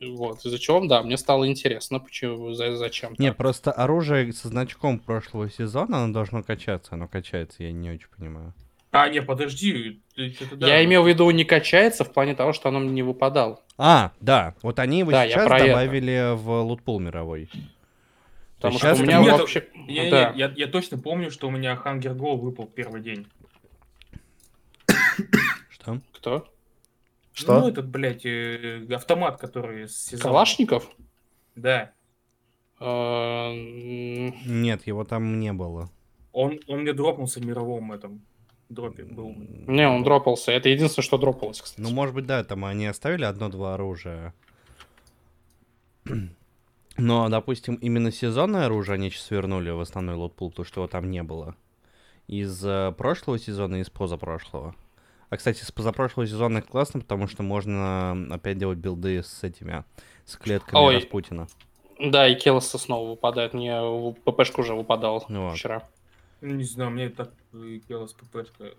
[0.00, 3.14] Вот, из-за чего, да, мне стало интересно, почему, за- зачем.
[3.18, 6.94] Не, просто оружие со значком прошлого сезона, оно должно качаться.
[6.94, 8.52] Оно качается, я не очень понимаю.
[8.90, 10.00] А, не, подожди.
[10.14, 10.68] что-то да.
[10.68, 13.60] Я имел в виду не качается в плане того, что оно мне не выпадало.
[13.78, 15.66] А, да, вот они его Да, я сейчас про это.
[15.68, 17.48] добавили в лутпул мировой.
[18.64, 19.68] То Потому есть что у меня нет, вообще...
[19.74, 20.32] Не, не, да.
[20.34, 23.26] я, я точно помню, что у меня Hunger Go выпал первый день.
[25.68, 26.00] Что?
[26.14, 26.48] Кто?
[27.34, 27.60] Что?
[27.60, 30.22] Ну, этот, блядь, э, автомат, который с сезона.
[30.22, 30.90] Калашников?
[31.56, 31.92] Да.
[32.80, 35.90] М, Нет, его там не было.
[36.32, 38.22] Он, он мне дропнулся в мировом этом
[38.70, 39.04] дропе.
[39.04, 39.34] Был.
[39.66, 40.52] Не, он дропался.
[40.52, 41.82] Это единственное, что дропалось, кстати.
[41.82, 44.32] Ну, может быть, да, там они оставили одно-два оружия.
[46.96, 51.10] Но, допустим, именно сезонное оружие они сейчас вернули в основной лотпул, то, что его там
[51.10, 51.56] не было.
[52.28, 54.74] Из э, прошлого сезона и из позапрошлого.
[55.28, 59.84] А, кстати, с позапрошлого сезона это классно, потому что можно опять делать билды с этими,
[60.24, 60.96] с клетками Ой.
[60.96, 61.48] Распутина.
[61.98, 63.54] Да, и Келоса снова выпадает.
[63.54, 65.56] Мне в ППшку уже выпадал вот.
[65.56, 65.82] вчера.
[66.40, 68.74] Ну, Не знаю, мне так с ППшка.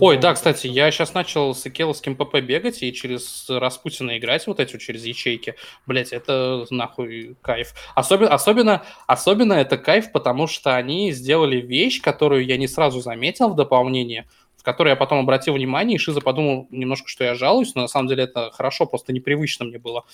[0.00, 4.58] Ой, да, кстати, я сейчас начал с Экеловским ПП бегать и через Распутина играть, вот
[4.58, 5.54] эти вот через ячейки.
[5.86, 7.74] Блять, это нахуй кайф.
[7.94, 13.50] Особенно, особенно, особенно это кайф, потому что они сделали вещь, которую я не сразу заметил
[13.50, 14.26] в дополнении,
[14.56, 17.88] в которой я потом обратил внимание, и Шиза подумал немножко, что я жалуюсь, но на
[17.88, 20.04] самом деле это хорошо, просто непривычно мне было.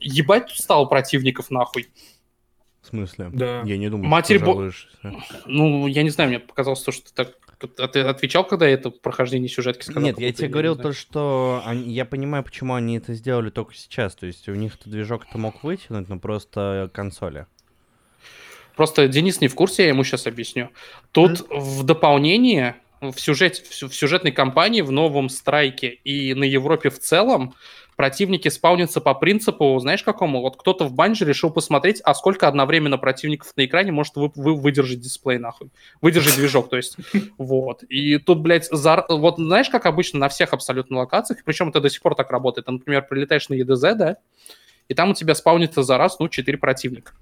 [0.00, 1.88] Ебать тут стало противников нахуй.
[2.82, 3.30] В смысле?
[3.32, 3.62] Да.
[3.64, 4.70] Я не думаю, Матерь что
[5.02, 5.22] ты бо-.
[5.46, 7.38] Ну, я не знаю, мне показалось, то, что ты так...
[7.78, 10.02] А ты отвечал, когда я это прохождение сюжетки сказал?
[10.02, 14.14] Нет, я тебе говорил то, что они- я понимаю, почему они это сделали только сейчас.
[14.14, 17.46] То есть у них то движок-то мог вытянуть, но просто консоли.
[18.76, 20.70] Просто Денис не в курсе, я ему сейчас объясню.
[21.12, 22.76] Тут в дополнение,
[23.10, 27.54] в, сюжет, в сю- в сюжетной кампании, в новом страйке и на Европе в целом
[27.96, 30.40] противники спаунятся по принципу, знаешь какому?
[30.40, 34.54] Вот кто-то в банже решил посмотреть, а сколько одновременно противников на экране может вы, вы-
[34.54, 35.70] выдержать дисплей, нахуй.
[36.00, 36.96] Выдержать движок, то есть.
[37.38, 37.82] Вот.
[37.84, 41.90] И тут, блядь, зар- вот знаешь, как обычно на всех абсолютно локациях, причем это до
[41.90, 42.66] сих пор так работает.
[42.66, 44.16] Ты, например, прилетаешь на ЕДЗ, да,
[44.88, 47.12] и там у тебя спаунится за раз, ну, 4 противника.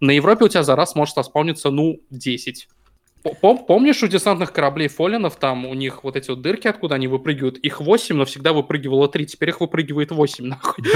[0.00, 2.68] На Европе у тебя за раз может спауниться, ну, 10.
[3.42, 7.08] Пом- Помнишь, у десантных кораблей Фолинов там у них вот эти вот дырки, откуда они
[7.08, 7.58] выпрыгивают?
[7.58, 10.84] Их 8, но всегда выпрыгивало 3, теперь их выпрыгивает 8, нахуй.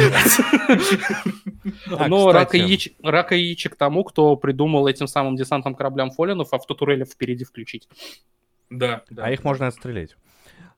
[1.91, 7.89] А, Но рака яичек тому, кто придумал этим самым десантным кораблям Фолинов автотурели впереди включить.
[8.71, 9.03] Да.
[9.17, 10.17] А их можно отстрелять.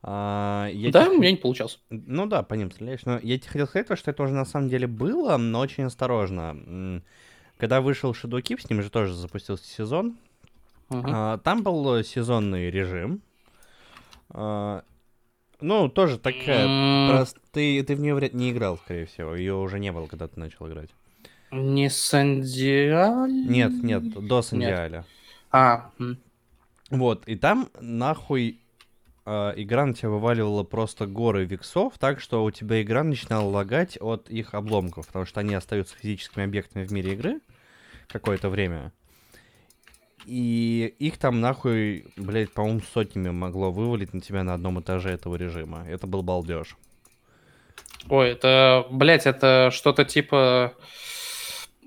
[0.03, 1.79] А, я Да, тебе- у меня не получалось.
[1.91, 3.05] Ну да, по ним стреляешь.
[3.05, 5.85] Но я тебе хотел сказать, то, что это уже на самом деле было, но очень
[5.85, 7.03] осторожно.
[7.59, 10.17] Когда вышел Shadow Keep, с ним же тоже запустился сезон.
[11.05, 13.21] А, Там был сезонный режим.
[14.31, 14.83] А,
[15.61, 16.67] Ну, тоже такая.
[16.67, 19.35] М, Просто ты, ты в нее не играл, скорее всего.
[19.37, 20.91] Ее уже не было, когда ты начал играть.
[21.53, 23.47] Не Сандиаль?
[23.47, 25.05] Нет, нет, до Сандиаля.
[25.51, 25.91] А.
[26.91, 28.59] Вот, и там нахуй
[29.25, 33.97] а, игра на тебя вываливала просто горы виксов, так что у тебя игра начинала лагать
[34.01, 37.41] от их обломков, потому что они остаются физическими объектами в мире игры
[38.09, 38.93] какое-то время.
[40.26, 45.36] И их там нахуй, блядь, по-моему, сотнями могло вывалить на тебя на одном этаже этого
[45.36, 45.84] режима.
[45.89, 46.76] Это был балдеж.
[48.09, 50.75] Ой, это, блядь, это что-то типа...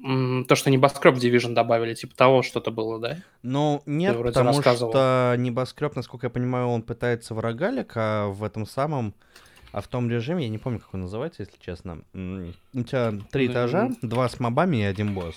[0.03, 3.17] То, что небоскреб Division добавили, типа того что-то было, да?
[3.41, 8.67] Ну, нет, потому что небоскреб, насколько я понимаю, он пытается в рогалик, а в этом
[8.67, 9.15] самом,
[9.71, 12.01] а в том режиме, я не помню, как он называется, если честно.
[12.13, 13.97] У тебя три Ну, этажа, м.
[14.01, 15.35] два с мобами и один босс.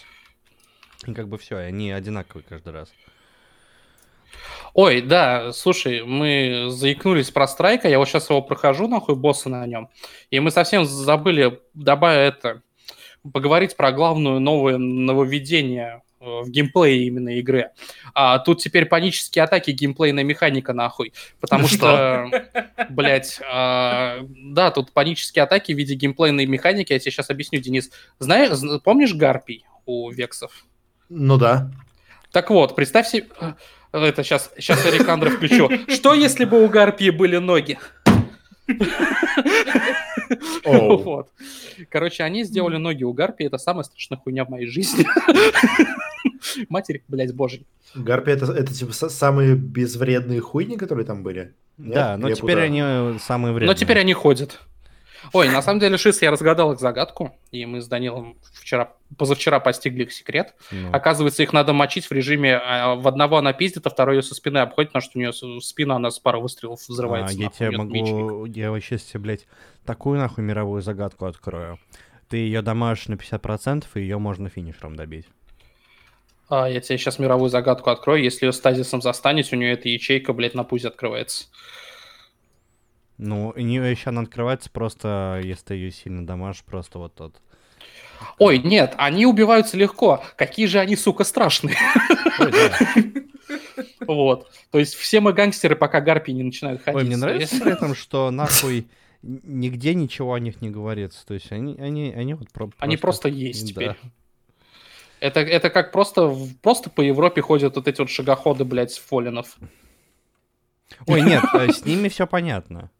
[1.06, 2.88] И как бы все, они одинаковые каждый раз.
[4.74, 9.66] Ой, да, слушай, мы заикнулись про страйка, я вот сейчас его прохожу, нахуй, босса на
[9.66, 9.88] нем,
[10.30, 12.62] и мы совсем забыли, добавить это,
[13.32, 17.70] поговорить про главное новое нововведение э, в геймплее именно игры.
[18.14, 21.12] А тут теперь панические атаки, геймплейная механика, нахуй.
[21.40, 22.30] Потому Ну что,
[22.90, 27.90] блядь, а, да, тут панические атаки в виде геймплейной механики, я тебе сейчас объясню, Денис.
[28.18, 30.66] Знаешь, зн- помнишь гарпий у вексов?
[31.08, 31.70] Ну да.
[32.32, 33.26] Так вот, представь себе...
[33.90, 35.70] Это сейчас, сейчас я Рикандра включу.
[35.88, 37.78] Что, если бы у Гарпии были ноги?
[40.64, 40.98] Оу.
[41.02, 41.28] Вот.
[41.88, 43.46] Короче, они сделали ноги у Гарпии.
[43.46, 45.06] Это самая страшная хуйня в моей жизни.
[46.68, 47.66] Матерь, блядь, божий.
[47.94, 51.54] Гарпи это, это типа са- самые безвредные хуйни, которые там были?
[51.78, 51.94] Нет?
[51.94, 52.66] Да, но Я теперь путаю.
[52.66, 53.68] они э, самые вредные.
[53.68, 54.60] Но теперь они ходят.
[55.32, 59.60] Ой, на самом деле, Шис, я разгадал их загадку, и мы с Данилом вчера, позавчера
[59.60, 60.54] постигли их секрет.
[60.70, 64.22] Ну, Оказывается, их надо мочить в режиме а, в одного она пиздит, а второй ее
[64.22, 67.36] со спины обходит, потому что у нее спина, она с пары выстрелов а, взрывается.
[67.36, 68.14] я нахуй, тебе у неё мечник.
[68.14, 68.44] могу...
[68.46, 69.46] Я вообще себе, блядь,
[69.84, 71.78] такую нахуй мировую загадку открою.
[72.28, 75.26] Ты ее дамажишь на 50%, и ее можно финишером добить.
[76.48, 78.22] А, я тебе сейчас мировую загадку открою.
[78.22, 81.46] Если ее стазисом застанете, у нее эта ячейка, блядь, на пузе открывается.
[83.18, 87.40] Ну, у нее еще она открывается просто, если ты ее сильно дамажишь, просто вот тот.
[88.38, 90.24] Ой, нет, они убиваются легко.
[90.36, 91.76] Какие же они, сука, страшные.
[92.38, 92.78] Ой, да.
[94.06, 94.50] Вот.
[94.70, 96.98] То есть все мы гангстеры, пока гарпии не начинают ходить.
[96.98, 98.88] Ой, мне нравится при этом, что нахуй
[99.22, 101.26] нигде ничего о них не говорится.
[101.26, 103.68] То есть они, они, они вот про- Они просто есть да.
[103.68, 103.96] теперь.
[105.20, 109.56] Это, это как просто, просто по Европе ходят вот эти вот шагоходы, блядь, фолинов.
[111.06, 112.90] Ой, нет, э, с ними все понятно.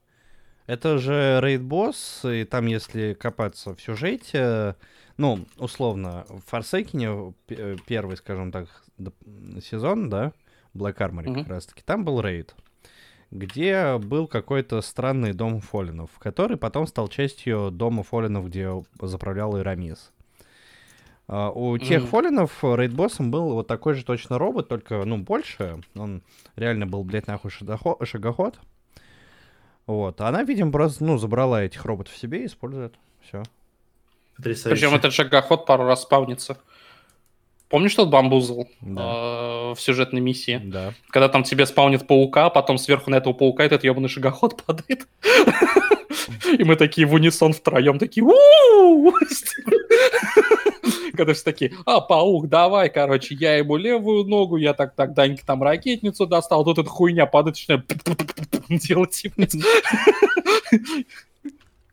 [0.68, 4.76] Это же рейд-босс, и там, если копаться в сюжете,
[5.16, 8.68] ну, условно, в Форсейкине п- первый, скажем так,
[9.64, 10.32] сезон, да,
[10.74, 11.34] Black Armory Мгм.
[11.40, 12.54] как раз-таки, там был рейд,
[13.30, 20.12] где был какой-то странный дом Фолинов, который потом стал частью дома Фолинов, где заправлял Ирамис.
[21.28, 22.10] А, У тех Мгм.
[22.10, 25.80] Фолинов рейд-боссом был вот такой же точно робот, только, ну, больше.
[25.94, 26.22] Он
[26.56, 28.60] реально был, блядь, нахуй шагоход.
[29.88, 30.20] Вот.
[30.20, 32.94] Она, видимо, просто, ну, забрала этих роботов себе и использует.
[33.26, 33.42] Все.
[34.36, 34.68] Потрясающе.
[34.80, 36.58] Причем этот шагоход пару раз спавнится.
[37.70, 39.02] Помнишь тот бамбузл Да.
[39.02, 40.60] э, в сюжетной миссии?
[40.62, 40.92] Да.
[41.10, 45.08] Когда там тебе спаунит паука, а потом сверху на этого паука этот ебаный шагоход падает.
[46.58, 49.12] И мы такие в унисон втроем такие «У-у-у!»
[51.16, 55.44] Когда все такие, а, паук, давай, короче, я ему левую ногу, я так, так, Данька
[55.44, 57.86] там ракетницу достал, тут эта хуйня падает, начинает
[58.76, 59.22] делать.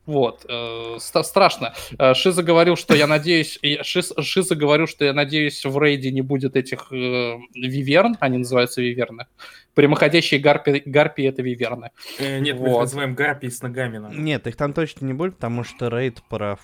[0.06, 1.74] Вот, э, страшно.
[1.98, 6.20] Э, Шиза говорил, что я надеюсь, Шиз- Шиза говорил, что я надеюсь, в рейде не
[6.22, 9.26] будет этих э, виверн, они называются виверны.
[9.74, 11.90] Прямоходящие гарпи, гарпи это виверны.
[12.20, 13.98] Э, Нет, мы их называем гарпии с ногами.
[13.98, 14.14] надо.
[14.14, 16.56] Нет, их там точно не будет, потому что рейд про.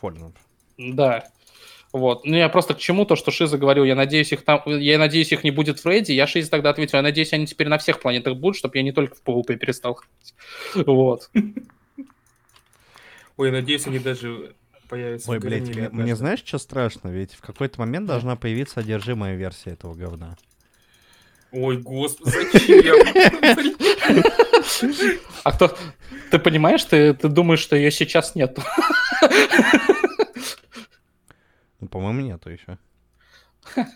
[0.78, 1.24] Да.
[1.92, 2.24] Вот.
[2.24, 5.30] Ну, я просто к чему то, что Шиза говорил, я надеюсь, их там, я надеюсь,
[5.30, 6.14] их не будет в рейде.
[6.14, 8.92] Я Шизе тогда ответил, я надеюсь, они теперь на всех планетах будут, чтобы я не
[8.92, 10.34] только в PvP перестал ходить.
[10.86, 11.30] Вот.
[13.36, 14.54] Ой, надеюсь, они даже
[14.88, 17.08] появятся Ой, блядь, мне, знаешь, что страшно?
[17.08, 20.36] Ведь в какой-то момент должна появиться одержимая версия этого говна.
[21.50, 22.96] Ой, господи, зачем?
[25.44, 25.76] А кто...
[26.30, 28.56] Ты понимаешь, ты, ты думаешь, что ее сейчас нет.
[31.82, 32.78] Ну, по-моему, нету еще.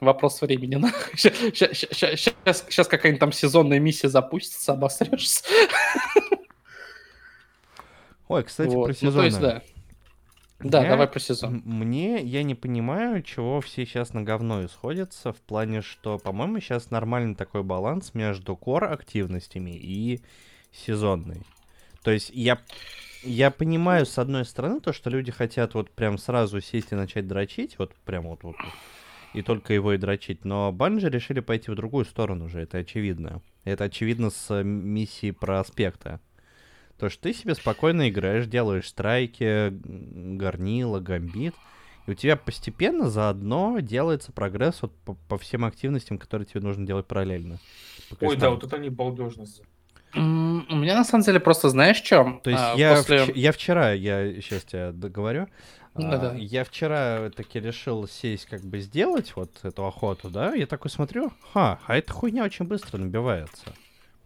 [0.00, 0.82] Вопрос времени.
[1.14, 5.44] Сейчас, какая-нибудь там сезонная миссия запустится, обосрешься.
[8.28, 8.86] Ой, кстати, Вот.
[8.86, 9.62] про Ну, то есть, да.
[10.60, 11.62] Да, Я- давай про сезон.
[11.64, 16.90] Мне, я не понимаю, чего все сейчас на говно исходятся, в плане, что, по-моему, сейчас
[16.90, 20.20] нормальный такой баланс между кор активностями и
[20.72, 21.42] сезонной.
[22.02, 22.58] То есть я,
[23.22, 27.26] я понимаю, с одной стороны, то, что люди хотят вот прям сразу сесть и начать
[27.26, 28.72] дрочить, вот прям вот, вот, вот,
[29.34, 33.42] и только его и дрочить, но Банжи решили пойти в другую сторону уже, это очевидно.
[33.64, 36.20] Это очевидно с миссии про аспекта.
[36.98, 41.54] То, что ты себе спокойно играешь, делаешь страйки, горнила, гамбит,
[42.06, 46.86] и у тебя постепенно заодно делается прогресс вот по, по всем активностям, которые тебе нужно
[46.86, 47.58] делать параллельно.
[48.20, 49.44] Ой, да, вот это они балдежно.
[50.14, 52.40] У меня на самом деле просто знаешь что?
[52.42, 55.48] То есть А, я, после- вч- я вчера, я сейчас тебя договорю,
[55.94, 56.34] а, Да-да.
[56.34, 61.32] я вчера таки решил сесть как бы сделать вот эту охоту, да, я такой смотрю,
[61.52, 63.64] ха, а эта хуйня очень быстро набивается.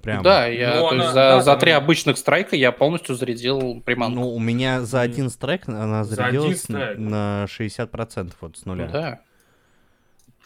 [0.03, 0.23] Прям.
[0.25, 3.15] Да, я Ну, то есть она- за, да, за она- три обычных страйка я полностью
[3.15, 4.21] зарядил приманку.
[4.21, 6.99] Ну, у меня за один страйк она зарядилась страйк?
[6.99, 8.87] на 60% вот с нуля.
[8.87, 9.21] Ну да.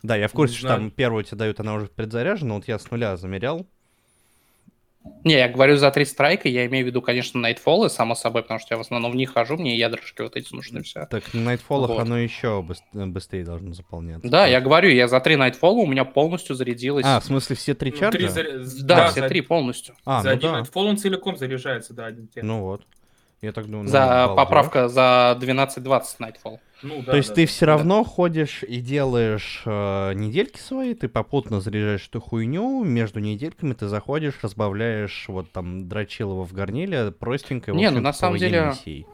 [0.03, 0.81] Да, я в курсе, Не что знаю.
[0.83, 3.67] там первую тебе дают, она уже предзаряжена, вот я с нуля замерял.
[5.25, 8.61] Не, я говорю за три страйка, я имею в виду, конечно, Nightfall, само собой, потому
[8.61, 11.05] что я в основном в них хожу, мне ядрышки вот эти нужны все.
[11.07, 11.99] Так на Найтфоллах Вот.
[12.01, 12.63] оно еще
[12.95, 14.29] быстрее должно заполняться.
[14.29, 17.05] Да, я говорю, я за три Nightfall у меня полностью зарядилось.
[17.05, 18.19] А, в смысле все три Ну, чарджа?
[18.19, 19.95] три заря- да, да, все за- три полностью.
[20.05, 20.61] А, за ну один да.
[20.61, 22.47] Nightfall он целиком заряжается, да, один тем.
[22.47, 22.83] Ну вот.
[23.47, 24.37] Я так думаю, За балдеж.
[24.37, 26.59] поправка за 12-20 Nightfall.
[26.83, 27.47] Ну, да, То есть да, ты да.
[27.47, 33.73] все равно ходишь и делаешь э, недельки свои, ты попутно заряжаешь эту хуйню, между недельками
[33.73, 37.73] ты заходишь, разбавляешь вот там дрочилово в горниле, простенько.
[37.73, 39.07] Не, ну, на самом деле, миссией.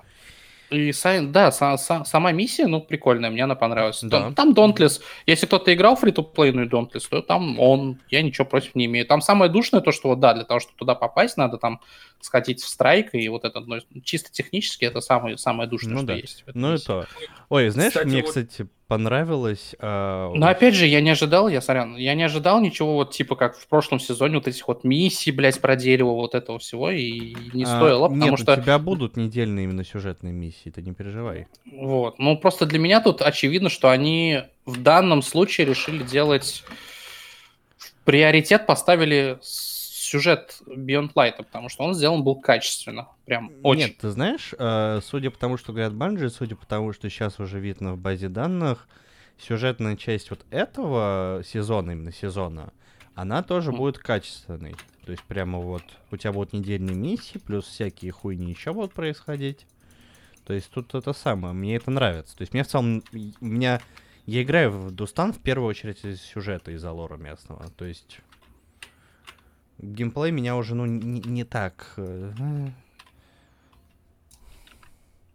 [0.71, 4.01] И са- да, са- са- сама миссия, ну, прикольная, мне она понравилась.
[4.03, 4.33] Да.
[4.33, 8.75] Там, там Dauntless, если кто-то играл в фри-то-плейную Dauntless, то там он, я ничего против
[8.75, 9.05] не имею.
[9.07, 11.81] Там самое душное то, что вот, да, для того, чтобы туда попасть, надо там
[12.25, 16.07] сходить в страйк, и вот это, ну, чисто технически, это самое, самое душное, Ну что
[16.07, 16.15] да.
[16.15, 16.45] есть.
[16.55, 17.07] Ну и то.
[17.49, 19.75] Ой, знаешь, Кстати, мне, вот- кстати, понравилось...
[19.79, 23.37] э, Но опять же, я не ожидал, я сорян, я не ожидал ничего вот типа
[23.37, 27.35] как в прошлом сезоне вот этих вот миссий, блядь, про дерево, вот этого всего, и
[27.53, 28.53] не а, стоило, потому Нет, что...
[28.53, 31.49] у тебя будут недельные именно сюжетные миссии, ты не переживай.
[31.71, 32.19] Вот.
[32.19, 36.63] Ну, просто для меня тут очевидно, что они в данном случае решили делать...
[38.05, 39.72] Приоритет поставили с-
[40.13, 43.09] сюжет Beyond Light, потому что он сделан был качественно.
[43.25, 43.87] Прям очень.
[43.87, 47.41] Нет, ты знаешь, э, судя по тому, что говорят Банжи, судя по тому, что сейчас
[47.41, 48.87] уже видно в базе данных,
[49.39, 52.73] сюжетная часть вот этого сезона, именно сезона,
[53.15, 53.79] она тоже Мгм.
[53.79, 54.75] будет качественной.
[55.07, 59.67] То есть прямо вот у тебя будут недельные миссии, плюс всякие хуйни еще будут происходить.
[60.45, 62.37] То есть тут это самое, мне это нравится.
[62.37, 63.03] То есть мне в целом,
[63.41, 63.81] меня,
[64.27, 67.71] я играю в Дустан в первую очередь из сюжета, из-за лора местного.
[67.71, 68.21] То есть
[69.83, 71.95] геймплей меня уже, ну, не, не так...
[71.97, 72.33] э,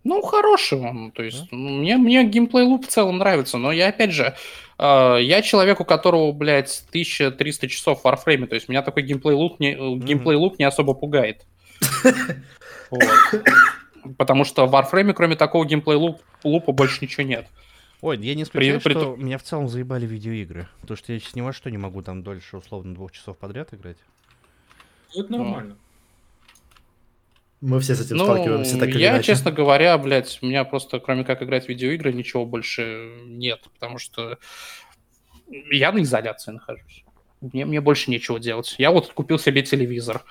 [0.03, 1.11] Ну, хороший он.
[1.11, 4.35] То есть, ну, мне, мне геймплей луп в целом нравится, но я, опять же,
[4.79, 9.35] э, я человек, у которого, блядь, 1300 часов в Warframe, то есть меня такой геймплей
[9.35, 11.45] луп не, э, геймплей луп не особо пугает.
[12.89, 13.03] Вот.
[14.17, 17.45] Потому что в Warframe, кроме такого геймплей луп, лупа, больше ничего нет.
[17.99, 20.69] Ой, я не исключаю, при что меня в целом заебали видеоигры.
[20.79, 23.73] Потому что я сейчас ни во что не могу там дольше, условно, двух часов подряд
[23.73, 23.97] играть.
[25.15, 25.77] Ну, Это нормально.
[27.59, 29.27] Мы все с этим Ну, сталкиваемся так или я, иначе.
[29.27, 33.97] честно говоря, блядь, у меня просто, кроме как играть в видеоигры, ничего больше нет, потому
[33.97, 34.37] что
[35.71, 37.03] я на изоляции нахожусь.
[37.41, 38.75] Мне, мне больше нечего делать.
[38.77, 40.23] Я вот купил себе телевизор.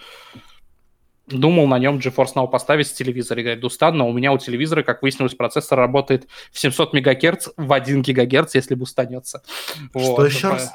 [1.26, 4.84] Думал на нем GeForce Now поставить с телевизора, играть Дустан, но у меня у телевизора,
[4.84, 9.42] как выяснилось, процессор работает в 700 МГц в 1 ГГц, если бустанется.
[9.90, 10.72] Что еще раз?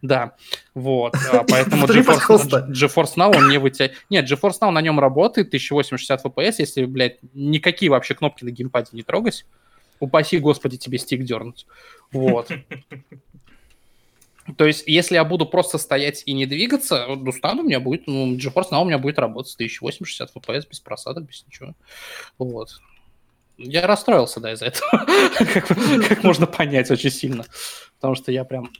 [0.00, 0.34] Да,
[0.74, 2.68] вот, а, поэтому GeForce.
[2.68, 4.04] GeForce Now он не вытягивает.
[4.10, 8.90] Нет, GeForce Now на нем работает, 1080 FPS, если, блядь, никакие вообще кнопки на геймпаде
[8.92, 9.44] не трогать.
[10.00, 11.66] Упаси, господи, тебе стик дернуть.
[12.10, 12.50] Вот.
[14.56, 18.06] То есть, если я буду просто стоять и не двигаться, вот Дустан у меня будет,
[18.06, 21.74] ну, GeForce Now у меня будет работать 1080 FPS без просадок, без ничего.
[22.38, 22.80] Вот.
[23.58, 24.90] Я расстроился, да, из-за этого.
[26.08, 27.44] как можно понять очень сильно.
[27.96, 28.70] Потому что я прям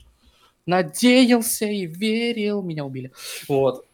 [0.65, 2.61] надеялся и верил.
[2.61, 3.11] Меня убили.
[3.47, 3.85] Вот.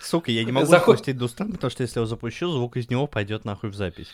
[0.00, 2.88] Сука, я не могу Заход- запустить Дустан, потому что если я его запущу, звук из
[2.90, 4.08] него пойдет нахуй в запись.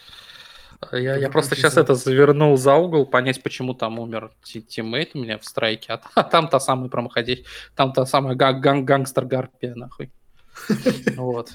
[0.93, 5.19] Я, я просто сейчас это завернул за угол, понять, почему там умер ти- тиммейт у
[5.23, 9.25] меня в страйке, а, та- там та самая промоходить, там та самая га- ган- гангстер
[9.25, 10.11] гарпия, нахуй.
[11.17, 11.51] Вот.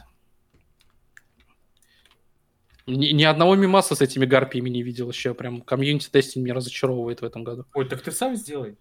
[2.95, 5.33] Ни, ни одного мимаса с этими гарпиями не видел еще.
[5.33, 7.65] Прям комьюнити тестинг меня разочаровывает в этом году.
[7.73, 8.75] Ой, так ты сам сделай.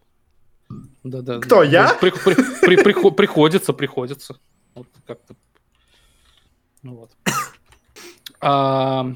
[1.03, 1.39] Да, да.
[1.39, 1.95] Кто, я?
[2.01, 4.39] При- при- при- прихо- приходится, приходится.
[4.75, 5.35] Вот как-то.
[6.83, 7.11] Ну вот.
[8.41, 9.13] А,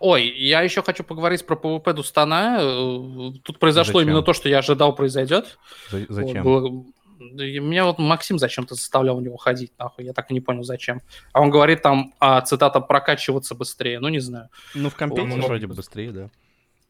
[0.00, 2.58] Ой, я еще хочу поговорить про PvP Дустана.
[2.60, 4.08] Э, Тут произошло Зачем?
[4.10, 5.58] именно то, что я ожидал произойдет.
[5.90, 6.42] За- Вот, Зачем?
[6.44, 6.84] было- Да
[7.30, 10.04] Меня вот Максим зачем-то заставлял в него ходить, нахуй.
[10.04, 11.00] Я так и не понял, зачем.
[11.32, 14.00] А он говорит там, а, цитата, прокачиваться быстрее.
[14.00, 14.48] Ну, не знаю.
[14.74, 16.30] Ну, в компьютере много вроде быс- быстрее, да.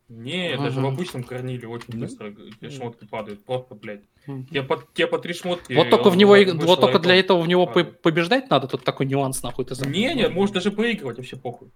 [0.08, 3.44] Не, даже в обычном корниле очень быстро э, шмотки падают.
[3.44, 4.02] Просто, блядь.
[4.26, 5.72] Тебе по, тебе по три шмотки...
[5.72, 6.36] Вот только в него,
[6.66, 8.02] вот только для этого в него по- падает.
[8.02, 9.90] побеждать надо, тут такой нюанс, нахуй, ты забыл.
[9.92, 11.68] Не, не, можешь даже проигрывать, вообще похуй.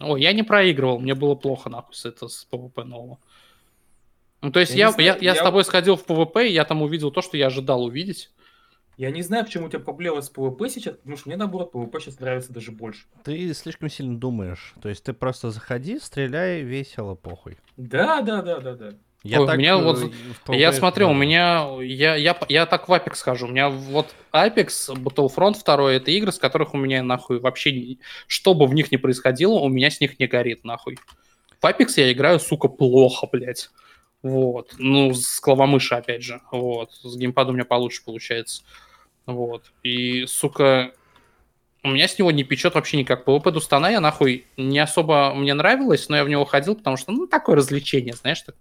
[0.00, 3.18] Ой, я не проигрывал, мне было плохо, нахуй, с, это, с PvP нового.
[4.40, 6.52] Ну, то есть Я я, знаю, я, я с я- тобой сходил в PvP, и
[6.52, 8.30] я там увидел то, что я ожидал увидеть.
[8.96, 12.00] Я не знаю, почему у тебя проблема с PvP сейчас, потому что мне, наоборот, PvP
[12.00, 13.06] сейчас нравится даже больше.
[13.24, 14.74] Ты слишком сильно думаешь.
[14.82, 17.58] То есть ты просто заходи, стреляй, весело, похуй.
[17.76, 18.90] Да, да, да, да, да.
[19.24, 20.12] Я Ой, у так, меня э, вот
[20.48, 24.14] Я PvP смотрел, у меня, я, я, я так в Apex хожу, у меня вот
[24.32, 27.96] Apex, Battlefront 2, это игры, с которых у меня нахуй вообще,
[28.28, 30.98] что бы в них ни происходило, у меня с них не горит нахуй.
[31.60, 33.70] В Apex я играю, сука, плохо, блядь.
[34.22, 34.74] Вот.
[34.78, 36.40] Ну, с клавомыши, опять же.
[36.50, 36.92] Вот.
[37.02, 38.62] С геймпадом у меня получше получается.
[39.26, 39.72] Вот.
[39.82, 40.92] И, сука,
[41.84, 43.26] у меня с него не печет вообще никак.
[43.26, 47.12] PvP Дустана я нахуй не особо мне нравилось, но я в него ходил, потому что,
[47.12, 48.56] ну, такое развлечение, знаешь, так,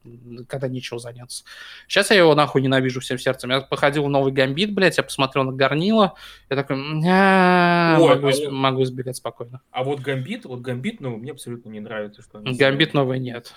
[0.48, 1.44] когда нечего заняться.
[1.88, 3.50] Сейчас я его нахуй ненавижу всем сердцем.
[3.50, 6.14] Я походил в новый гамбит, блядь, я посмотрел на горнило,
[6.50, 9.62] я такой, «Ня, Ой, могу, а могу избегать спокойно.
[9.72, 13.54] А вот Гамбит, вот Гамбит, ну, мне абсолютно не нравится, что Гамбит новый нет.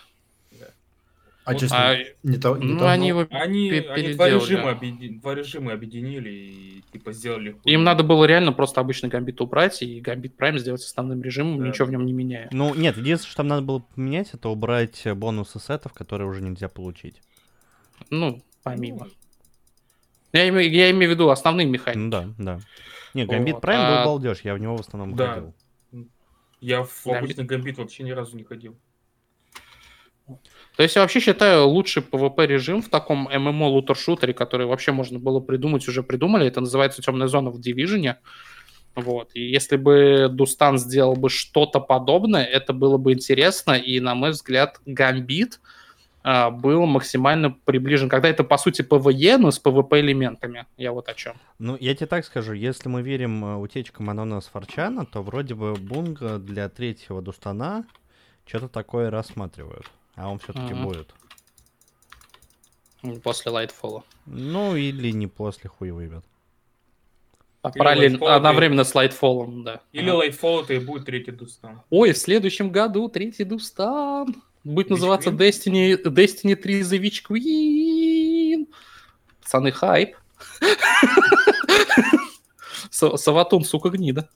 [1.44, 4.34] А честно, А, не то, не ну, то, они ну, его Они, они два, переделали.
[4.34, 7.52] режима объеди- два режима объединили и типа сделали...
[7.52, 7.72] хуй.
[7.72, 11.68] Им надо было реально просто обычный гамбит убрать и гамбит прайм сделать основным режимом, Да.
[11.68, 12.48] ничего в нем не меняя.
[12.52, 16.68] Ну, нет, единственное, что там надо было поменять, это убрать бонусы сетов, которые уже нельзя
[16.68, 17.20] получить.
[18.10, 19.08] Ну, помимо.
[20.32, 21.98] Я имею, я имею в виду основные механики.
[21.98, 22.60] Ну да, да.
[23.14, 25.34] Не, Гамбит Вот, Прайм а- был балдеж, я в него в основном Да.
[25.34, 25.54] ходил.
[26.60, 27.22] Я в Гамбит.
[27.24, 28.76] обычный Гамбит вообще ни разу не ходил.
[30.76, 35.18] То есть я вообще считаю лучший PvP режим в таком ММО лутер-шутере, который вообще можно
[35.18, 36.46] было придумать, уже придумали.
[36.46, 38.16] Это называется темная зона в Division.
[38.94, 39.30] Вот.
[39.34, 43.72] И если бы Дустан сделал бы что-то подобное, это было бы интересно.
[43.72, 45.60] И, на мой взгляд, Гамбит
[46.22, 48.08] а, был максимально приближен.
[48.08, 50.66] Когда это, по сути, PvE, но с PvP-элементами.
[50.76, 51.34] Я вот о чем.
[51.58, 55.54] Ну, я тебе так скажу, если мы верим э, утечкам Анона с Форчана, то вроде
[55.54, 57.84] бы Бунга для третьего Дустана
[58.46, 59.86] что-то такое рассматривают.
[60.20, 60.84] А он все-таки Мгм.
[60.84, 61.14] будет.
[63.22, 64.02] После Lightfall.
[64.26, 66.22] Ну, или не после хуй выбьет.
[67.62, 69.80] А Или параллельно, Lightfall, одновременно с Lightfall, да.
[69.92, 70.26] Или Ага.
[70.26, 71.80] Lightfall это и будет третий Дустан.
[71.88, 74.36] Ой, в следующем году третий Дустан.
[74.62, 75.38] Будет Witch называться Queen?
[75.38, 78.66] Destiny, Destiny 3 The Witch Queen.
[79.42, 80.16] Пацаны, хайп.
[82.90, 84.28] Са- Саватун, сука, гнида.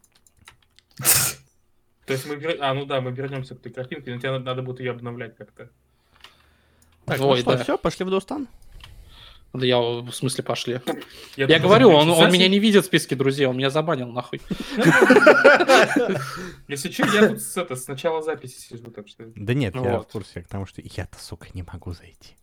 [2.07, 4.45] То есть мы вер- А, ну да, мы вернемся к той картинке, но тебе надо,
[4.45, 5.71] надо будет ее обновлять как-то.
[7.07, 7.63] Так, Ой, ну что, да.
[7.63, 8.49] все, пошли в Дустан?
[9.53, 10.81] Да я в смысле пошли.
[11.37, 14.41] Я думаю, говорю, он, он меня не видит в списке друзей, он меня забанил нахуй.
[16.67, 19.31] Если что, я тут с, это, с начала записи сижу, так что...
[19.37, 22.35] Да нет, я в курсе, потому что я-то, сука, не могу зайти.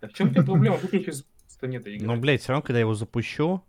[0.00, 0.78] А в чем проблема?
[0.78, 1.12] Тут еще
[1.62, 2.06] нет игры.
[2.06, 3.64] Ну, блядь, все равно, когда я его запущу,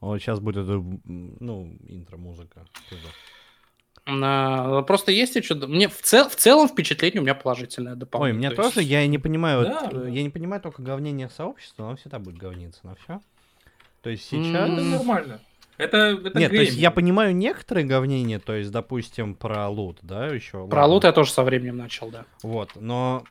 [0.00, 1.00] вот сейчас будет, это, м,
[1.40, 2.64] ну, интро-музыка.
[4.06, 5.54] На- Просто есть еще...
[5.54, 8.38] Мне в, цел- в целом впечатление у меня положительное Ой, дополнение.
[8.38, 10.08] меня То тоже, есть- я не понимаю, Да, вот, э, да.
[10.08, 13.20] я не понимаю только говнение сообщества, но всегда будет говниться на все.
[14.02, 14.70] То есть М, сейчас...
[14.70, 15.40] Это нормально.
[15.78, 20.26] Это, это Нет, то есть я понимаю некоторые говнения, то есть, допустим, про лут, да,
[20.28, 20.68] еще.
[20.68, 22.26] Про лут я тоже со временем начал, да.
[22.42, 23.24] Вот, но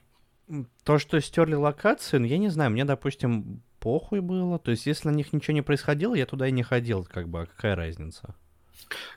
[0.84, 4.60] то, что стерли локации, ну, я не знаю, мне, допустим, похуй было.
[4.60, 7.42] То есть, если на них ничего не происходило, я туда и не ходил, как бы,
[7.44, 8.36] а какая разница?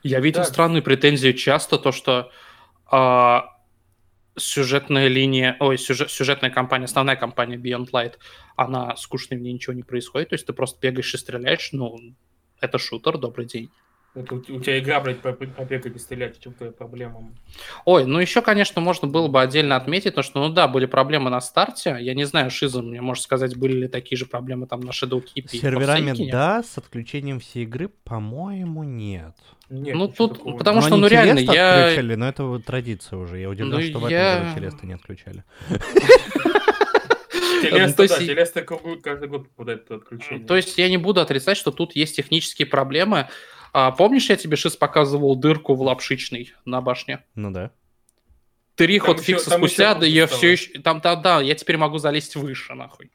[0.03, 0.45] Я видел Да.
[0.45, 2.31] странные претензии часто, то что
[2.85, 3.57] а,
[4.37, 8.13] сюжетная линия, ой, сюжет, сюжетная кампания, основная кампания Beyond Light,
[8.55, 11.97] она скучная, в ней ничего не происходит, то есть ты просто бегаешь и стреляешь, ну,
[12.59, 13.69] это шутер, добрый день.
[14.17, 17.29] Это у, у тебя игра, блядь, по- по- побегать и стрелять, в чем твоя проблема?
[17.85, 21.29] Ой, ну еще, конечно, можно было бы отдельно отметить, то, что, ну да, были проблемы
[21.29, 24.79] на старте, я не знаю, Шиза мне может сказать, были ли такие же проблемы там
[24.79, 29.35] на Shadowkeep С и серверами да, с отключением всей игры, по-моему, нет.
[29.69, 30.87] Нет, Ну, тут- такого потому нет.
[30.87, 33.37] что, ну, реально, я- отключали, но это вот традиция уже.
[33.39, 35.43] Я удивлен, Ну, что в я- этом году Телеста не отключали.
[37.61, 38.61] Телеста, то есть да, Телеста
[39.03, 40.45] каждый год попадает это отключение.
[40.47, 43.27] То есть я не буду отрицать, что тут есть технические проблемы.
[43.73, 47.23] А, помнишь, я тебе сейчас показывал дырку в лапшичной на башне?
[47.35, 47.71] Ну да.
[48.75, 50.79] Три Там ход еще- спустя, еще да я все еще...
[50.81, 53.11] Там, да, да, я теперь могу залезть выше, нахуй.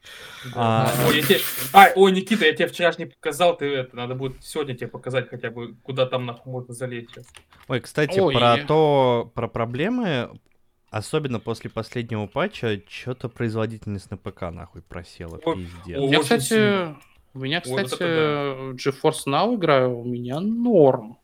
[0.55, 1.39] А, Ой, я тебе-
[1.71, 5.29] А, ой, Никита, я тебе вчера не показал, ты это, надо будет сегодня тебе показать
[5.29, 7.25] хотя бы, куда там нахуй можно залезть сейчас.
[7.69, 8.33] Ой, кстати, Ой.
[8.35, 10.31] про то, про проблемы,
[10.89, 15.97] особенно после последнего патча, что-то производительность на ПК нахуй просела, Ой, пиздец.
[15.97, 16.09] ой.
[16.11, 16.97] Я, кстати, сильно.
[17.33, 21.17] У меня, Ой, вот кстати, это GeForce Now играю, у меня норм.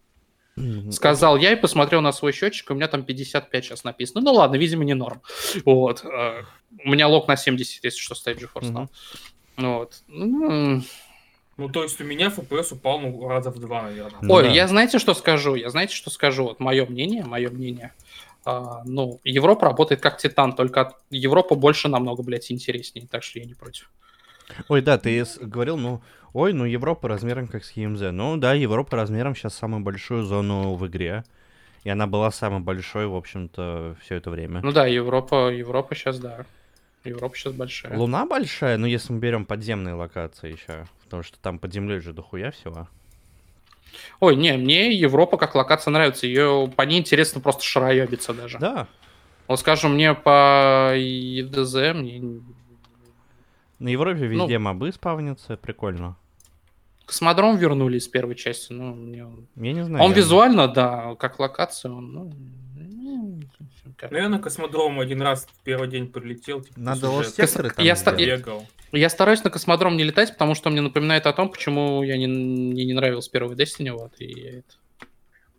[0.91, 4.21] Сказал я и посмотрел на свой счетчик, у меня там 55 сейчас написано.
[4.21, 5.21] Ну ладно, видимо, не норм.
[5.63, 6.03] Вот.
[6.03, 6.43] э,
[6.83, 8.88] У меня лог на 70, если что, стоит GeForce Now.
[9.55, 10.01] Вот.
[10.07, 10.81] Ну,
[11.57, 14.19] Ну, то есть у меня FPS упал, ну, раза в два, наверное.
[14.21, 14.49] Ну Ой, да.
[14.49, 15.55] я знаете, что скажу?
[15.55, 16.43] Я знаете, что скажу?
[16.45, 17.93] Вот мое мнение, мое мнение.
[18.45, 23.45] А, ну, Европа работает как Титан, только Европа больше намного, блядь, интереснее, так что я
[23.45, 23.91] не против.
[24.67, 26.01] Ой, да, ты говорил, ну,
[26.33, 28.11] ой, ну Европа размером как с ЕМЗ.
[28.11, 31.23] Ну да, Европа размером сейчас самую большую зону в игре.
[31.83, 34.61] И она была самой большой, в общем-то, все это время.
[34.61, 36.45] Ну да, Европа, Европа сейчас, да.
[37.05, 37.97] Европа сейчас большая.
[37.97, 42.11] Луна большая, но если мы берем подземные локации еще, потому что там под землей же
[42.11, 42.89] дохуя всего.
[44.19, 46.27] Ой, не, мне Европа как локация нравится.
[46.27, 48.59] Ее по ней интересно просто шароебиться даже.
[48.59, 48.87] Да,
[49.47, 52.41] Вот скажем, мне по ЕДЗ, мне
[53.80, 56.17] на Европе Ну, везде мобы спавнятся, прикольно.
[57.06, 58.72] Космодром вернули из первой части.
[58.72, 59.48] Ну, мне он...
[59.56, 60.03] Я не знаю.
[60.03, 62.33] он я- визуально, да, как локация, он, ну,
[62.75, 63.40] ну,
[64.11, 66.61] Наверное, космодром один раз в первый день прилетел.
[66.61, 68.14] Типа, Надо лос секторы там Я ста-.
[68.14, 68.66] Бегал.
[68.91, 72.17] Я стараюсь на космодром не летать, потому что он мне напоминает о том, почему я
[72.17, 74.74] не, мне не нравился первый Destiny, вот, и я это...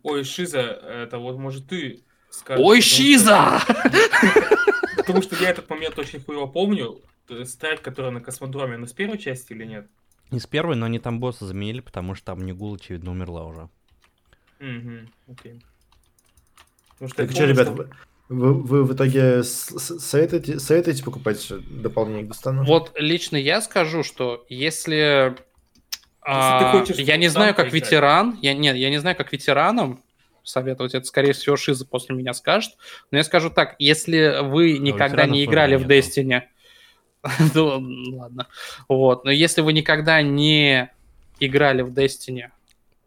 [0.03, 2.65] Ой, Шиза, это вот, может, ты скажешь.
[2.65, 3.61] Ой, потому что- Щиза!
[4.97, 7.01] Потому что я этот момент очень хуево помню.
[7.45, 9.87] Страйк, который на космодроме, она с первой части или нет?
[10.31, 13.69] Не с первой, но они там босса заменили, потому что там Нигул, очевидно, умерла уже.
[14.59, 15.61] Угу, окей.
[16.93, 17.75] Потому что Так что, ребят, что-
[18.29, 21.45] вы, вы, вы в итоге советуете, советуете покупать
[21.81, 22.63] дополнение к Дустану?
[22.63, 25.35] Вот лично я скажу, что если...
[26.21, 27.83] а, ты хочешь я не знаю, как поиграть.
[27.91, 30.01] ветеран, я, нет, я не знаю, как ветеранам
[30.43, 32.77] советовать, это, скорее всего, Шиза после меня скажет,
[33.11, 35.93] но я скажу так, если вы никогда ветеранов не играли в нету.
[35.93, 36.41] Destiny,
[37.53, 38.47] ну, ладно,
[38.87, 40.89] вот, но если вы никогда не
[41.39, 42.49] играли в Destiny,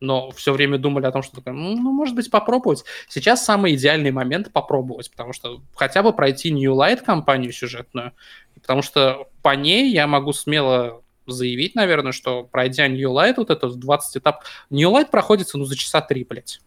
[0.00, 2.84] но все время думали о том, что такое, ну, ну, может быть, попробовать.
[3.08, 8.12] Сейчас самый идеальный момент попробовать, потому что хотя бы пройти New Light кампанию сюжетную,
[8.54, 13.68] потому что по ней я могу смело заявить, наверное, что пройдя New Light, вот это
[13.68, 16.60] 20 этап, New Light проходится, ну, за часа три, блядь.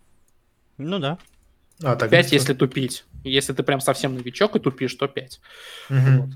[0.77, 1.17] Ну да.
[1.84, 2.35] А, так 5, быстро?
[2.35, 3.06] если тупить.
[3.30, 5.39] Если ты прям совсем новичок и тупишь, то 5.
[5.89, 6.31] Мгм.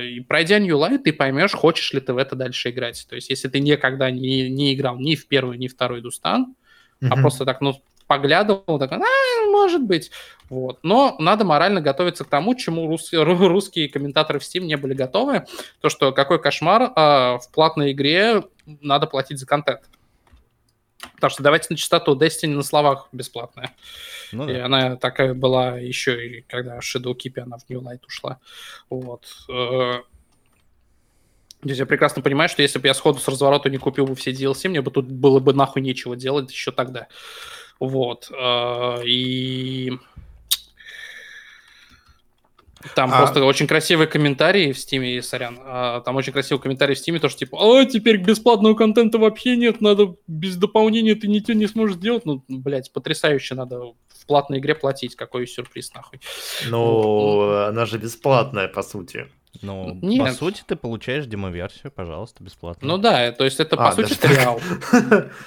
[0.00, 3.06] И пройдя New Light, ты поймешь, хочешь ли ты в это дальше играть.
[3.08, 6.54] То есть, если ты никогда не, не играл ни в первый, ни в второй Дустан,
[7.00, 7.20] а Мгм.
[7.20, 8.98] просто так, ну, поглядывал, так, а,
[9.50, 10.10] может быть.
[10.48, 10.78] Вот.
[10.82, 14.94] Но надо морально готовиться к тому, чему рус- ру- русские комментаторы в Steam не были
[14.94, 15.44] готовы.
[15.82, 19.80] То, что какой кошмар, а, в платной игре надо платить за контент.
[21.18, 23.74] Потому что давайте на чистоту, Destiny на словах бесплатная.
[24.30, 24.66] Ну И да.
[24.66, 28.38] она такая была еще и когда Shadow Keep, она в New Light ушла.
[28.88, 29.26] Вот.
[29.48, 30.02] Э,
[31.64, 34.30] Здесь я прекрасно понимаю, что если бы я сходу с разворота не купил бы все
[34.30, 37.08] DLC, мне бы тут было бы нахуй нечего делать еще тогда.
[37.80, 38.30] Вот.
[38.30, 39.98] Э, И
[42.94, 45.58] там А- просто очень красивые комментарии в Стиме, сорян.
[45.64, 49.56] а, Там очень красивый комментарий в Стиме, то что типа, а, теперь бесплатного контента вообще
[49.56, 52.24] нет, надо без дополнения ты ничего не сможешь сделать.
[52.24, 56.20] Ну, блядь, потрясающе, надо в платной игре платить, какой сюрприз нахуй.
[56.68, 59.26] Ну, она же бесплатная, по сути.
[59.62, 60.26] Ну, Нет.
[60.28, 62.86] по сути, ты получаешь демоверсию, пожалуйста, бесплатно.
[62.86, 64.30] Ну да, то есть это, по А, сути, даже так.
[64.30, 64.60] trial.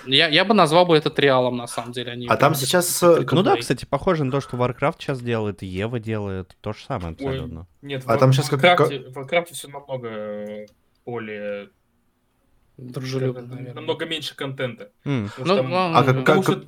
[0.06, 2.12] Я, я бы назвал бы это trial ом, на самом деле.
[2.12, 5.22] а не А там сейчас, э, Ну да, кстати, похоже на то, что Warcraft сейчас
[5.22, 7.68] делает, и Ева делает то же самое Ой, абсолютно.
[7.82, 10.66] нет, А в, там щас как- в Warcraft е все намного
[11.06, 11.70] более...
[12.78, 13.74] Дружелюбно, наверное.
[13.76, 14.90] намного меньше контента.
[15.04, 16.64] Потому Ну, там- А как- как- что,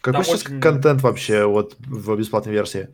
[0.00, 2.88] Какой сейчас очень- контент вообще вот в бесплатной версии?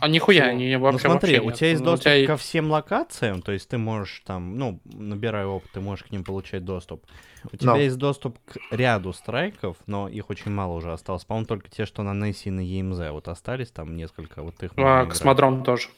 [0.00, 0.56] А нихуя, Всего.
[0.58, 1.54] не Ну вообще смотри, вообще у нет.
[1.56, 4.80] тебя есть Ну, у доступ тебя ко всем локациям, то есть ты можешь там, ну,
[4.84, 7.06] набирая опыт, ты можешь к ним получать доступ.
[7.52, 7.76] У тебя Но.
[7.78, 11.24] есть доступ к ряду страйков, но их очень мало уже осталось.
[11.24, 14.72] По-моему, только те, что на Несси и на ЕМЗ вот остались, там несколько, вот их
[14.76, 15.08] А, играть.
[15.10, 15.88] космодром тоже.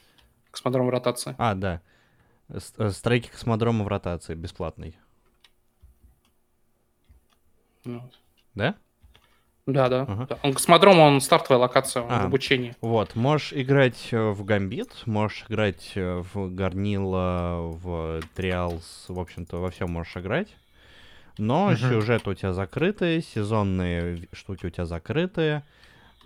[0.51, 1.35] Космодром в ротации.
[1.37, 1.81] А, да.
[2.49, 4.95] Э, Страйки космодрома в ротации, бесплатный.
[7.85, 8.19] Вот.
[8.55, 8.75] Да?
[9.67, 10.01] Да, да.
[10.07, 10.25] Ага.
[10.29, 10.37] да.
[10.43, 12.23] Он космодром, он стартовая локация, он А.
[12.23, 12.73] в обучении.
[12.81, 19.57] Вот, можешь играть э, в Гамбит, можешь играть э, в Гарнила, в Триалс, в общем-то,
[19.57, 20.47] во всем можешь играть.
[21.37, 21.77] Но Мгм.
[21.77, 25.63] сюжет у тебя закрытый, сезонные штуки у тебя закрытые.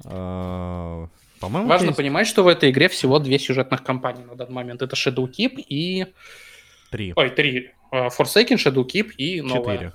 [0.05, 1.07] Э,
[1.39, 4.81] По-моему, Важно есть понимать, что в этой игре всего две сюжетных кампании на данный момент.
[4.83, 6.05] Это Shadowkeep и...
[6.91, 7.71] три, Ой, три.
[7.91, 9.73] А, Forsaken, Shadowkeep и новая.
[9.75, 9.93] четыре.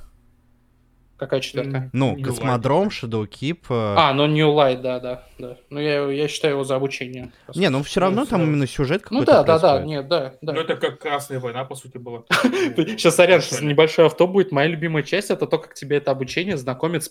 [1.18, 1.88] Какая четвертая?
[1.94, 2.24] Ну, New Light.
[2.24, 3.58] Космодром, Shadowkeep...
[3.70, 5.56] э, А, ну New Light, да, да, да.
[5.70, 7.32] Ну, я, я считаю его за обучение.
[7.54, 9.86] Не, ну все равно Ну, там именно сюжет Ну какой-то да, да, да, происходит.
[9.88, 10.52] нет, да, да.
[10.52, 12.24] Ну, это как Красная война, по сути, была.
[12.76, 14.52] Сейчас, сорян, сейчас небольшой авто будет.
[14.52, 17.10] Моя любимая часть это то, как тебе это обучение знакомит с,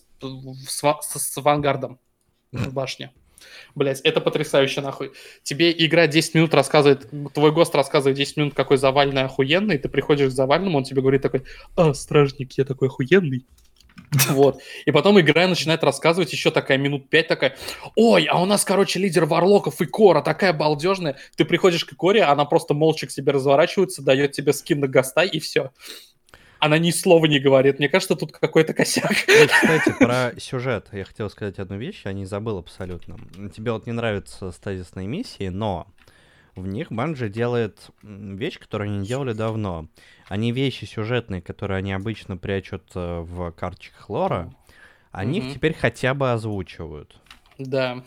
[0.68, 2.00] с- с авангардом
[2.52, 3.12] в башне.
[3.74, 5.12] Блять, это потрясающе, нахуй.
[5.44, 10.30] Тебе игра 10 минут рассказывает, твой гост рассказывает 10 минут, какой завальный охуенный, ты приходишь
[10.30, 11.44] к завальному, он тебе говорит такой,
[11.76, 13.46] а, стражник, я такой охуенный.
[14.30, 14.62] Вот.
[14.86, 17.56] И потом игра начинает рассказывать еще такая минут пять такая,
[17.96, 21.18] ой, а у нас, короче, лидер Варлоков и Кора такая балдежная.
[21.36, 25.22] Ты приходишь к Коре, она просто молча к тебе разворачивается, дает тебе скин на госта
[25.22, 25.72] и все.
[26.60, 27.80] Она ни слова не говорит.
[27.80, 29.12] Мне кажется, тут какой-то косяк.
[29.28, 33.18] Ну, кстати, про сюжет я хотел сказать одну вещь, я не забыл абсолютно.
[33.56, 35.88] Тебе вот не нравятся стазисные миссии, но
[36.56, 39.88] в них Банжи делает вещь, которую они не делали давно.
[40.28, 44.54] Они вещи сюжетные, которые они обычно прячут э, в карточках лора,
[45.12, 45.48] они Мгм.
[45.50, 47.16] их теперь хотя бы озвучивают.
[47.58, 48.04] Да,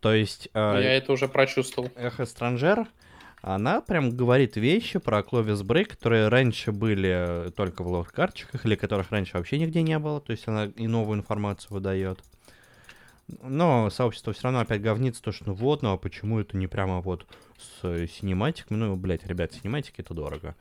[0.00, 1.90] То есть э, я это уже прочувствовал.
[1.96, 2.86] Эхо Странжер,
[3.42, 9.10] она прям говорит вещи про Кловис Брейк, которые раньше были только в лор-карточках, или которых
[9.10, 12.20] раньше вообще нигде не было, то есть она и новую информацию выдает.
[13.42, 16.66] Но сообщество все равно опять говнится, то что ну вот, ну а почему это не
[16.66, 17.26] прямо вот
[17.58, 18.78] с э, синематиками?
[18.78, 20.54] Ну, блядь, ребят, синематики это дорого.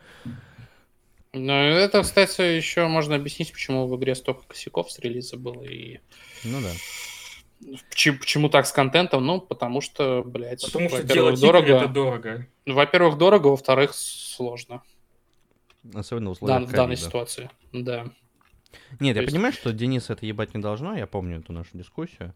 [1.34, 6.00] Но это, кстати, еще можно объяснить, почему в игре столько косяков с релиза было и
[6.43, 6.72] Ну да.
[7.90, 9.26] почему, почему так с контентом.
[9.26, 11.74] Ну, потому что, блядь, Потому что во-первых, делать дорого.
[11.76, 12.48] это дорого.
[12.66, 14.82] Ну, Во-первых, дорого, во-вторых, сложно.
[15.93, 17.50] Особенно в Да, условиях в данной ситуации.
[17.72, 18.06] Да.
[19.00, 21.69] Нет, То я есть- понимаю, что Денис это ебать не должно, я помню эту нашу
[21.77, 22.34] дискуссию.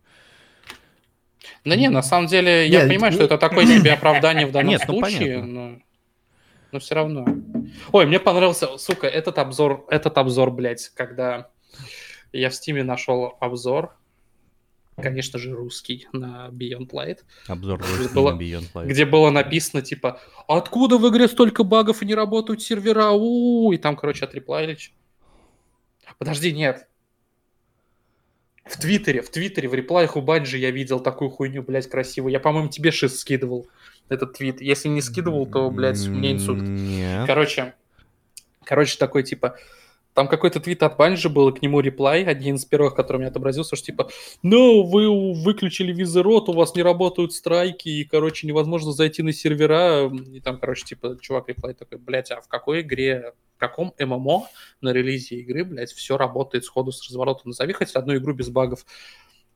[1.66, 4.52] Да не, на самом деле, я Нет, понимаю, ну- что это такое себе оправдание в
[4.52, 5.46] данном Нет, ну, случае, понятно.
[5.72, 5.80] но...
[6.72, 7.26] но все равно.
[7.92, 11.50] Ой, мне понравился, сука, этот обзор, этот обзор, блядь, когда
[12.34, 13.96] я в Стиме нашел обзор,
[14.98, 18.86] конечно же, русский на Beyond Light, Обзор Где русский было- на Beyond Light.
[18.86, 23.78] где было написано, типа, откуда в игре столько багов и не работают сервера, у и
[23.78, 24.78] там, короче, отреплайли.
[26.20, 26.88] Подожди, нет.
[28.72, 32.32] В Твиттере, в Твиттере, в реплаях у Банджи я видел такую хуйню, блядь, красивую.
[32.32, 33.68] Я, по-моему, тебе шиз скидывал
[34.08, 34.62] этот твит.
[34.62, 36.62] Если не скидывал, то, блядь, мне инсульт.
[36.62, 37.28] Нет.
[37.28, 37.74] Короче,
[38.64, 39.58] короче, такой, типа,
[40.14, 43.20] там какой-то твит от Банжи был, и к нему реплай, один из первых, который у
[43.20, 44.10] меня отобразился, что типа,
[44.44, 50.12] ну, вы выключили визерот, у вас не работают страйки, и, короче, невозможно зайти на сервера,
[50.34, 54.48] и там, короче, типа, чувак реплай такой, блядь, а в какой игре, в каком ММО
[54.82, 58.86] на релизе игры, блядь, все работает сходу с разворота, назови хоть одну игру без багов.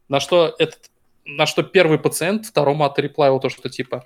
[0.07, 0.89] На что этот,
[1.25, 4.05] на что первый пациент второму отреплавил то, что типа,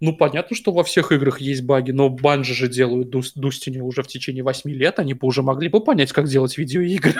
[0.00, 4.02] ну, понятно, что во всех играх есть баги, но банжи же делают Дус- Дустине уже
[4.02, 7.14] в течение 8 лет, они бы уже могли бы понять, как делать видеоигры.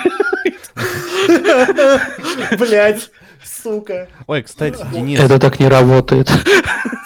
[2.59, 3.11] Блять,
[3.45, 4.09] сука.
[4.27, 6.31] Ой, кстати, Денис, так не работает.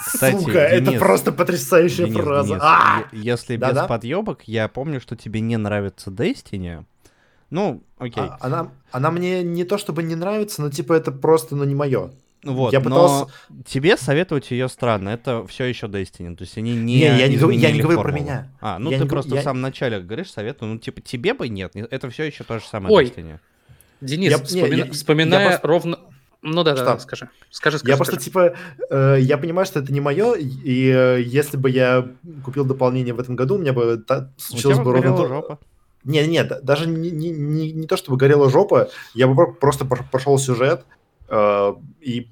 [0.05, 2.47] Кстати, Сука, это Денис, просто потрясающая Денис, фраза.
[2.49, 3.03] Денис, А!
[3.11, 3.87] если без Да-да?
[3.87, 6.83] подъебок, я помню, что тебе не нравится Destiny.
[7.49, 8.23] Ну, окей.
[8.23, 11.75] А, Она, она мне не то чтобы не нравится, но типа это просто, ну, не
[11.75, 12.11] мое.
[12.43, 13.27] Ну вот, я но пытался-
[13.65, 15.09] тебе советовать ее странно.
[15.09, 16.35] Это все еще Destiny.
[16.35, 16.95] То есть они не.
[16.95, 18.51] Не, я не говорю- я не говорю про меня.
[18.61, 20.73] А, ну Я ты не говорю- просто я- в самом начале говоришь советую.
[20.73, 21.75] Ну, типа, тебе бы нет.
[21.75, 23.37] не- Это все еще то же самое Ой, Destiny.
[24.01, 25.99] Денис, Я- не, вспомина- я- я вспоминая просто- ровно...
[26.43, 27.29] Ну да, да, да, скажи.
[27.51, 27.91] Скажи, скажи.
[27.91, 28.25] Я просто скажи.
[28.25, 28.55] типа,
[28.89, 32.07] э, я понимаю, что это не мое, и э, если бы я
[32.43, 35.27] купил дополнение в этом году, у меня бы та- случилось бы ровно то.
[35.27, 35.59] жопа.
[36.03, 39.53] Не, не, да- даже не, не, не, не то, чтобы горела жопа, я бы про-
[39.53, 40.83] просто прош- прошел сюжет
[41.29, 42.27] э, и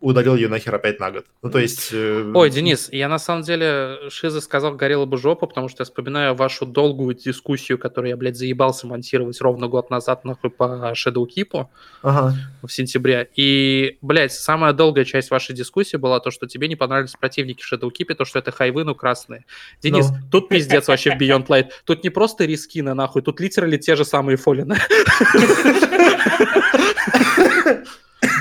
[0.00, 1.24] удалил ее нахер опять на год.
[1.40, 1.88] Ну, то есть...
[1.90, 5.84] э, Ой, Денис, я на самом деле Шиза сказал, горела бы жопа, потому что я
[5.86, 11.66] вспоминаю вашу долгую дискуссию, которую я, блядь, заебался монтировать ровно год назад, нахуй, по Shadowkeep
[12.02, 12.34] Ага.
[12.62, 13.30] в сентябре.
[13.34, 17.72] И, блядь, самая долгая часть вашей дискуссии была то, что тебе не понравились противники в
[17.72, 19.46] Shadowkeep, то, что это хайвы, ну, красные.
[19.80, 20.16] Денис, Ну.
[20.30, 21.68] тут пиздец вообще в Beyond Light.
[21.86, 24.76] Тут не просто рискины, нахуй, тут литерали те же самые фолины.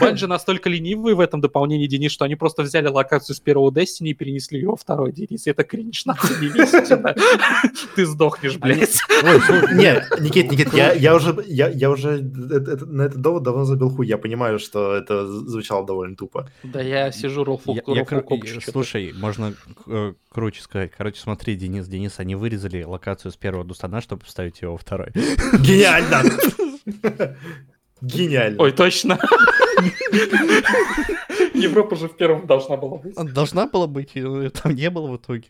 [0.03, 4.09] Банжи настолько ленивые в этом дополнении, Денис, что они просто взяли локацию с первого Destiny
[4.09, 5.47] и перенесли ее во второй, Денис.
[5.47, 7.15] Это кринж, да.
[7.95, 8.97] Ты сдохнешь, блядь.
[9.23, 13.43] Ой, слушай, Не, Никит, Никит, я, уже, я, я уже это- это- на этот довод
[13.43, 14.07] давно забил хуй.
[14.07, 16.49] Я понимаю, что это звучало довольно тупо.
[16.63, 17.43] Да я сижу,
[18.61, 18.71] что-то.
[18.71, 19.53] Слушай, можно
[19.87, 20.91] э, круче сказать.
[20.97, 25.11] Короче, смотри, Денис, Денис, они вырезали локацию с первого Дустана, чтобы вставить его во второй.
[25.59, 26.23] Гениально!
[28.03, 28.61] Гениально.
[28.61, 29.17] Ой, точно.
[31.53, 33.15] Европа же в первом должна была быть.
[33.33, 35.45] Должна была быть, и там не было в итоге.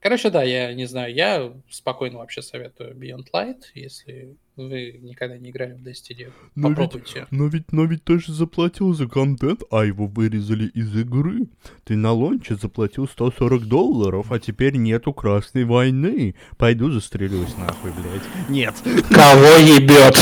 [0.00, 5.50] Короче, да, я не знаю, я спокойно вообще советую Beyond Light, если вы никогда не
[5.50, 7.26] играли в Destiny, Но ведь- попробуйте.
[7.30, 11.46] Но ведь, но ведь ты же заплатил за контент, а его вырезали из игры.
[11.84, 16.36] Ты на лонче заплатил 140 долларов, а теперь нету Красной войны.
[16.56, 18.48] Пойду застрелюсь нахуй, блядь.
[18.48, 18.74] Нет.
[19.10, 20.14] Кого ебет?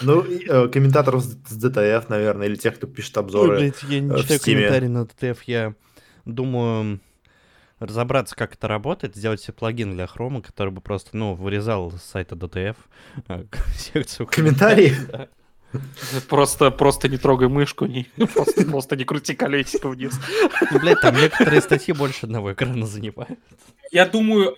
[0.00, 3.56] Ну, э, комментаторов с DTF, наверное, или тех, кто пишет Ой, обзоры.
[3.58, 4.56] блядь, я не э, читаю Стиме.
[4.58, 5.74] комментарии на ТТФ, я
[6.28, 7.00] думаю
[7.78, 12.02] разобраться, как это работает, сделать себе плагин для хрома, который бы просто, ну, вырезал с
[12.02, 12.76] сайта DTF
[13.28, 13.44] э,
[13.76, 14.94] секцию Комментарии?
[16.28, 20.18] Просто, просто не трогай мышку, не, просто, просто не крути колесико вниз.
[20.70, 23.38] Ну, блядь, там некоторые статьи больше одного экрана занимают.
[23.92, 24.56] Я думаю...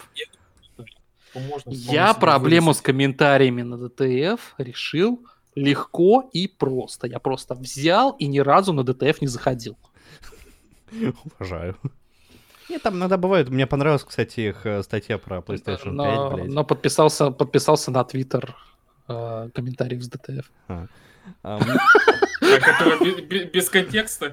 [1.66, 5.20] я проблему с комментариями на DTF решил
[5.56, 7.08] легко и просто.
[7.08, 9.76] Я просто взял и ни разу на DTF не заходил.
[11.38, 11.76] Уважаю.
[12.68, 13.48] Нет, там иногда бывает.
[13.50, 16.48] Мне понравилась, кстати, их э, статья про PlayStation 5, но, блядь.
[16.48, 18.54] но подписался, подписался на Твиттер
[19.08, 20.50] э, комментариев с DTF.
[21.42, 21.58] А
[23.28, 24.32] бе- без контекста.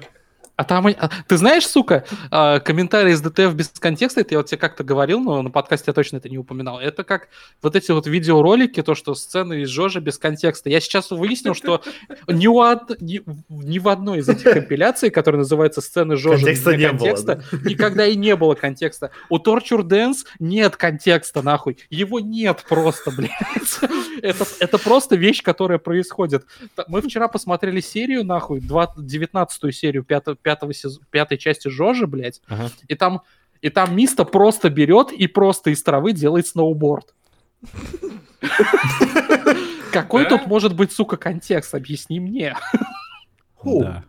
[0.58, 4.48] А там, а, ты знаешь, сука, а, комментарии из DTF без контекста, это я вот
[4.48, 6.80] тебе как-то говорил, но на подкасте я точно это не упоминал.
[6.80, 7.28] Это как
[7.62, 10.68] вот эти вот видеоролики, то, что сцены из Жожи без контекста.
[10.68, 11.80] Я сейчас выяснил, что
[12.26, 16.72] ни, у од- ни, ни в одной из этих компиляций, которая называется «Сцены Жожи Контекста
[16.72, 19.12] без не было, контекста», никогда и не было контекста.
[19.28, 21.78] У Torture Dance нет контекста, нахуй.
[21.88, 23.30] Его нет просто, блядь.
[24.22, 26.46] Это, это просто вещь, которая происходит.
[26.88, 32.70] Мы вчера посмотрели серию, нахуй, 19 серию пятого, пятого сез- пятой части Жожи, блядь, ага.
[32.88, 33.20] и там,
[33.60, 37.14] и там Миста просто берет и просто из травы делает сноуборд.
[39.92, 41.74] Какой тут может быть, сука, контекст?
[41.74, 42.56] Объясни мне.
[43.62, 44.04] Да.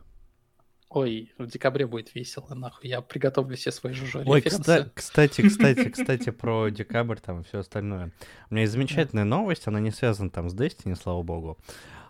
[0.89, 2.89] Ой, в декабре будет весело, нахуй.
[2.89, 8.11] Я приготовлю все свои жужжи Ой, кста- кстати, кстати, кстати, про декабрь там все остальное.
[8.49, 11.57] У меня есть замечательная новость, она не связана там с Destiny, слава богу.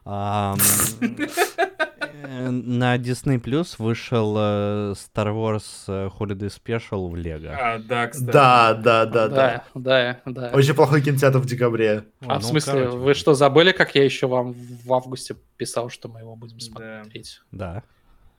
[2.24, 7.56] Э, На Disney Plus вышел э, Star Wars э, Holiday Special в Лего.
[7.58, 8.32] А, да, кстати.
[8.32, 9.64] Да, да, да, да.
[9.74, 10.52] да, да, да.
[10.54, 12.06] Очень плохой кинотеатр в декабре.
[12.22, 15.90] А Ну, в смысле, короче, вы что, забыли, как я еще вам в августе писал,
[15.90, 17.42] что мы его будем смотреть?
[17.52, 17.84] Да.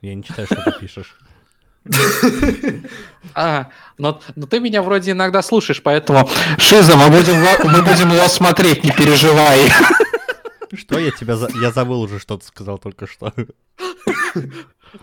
[0.02, 1.16] Я не читаю, что ты пишешь.
[3.34, 6.28] А, но, но ты меня вроде иногда слушаешь, поэтому...
[6.58, 9.70] Шиза, мы будем, мы будем его смотреть, не переживай.
[10.74, 11.36] Что я тебя...
[11.36, 13.32] за- Я забыл уже, что ты сказал только что.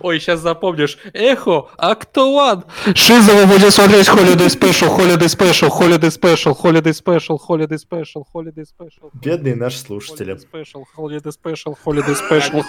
[0.01, 0.97] Ой, сейчас запомнишь.
[1.13, 2.65] Эхо, Актуан.
[2.93, 8.65] Шиза, мы будем смотреть Holiday Special, Holiday Special, Holiday Special, Holiday Special, Holiday Special, Holiday
[8.65, 9.09] Special.
[9.13, 10.33] Бедные наши слушатели.
[10.33, 12.63] Holiday Special, Holiday Special, Holiday Special,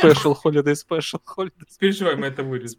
[0.00, 2.78] Special, Holiday Special, Holiday Не переживай, мы это вырежем.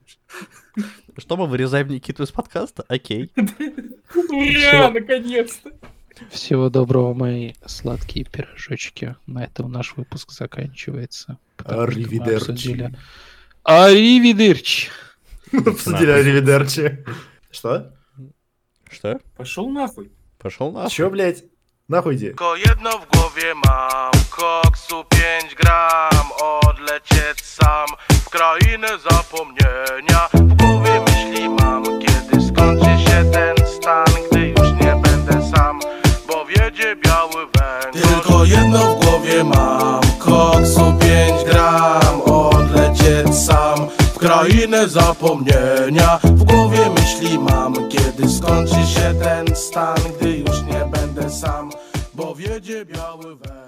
[1.17, 2.85] Что мы вырезаем Никиту из подкаста?
[2.87, 3.29] Окей.
[4.15, 5.71] Ура, наконец-то!
[6.31, 9.15] Всего доброго, мои сладкие пирожочки.
[9.27, 11.37] На этом наш выпуск заканчивается.
[11.63, 12.35] Аривидерчи.
[12.51, 12.93] обсудили-
[13.63, 14.89] Аривидерчи.
[15.53, 17.03] Обсудили Аривидерчи.
[17.51, 17.91] Что?
[18.91, 19.19] Что?
[19.37, 20.11] Пошел нахуй.
[20.37, 20.89] Пошел на.
[20.89, 21.43] Чё, блядь?
[21.87, 22.27] Нахуй иди.
[22.27, 31.01] Tylko jedno w głowie mam Koksu 5 gram Odlecieć sam W krainę zapomnienia W głowie
[31.01, 31.83] myśli mam
[36.75, 40.01] Biały węgiel Tylko jedno w głowie mam.
[40.19, 42.21] Koksu 5 gram.
[42.21, 46.19] Odlecieć sam W krainę zapomnienia.
[46.23, 51.71] W głowie myśli mam Kiedy skończy się ten stan Gdy już nie będę sam
[52.13, 53.64] Bo wiedzie biały węgiel